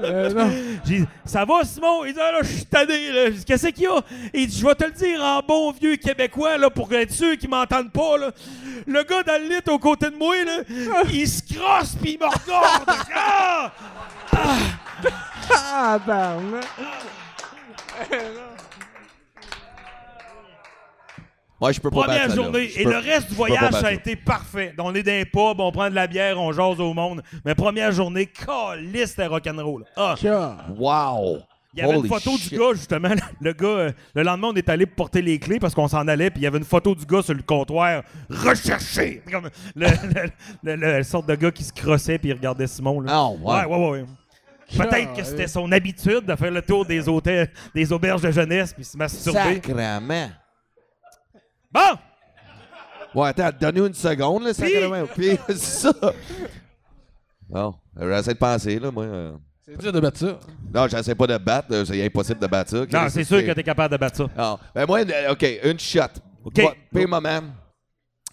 Euh, 0.00 0.50
j'ai 0.84 1.00
dit, 1.00 1.06
ça 1.24 1.44
va, 1.44 1.62
Simon? 1.62 2.04
Il 2.04 2.14
dit, 2.14 2.20
ah, 2.20 2.32
là, 2.32 2.38
je 2.42 2.48
suis 2.48 2.64
tanné, 2.64 3.12
là. 3.12 3.30
Qu'est-ce 3.46 3.68
qu'il 3.68 3.84
y 3.84 3.86
a? 3.86 4.00
Il 4.32 4.46
dit, 4.46 4.58
je 4.58 4.66
vais 4.66 4.74
te 4.74 4.84
le 4.84 4.92
dire 4.92 5.22
en 5.22 5.40
bon 5.40 5.72
vieux 5.72 5.96
québécois, 5.96 6.56
là, 6.56 6.70
pour 6.70 6.92
être 6.92 7.12
sûr 7.12 7.36
qu'ils 7.36 7.50
m'entendent 7.50 7.92
pas, 7.92 8.16
là. 8.18 8.30
Le 8.86 9.02
gars 9.04 9.22
dans 9.22 9.40
le 9.40 9.48
lit 9.48 9.62
aux 9.68 9.78
côtés 9.78 10.10
de 10.10 10.16
moi, 10.16 10.34
là, 10.44 10.62
il 11.12 11.28
se 11.28 11.42
crosse 11.42 11.94
pis 12.02 12.12
il 12.12 12.18
me 12.18 12.26
regarde. 12.26 12.98
Ah! 13.14 13.72
Ah, 15.54 15.98
barne. 16.06 16.60
Ouais, 21.60 21.72
je 21.72 21.80
peux 21.80 21.90
pas 21.90 22.02
Première 22.04 22.22
battre 22.28 22.34
journée. 22.34 22.70
Et 22.76 22.84
peux- 22.84 22.90
le 22.90 22.98
reste 22.98 23.28
du 23.28 23.34
voyage, 23.34 23.72
ça 23.72 23.86
a 23.86 23.92
été 23.92 24.16
parfait. 24.16 24.74
On 24.78 24.94
est 24.94 25.02
dans 25.02 25.12
les 25.12 25.24
pubs, 25.24 25.60
on 25.60 25.70
prend 25.72 25.88
de 25.88 25.94
la 25.94 26.06
bière, 26.06 26.38
on 26.40 26.52
jase 26.52 26.80
au 26.80 26.92
monde. 26.92 27.22
Mais 27.44 27.54
première 27.54 27.92
journée, 27.92 28.26
caliste, 28.26 29.06
c'était 29.14 29.26
rock'n'roll. 29.26 29.84
Ah! 29.96 30.14
Wow! 30.76 31.38
Il 31.76 31.80
y 31.80 31.82
avait 31.82 31.96
Holy 31.96 32.08
une 32.08 32.14
photo 32.14 32.36
shit. 32.38 32.52
du 32.52 32.58
gars, 32.58 32.72
justement. 32.72 33.08
Le 33.40 33.52
gars, 33.52 33.66
euh, 33.66 33.92
le 34.14 34.22
lendemain, 34.22 34.48
on 34.52 34.54
est 34.54 34.68
allé 34.68 34.86
porter 34.86 35.20
les 35.22 35.40
clés 35.40 35.58
parce 35.58 35.74
qu'on 35.74 35.88
s'en 35.88 36.06
allait, 36.06 36.30
puis 36.30 36.40
il 36.40 36.44
y 36.44 36.46
avait 36.46 36.58
une 36.58 36.64
photo 36.64 36.94
du 36.94 37.04
gars 37.04 37.22
sur 37.22 37.34
le 37.34 37.42
comptoir, 37.42 38.02
recherché. 38.30 39.22
Comme 39.30 39.48
le, 39.74 39.86
le, 39.86 40.30
le- 40.62 40.76
le- 40.76 40.92
la 40.98 41.02
sorte 41.02 41.26
de 41.28 41.34
gars 41.34 41.50
qui 41.50 41.64
se 41.64 41.72
crossait 41.72 42.18
puis 42.18 42.28
il 42.28 42.32
regardait 42.34 42.66
Simon. 42.68 43.00
Là. 43.00 43.12
Ah, 43.12 43.28
ouais. 43.30 43.64
ouais, 43.64 43.76
ouais, 43.76 43.90
ouais. 43.90 44.04
Peut-être 44.76 45.14
que 45.14 45.24
c'était 45.24 45.46
son 45.48 45.70
habitude 45.72 46.24
de 46.26 46.34
faire 46.36 46.50
le 46.50 46.62
tour 46.62 46.86
des 46.86 47.08
hôtels, 47.08 47.50
des 47.74 47.92
auberges 47.92 48.22
de 48.22 48.30
jeunesse 48.30 48.72
puis 48.72 48.84
se 48.84 48.96
masturber. 48.96 49.38
Sacrement. 49.62 50.28
Bon! 51.74 53.20
Ouais, 53.20 53.28
attends, 53.28 53.50
donne-nous 53.60 53.86
une 53.86 53.94
seconde, 53.94 54.44
là, 54.44 54.54
sacrément. 54.54 55.06
Puis, 55.14 55.38
c'est 55.48 55.56
ça. 55.56 55.92
Bon, 57.48 57.74
j'essaie 58.00 58.34
de 58.34 58.38
penser, 58.38 58.78
là, 58.78 58.90
moi. 58.90 59.04
euh. 59.04 59.32
C'est 59.66 59.78
dur 59.78 59.92
de 59.92 60.00
battre 60.00 60.18
ça. 60.18 60.38
Non, 60.74 60.86
j'essaie 60.88 61.14
pas 61.14 61.26
de 61.26 61.38
battre, 61.38 61.68
euh, 61.72 61.84
c'est 61.84 62.04
impossible 62.04 62.38
de 62.40 62.46
battre 62.46 62.70
ça. 62.70 62.84
Non, 63.02 63.08
c'est 63.08 63.24
sûr 63.24 63.44
que 63.44 63.52
t'es 63.52 63.62
capable 63.62 63.92
de 63.92 63.98
battre 63.98 64.16
ça. 64.18 64.26
Non. 64.36 64.58
Ben 64.74 64.84
moi, 64.86 65.00
euh, 65.00 65.32
OK, 65.32 65.46
une 65.64 65.78
shot. 65.78 66.00
OK. 66.44 66.58
Moi, 66.58 66.74
Pire 66.92 67.08
moment. 67.08 67.40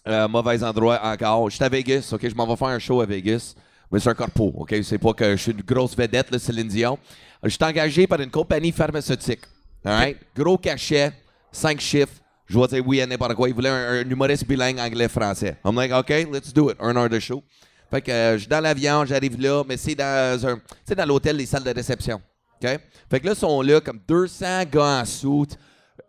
Euh, 0.08 0.28
mauvais 0.28 0.62
endroit 0.64 1.00
encore. 1.04 1.50
Je 1.50 1.56
suis 1.56 1.64
à 1.64 1.70
Vegas, 1.70 2.10
OK? 2.12 2.28
Je 2.28 2.36
m'en 2.36 2.46
vais 2.48 2.56
faire 2.56 2.68
un 2.70 2.80
show 2.80 3.00
à 3.02 3.06
Vegas. 3.06 3.54
Mais 3.92 4.00
c'est 4.00 4.10
un 4.10 4.14
corpo, 4.16 4.52
OK? 4.58 4.76
C'est 4.84 4.98
pas 4.98 5.14
que 5.14 5.32
je 5.36 5.42
suis 5.42 5.52
une 5.52 5.62
grosse 5.62 5.96
vedette, 5.96 6.32
là, 6.32 6.40
Céline 6.40 6.68
Dion. 6.68 6.98
Je 7.44 7.50
suis 7.50 7.64
engagé 7.64 8.08
par 8.08 8.20
une 8.20 8.32
compagnie 8.32 8.72
pharmaceutique. 8.72 9.42
All 9.86 9.94
right? 9.94 10.18
Gros 10.36 10.58
cachet, 10.58 11.12
cinq 11.52 11.80
chiffres. 11.80 12.14
Je 12.52 12.60
vais 12.60 12.68
dire 12.68 12.84
oui 12.86 13.00
à 13.00 13.08
n'importe 13.08 13.34
quoi. 13.36 13.48
Ils 13.48 13.56
voulaient 13.56 13.70
un, 13.70 14.02
un 14.02 14.10
humoriste 14.10 14.46
bilingue 14.46 14.78
anglais-français. 14.78 15.56
I'm 15.64 15.74
like, 15.76 15.92
OK, 15.94 16.10
let's 16.34 16.54
do 16.54 16.70
it. 16.70 16.76
Un 16.82 16.98
heure 16.98 17.08
de 17.08 17.18
show. 17.18 17.42
Fait 17.90 18.02
que 18.02 18.12
euh, 18.12 18.34
je 18.34 18.40
suis 18.40 18.48
dans 18.48 18.60
l'avion, 18.60 19.06
j'arrive 19.06 19.40
là, 19.40 19.64
mais 19.68 19.78
c'est 19.78 19.96
dans 19.96 20.48
un, 20.48 20.60
sais, 20.86 20.94
dans 20.96 21.06
l'hôtel, 21.06 21.38
les 21.38 21.46
salles 21.46 21.64
de 21.64 21.74
réception. 21.74 22.22
OK? 22.62 22.70
Fait 23.10 23.20
que 23.22 23.26
là, 23.26 23.32
ils 23.34 23.38
sont 23.40 23.62
là 23.62 23.80
comme 23.80 24.00
200 24.06 24.64
gars 24.70 25.02
en 25.02 25.06
soute. 25.06 25.58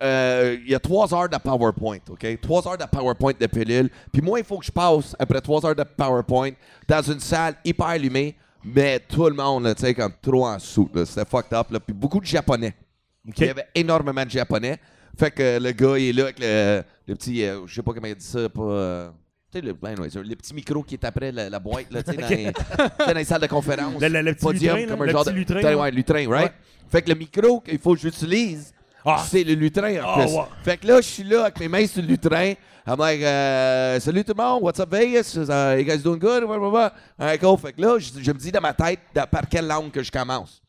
Euh, 0.03 0.57
Il 0.65 0.71
y 0.71 0.75
a 0.75 0.81
trois 0.81 1.15
heures 1.15 1.29
de 1.29 1.37
PowerPoint, 1.37 1.99
OK? 2.11 2.41
Trois 2.41 2.67
heures 2.67 2.79
de 2.79 2.85
PowerPoint 2.87 3.35
de 3.39 3.47
pilule. 3.47 3.89
Puis 4.13 4.21
moi, 4.21 4.41
il 4.41 4.45
faut 4.45 4.59
que 4.59 4.65
je 4.67 4.73
passe, 4.73 5.15
après 5.21 5.41
trois 5.41 5.65
heures 5.65 5.77
de 5.77 5.85
PowerPoint, 5.85 6.51
dans 6.89 7.03
une 7.03 7.21
salle 7.21 7.55
hyper 7.65 7.87
allumée, 7.87 8.37
mais 8.65 8.99
tout 8.99 9.29
le 9.29 9.35
monde, 9.35 9.73
tu 9.77 9.83
sais, 9.83 9.95
comme 9.95 10.13
trop 10.21 10.47
en 10.47 10.59
soute. 10.59 11.05
C'était 11.05 11.25
fucked 11.25 11.53
up. 11.57 11.69
Là. 11.71 11.79
Puis 11.79 11.95
beaucoup 11.95 12.19
de 12.21 12.27
Japonais. 12.27 12.75
Il 13.25 13.47
y 13.47 13.49
avait 13.51 13.69
énormément 13.77 14.25
de 14.25 14.31
Japonais. 14.31 14.79
Fait 15.19 15.31
que 15.31 15.59
le 15.61 15.73
gars, 15.73 15.99
il 15.99 16.09
est 16.09 16.13
là 16.13 16.23
avec 16.25 16.39
le, 16.39 16.83
le 17.07 17.15
petit, 17.15 17.45
euh, 17.45 17.67
je 17.67 17.75
sais 17.75 17.83
pas 17.83 17.93
comment 17.93 18.07
il 18.07 18.15
dit 18.15 18.25
ça, 18.25 18.49
pas... 18.49 18.63
euh, 18.63 19.11
tu 19.53 19.59
sais, 19.59 19.65
le, 19.67 19.75
ben, 19.75 19.99
ouais, 20.01 20.09
le 20.15 20.35
petit 20.35 20.55
micro 20.55 20.83
qui 20.83 20.95
est 20.95 21.05
après 21.05 21.31
la, 21.31 21.51
la 21.51 21.59
boîte, 21.59 21.87
là, 21.93 22.03
tu 22.03 22.11
sais, 22.13 22.17
dans, 22.17 22.29
les- 22.29 22.53
tu 22.53 22.61
sais, 22.63 23.07
dans 23.07 23.13
les 23.19 23.25
salles 23.25 23.43
de 23.43 23.47
conférence. 23.47 24.01
Le- 24.01 24.09
le- 24.09 24.23
le 24.23 24.33
petit 24.35 24.45
Podium, 24.45 24.77
lutrin, 24.77 24.87
là, 24.87 24.93
comme 24.93 25.03
un 25.03 25.07
le 25.07 25.13
genre 25.13 25.25
petit 25.25 25.33
de... 25.33 25.39
lutrin, 25.39 25.75
ouais, 25.75 25.91
right? 26.27 26.29
Ouais. 26.29 26.53
Fait 26.91 27.03
que 27.03 27.09
le 27.11 27.15
micro 27.17 27.61
qu'il 27.61 27.79
faut 27.79 27.95
que 27.95 28.01
j'utilise, 28.01 28.73
Ah. 29.05 29.23
c'est 29.29 29.45
le 29.45 29.53
lutrin, 29.55 30.03
en 30.03 30.07
Ah, 30.07 30.15
plus. 30.25 30.33
ouais. 30.35 30.43
Fait 30.65 30.77
que 30.79 30.87
là, 30.87 30.97
je 31.03 31.07
suis 31.09 31.25
là 31.25 31.43
avec 31.43 31.61
mes 31.61 31.69
mains 31.69 31.87
sur 31.87 32.01
le 32.03 32.09
lutrin. 32.09 32.55
I'm 32.87 32.99
like, 32.99 33.21
euh, 33.23 34.01
salut 34.01 34.25
tout 34.25 34.33
le 34.37 34.43
monde, 34.43 34.63
what's 34.63 34.81
up 34.81 34.91
Vegas? 34.91 35.37
Uh, 35.37 35.79
you 35.79 35.85
guys 35.85 35.99
doing 36.03 36.19
good? 36.19 36.45
Blah, 36.45 36.59
blah, 36.59 36.71
blah. 36.71 36.93
Alright, 37.21 37.41
cool. 37.41 37.59
Fait 37.59 37.73
que 37.75 37.81
là, 37.83 37.99
je, 37.99 38.11
je 38.21 38.33
me 38.33 38.39
dis 38.39 38.51
dans 38.51 38.61
ma 38.63 38.73
tête 38.73 38.99
par 39.31 39.47
quelle 39.49 39.67
langue 39.69 39.91
que 39.93 40.03
je 40.03 40.11
commence. 40.11 40.61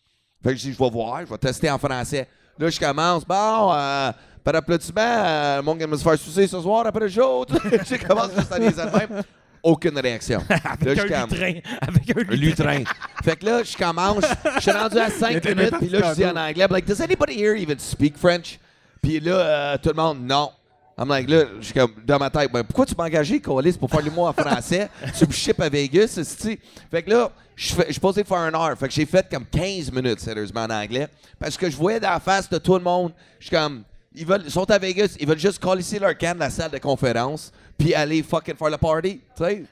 Fait 0.43 0.49
que 0.51 0.57
je 0.57 0.61
dis, 0.67 0.73
je 0.73 0.77
vais 0.77 0.89
voir, 0.89 1.21
je 1.21 1.29
vais 1.31 1.37
tester 1.37 1.71
en 1.71 1.77
français. 1.79 2.27
Là, 2.59 2.69
je 2.69 2.79
commence, 2.79 3.25
bon, 3.25 3.71
euh, 3.73 4.11
par 4.43 4.55
applaudissement, 4.55 5.55
le 5.57 5.61
monde 5.61 5.77
vient 5.77 5.87
me 5.87 5.97
se 5.97 6.03
faire 6.03 6.17
sucer 6.17 6.47
ce 6.47 6.59
soir 6.61 6.85
après 6.85 7.01
le 7.05 7.09
show. 7.09 7.45
je 7.49 8.07
commence 8.07 8.31
juste 8.37 8.51
à 8.51 8.59
les 8.59 8.69
même. 8.75 9.23
Aucune 9.63 9.97
réaction. 9.97 10.43
Avec 10.49 11.09
là, 11.09 11.19
un 11.21 11.25
lutrin. 11.25 11.53
Avec 11.81 12.09
un 12.17 12.19
Un 12.19 12.35
lutrin. 12.35 12.73
lutrin. 12.79 12.83
fait 13.23 13.35
que 13.37 13.45
là, 13.45 13.63
je 13.63 13.77
commence. 13.77 14.25
Je 14.55 14.59
suis 14.59 14.71
rendu 14.71 14.99
à 14.99 15.09
5 15.09 15.35
était 15.37 15.55
minutes, 15.55 15.75
puis 15.79 15.87
là, 15.87 15.99
je 16.09 16.15
dis 16.15 16.25
en 16.25 16.35
anglais, 16.35 16.67
like, 16.69 16.85
does 16.85 17.01
anybody 17.01 17.33
here 17.41 17.55
even 17.57 17.79
speak 17.79 18.17
French? 18.17 18.59
Puis 19.01 19.21
là, 19.21 19.31
euh, 19.35 19.77
tout 19.81 19.89
le 19.89 19.95
monde, 19.95 20.19
non. 20.21 20.51
I'm 20.97 21.07
like, 21.07 21.29
là, 21.29 21.45
je 21.59 21.65
suis 21.65 21.73
comme, 21.73 21.93
dans 22.05 22.19
ma 22.19 22.29
tête, 22.29 22.51
ben, 22.51 22.63
pourquoi 22.63 22.85
tu 22.85 22.93
m'as 22.97 23.05
engagé, 23.05 23.39
Colis, 23.39 23.73
pour 23.73 23.89
faire 23.89 24.01
l'humour 24.01 24.27
en 24.27 24.33
français? 24.33 24.89
tu 25.17 25.25
me 25.25 25.31
ship 25.31 25.59
à 25.61 25.69
Vegas, 25.69 26.19
tu 26.41 26.59
Fait 26.91 27.01
que 27.01 27.09
là, 27.09 27.31
je 27.55 27.73
fais- 27.73 27.85
je 27.87 27.91
suis 27.93 28.01
posé 28.01 28.23
faire 28.25 28.37
une 28.39 28.55
heure. 28.55 28.77
Fait 28.77 28.87
que 28.89 28.93
j'ai 28.93 29.05
fait 29.05 29.25
comme 29.31 29.45
15 29.45 29.91
minutes, 29.91 30.19
sérieusement, 30.19 30.61
en 30.63 30.69
anglais. 30.69 31.07
Parce 31.39 31.55
que 31.57 31.69
je 31.69 31.75
voyais 31.77 31.99
dans 32.01 32.09
la 32.11 32.19
face 32.19 32.49
de 32.49 32.57
tout 32.57 32.75
le 32.75 32.83
monde, 32.83 33.13
je 33.39 33.47
suis 33.47 33.55
comme, 33.55 33.83
ils, 34.15 34.25
veulent, 34.25 34.49
sont 34.49 34.69
à 34.69 34.77
Vegas, 34.77 35.15
ils 35.19 35.27
veulent 35.27 35.39
juste 35.39 35.59
colisser 35.59 35.99
leur 35.99 36.17
canne 36.17 36.37
dans 36.37 36.45
la 36.45 36.49
salle 36.49 36.71
de 36.71 36.77
conférence, 36.77 37.51
puis 37.77 37.93
aller 37.93 38.23
fucking 38.23 38.55
faire 38.55 38.69
le 38.69 38.77
party, 38.77 39.21
tu 39.35 39.43
sais. 39.43 39.63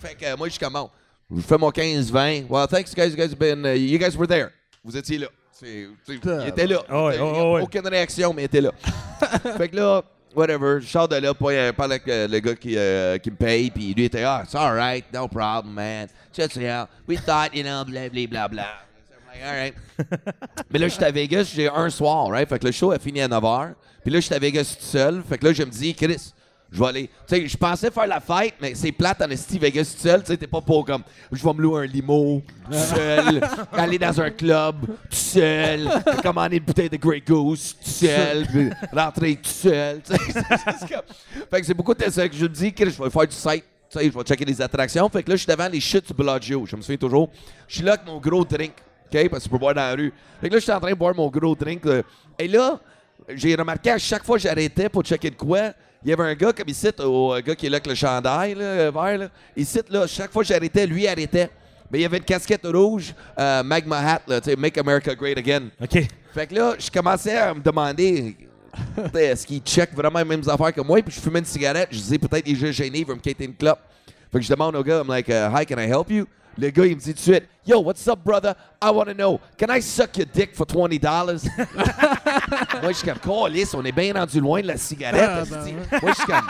Fait 0.00 0.14
que 0.14 0.24
euh, 0.24 0.36
moi, 0.36 0.48
je 0.48 0.52
suis 0.52 0.60
comme, 0.60 0.72
bon, 0.72 0.90
je 1.34 1.40
fais 1.42 1.58
mon 1.58 1.70
15-20. 1.70 2.46
Well, 2.48 2.66
thanks, 2.66 2.94
guys. 2.94 3.10
You 3.10 3.16
guys, 3.16 3.30
have 3.30 3.38
been, 3.38 3.64
uh, 3.64 3.74
you 3.74 3.98
guys 3.98 4.16
were 4.16 4.26
there. 4.26 4.50
Vous 4.82 4.96
étiez 4.96 5.18
là. 5.18 5.26
C'est- 5.52 5.88
c'est- 6.04 6.20
il 6.24 6.48
était 6.48 6.66
là. 6.66 6.82
Ouais, 6.90 7.16
Il 7.16 7.20
ah. 7.20 7.62
Aucune 7.62 7.86
réaction, 7.86 8.32
mais 8.32 8.42
il 8.42 8.46
était 8.46 8.60
là. 8.60 8.72
fait 9.56 9.68
que 9.68 9.76
là, 9.76 10.02
whatever, 10.34 10.80
je 10.80 10.88
sors 10.88 11.08
de 11.08 11.16
là, 11.16 11.32
puis 11.32 11.56
euh, 11.56 11.72
parle 11.72 11.92
avec 11.92 12.08
euh, 12.08 12.26
le 12.26 12.40
gars 12.40 12.54
qui, 12.54 12.76
euh, 12.76 13.18
qui 13.18 13.30
me 13.30 13.36
paye, 13.36 13.70
puis 13.70 13.94
lui 13.94 14.04
était, 14.04 14.24
ah, 14.24 14.42
it's 14.44 14.54
alright, 14.54 15.04
no 15.12 15.28
problem, 15.28 15.74
man. 15.74 16.08
Just, 16.36 16.56
you 16.56 16.62
know, 16.62 16.86
we 17.06 17.16
thought, 17.16 17.54
you 17.54 17.62
know, 17.62 17.84
blah, 17.84 18.08
blah, 18.08 18.26
blah, 18.26 18.48
all 19.42 19.54
right. 19.56 19.74
Mais 20.70 20.78
là, 20.78 20.88
j'étais 20.88 21.04
à 21.06 21.10
Vegas, 21.10 21.50
j'ai 21.54 21.68
un 21.68 21.90
soir, 21.90 22.28
right? 22.28 22.48
Fait 22.48 22.58
que 22.58 22.66
le 22.66 22.72
show 22.72 22.90
a 22.92 22.98
fini 22.98 23.20
à 23.20 23.28
9h. 23.28 23.72
Puis 24.02 24.12
là, 24.12 24.20
j'étais 24.20 24.34
à 24.34 24.38
Vegas 24.38 24.76
tout 24.78 24.84
seul. 24.84 25.22
Fait 25.28 25.38
que 25.38 25.46
là, 25.46 25.52
je 25.52 25.62
me 25.62 25.70
dis, 25.70 25.94
Chris, 25.94 26.32
je 26.70 26.78
vais 26.80 26.86
aller. 26.86 27.10
Tu 27.28 27.36
sais, 27.36 27.46
je 27.48 27.56
pensais 27.56 27.90
faire 27.90 28.06
la 28.06 28.20
fête, 28.20 28.54
mais 28.60 28.74
c'est 28.74 28.90
plate 28.92 29.22
en 29.22 29.30
esti 29.30 29.58
Vegas 29.58 29.94
tout 29.96 30.02
seul. 30.02 30.22
Tu 30.22 30.26
sais, 30.32 30.36
t'es 30.36 30.46
pas 30.46 30.60
pour 30.60 30.84
comme, 30.84 31.02
je 31.30 31.42
vais 31.42 31.52
me 31.52 31.62
louer 31.62 31.84
un 31.84 31.86
limo 31.86 32.42
tout 32.66 32.72
seul, 32.76 33.40
aller 33.72 33.98
dans 33.98 34.20
un 34.20 34.30
club 34.30 34.84
tout 34.86 34.92
seul, 35.16 35.88
commander 36.22 36.56
une 36.56 36.64
bouteille 36.64 36.90
de 36.90 36.96
Grey 36.96 37.22
Goose 37.26 37.76
tout 37.82 37.90
seul, 37.90 38.46
puis 38.52 38.70
rentrer 38.92 39.36
tout 39.36 39.48
seul. 39.50 40.02
tu 40.02 40.14
sais. 40.14 40.32
C'est 40.32 40.88
comme- 40.88 41.04
fait 41.50 41.60
que 41.60 41.66
c'est 41.66 41.74
beaucoup 41.74 41.94
de 41.94 42.10
ça 42.10 42.28
que 42.28 42.34
je 42.34 42.42
me 42.42 42.48
dis, 42.48 42.72
Chris, 42.72 42.90
je 42.90 43.02
vais 43.02 43.10
faire 43.10 43.26
du 43.28 43.36
site 43.36 43.64
Tu 43.88 43.98
sais, 44.00 44.04
je 44.10 44.18
vais 44.18 44.24
checker 44.24 44.44
les 44.44 44.60
attractions. 44.60 45.08
Fait 45.08 45.22
que 45.22 45.30
là, 45.30 45.36
je 45.36 45.42
suis 45.44 45.50
devant 45.52 45.68
les 45.68 45.80
chutes 45.80 46.08
du 46.08 46.14
Bellagio. 46.14 46.66
Je 46.66 46.74
me 46.74 46.82
souviens 46.82 46.96
toujours. 46.98 47.30
Je 47.68 47.76
suis 47.76 47.84
là 47.84 47.92
avec 47.92 48.04
mon 48.06 48.18
gros 48.18 48.44
drink. 48.44 48.72
OK? 49.14 49.28
Parce 49.28 49.42
que 49.42 49.48
tu 49.48 49.50
peux 49.50 49.58
boire 49.58 49.74
dans 49.74 49.82
la 49.82 49.94
rue. 49.94 50.12
Fait 50.40 50.48
que 50.48 50.54
là, 50.54 50.58
je 50.58 50.64
suis 50.64 50.72
en 50.72 50.80
train 50.80 50.90
de 50.90 50.96
boire 50.96 51.14
mon 51.14 51.28
gros 51.28 51.54
drink. 51.54 51.84
là. 51.84 52.02
Et 52.38 52.48
là, 52.48 52.80
j'ai 53.28 53.54
remarqué 53.54 53.90
à 53.90 53.98
chaque 53.98 54.24
fois 54.24 54.36
que 54.36 54.42
j'arrêtais 54.42 54.88
pour 54.88 55.02
checker 55.02 55.30
de 55.30 55.36
quoi, 55.36 55.72
il 56.04 56.10
y 56.10 56.12
avait 56.12 56.24
un 56.24 56.34
gars 56.34 56.52
comme 56.52 56.68
ici, 56.68 56.88
au 56.98 57.34
gars 57.44 57.54
qui 57.54 57.66
est 57.66 57.70
là 57.70 57.76
avec 57.76 57.86
le 57.86 57.94
chandail 57.94 58.54
là, 58.54 58.90
vert. 58.90 59.18
Là. 59.18 59.28
Ici, 59.56 59.80
là, 59.88 60.06
chaque 60.06 60.32
fois 60.32 60.42
que 60.42 60.48
j'arrêtais, 60.48 60.86
lui 60.86 61.06
arrêtait. 61.06 61.48
Mais 61.90 62.00
il 62.00 62.02
y 62.02 62.04
avait 62.04 62.18
une 62.18 62.24
casquette 62.24 62.66
rouge, 62.66 63.14
euh, 63.38 63.62
Magma 63.62 63.98
Hat, 63.98 64.22
là, 64.26 64.40
tu 64.40 64.50
sais, 64.50 64.56
Make 64.56 64.76
America 64.78 65.14
Great 65.14 65.38
Again. 65.38 65.64
OK. 65.80 66.08
Fait 66.34 66.46
que 66.46 66.54
là, 66.54 66.74
je 66.78 66.90
commençais 66.90 67.36
à 67.36 67.54
me 67.54 67.60
demander 67.60 68.36
t'sais, 69.08 69.24
est-ce 69.26 69.46
qu'il 69.46 69.60
check 69.60 69.94
vraiment 69.94 70.18
les 70.18 70.24
mêmes 70.24 70.48
affaires 70.48 70.72
que 70.72 70.80
moi? 70.80 71.00
Puis 71.02 71.14
je 71.14 71.20
fumais 71.20 71.38
une 71.38 71.44
cigarette. 71.44 71.88
Je 71.90 71.98
disais 71.98 72.18
peut-être 72.18 72.46
il 72.46 72.52
est 72.52 72.58
juste 72.58 72.72
gêné, 72.72 73.00
il 73.00 73.06
veut 73.06 73.14
me 73.14 73.20
quitter 73.20 73.44
une 73.44 73.54
clope. 73.54 73.78
Fait 74.32 74.38
que 74.38 74.44
je 74.44 74.50
demande 74.50 74.74
au 74.74 74.82
gars, 74.82 75.00
I'm 75.00 75.08
like, 75.08 75.28
uh, 75.28 75.48
hi, 75.54 75.64
can 75.64 75.78
I 75.78 75.86
help 75.86 76.10
you? 76.10 76.26
Le 76.56 76.70
gars, 76.70 76.86
il 76.86 76.94
me 76.96 77.00
dit 77.00 77.12
tout 77.12 77.16
de 77.16 77.18
suite, 77.18 77.44
Yo, 77.66 77.80
what's 77.80 78.06
up, 78.06 78.22
brother? 78.24 78.54
I 78.80 78.90
want 78.90 79.06
to 79.06 79.14
know, 79.14 79.40
can 79.58 79.70
I 79.70 79.80
suck 79.80 80.16
your 80.16 80.26
dick 80.26 80.54
for 80.54 80.66
$20? 80.66 81.02
Moi, 82.82 82.92
je 82.92 82.98
suis 82.98 83.08
comme, 83.08 83.18
Calisse, 83.18 83.74
on 83.74 83.84
est 83.84 83.92
bien 83.92 84.12
rendu 84.14 84.40
loin 84.40 84.60
de 84.60 84.68
la 84.68 84.76
cigarette. 84.76 85.28
Ah, 85.28 85.44
Moi, 86.02 86.12
je 86.12 86.14
suis 86.14 86.26
comme. 86.26 86.46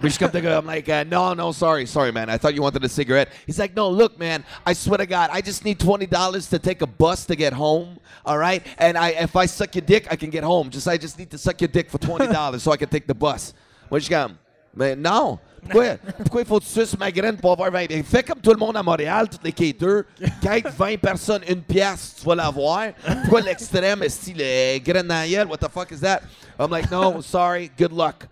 But 0.00 0.12
she 0.12 0.18
come 0.18 0.32
to 0.32 0.40
go, 0.40 0.58
I'm 0.58 0.66
like, 0.66 0.88
uh, 0.88 1.04
no, 1.04 1.32
no, 1.32 1.52
sorry, 1.52 1.86
sorry, 1.86 2.12
man. 2.12 2.28
I 2.28 2.36
thought 2.36 2.54
you 2.54 2.60
wanted 2.60 2.84
a 2.84 2.88
cigarette. 2.88 3.30
He's 3.46 3.58
like, 3.58 3.74
no, 3.74 3.88
look, 3.88 4.18
man, 4.18 4.44
I 4.66 4.74
swear 4.74 4.98
to 4.98 5.06
God, 5.06 5.30
I 5.32 5.40
just 5.40 5.64
need 5.64 5.78
$20 5.78 6.50
to 6.50 6.58
take 6.58 6.82
a 6.82 6.86
bus 6.86 7.24
to 7.26 7.36
get 7.36 7.52
home, 7.54 7.98
all 8.26 8.36
right? 8.36 8.66
And 8.76 8.98
I, 8.98 9.10
if 9.10 9.34
I 9.36 9.46
suck 9.46 9.74
your 9.74 9.82
dick, 9.82 10.08
I 10.10 10.16
can 10.16 10.28
get 10.30 10.44
home. 10.44 10.68
Just 10.68 10.88
I 10.88 10.98
just 10.98 11.18
need 11.18 11.30
to 11.30 11.38
suck 11.38 11.58
your 11.60 11.68
dick 11.68 11.88
for 11.88 11.98
$20 11.98 12.60
so 12.60 12.72
I 12.72 12.76
can 12.76 12.88
take 12.88 13.06
the 13.06 13.14
bus. 13.14 13.54
Je 13.90 14.00
suis 14.00 14.10
comme, 14.14 14.36
mais 14.76 14.96
non. 14.96 15.38
Pourquoi, 15.62 15.96
pourquoi 16.18 16.40
il 16.42 16.46
faut 16.46 16.58
que 16.58 16.64
tu 16.64 16.70
suces 16.70 16.98
ma 16.98 17.10
graine 17.10 17.38
pour 17.38 17.52
avoir 17.52 17.70
20 17.70 17.86
Fais 18.04 18.22
comme 18.22 18.40
tout 18.40 18.50
le 18.50 18.58
monde 18.58 18.76
à 18.76 18.82
Montréal, 18.82 19.28
toutes 19.30 19.44
les 19.44 19.52
caters. 19.52 20.04
Quête 20.42 20.68
20 20.76 21.00
personnes, 21.00 21.42
une 21.48 21.62
pièce, 21.62 22.16
tu 22.20 22.26
vas 22.26 22.34
l'avoir. 22.34 22.88
Pourquoi 23.22 23.40
l'extrême, 23.40 24.02
est-ce 24.02 24.30
le 24.30 24.78
graine 24.80 25.08
dans? 25.08 25.48
What 25.48 25.58
the 25.58 25.70
fuck 25.70 25.90
is 25.90 26.00
that? 26.00 26.20
I'm 26.58 26.70
like, 26.70 26.90
no, 26.90 27.22
sorry, 27.22 27.70
good 27.78 27.92
luck. 27.92 28.26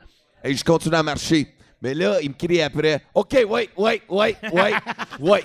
Et 0.45 0.55
je 0.55 0.63
continue 0.63 0.97
à 0.97 1.03
marcher. 1.03 1.55
Mais 1.81 1.95
là, 1.95 2.21
il 2.21 2.29
me 2.29 2.35
crie 2.35 2.61
après, 2.61 3.03
OK, 3.15 3.33
wait, 3.49 3.71
wait, 3.77 4.03
wait, 4.09 4.37
wait, 4.53 4.75
wait. 5.19 5.45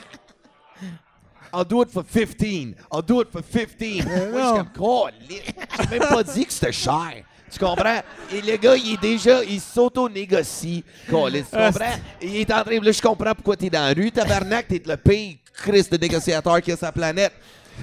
I'll 1.54 1.64
do 1.64 1.82
it 1.82 1.90
for 1.90 2.04
15. 2.04 2.76
I'll 2.92 3.02
do 3.02 3.22
it 3.22 3.32
for 3.32 3.42
15. 3.42 4.06
Moi, 4.06 4.42
je 4.42 4.48
suis 4.48 4.60
comme, 4.76 5.90
même 5.90 6.00
pas 6.10 6.24
dit 6.24 6.46
que 6.46 6.54
c'était 6.54 6.74
cher. 6.74 7.24
Tu 7.52 7.60
comprends? 7.60 8.02
Et 8.32 8.42
le 8.42 8.58
gars, 8.58 8.76
il 8.76 8.94
est 8.94 9.02
déjà, 9.02 9.44
il 9.44 9.62
s'auto-négocie. 9.62 10.84
Tu 11.06 11.12
comprends? 11.12 11.96
Il 12.22 12.36
est 12.36 12.52
en 12.52 12.64
train, 12.64 12.80
là, 12.80 12.92
je 12.92 13.02
comprends 13.02 13.34
pourquoi 13.34 13.56
t'es 13.56 13.70
dans 13.70 13.88
la 13.88 13.94
rue, 13.94 14.12
tabarnak, 14.12 14.68
t'es 14.68 14.82
le 14.86 14.98
pire 14.98 15.38
Christ 15.54 15.92
de 15.92 15.98
négociateur 15.98 16.62
qu'il 16.62 16.74
y 16.74 16.78
a 16.78 16.80
la 16.82 16.92
planète. 16.92 17.34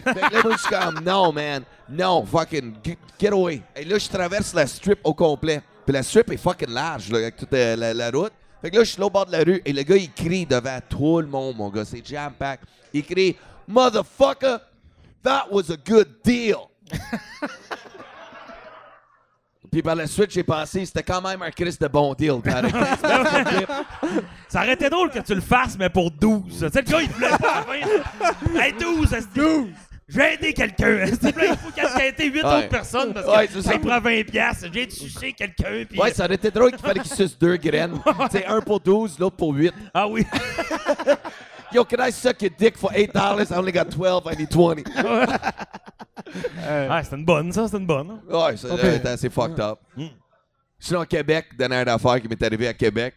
Fait 0.05 0.15
que 0.15 0.35
là, 0.35 0.43
moi, 0.43 0.53
je 0.53 0.59
suis 0.59 0.69
comme, 0.69 1.01
non, 1.05 1.33
man. 1.33 1.63
Non, 1.89 2.25
fucking, 2.25 2.75
get, 2.85 2.99
get 3.19 3.31
away. 3.33 3.63
Et 3.77 3.85
là, 3.85 3.99
je 3.99 4.09
traverse 4.09 4.53
la 4.55 4.67
strip 4.67 4.99
au 5.05 5.15
complet. 5.15 5.63
Puis 5.85 5.93
la 5.93 6.03
strip 6.03 6.31
est 6.31 6.37
fucking 6.37 6.71
large, 6.71 7.11
là, 7.11 7.19
avec 7.19 7.37
toute 7.37 7.53
euh, 7.53 7.77
la, 7.77 7.95
la 7.95 8.11
route. 8.11 8.33
Fait 8.61 8.71
que 8.71 8.77
là, 8.77 8.85
je 8.85 8.91
suis 8.91 9.01
là 9.01 9.07
au 9.07 9.11
bord 9.11 9.27
de 9.27 9.33
la 9.33 9.41
rue 9.45 9.61
et 9.65 9.73
le 9.73 9.83
gars, 9.83 9.97
il 9.97 10.11
crie 10.11 10.47
devant 10.47 10.79
tout 10.89 11.21
le 11.21 11.27
monde, 11.27 11.57
mon 11.57 11.69
gars. 11.69 11.85
C'est 11.85 12.05
jam-pack. 12.05 12.61
Il 12.93 13.05
crie, 13.05 13.37
Motherfucker, 13.69 14.59
that 15.23 15.47
was 15.51 15.71
a 15.71 15.77
good 15.77 16.09
deal. 16.25 16.71
Puis 19.75 19.83
par 19.83 19.97
la 19.97 20.07
suite, 20.07 20.31
j'ai 20.31 20.45
pensé, 20.45 20.87
c'était 20.87 21.03
quand 21.03 21.21
même 21.21 21.43
un 21.43 21.51
Christ 21.51 21.83
de 21.83 21.89
bon 21.89 22.15
deal. 22.15 22.41
pareil. 22.45 22.73
Ça 24.49 24.61
aurait 24.63 24.75
été 24.75 24.89
drôle 24.89 25.11
que 25.11 25.19
tu 25.19 25.35
le 25.35 25.41
fasses, 25.41 25.77
mais 25.77 25.89
pour 25.91 26.13
12. 26.13 26.43
Tu 26.47 26.55
sais, 26.59 26.65
le 26.65 26.83
gars, 26.83 27.01
il 27.03 27.09
voulait 27.11 27.29
pas. 27.31 27.65
Hey, 28.65 28.73
12, 28.81 29.09
ça 29.09 29.21
se 29.21 29.27
dit. 29.27 29.41
12! 29.41 29.67
Je 30.07 30.17
vais 30.17 30.35
aider 30.35 30.53
quelqu'un. 30.53 31.07
Il 31.07 31.17
faut 31.17 31.71
qu'il 31.73 31.83
y 31.83 31.87
ait 32.07 32.15
8 32.31 32.45
Ouais. 32.45 32.45
autres 32.59 32.69
personnes 32.69 33.13
parce 33.15 33.27
que 33.27 33.31
Ouais, 33.33 33.49
c'est 33.53 33.63
ça. 33.63 33.73
ça 33.73 33.79
prend 33.81 33.99
20 34.01 34.23
piastres. 34.31 34.67
Je 34.67 34.71
viens 34.71 34.87
de 34.87 34.91
sucer 34.93 35.33
quelqu'un. 35.33 35.85
puis- 35.91 35.99
ouais, 35.99 36.13
ça 36.15 36.27
aurait 36.27 36.35
été 36.37 36.53
drôle 36.53 36.71
qu'il 36.71 36.79
fallait 36.87 37.01
qu'il 37.01 37.11
suce 37.13 37.37
deux 37.37 37.57
graines. 37.57 37.99
C'est 38.31 38.47
un 38.47 38.61
pour 38.61 38.79
12, 38.79 39.19
l'autre 39.19 39.35
pour 39.35 39.53
8. 39.55 39.73
Ah 39.93 40.07
oui. 40.07 40.25
Yo, 41.75 41.85
can 41.85 42.01
I 42.01 42.11
suck 42.13 42.41
your 42.41 42.51
dick 42.57 42.77
for 42.79 42.91
$8? 42.93 43.51
I 43.51 43.57
only 43.57 43.73
got 43.73 43.91
12, 43.91 44.27
I 44.27 44.35
need 44.37 44.51
20. 44.51 44.85
Ah, 46.67 47.03
c'était 47.03 47.17
une 47.17 47.25
bonne, 47.25 47.53
ça. 47.53 47.67
C'était 47.67 47.79
une 47.79 47.87
bonne. 47.87 48.11
hein? 48.11 48.21
Ouais, 48.29 48.57
ça 48.57 48.69
Ok. 48.73 48.81
c'est 48.83 49.07
assez 49.07 49.31
fucked 49.31 49.61
up. 49.61 49.79
Sinon, 50.79 51.01
à 51.01 51.07
Québec, 51.07 51.47
dernière 51.57 51.87
affaire 51.89 52.21
qui 52.21 52.27
m'est 52.29 52.43
arrivée 52.43 52.67
à 52.69 52.75
Québec, 52.75 53.15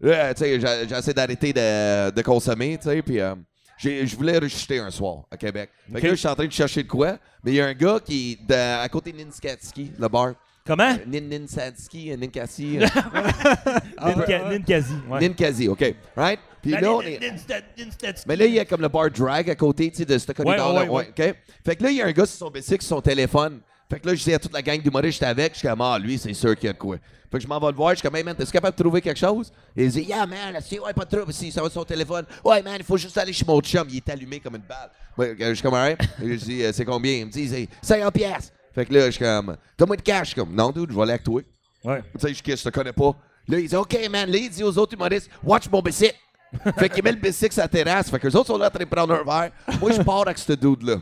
là, 0.00 0.34
tu 0.34 0.40
sais, 0.44 0.60
j'ai 0.60 0.94
essayé 0.96 1.14
d'arrêter 1.14 1.52
de, 1.52 2.10
de 2.10 2.22
consommer, 2.22 2.76
tu 2.76 2.88
sais, 2.88 3.00
puis 3.02 3.20
euh, 3.20 3.34
j'ai- 3.78 4.06
je 4.06 4.16
voulais 4.16 4.38
rechuter 4.38 4.78
un 4.80 4.90
soir 4.90 5.22
à 5.30 5.36
Québec. 5.36 5.70
Fait 5.92 6.00
que 6.00 6.06
là, 6.06 6.12
je 6.12 6.18
suis 6.18 6.28
en 6.28 6.34
train 6.34 6.46
de 6.46 6.52
chercher 6.52 6.82
de 6.82 6.88
quoi, 6.88 7.16
mais 7.42 7.52
il 7.52 7.54
y 7.54 7.60
a 7.60 7.66
un 7.66 7.74
gars 7.74 7.98
qui 8.04 8.32
est 8.32 8.46
de- 8.46 8.82
à 8.82 8.88
côté 8.88 9.12
de 9.12 9.18
Ninskatsky, 9.18 9.92
le 9.98 10.08
bar. 10.08 10.32
Comment? 10.66 10.94
Nin 11.06 11.20
Ninsatsky, 11.22 12.14
Ninkasi, 12.16 12.78
euh, 12.80 12.86
Ninka- 13.98 14.50
Ninkasi. 14.50 14.94
Ouais. 15.08 15.20
Ninkasi, 15.20 15.68
OK, 15.68 15.94
right? 16.16 16.40
Puis 16.62 16.72
Ben, 16.72 16.80
là, 16.80 16.92
on 16.92 17.00
est... 17.02 17.20
Mais 18.26 18.36
là, 18.36 18.46
il 18.46 18.54
y 18.54 18.58
a 18.60 18.64
comme 18.64 18.80
le 18.80 18.88
bar 18.88 19.10
drag 19.10 19.48
à 19.50 19.54
côté, 19.54 19.90
tu 19.90 19.98
sais, 19.98 20.04
de 20.04 20.18
ce 20.18 20.30
corridor-là. 20.32 20.82
ouais, 20.84 20.88
ouais. 20.88 21.08
OK? 21.10 21.34
Fait 21.64 21.76
que 21.76 21.82
là, 21.82 21.90
il 21.90 21.96
y 21.96 22.02
a 22.02 22.06
un 22.06 22.12
gars 22.12 22.26
sur 22.26 22.38
son 22.46 22.50
bicycle, 22.50 22.82
sur 22.84 22.96
son 22.96 23.00
téléphone. 23.00 23.60
Fait 23.90 24.00
que 24.00 24.06
là, 24.06 24.14
je 24.14 24.22
dis 24.22 24.34
à 24.34 24.38
toute 24.38 24.52
la 24.52 24.60
gang 24.60 24.80
d'humoristes 24.82 25.18
que 25.18 25.26
j'étais 25.26 25.40
avec, 25.40 25.54
je 25.54 25.60
suis 25.60 25.68
comme, 25.68 25.80
ah, 25.80 25.98
lui, 25.98 26.18
c'est 26.18 26.34
sûr 26.34 26.54
qu'il 26.56 26.66
y 26.66 26.70
a 26.70 26.72
de 26.74 26.78
quoi. 26.78 26.96
Fait 27.30 27.38
que 27.38 27.42
je 27.42 27.48
m'en 27.48 27.58
vais 27.58 27.68
le 27.70 27.74
voir, 27.76 27.90
je 27.90 27.96
suis 27.96 28.02
comme, 28.08 28.16
hey, 28.16 28.24
man, 28.24 28.34
t'es 28.34 28.44
capable 28.46 28.76
de 28.76 28.82
trouver 28.82 29.00
quelque 29.00 29.18
chose? 29.18 29.50
Et 29.76 29.84
il 29.84 29.90
dit, 29.90 30.02
yeah, 30.02 30.26
man, 30.26 30.58
si, 30.60 30.78
ouais, 30.78 30.92
pas 30.92 31.04
de 31.04 31.16
trouble, 31.16 31.32
si, 31.32 31.50
ça 31.50 31.62
va 31.62 31.70
sur 31.70 31.80
son 31.80 31.84
téléphone. 31.86 32.26
Ouais, 32.44 32.60
man, 32.62 32.76
il 32.78 32.84
faut 32.84 32.96
juste 32.98 33.16
aller 33.16 33.32
chez 33.32 33.44
mon 33.46 33.60
chum, 33.60 33.86
il 33.90 33.96
est 33.96 34.08
allumé 34.10 34.40
comme 34.40 34.56
une 34.56 34.62
balle. 34.62 34.90
Ouais, 35.16 35.34
je 35.38 35.54
suis 35.54 35.62
comme, 35.62 35.74
je 36.20 36.34
dis, 36.34 36.64
euh, 36.64 36.72
c'est 36.72 36.84
combien? 36.84 37.12
Il 37.12 37.26
me 37.26 37.30
dit, 37.30 37.48
c'est 37.48 37.68
50 37.82 38.12
pièces. 38.14 38.52
Fait 38.74 38.84
que 38.84 38.92
là, 38.92 39.06
je 39.06 39.10
suis 39.12 39.24
comme, 39.24 39.56
donne-moi 39.78 39.96
de 39.96 40.02
cash. 40.02 40.20
Je 40.28 40.32
suis 40.32 40.40
comme, 40.40 40.54
non, 40.54 40.70
dude, 40.70 40.90
je 40.90 40.94
vais 40.94 41.02
aller 41.02 41.12
avec 41.12 41.24
toi. 41.24 41.40
Ouais. 41.84 42.02
Tu 42.18 42.20
sais, 42.20 42.34
je, 42.34 42.56
je 42.56 42.62
te 42.64 42.68
connais 42.68 42.92
pas. 42.92 43.14
Là, 43.48 43.58
il 43.58 43.68
dit, 43.68 43.76
OK, 43.76 43.96
man. 44.10 44.30
Là, 44.30 44.36
il 44.36 44.50
dit 44.50 44.62
aux 44.62 44.76
autres 44.76 44.92
humoristes, 44.94 45.30
watch 45.42 45.64
mon 45.70 45.80
bicycle. 45.80 46.14
Fait 46.78 46.88
qu'il 46.88 47.04
met 47.04 47.12
le 47.12 47.18
bicycle 47.18 47.52
sur 47.52 47.62
la 47.62 47.68
terrasse. 47.68 48.10
Fait 48.10 48.18
que 48.18 48.26
les 48.26 48.36
autres 48.36 48.46
sont 48.46 48.58
là 48.58 48.70
en 48.74 48.86
prendre 48.86 49.14
un 49.14 49.24
verre. 49.24 49.50
Moi, 49.80 49.92
je 49.92 50.02
pars 50.02 50.22
avec 50.22 50.38
ce 50.38 50.52
dude-là. 50.52 50.96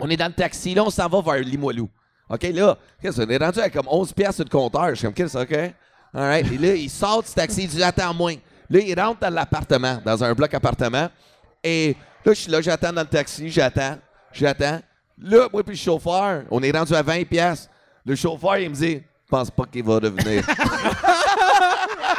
On 0.00 0.10
est 0.10 0.16
dans 0.16 0.26
le 0.26 0.32
taxi. 0.32 0.74
Là, 0.74 0.84
on 0.84 0.90
s'en 0.90 1.08
va 1.08 1.20
vers 1.20 1.44
Limoilou. 1.44 1.88
OK, 2.28 2.42
là, 2.42 2.76
qu'est-ce 3.00 3.22
qu'on 3.22 3.30
est 3.30 3.36
rendu 3.36 3.60
avec 3.60 3.72
comme 3.72 3.88
11 3.88 4.12
piastres 4.12 4.36
sur 4.36 4.44
le 4.44 4.50
compteur. 4.50 4.90
Je 4.90 4.94
suis 4.94 5.04
comme, 5.04 5.14
qu'est-ce 5.14 5.38
OK? 5.38 5.52
All 6.14 6.22
right. 6.22 6.52
Et 6.52 6.58
là, 6.58 6.74
il 6.74 6.90
sort 6.90 7.22
du 7.22 7.30
taxi. 7.30 7.64
Il 7.64 7.68
dit, 7.68 7.82
attends 7.82 8.14
moins. 8.14 8.34
Là, 8.70 8.80
il 8.80 8.98
rentre 8.98 9.20
dans 9.20 9.32
l'appartement, 9.32 10.00
dans 10.04 10.24
un 10.24 10.32
bloc 10.34 10.52
appartement. 10.54 11.08
Et 11.62 11.96
là, 12.24 12.32
je 12.32 12.40
suis 12.40 12.50
là, 12.50 12.60
j'attends 12.60 12.92
dans 12.92 13.02
le 13.02 13.08
taxi. 13.08 13.48
J'attends. 13.50 13.98
J'attends. 14.32 14.80
Là, 15.18 15.48
moi 15.52 15.62
puis 15.62 15.74
le 15.74 15.78
chauffeur, 15.78 16.42
on 16.50 16.62
est 16.62 16.76
rendu 16.76 16.94
à 16.94 17.02
20 17.02 17.24
piastres. 17.24 17.70
Le 18.04 18.16
chauffeur, 18.16 18.56
il 18.58 18.70
me 18.70 18.74
dit, 18.74 19.02
pense 19.28 19.50
pas 19.50 19.64
qu'il 19.66 19.84
va 19.84 19.94
revenir. 19.94 20.44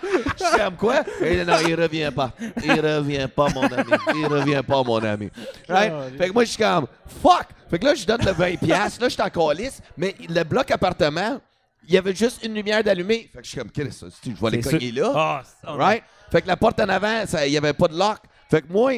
Je 0.40 0.44
suis 0.46 0.58
comme 0.58 0.76
quoi? 0.76 1.02
Et 1.22 1.44
non, 1.44 1.54
il 1.68 1.76
revient 1.76 2.12
pas. 2.16 2.32
Il 2.64 2.72
revient 2.80 3.28
pas, 3.34 3.50
mon 3.50 3.64
ami. 3.64 3.92
Il 4.16 4.26
revient 4.28 4.62
pas, 4.68 4.84
mon 4.84 4.98
ami. 5.04 5.30
Right? 5.70 5.94
Fait 6.18 6.28
que 6.28 6.34
moi, 6.34 6.44
je 6.44 6.50
suis 6.50 6.64
comme, 6.64 6.88
fuck! 7.22 7.48
Fait 7.70 7.80
que 7.80 7.86
là, 7.86 7.96
je 7.96 8.06
donne 8.06 8.22
le 8.26 8.32
20$. 8.32 8.58
piastres. 8.60 9.02
Là, 9.02 9.10
je 9.10 9.14
suis 9.14 9.22
en 9.22 9.30
calice. 9.30 9.82
Mais 9.98 10.16
le 10.30 10.44
bloc 10.44 10.70
appartement, 10.72 11.40
il 11.88 11.94
y 11.94 11.98
avait 11.98 12.16
juste 12.16 12.44
une 12.44 12.54
lumière 12.54 12.84
d'allumée. 12.84 13.30
Fait 13.34 13.40
que 13.40 13.44
je 13.46 13.50
suis 13.50 13.58
comme, 13.60 13.72
qu'est-ce 13.72 14.06
que 14.06 14.12
c'est? 14.24 14.32
Je 14.36 14.42
vais 14.42 14.52
les 14.52 14.62
cogner 14.62 14.92
là. 14.92 15.12
Ah, 15.16 15.42
ça- 15.62 15.72
Right? 15.74 16.04
Fait 16.32 16.42
que 16.42 16.48
la 16.48 16.58
porte 16.58 16.80
en 16.80 16.90
avant, 16.90 17.26
ça- 17.26 17.46
il 17.46 17.52
n'y 17.52 17.58
avait 17.58 17.74
pas 17.74 17.88
de 17.88 17.98
lock. 17.98 18.18
Fait 18.50 18.62
que 18.62 18.72
moi, 18.72 18.92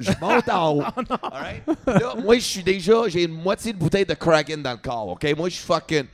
je 0.00 0.10
monte 0.20 0.48
en 0.48 0.72
haut. 0.76 0.82
Alright? 1.32 1.62
Là, 1.86 2.14
moi, 2.22 2.34
je 2.34 2.40
suis 2.44 2.62
déjà, 2.62 3.08
j'ai 3.08 3.22
une 3.24 3.32
moitié 3.32 3.72
de 3.72 3.78
bouteille 3.78 4.04
de 4.04 4.14
Kraken 4.14 4.60
dans 4.62 4.72
le 4.72 4.78
corps, 4.78 5.08
OK? 5.08 5.24
Moi, 5.36 5.48
je 5.48 5.54
suis 5.54 5.64
fucking, 5.64 6.04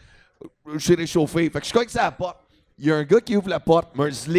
je 0.75 0.79
suis 0.79 0.95
réchauffé. 0.95 1.49
Fait 1.51 1.61
que 1.61 1.67
je 1.67 1.73
que 1.73 1.91
c'est 1.91 1.99
la 1.99 2.11
porte. 2.13 2.37
Il 2.83 2.87
y 2.87 2.91
a 2.93 2.97
un 2.97 3.03
gars 3.05 3.21
qui 3.21 3.37
ouvre 3.37 3.51
la 3.51 3.61
porte, 3.61 3.91
il 3.99 4.15
se 4.15 4.31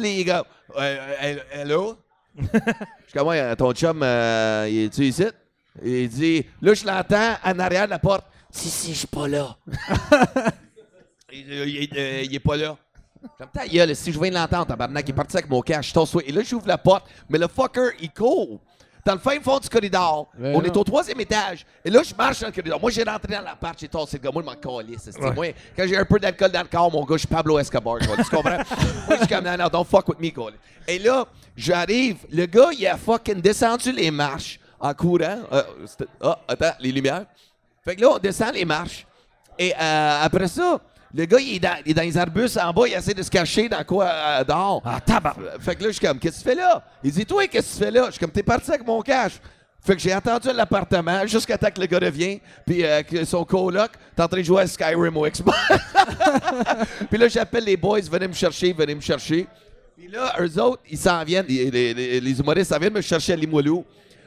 les 0.00 0.24
gars. 0.24 0.44
Euh, 0.76 1.36
hello? 1.50 1.96
Je 2.38 2.44
suis 2.44 3.12
comme, 3.18 3.26
ouais, 3.28 3.56
ton 3.56 3.72
chum, 3.72 4.00
euh, 4.00 4.68
il 4.70 4.84
est-tu 4.84 5.06
ici? 5.06 5.24
Il 5.82 6.08
dit, 6.08 6.46
là, 6.62 6.74
je 6.74 6.86
l'entends 6.86 7.34
en 7.44 7.58
arrière 7.58 7.86
de 7.86 7.90
la 7.90 7.98
porte. 7.98 8.24
Si, 8.50 8.68
si, 8.68 8.92
je 8.92 8.98
suis 8.98 9.06
pas 9.08 9.26
là. 9.26 9.56
il, 11.32 11.50
il- 11.50 11.88
euh, 11.96 12.22
il 12.24 12.34
est 12.34 12.38
pas 12.40 12.56
là. 12.56 12.76
Comme 13.36 13.48
ta 13.52 13.66
gueule, 13.66 13.94
si 13.96 14.12
je 14.12 14.20
viens 14.20 14.30
de 14.30 14.34
l'entendre, 14.36 14.66
tabarnak, 14.66 15.04
il 15.08 15.10
est 15.10 15.14
parti 15.14 15.36
avec 15.36 15.50
mon 15.50 15.60
cash, 15.60 15.88
je 15.88 15.94
t'en 15.94 16.06
souhaite. 16.06 16.28
Et 16.28 16.32
là, 16.32 16.42
j'ouvre 16.42 16.68
la 16.68 16.78
porte, 16.78 17.08
mais 17.28 17.38
le 17.38 17.48
fucker, 17.48 17.90
il 18.00 18.10
court. 18.12 18.60
Dans 19.08 19.14
le 19.14 19.20
fin 19.20 19.40
fond 19.40 19.58
du 19.58 19.70
corridor, 19.70 20.28
Ben 20.36 20.54
on 20.54 20.58
non. 20.60 20.64
est 20.66 20.76
au 20.76 20.84
troisième 20.84 21.18
étage. 21.18 21.64
Et 21.82 21.88
là, 21.88 22.02
je 22.02 22.14
marche 22.14 22.40
dans 22.40 22.48
le 22.48 22.52
corridor. 22.52 22.78
Moi, 22.78 22.90
j'ai 22.90 23.02
rentré 23.02 23.34
dans 23.34 23.40
l'appart, 23.40 23.74
j'ai 23.80 23.88
tassé 23.88 24.18
le 24.18 24.22
gars. 24.22 24.30
Moi, 24.30 24.42
je 24.42 24.46
m'en 24.68 24.80
calisse. 24.82 25.08
Ouais. 25.18 25.32
Moi, 25.32 25.46
quand 25.74 25.84
j'ai 25.88 25.96
un 25.96 26.04
peu 26.04 26.18
d'alcool 26.18 26.50
dans 26.50 26.60
le 26.60 26.68
corps, 26.68 26.92
mon 26.92 27.02
gars, 27.06 27.14
je 27.14 27.20
suis 27.20 27.26
Pablo 27.26 27.58
Escobar. 27.58 27.96
quoi. 28.00 28.16
Tu 28.22 28.24
comprends? 28.24 28.50
Moi, 29.08 29.12
je 29.12 29.16
suis 29.16 29.26
comme, 29.28 29.44
non, 29.46 29.56
non, 29.56 29.68
don't 29.72 29.86
fuck 29.86 30.06
with 30.08 30.20
me, 30.20 30.28
quoi. 30.30 30.50
Et 30.86 30.98
là, 30.98 31.24
j'arrive. 31.56 32.18
Le 32.30 32.44
gars, 32.44 32.68
il 32.78 32.86
a 32.86 32.98
fucking 32.98 33.40
descendu 33.40 33.92
les 33.92 34.10
marches 34.10 34.60
en 34.78 34.92
courant. 34.92 35.38
Euh, 35.52 35.62
Ah, 36.20 36.38
attends, 36.46 36.72
les 36.80 36.92
lumières. 36.92 37.24
Fait 37.82 37.96
que 37.96 38.02
là, 38.02 38.10
on 38.10 38.18
descend 38.18 38.52
les 38.52 38.66
marches. 38.66 39.06
Et 39.58 39.72
euh, 39.74 40.18
après 40.22 40.48
ça, 40.48 40.78
Le 41.14 41.24
gars, 41.24 41.38
il 41.40 41.56
est, 41.56 41.58
dans, 41.60 41.76
il 41.86 41.90
est 41.90 41.94
dans 41.94 42.02
les 42.02 42.18
arbustes 42.18 42.58
en 42.58 42.70
bas, 42.72 42.86
il 42.86 42.92
essaie 42.92 43.14
de 43.14 43.22
se 43.22 43.30
cacher 43.30 43.68
dans 43.68 43.82
quoi 43.84 44.04
euh, 44.06 44.44
dehors. 44.44 44.82
Ah, 44.84 45.00
tabac. 45.00 45.36
Fait 45.60 45.74
que 45.74 45.82
là, 45.84 45.88
je 45.88 45.96
suis 45.96 46.06
comme, 46.06 46.18
qu'est-ce 46.18 46.44
que 46.44 46.50
tu 46.50 46.56
fais 46.56 46.62
là? 46.62 46.84
Il 47.02 47.10
dit, 47.12 47.24
toi, 47.24 47.46
qu'est-ce 47.46 47.68
que 47.74 47.78
tu 47.78 47.84
fais 47.84 47.90
là? 47.90 48.06
Je 48.06 48.10
suis 48.12 48.20
comme, 48.20 48.30
t'es 48.30 48.42
parti 48.42 48.70
avec 48.70 48.86
mon 48.86 49.00
cash. 49.00 49.32
Fait 49.80 49.94
que 49.94 50.02
j'ai 50.02 50.12
attendu 50.12 50.48
à 50.48 50.52
l'appartement 50.52 51.26
jusqu'à 51.26 51.56
temps 51.56 51.70
que 51.70 51.80
le 51.80 51.86
gars 51.86 51.98
revienne, 52.00 52.40
puis 52.66 52.84
euh, 52.84 53.02
que 53.02 53.24
son 53.24 53.44
coloc, 53.44 53.92
t'es 54.14 54.22
en 54.22 54.28
train 54.28 54.38
de 54.40 54.42
jouer 54.44 54.62
à 54.62 54.66
Skyrim 54.66 55.16
au 55.16 55.26
Xbox. 55.26 55.56
puis 57.10 57.18
là, 57.18 57.28
j'appelle 57.28 57.64
les 57.64 57.76
boys, 57.76 58.00
venez 58.00 58.28
me 58.28 58.32
chercher, 58.34 58.72
venez 58.72 58.94
me 58.94 59.00
chercher. 59.00 59.46
Puis 59.96 60.08
là, 60.08 60.34
eux 60.40 60.60
autres, 60.62 60.82
ils 60.90 60.98
s'en 60.98 61.22
viennent, 61.24 61.46
les, 61.48 61.70
les- 61.70 61.94
les- 61.94 62.20
les 62.20 62.40
humoristes 62.40 62.70
s'en 62.72 62.78
viennent 62.78 62.92
me 62.92 63.00
chercher 63.00 63.32
à 63.32 63.36
Limoilou. 63.36 63.84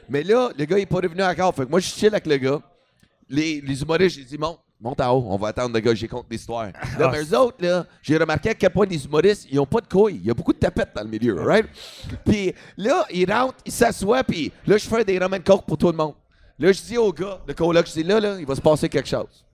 Mais 0.08 0.22
là, 0.22 0.50
le 0.58 0.64
gars, 0.64 0.78
il 0.78 0.82
est 0.82 0.86
pas 0.86 0.96
revenu 0.96 1.22
encore. 1.22 1.54
Fait 1.54 1.64
que 1.64 1.70
moi, 1.70 1.80
je 1.80 1.86
chill 1.88 2.08
avec 2.08 2.26
le 2.26 2.36
gars. 2.38 2.60
Les, 3.28 3.60
les 3.60 3.82
humoristes, 3.82 4.16
j'ai 4.18 4.24
dit, 4.24 4.36
monte, 4.38 4.58
monte 4.82 5.00
en 5.00 5.10
haut, 5.12 5.26
on 5.28 5.36
va 5.36 5.48
attendre 5.48 5.74
le 5.74 5.80
gars, 5.80 5.94
j'ai 5.94 6.08
compte 6.08 6.26
l'histoire. 6.30 6.70
Là, 6.98 7.10
mais 7.10 7.22
eux 7.22 7.38
autres, 7.38 7.58
là, 7.60 7.86
j'ai 8.02 8.16
remarqué 8.16 8.50
à 8.50 8.54
quel 8.54 8.70
point 8.70 8.86
les 8.86 9.04
humoristes, 9.04 9.46
ils 9.50 9.58
ont 9.60 9.66
pas 9.66 9.80
de 9.80 9.86
couilles. 9.86 10.16
Il 10.16 10.26
y 10.26 10.30
a 10.30 10.34
beaucoup 10.34 10.52
de 10.52 10.58
tapettes 10.58 10.90
dans 10.94 11.02
le 11.02 11.08
milieu, 11.08 11.40
right? 11.40 11.66
Puis 12.24 12.52
là, 12.76 13.06
ils 13.10 13.30
rentrent, 13.30 13.58
ils 13.64 13.72
s'assoient, 13.72 14.24
puis 14.24 14.52
là, 14.66 14.76
je 14.76 14.88
fais 14.88 15.04
des 15.04 15.18
rum 15.18 15.32
and 15.32 15.42
coke 15.44 15.64
pour 15.66 15.78
tout 15.78 15.90
le 15.90 15.96
monde. 15.96 16.14
Là, 16.58 16.72
je 16.72 16.82
dis 16.82 16.98
au 16.98 17.12
gars, 17.12 17.40
le 17.46 17.54
coloc, 17.54 17.86
je 17.86 17.92
dis, 17.92 18.02
là, 18.02 18.20
là, 18.20 18.36
il 18.38 18.46
va 18.46 18.54
se 18.54 18.60
passer 18.60 18.88
quelque 18.88 19.08
chose. 19.08 19.44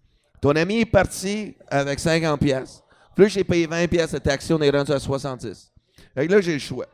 Ton 0.40 0.50
ami 0.50 0.80
est 0.80 0.86
parti 0.86 1.54
avec 1.68 1.98
50 1.98 2.40
pièces. 2.40 2.82
Puis 3.14 3.24
là, 3.24 3.28
j'ai 3.28 3.44
payé 3.44 3.66
20 3.66 3.86
pièces 3.88 4.12
de 4.12 4.18
taxi, 4.18 4.52
on 4.52 4.60
est 4.60 4.70
rendu 4.70 4.92
à 4.92 4.98
70. 4.98 5.72
Fait 6.14 6.26
que 6.26 6.32
là, 6.32 6.40
j'ai 6.40 6.54
le 6.54 6.58
choix. 6.58 6.86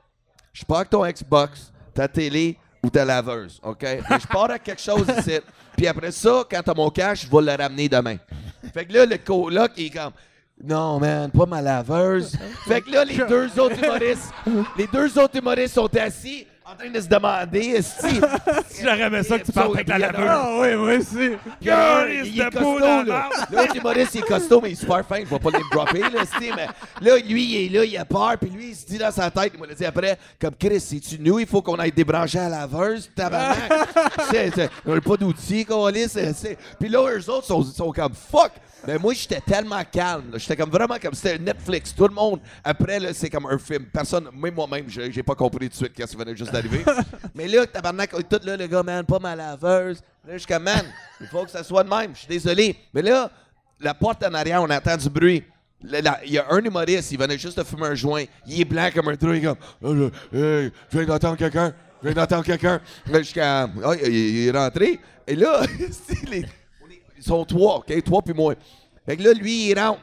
Je 0.52 0.64
pars 0.64 0.78
avec 0.78 0.90
ton 0.90 1.06
Xbox, 1.06 1.72
ta 1.92 2.08
télé 2.08 2.56
ou 2.82 2.90
ta 2.90 3.04
laveuse, 3.04 3.60
OK? 3.62 3.82
Mais 3.82 4.20
je 4.20 4.26
pars 4.26 4.50
avec 4.50 4.62
quelque 4.62 4.80
chose 4.80 5.06
ici. 5.18 5.38
Puis 5.76 5.86
après 5.86 6.12
ça, 6.12 6.44
quand 6.50 6.62
t'as 6.62 6.74
mon 6.74 6.90
cash, 6.90 7.26
je 7.26 7.30
vais 7.30 7.42
le 7.42 7.62
ramener 7.62 7.88
demain. 7.88 8.16
Fait 8.72 8.84
que 8.84 8.92
là, 8.92 9.06
le 9.06 9.18
coloc, 9.18 9.72
il 9.76 9.86
est 9.86 9.90
comme... 9.90 10.12
Non, 10.62 11.00
man, 11.00 11.30
pas 11.30 11.46
ma 11.46 11.60
laveuse. 11.60 12.36
Fait 12.66 12.80
que 12.80 12.90
là, 12.90 13.04
les 13.04 13.16
deux 13.28 13.58
autres 13.58 13.82
humoristes, 13.82 14.32
les 14.78 14.86
deux 14.86 15.18
autres 15.18 15.36
humoristes 15.36 15.74
sont 15.74 15.94
assis 15.96 16.46
en 16.74 16.76
train 16.76 16.90
de 16.90 17.00
se 17.00 17.08
demander, 17.08 17.58
est-ce 17.58 18.06
J'aurais 18.82 19.00
aimé 19.00 19.22
ça 19.22 19.38
que 19.38 19.44
tu 19.44 19.52
parles 19.52 19.74
avec 19.74 19.88
la 19.88 19.98
laveuse. 19.98 20.26
Ah 20.28 20.58
oui, 20.60 20.74
moi 20.74 20.96
aussi. 20.96 21.30
Puis 21.60 21.68
là, 21.68 22.04
Calice 22.04 22.32
il 22.34 22.40
est 22.40 22.50
de 22.50 22.58
bout 22.58 22.80
dans 22.80 23.02
là. 23.02 23.28
la 23.50 23.62
L'autre 23.62 23.76
humoriste, 23.76 24.14
il 24.14 24.20
est 24.20 24.26
costaud, 24.26 24.60
mais 24.60 24.70
il 24.70 24.72
est 24.72 24.76
super 24.76 25.06
fin. 25.06 25.20
Je 25.20 25.26
vais 25.26 25.38
pas 25.38 25.50
le 25.50 25.58
dropper, 25.70 26.00
là, 26.00 26.24
c'ti, 26.24 26.50
mais 26.56 26.66
là, 27.00 27.18
lui, 27.18 27.44
il 27.44 27.66
est 27.66 27.78
là, 27.78 27.84
il 27.84 27.96
a 27.96 28.04
peur, 28.04 28.34
puis 28.40 28.50
lui, 28.50 28.70
il 28.70 28.76
se 28.76 28.86
dit 28.86 28.98
dans 28.98 29.10
sa 29.10 29.30
tête, 29.30 29.52
il 29.54 29.60
m'a 29.60 29.66
dit 29.72 29.84
après, 29.84 30.18
comme 30.40 30.54
Chris, 30.58 30.80
c'est-tu 30.80 31.18
nous, 31.20 31.38
il 31.38 31.46
faut 31.46 31.62
qu'on 31.62 31.76
aille 31.76 31.92
débrancher 31.92 32.38
à 32.38 32.48
la 32.48 32.60
laveuse, 32.60 33.10
tabarnak? 33.14 33.72
c'est, 34.30 34.50
c'est, 34.54 34.70
on 34.86 34.94
n'a 34.94 35.00
pas 35.00 35.16
d'outils, 35.16 35.64
qu'on 35.64 35.90
c'est, 36.08 36.32
c'est. 36.32 36.58
Puis 36.78 36.88
là, 36.88 37.06
eux 37.08 37.30
autres 37.30 37.46
sont, 37.46 37.62
sont 37.62 37.92
comme 37.92 38.14
fuck. 38.14 38.52
Mais 38.86 38.98
moi, 38.98 39.14
j'étais 39.14 39.40
tellement 39.40 39.82
calme. 39.90 40.24
là. 40.32 40.38
J'étais 40.38 40.56
comme 40.56 40.70
vraiment 40.70 40.96
comme 41.00 41.14
c'était 41.14 41.38
Netflix. 41.38 41.94
Tout 41.94 42.06
le 42.08 42.14
monde, 42.14 42.40
après, 42.62 42.98
là, 43.00 43.12
c'est 43.14 43.30
comme 43.30 43.46
un 43.46 43.58
film. 43.58 43.86
Personne, 43.92 44.28
même 44.34 44.54
moi-même, 44.54 44.84
j'ai 44.88 45.10
j'ai 45.10 45.22
pas 45.22 45.34
compris 45.34 45.66
tout 45.68 45.72
de 45.72 45.74
suite 45.86 45.92
qu'est-ce 45.94 46.12
qui 46.12 46.16
venait 46.18 46.36
juste 46.36 46.52
d'arriver. 46.52 46.84
Mais 47.34 47.48
là, 47.48 47.66
tabarnak, 47.66 48.10
tout 48.10 48.40
là, 48.44 48.56
le 48.56 48.66
gars, 48.66 48.82
man, 48.82 49.04
pas 49.04 49.18
ma 49.18 49.34
laveuse. 49.34 50.00
Là, 50.26 50.32
je 50.34 50.38
suis 50.38 50.46
comme, 50.46 50.62
man, 50.64 50.84
il 51.20 51.26
faut 51.26 51.44
que 51.44 51.50
ça 51.50 51.62
soit 51.64 51.84
de 51.84 51.88
même. 51.88 52.10
Je 52.14 52.18
suis 52.20 52.28
désolé. 52.28 52.76
Mais 52.92 53.02
là, 53.02 53.30
la 53.80 53.94
porte 53.94 54.22
en 54.24 54.34
arrière, 54.34 54.62
on 54.62 54.70
entend 54.70 54.96
du 54.96 55.08
bruit. 55.08 55.42
Là, 55.82 56.00
là, 56.00 56.20
Il 56.24 56.32
y 56.32 56.38
a 56.38 56.46
un 56.50 56.58
humoriste, 56.58 57.12
il 57.12 57.18
venait 57.18 57.36
juste 57.38 57.58
de 57.58 57.64
fumer 57.64 57.86
un 57.88 57.94
joint. 57.94 58.24
Il 58.46 58.60
est 58.60 58.64
blanc 58.64 58.88
comme 58.94 59.08
un 59.08 59.16
trou. 59.16 59.32
Il 59.32 59.38
est 59.38 59.42
comme, 59.42 59.56
Oh, 59.82 59.92
là, 59.92 60.06
hey, 60.32 60.72
je 60.90 60.98
viens 60.98 61.06
d'entendre 61.06 61.36
quelqu'un. 61.36 61.74
Je 62.02 62.08
viens 62.08 62.14
d'entendre 62.22 62.44
quelqu'un. 62.44 62.80
Là, 63.06 63.18
je 63.18 63.22
suis 63.22 63.34
comme, 63.34 63.82
Ah, 63.84 63.92
il, 64.02 64.14
il 64.14 64.48
est 64.48 64.50
rentré. 64.50 64.98
Et 65.26 65.36
là, 65.36 65.60
c'est 66.06 66.28
les- 66.28 66.46
sont 67.24 67.44
trois, 67.44 67.78
OK? 67.78 68.02
Trois 68.04 68.22
puis 68.22 68.34
moi. 68.34 68.54
Fait 69.06 69.16
que 69.16 69.22
là, 69.22 69.32
lui, 69.32 69.70
il 69.70 69.78
rentre. 69.78 70.00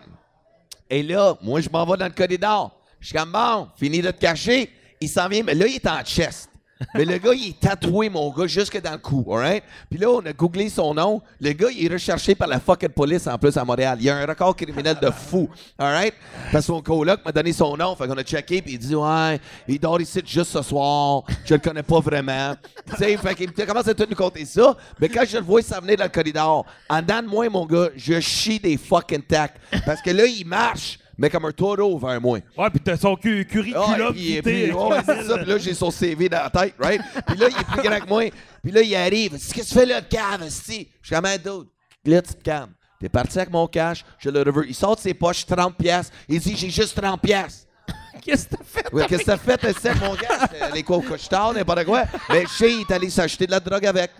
Et 0.90 1.04
là, 1.04 1.38
moi, 1.42 1.62
je 1.62 1.70
m'en 1.70 1.86
vais 1.86 1.98
dans 1.98 2.06
le 2.06 2.12
corridor. 2.12 2.80
Je 3.00 3.08
suis 3.08 3.18
comme, 3.18 3.32
bon, 3.32 3.68
fini 3.76 4.02
de 4.02 4.12
te 4.12 4.20
cacher. 4.20 4.70
Il 5.00 5.10
s'en 5.10 5.28
vient, 5.28 5.44
mais 5.44 5.56
là, 5.56 5.66
il 5.66 5.76
est 5.76 5.88
en 5.88 6.04
chest. 6.04 6.51
Mais 6.94 7.06
le 7.06 7.18
gars, 7.18 7.34
il 7.34 7.50
est 7.50 7.60
tatoué, 7.60 8.10
mon 8.10 8.30
gars, 8.32 8.48
jusque 8.48 8.82
dans 8.82 8.92
le 8.92 8.98
cou, 8.98 9.26
alright? 9.32 9.64
Puis 9.90 10.00
là, 10.00 10.10
on 10.10 10.26
a 10.26 10.34
googlé 10.34 10.70
son 10.70 10.94
nom. 10.94 11.22
Le 11.40 11.52
gars, 11.54 11.70
il 11.72 11.86
est 11.86 11.94
recherché 11.94 12.36
par 12.36 12.48
la 12.48 12.60
fucking 12.60 12.90
police, 12.90 13.28
en 13.28 13.38
plus, 13.38 13.56
à 13.58 13.64
Montréal. 13.64 13.98
Il 14.02 14.10
a 14.10 14.18
un 14.18 14.26
record 14.26 14.56
criminel 14.56 14.98
de 15.02 15.10
fou, 15.12 15.50
alright? 15.78 16.14
Parce 16.52 16.66
que 16.66 16.74
son 16.74 16.82
coloc 16.82 17.20
m'a 17.26 17.32
donné 17.32 17.54
son 17.54 17.76
nom. 17.78 17.96
Fait 17.96 18.08
qu'on 18.08 18.18
a 18.18 18.24
checké, 18.24 18.62
puis 18.62 18.74
il 18.74 18.80
dit, 18.80 18.96
ouais, 18.96 19.40
il 19.68 19.80
dort 19.80 20.02
ici 20.02 20.22
juste 20.26 20.52
ce 20.52 20.62
soir. 20.62 21.24
Je 21.46 21.54
le 21.54 21.60
connais 21.60 21.84
pas 21.84 22.00
vraiment. 22.00 22.56
Tu 22.90 22.96
sais, 22.96 23.18
fait 23.18 23.36
qu'il 23.36 23.52
commence 23.54 23.88
à 23.88 23.94
tout 23.94 24.06
nous 24.10 24.16
compter 24.16 24.46
ça? 24.46 24.76
Mais 25.00 25.10
quand 25.10 25.24
je 25.28 25.38
le 25.38 25.44
vois 25.44 25.62
s'en 25.62 25.80
venir 25.82 25.98
dans 25.98 26.06
le 26.06 26.10
corridor, 26.10 26.66
en 26.90 27.02
dedans 27.02 27.22
de 27.22 27.28
moi, 27.28 27.50
mon 27.50 27.66
gars, 27.66 27.90
je 27.96 28.20
chie 28.20 28.60
des 28.60 28.78
fucking 28.78 29.22
tacs. 29.22 29.56
Parce 29.86 30.02
que 30.02 30.10
là, 30.10 30.26
il 30.26 30.46
marche, 30.46 31.00
mais 31.22 31.30
comme 31.30 31.46
un 31.46 31.52
taureau 31.52 32.00
vers 32.00 32.20
moi. 32.20 32.40
Ouais, 32.58 32.70
pis 32.72 32.80
t'as 32.80 32.98
son 32.98 33.16
cu 33.16 33.46
Ah, 33.48 33.52
curriculum 33.54 34.16
et 34.18 34.42
puis, 34.42 34.42
puis, 34.42 34.72
ouais, 34.72 34.98
c'est 35.06 35.24
ça. 35.24 35.38
Puis 35.38 35.46
là, 35.46 35.58
j'ai 35.60 35.76
son 35.76 35.92
CV 35.92 36.28
dans 36.28 36.42
la 36.42 36.50
tête, 36.50 36.74
right? 36.80 37.00
Puis 37.28 37.38
là, 37.38 37.48
il 37.48 37.56
est 37.56 37.64
plus 37.64 37.88
grand 37.88 38.00
que 38.00 38.10
moi. 38.10 38.24
Puis 38.64 38.72
là, 38.72 38.82
il 38.82 38.96
arrive. 38.96 39.34
Qu'est-ce 39.34 39.54
que 39.54 39.62
tu 39.62 39.72
fais 39.74 39.86
là, 39.86 40.02
de 40.02 40.08
cave, 40.08 40.42
esti? 40.42 40.90
Je 41.00 41.08
suis 41.08 41.16
comme 41.16 41.26
un 41.26 41.38
d'autre. 41.38 41.70
Là, 42.06 42.24
tu 42.24 42.34
te 42.34 42.42
calmes. 42.42 42.72
T'es 43.00 43.08
parti 43.08 43.38
avec 43.38 43.52
mon 43.52 43.68
cash, 43.68 44.04
je 44.18 44.32
le 44.32 44.40
reverse. 44.40 44.66
Il 44.68 44.74
sort 44.74 44.96
de 44.96 45.02
ses 45.02 45.14
poches 45.14 45.46
30 45.46 45.76
pièces. 45.78 46.10
Il 46.28 46.40
dit, 46.40 46.56
j'ai 46.58 46.72
juste 46.72 47.00
30 47.00 47.22
pièces. 47.22 47.68
Qu'est-ce 48.24 48.48
que 48.48 48.56
t'as 48.56 48.64
fait? 48.64 48.86
Oui, 48.92 49.04
qu'est-ce 49.08 49.22
que 49.22 49.26
t'as 49.26 49.38
fait, 49.38 49.64
avec 49.64 50.02
mon 50.02 50.14
gars? 50.14 50.48
C'était 50.52 50.72
Les 50.74 50.84
quoi 50.84 50.98
au 50.98 51.54
n'importe 51.54 51.86
quoi. 51.86 52.04
Mais 52.30 52.46
sais, 52.48 52.74
il 52.74 52.82
est 52.82 52.92
allé 52.92 53.10
s'acheter 53.10 53.46
de 53.46 53.52
la 53.52 53.60
drogue 53.60 53.86
avec. 53.86 54.12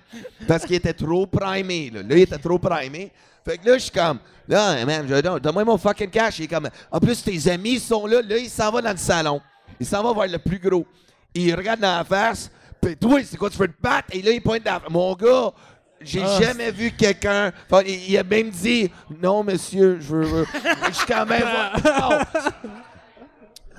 Parce 0.48 0.66
qu'il 0.66 0.76
était 0.76 0.94
trop 0.94 1.28
primé, 1.28 1.92
là. 1.92 2.02
Là, 2.02 2.16
il 2.16 2.22
était 2.22 2.38
trop 2.40 2.58
primé. 2.58 3.12
Fait 3.46 3.58
que 3.58 3.68
là, 3.70 3.74
je 3.78 3.84
suis 3.84 3.92
comme, 3.92 4.20
là, 4.48 4.86
man, 4.86 5.06
donne-moi 5.40 5.64
mon 5.66 5.78
fucking 5.78 6.10
cash. 6.10 6.40
Il 6.40 6.46
est 6.46 6.48
comme, 6.48 6.70
en 6.92 7.00
plus, 7.00 7.24
tes 7.24 7.50
amis 7.52 7.80
sont 7.80 8.06
là. 8.06 8.22
Là, 8.22 8.38
il 8.38 8.50
s'en 8.50 8.72
va 8.72 8.82
dans 8.82 8.92
le 8.92 8.98
salon. 8.98 9.42
Il 9.80 9.86
s'en 9.86 10.04
va 10.04 10.12
voir 10.12 10.28
le 10.28 10.38
plus 10.38 10.60
gros. 10.60 10.86
Il 11.34 11.54
regarde 11.56 11.80
dans 11.80 11.98
la 11.98 12.04
face. 12.04 12.52
Puis 12.82 12.96
toi, 12.98 13.20
c'est 13.24 13.38
quoi, 13.38 13.50
tu 13.50 13.58
veux 13.58 13.68
te 13.68 13.82
battre? 13.82 14.10
Et 14.12 14.22
là, 14.22 14.32
il 14.32 14.42
pointe 14.42 14.64
dans 14.64 14.74
la 14.74 14.90
Mon 14.90 15.14
gars, 15.16 15.52
j'ai 16.02 16.24
Ah, 16.24 16.40
jamais 16.42 16.72
vu 16.72 16.92
quelqu'un. 16.92 17.52
Enfin, 17.70 17.84
il, 17.86 18.10
il 18.12 18.18
a 18.18 18.24
même 18.24 18.50
dit, 18.50 18.92
non, 19.22 19.44
monsieur, 19.44 20.00
je 20.02 20.16
veux. 20.16 20.46
je 20.90 20.94
suis 20.94 21.06
quand 21.08 21.26
même. 21.26 21.44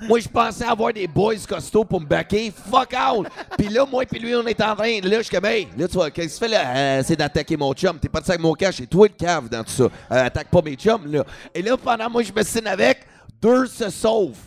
Moi, 0.01 0.19
je 0.19 0.27
pensais 0.27 0.65
avoir 0.65 0.91
des 0.91 1.07
boys 1.07 1.35
costauds 1.47 1.85
pour 1.85 2.01
me 2.01 2.05
backer. 2.05 2.51
Fuck 2.69 2.93
out! 2.93 3.27
Puis 3.57 3.69
là, 3.69 3.85
moi 3.85 4.03
puis 4.05 4.19
lui, 4.19 4.35
on 4.35 4.45
est 4.45 4.61
en 4.61 4.75
train. 4.75 4.99
Là, 5.01 5.17
je 5.17 5.23
suis 5.23 5.35
comme, 5.35 5.43
là, 5.43 5.87
tu 5.87 5.93
vois, 5.93 6.11
qu'est-ce 6.11 6.39
que 6.39 6.45
tu 6.45 6.51
fais 6.51 6.57
là? 6.57 6.75
Euh, 6.75 7.03
c'est 7.05 7.15
d'attaquer 7.15 7.57
mon 7.57 7.73
chum. 7.73 7.97
T'es 7.99 8.09
parti 8.09 8.31
avec 8.31 8.41
mon 8.41 8.53
cash. 8.53 8.75
C'est 8.77 8.87
toi 8.87 9.07
le 9.07 9.13
cave 9.13 9.49
dans 9.49 9.63
tout 9.63 9.71
ça. 9.71 9.83
Euh, 9.83 9.89
attaque 10.25 10.49
pas 10.49 10.61
mes 10.61 10.75
chums, 10.75 11.11
là. 11.11 11.23
Et 11.53 11.61
là, 11.61 11.77
pendant 11.77 12.09
moi, 12.09 12.23
je 12.23 12.33
me 12.33 12.43
signe 12.43 12.67
avec, 12.67 13.05
deux 13.41 13.67
se 13.67 13.89
sauvent. 13.89 14.37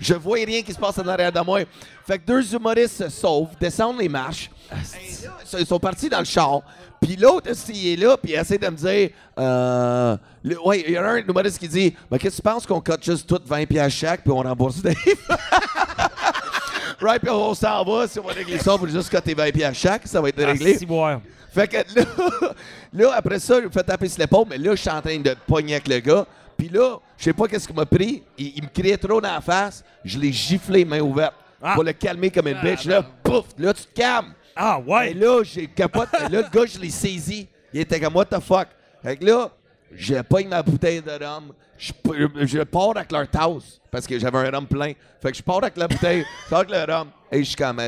Je 0.00 0.14
vois 0.14 0.38
rien 0.44 0.62
qui 0.62 0.72
se 0.72 0.78
passe 0.78 0.98
en 0.98 1.06
arrière 1.06 1.32
de 1.32 1.40
moi. 1.40 1.60
Fait 2.06 2.18
que 2.18 2.26
deux 2.26 2.54
humoristes 2.54 3.04
se 3.04 3.08
sauvent, 3.08 3.48
descendent 3.60 3.98
les 4.00 4.08
marches. 4.08 4.50
Et 4.70 5.26
là, 5.26 5.58
ils 5.60 5.66
sont 5.66 5.78
partis 5.78 6.08
dans 6.08 6.18
le 6.20 6.24
char. 6.24 6.60
Puis 7.00 7.16
l'autre, 7.16 7.50
il 7.68 7.88
est 7.88 7.96
là, 7.96 8.16
puis 8.16 8.32
il 8.32 8.38
essaie 8.38 8.58
de 8.58 8.68
me 8.68 8.76
dire, 8.76 9.10
euh, 9.38 10.16
le- 10.42 10.60
ouais, 10.60 10.84
il 10.86 10.92
y 10.92 10.98
en 10.98 11.02
a 11.02 11.08
un 11.08 11.16
humoriste 11.16 11.58
qui 11.58 11.68
dit, 11.68 11.96
mais 12.10 12.18
qu'est-ce 12.18 12.36
que 12.36 12.42
tu 12.42 12.48
penses 12.48 12.66
qu'on 12.66 12.80
cote 12.80 13.02
juste 13.02 13.26
toutes 13.26 13.46
20 13.46 13.66
pièces 13.66 13.94
chaque, 13.94 14.22
puis 14.22 14.32
on 14.32 14.42
rembourse 14.42 14.82
Dave? 14.82 14.94
right, 17.00 17.20
puis 17.20 17.30
on 17.30 17.54
s'en 17.54 17.84
va, 17.84 18.06
si 18.06 18.18
on 18.18 18.22
va 18.22 18.32
régler 18.32 18.58
ça, 18.58 18.74
on 18.74 18.78
va 18.78 18.88
juste 18.88 19.10
coter 19.10 19.34
20 19.34 19.50
pièces 19.50 19.78
chaque, 19.78 20.06
ça 20.06 20.20
va 20.20 20.28
être 20.28 20.42
réglé. 20.44 20.78
Ah. 20.90 21.20
Fait 21.52 21.66
que 21.66 21.76
là, 21.76 22.04
là, 22.92 23.12
après 23.16 23.38
ça, 23.40 23.60
je 23.60 23.66
me 23.66 23.70
fais 23.70 23.82
taper 23.82 24.08
sur 24.08 24.20
l'épaule, 24.20 24.46
mais 24.48 24.58
là, 24.58 24.74
je 24.74 24.80
suis 24.80 24.90
en 24.90 25.00
train 25.00 25.18
de 25.18 25.34
pogner 25.46 25.74
avec 25.74 25.88
le 25.88 25.98
gars. 26.00 26.26
Puis 26.60 26.68
là, 26.68 26.98
je 27.16 27.24
sais 27.24 27.32
pas 27.32 27.48
qu'est-ce 27.48 27.66
qu'il 27.66 27.74
m'a 27.74 27.86
pris. 27.86 28.22
Il, 28.36 28.52
il 28.56 28.62
me 28.64 28.68
criait 28.68 28.98
trop 28.98 29.18
dans 29.18 29.32
la 29.32 29.40
face. 29.40 29.82
Je 30.04 30.18
l'ai 30.18 30.30
giflé, 30.30 30.84
main 30.84 31.00
ouverte, 31.00 31.32
Ah. 31.62 31.72
pour 31.72 31.84
le 31.84 31.92
calmer 31.94 32.30
comme 32.30 32.48
une 32.48 32.60
bitch. 32.60 32.84
Là, 32.84 33.02
pouf, 33.22 33.46
là, 33.56 33.72
tu 33.72 33.84
te 33.84 33.94
calmes. 33.98 34.34
Ah, 34.54 34.78
Et 34.86 34.90
ouais. 34.90 35.14
là, 35.14 35.42
j'ai 35.42 35.66
capote. 35.68 36.08
là, 36.12 36.28
le 36.28 36.42
gars, 36.42 36.66
je 36.66 36.78
l'ai 36.78 36.90
saisi. 36.90 37.48
Il 37.72 37.80
était 37.80 37.98
comme, 37.98 38.14
what 38.14 38.26
the 38.26 38.40
fuck? 38.40 38.68
Fait 39.02 39.16
que 39.16 39.24
là, 39.24 39.50
je 39.92 40.20
pogne 40.22 40.48
ma 40.48 40.62
bouteille 40.62 41.02
de 41.02 41.10
rhum. 41.10 41.52
Je, 41.78 42.62
pars 42.62 42.90
avec 42.96 43.10
leur 43.10 43.26
tasse 43.28 43.80
parce 43.90 44.06
que 44.06 44.18
j'avais 44.18 44.38
un 44.38 44.50
rhum 44.50 44.66
plein. 44.66 44.92
Fait 45.20 45.30
que 45.30 45.36
je 45.36 45.42
pars 45.42 45.58
avec 45.58 45.76
la 45.76 45.88
bouteille, 45.88 46.24
je 46.44 46.50
pars 46.50 46.60
avec 46.60 46.70
le 46.70 46.92
rhum. 46.92 47.08
Et 47.32 47.38
je 47.38 47.44
suis 47.44 47.56
comme, 47.56 47.80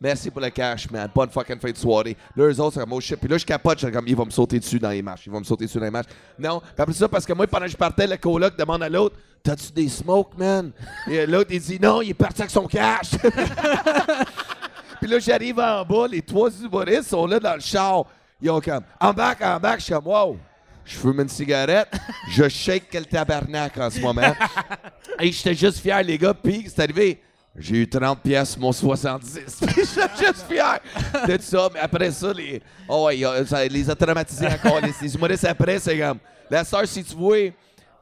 merci 0.00 0.30
pour 0.30 0.40
le 0.40 0.50
cash, 0.50 0.90
man. 0.90 1.10
Bonne 1.14 1.30
fucking 1.30 1.58
fin 1.58 1.70
de 1.70 1.76
soirée. 1.76 2.16
Là, 2.36 2.44
eux 2.44 2.60
autres, 2.60 2.74
c'est 2.74 2.80
comme, 2.80 2.92
oh 2.92 3.00
shit. 3.00 3.18
Puis 3.18 3.28
là, 3.28 3.36
je 3.36 3.44
capote, 3.44 3.78
je 3.78 3.86
suis 3.86 3.92
comme, 3.92 4.06
il 4.06 4.16
va 4.16 4.24
me 4.24 4.30
sauter 4.30 4.58
dessus 4.58 4.78
dans 4.78 4.90
les 4.90 5.02
marches. 5.02 5.26
Il 5.26 5.32
va 5.32 5.40
me 5.40 5.44
sauter 5.44 5.66
dessus 5.66 5.78
dans 5.78 5.84
les 5.84 5.90
marches. 5.90 6.08
Non. 6.38 6.60
Puis 6.60 6.70
après 6.78 6.94
ça, 6.94 7.08
parce 7.08 7.26
que 7.26 7.32
moi, 7.32 7.46
pendant 7.46 7.66
que 7.66 7.72
je 7.72 7.76
partais, 7.76 8.06
le 8.06 8.16
coloc 8.16 8.56
demande 8.56 8.82
à 8.82 8.88
l'autre, 8.88 9.16
T'as-tu 9.46 9.70
des 9.70 9.88
smokes, 9.88 10.36
man? 10.36 10.72
Et 11.08 11.24
l'autre, 11.24 11.50
il 11.52 11.60
dit, 11.60 11.78
non, 11.80 12.02
il 12.02 12.10
est 12.10 12.14
parti 12.14 12.42
avec 12.42 12.50
son 12.50 12.66
cash. 12.66 13.10
Puis 15.00 15.08
là, 15.08 15.20
j'arrive 15.20 15.60
en 15.60 15.84
bas, 15.84 16.08
les 16.10 16.20
trois 16.20 16.50
humoristes 16.50 17.10
sont 17.10 17.28
là 17.28 17.38
dans 17.38 17.54
le 17.54 17.60
char. 17.60 18.06
Ils 18.42 18.50
ont 18.50 18.60
comme, 18.60 18.82
en 19.00 19.12
back, 19.12 19.40
en 19.42 19.60
back. 19.60 19.78
Je 19.78 19.84
suis 19.84 19.94
comme, 19.94 20.08
wow. 20.08 20.36
Je 20.86 20.96
fume 20.96 21.20
une 21.20 21.28
cigarette. 21.28 21.88
je 22.30 22.48
shake 22.48 22.84
quel 22.90 23.06
tabarnak 23.06 23.76
en 23.76 23.90
ce 23.90 24.00
moment. 24.00 24.34
Et 25.20 25.32
j'étais 25.32 25.54
juste 25.54 25.78
fier, 25.78 26.02
les 26.02 26.16
gars. 26.16 26.32
Puis 26.34 26.66
c'est 26.68 26.82
arrivé. 26.82 27.20
J'ai 27.58 27.76
eu 27.76 27.88
30 27.88 28.20
pièces 28.20 28.56
mon 28.56 28.70
70. 28.70 29.40
Puis 29.66 29.66
j'étais 29.76 30.26
juste 30.26 30.46
fier 30.48 30.78
de 31.26 31.38
ça. 31.40 31.68
Mais 31.74 31.80
après 31.80 32.10
ça, 32.10 32.32
les, 32.32 32.62
oh 32.88 33.06
ouais, 33.06 33.20
ça 33.46 33.66
les 33.66 33.90
a 33.90 33.94
traumatisés 33.94 34.46
encore. 34.46 34.80
les, 34.80 34.92
les 35.02 35.14
humoristes 35.14 35.44
après, 35.44 35.78
c'est 35.78 35.98
comme, 35.98 36.18
la 36.50 36.64
sœur, 36.64 36.86
si 36.86 37.02
tu 37.02 37.16
vois, 37.16 37.50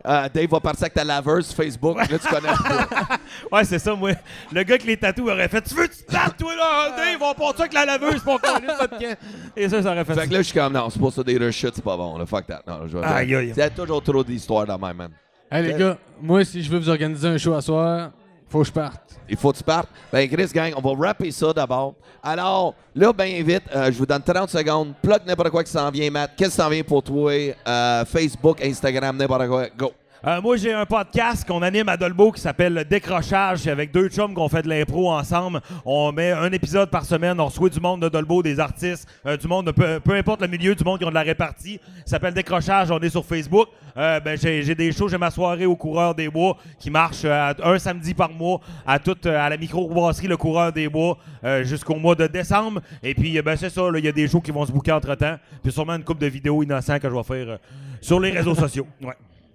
Euh, 0.07 0.29
Dave 0.35 0.51
va 0.51 0.61
partir 0.61 0.83
avec 0.83 0.95
ta 0.95 1.03
laveuse 1.03 1.53
Facebook. 1.53 1.97
Là, 1.97 2.19
tu 2.19 2.29
connais. 2.29 2.49
Ouais, 3.51 3.65
c'est 3.65 3.79
ça, 3.79 3.95
moi. 3.95 4.11
Le 4.53 4.63
gars 4.63 4.77
qui 4.77 4.87
les 4.87 4.97
tatous 4.97 5.31
aurait 5.31 5.49
fait 5.49 5.63
Tu 5.63 5.75
veux 5.75 5.87
que 5.87 5.95
tu 5.95 6.05
te 6.05 6.13
battes, 6.13 6.37
toi, 6.37 6.55
là? 6.55 6.91
Dave, 6.97 7.23
on 7.23 7.35
part 7.35 7.57
ça 7.57 7.63
avec 7.63 7.73
la 7.73 7.87
laveuse 7.87 8.21
pour 8.23 8.41
qu'on 8.41 8.61
camp. 8.61 9.17
Et 9.57 9.69
ça, 9.69 9.83
ça 9.83 9.93
aurait 9.93 10.05
fait, 10.05 10.15
fait 10.15 10.29
que 10.29 10.33
là, 10.33 10.39
je 10.39 10.43
suis 10.43 10.55
comme, 10.55 10.73
non, 10.73 10.91
c'est 10.91 11.01
pas 11.01 11.11
ça 11.11 11.23
des 11.23 11.39
reshits, 11.39 11.71
c'est 11.75 11.85
pas 11.85 11.97
bon. 11.97 12.19
Là. 12.19 12.27
Fuck 12.27 12.47
that. 12.47 12.63
Non, 12.67 12.87
je 12.87 12.99
vais 12.99 13.05
Aïe, 13.05 13.35
aïe. 13.35 13.53
Il 13.55 13.59
y 13.59 13.63
a 13.63 13.71
toujours 13.71 14.03
trop 14.03 14.23
d'histoires 14.23 14.67
dans 14.67 14.79
ma 14.79 14.93
man. 14.93 15.11
Hey, 15.51 15.65
les 15.65 15.75
gars, 15.75 15.97
moi, 16.21 16.45
si 16.45 16.63
je 16.63 16.71
veux 16.71 16.79
vous 16.79 16.89
organiser 16.91 17.29
un 17.29 17.39
show 17.39 17.55
à 17.55 17.63
soir, 17.63 18.11
faut 18.49 18.61
que 18.61 18.67
je 18.67 18.73
parte. 18.73 19.19
Il 19.29 19.37
faut 19.37 19.53
que 19.53 19.59
tu 19.59 19.65
partes. 19.65 19.89
Ben, 20.13 20.29
Chris, 20.29 20.49
gang, 20.53 20.73
on 20.77 20.81
va 20.95 21.07
rapper 21.09 21.31
ça 21.31 21.53
d'abord. 21.53 21.95
Alors, 22.23 22.75
là, 22.95 23.13
ben 23.13 23.43
vite, 23.43 23.63
euh, 23.75 23.91
je 23.91 23.99
vous 23.99 24.07
donne 24.07 24.23
30 24.23 24.51
secondes. 24.51 24.95
Plug 25.03 25.21
n'importe 25.27 25.51
quoi 25.51 25.65
qui 25.65 25.71
s'en 25.73 25.91
vient, 25.91 26.11
Matt. 26.11 26.33
Qu'est-ce 26.37 26.51
qui 26.51 26.57
s'en 26.57 26.69
vient 26.69 26.83
pour 26.83 27.03
toi? 27.03 27.33
Euh, 27.67 28.05
Facebook, 28.05 28.63
Instagram, 28.63 29.17
n'importe 29.17 29.49
quoi. 29.49 29.67
Go. 29.77 29.93
Euh, 30.27 30.41
moi, 30.41 30.57
j'ai 30.57 30.73
un 30.73 30.87
podcast 30.87 31.47
qu'on 31.47 31.61
anime 31.61 31.87
à 31.91 31.99
Dolbeau 31.99 32.33
qui 32.33 32.41
s'appelle 32.41 32.73
Le 32.73 32.85
Décrochage. 32.87 33.67
Avec 33.67 33.93
deux 33.93 34.09
chums 34.09 34.33
qu'on 34.33 34.49
fait 34.49 34.63
de 34.63 34.71
l'impro 34.71 35.13
ensemble. 35.13 35.61
On 35.85 36.13
met 36.13 36.33
un 36.33 36.51
épisode 36.51 36.89
par 36.89 37.05
semaine. 37.05 37.39
On 37.39 37.45
reçoit 37.45 37.69
du 37.69 37.79
monde 37.79 38.01
de 38.01 38.09
Dolbeau, 38.09 38.43
des 38.43 38.59
artistes, 38.59 39.07
euh, 39.27 39.37
du 39.37 39.47
monde, 39.47 39.67
de 39.67 39.73
peu, 39.73 40.15
importe 40.15 40.41
le 40.41 40.49
milieu, 40.49 40.75
du 40.75 40.83
monde 40.83 40.99
qui 40.99 41.05
ont 41.05 41.11
de 41.11 41.15
la 41.15 41.21
répartie. 41.21 41.79
Ça 42.07 42.13
s'appelle 42.13 42.33
Décrochage. 42.33 42.91
On 42.91 43.01
est 43.01 43.11
sur 43.11 43.23
Facebook. 43.23 43.69
Euh, 43.99 44.19
ben, 44.19 44.39
j'ai 44.39 44.75
des 44.75 44.93
shows. 44.93 45.09
J'ai 45.09 45.19
ma 45.19 45.31
soirée 45.31 45.67
au 45.67 45.77
Coureur 45.77 46.15
des 46.15 46.31
Bois 46.31 46.57
qui 46.79 46.89
marche 46.89 47.27
un 47.27 47.79
samedi 47.79 48.15
par 48.15 48.31
mois 48.31 48.61
à, 48.87 48.99
toute, 48.99 49.27
à 49.27 49.51
la 49.51 49.59
microbrasserie 49.59 50.29
Le 50.29 50.39
Coureur 50.39 50.73
des 50.73 50.89
Bois 50.89 51.19
jusqu'au 51.65 51.97
mois 51.97 52.15
de 52.15 52.27
décembre. 52.29 52.81
Et 53.03 53.13
puis, 53.15 53.43
ben, 53.43 53.57
c'est 53.57 53.69
ça. 53.69 53.83
Il 53.95 54.03
y 54.03 54.09
a 54.09 54.13
des 54.13 54.27
shows 54.27 54.41
qui 54.41 54.53
vont 54.53 54.65
se 54.65 54.73
booker 54.73 54.93
entre-temps. 54.93 55.37
Puis 55.63 55.71
sûrement 55.71 55.97
une 55.97 56.05
couple 56.05 56.23
de 56.23 56.29
vidéos 56.29 56.63
innocentes 56.63 57.01
que 57.01 57.11
je 57.11 57.15
vais 57.15 57.23
faire 57.23 57.59
sur 58.01 58.19
les 58.21 58.31
réseaux 58.31 58.55
sociaux. 58.55 58.87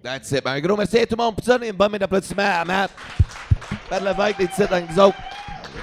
That's 0.02 0.32
it. 0.32 0.42
Ben, 0.44 0.52
un 0.52 0.60
gros 0.60 0.76
merci 0.76 0.98
à 0.98 1.06
tout 1.06 1.14
le 1.18 1.22
monde. 1.22 1.36
Puis 1.36 1.44
ça, 1.46 1.58
une 1.62 1.72
bonne 1.72 1.92
main 1.92 1.98
d'applaudissements 1.98 2.42
à 2.60 2.64
Matt. 2.64 2.90
Pat 3.88 4.02
Lévesque, 4.02 4.38
des 4.38 4.46
titres 4.48 4.72
avec 4.72 4.90
nous 4.90 4.98
autres. 5.02 5.16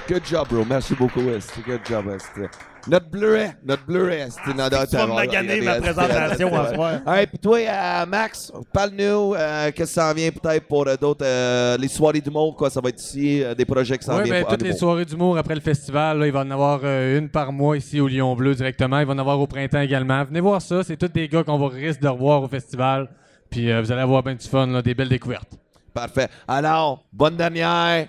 Good 0.08 0.22
job, 0.26 0.48
bro. 0.50 0.64
Merci 0.68 0.94
beaucoup, 0.94 1.20
Esti. 1.30 1.60
Good 1.66 1.80
job, 1.88 2.04
Esti. 2.14 2.40
Notre 2.88 3.10
bleuet, 3.10 3.50
notre 3.64 3.84
bleuet, 3.84 4.20
Esti. 4.20 4.54
Notre- 4.56 4.86
Tu 4.88 4.96
vas 4.96 5.06
me 5.06 5.14
maganer 5.14 5.60
ma 5.60 5.74
présentation 5.80 6.48
soir. 6.74 7.00
Hey, 7.06 7.26
puis 7.26 7.38
toi, 7.38 7.58
euh, 7.58 8.06
Max, 8.06 8.50
parle-nous, 8.72 9.34
euh, 9.34 9.70
qu'est-ce 9.74 9.92
qui 9.94 10.00
s'en 10.00 10.14
vient 10.14 10.30
peut-être 10.30 10.66
pour 10.66 10.86
euh, 10.88 10.96
d'autres, 10.96 11.24
euh, 11.26 11.76
les 11.76 11.88
soirées 11.88 12.20
du 12.22 12.30
monde, 12.30 12.56
quoi, 12.56 12.70
ça 12.70 12.80
va 12.80 12.88
être 12.88 13.00
ici, 13.00 13.42
euh, 13.42 13.54
des 13.54 13.66
projets 13.66 13.98
qui 13.98 14.04
s'en 14.06 14.16
Oui, 14.16 14.24
viennent 14.24 14.36
ben, 14.36 14.44
pour- 14.44 14.52
en 14.54 14.56
toutes 14.56 14.66
les 14.66 14.72
soirées 14.76 15.04
d'humour 15.04 15.36
après 15.36 15.54
le 15.54 15.60
festival, 15.60 16.18
là, 16.18 16.26
il 16.26 16.32
va 16.32 16.40
en 16.40 16.50
avoir 16.50 16.80
euh, 16.82 17.18
une 17.18 17.28
par 17.28 17.52
mois 17.52 17.76
ici 17.76 18.00
au 18.00 18.08
Lion 18.08 18.34
Bleu 18.34 18.54
directement. 18.54 18.98
Il 19.00 19.06
va 19.06 19.12
en 19.12 19.18
avoir 19.18 19.38
au 19.38 19.46
printemps 19.46 19.80
également. 19.80 20.24
Venez 20.24 20.40
voir 20.40 20.62
ça. 20.62 20.82
C'est 20.82 20.96
tous 20.96 21.08
des 21.08 21.28
gars 21.28 21.42
qu'on 21.44 21.58
va 21.58 21.68
risque 21.68 22.00
de 22.00 22.08
revoir 22.08 22.42
au 22.42 22.48
festival. 22.48 23.08
Puis 23.50 23.70
euh, 23.70 23.80
vous 23.80 23.90
allez 23.92 24.02
avoir 24.02 24.22
bien 24.22 24.34
du 24.34 24.46
fun, 24.46 24.66
là, 24.66 24.82
des 24.82 24.94
belles 24.94 25.08
découvertes. 25.08 25.50
Parfait. 25.94 26.28
Alors, 26.46 27.02
bonne 27.12 27.36
dernière. 27.36 28.06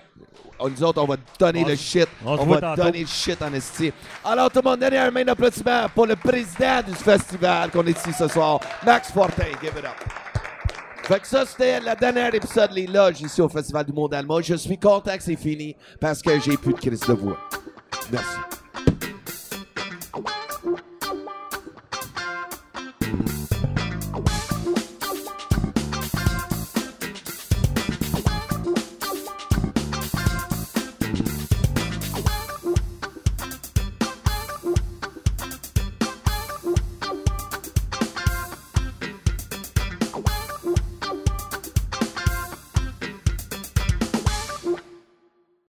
On- 0.58 0.68
Nous 0.68 0.82
autres, 0.84 1.02
on 1.02 1.06
va 1.06 1.16
te 1.16 1.22
donner 1.38 1.62
On 1.64 1.68
le 1.68 1.76
shit. 1.76 2.06
on 2.24 2.36
va 2.44 2.60
tantôt. 2.60 2.82
donner 2.84 3.00
le 3.00 3.06
shit 3.06 3.40
en 3.40 3.52
esti. 3.54 3.90
Alors, 4.22 4.50
tout 4.50 4.60
le 4.62 4.68
monde, 4.70 4.80
dernière 4.80 5.10
main 5.10 5.24
d'applaudissement 5.24 5.86
pour 5.94 6.06
le 6.06 6.14
président 6.16 6.82
du 6.86 6.94
festival 6.94 7.70
qu'on 7.70 7.86
est 7.86 7.98
ici 7.98 8.12
ce 8.12 8.28
soir, 8.28 8.60
Max 8.84 9.10
Fortin. 9.10 9.44
Give 9.62 9.70
it 9.78 9.84
up. 9.84 9.92
Fait 11.04 11.18
que 11.18 11.26
ça, 11.26 11.44
c'était 11.46 11.80
le 11.80 11.96
dernier 11.98 12.28
épisode 12.36 12.70
Les 12.72 12.86
Loges 12.86 13.22
ici 13.22 13.40
au 13.40 13.48
Festival 13.48 13.84
du 13.86 13.92
Monde 13.92 14.12
Allemand. 14.14 14.40
Je 14.42 14.54
suis 14.54 14.78
content 14.78 15.16
que 15.16 15.22
c'est 15.22 15.34
fini 15.34 15.74
parce 15.98 16.20
que 16.22 16.38
j'ai 16.38 16.56
plus 16.58 16.74
de 16.74 16.78
crise 16.78 17.00
de 17.00 17.14
voix. 17.14 17.38
Merci. 18.12 18.36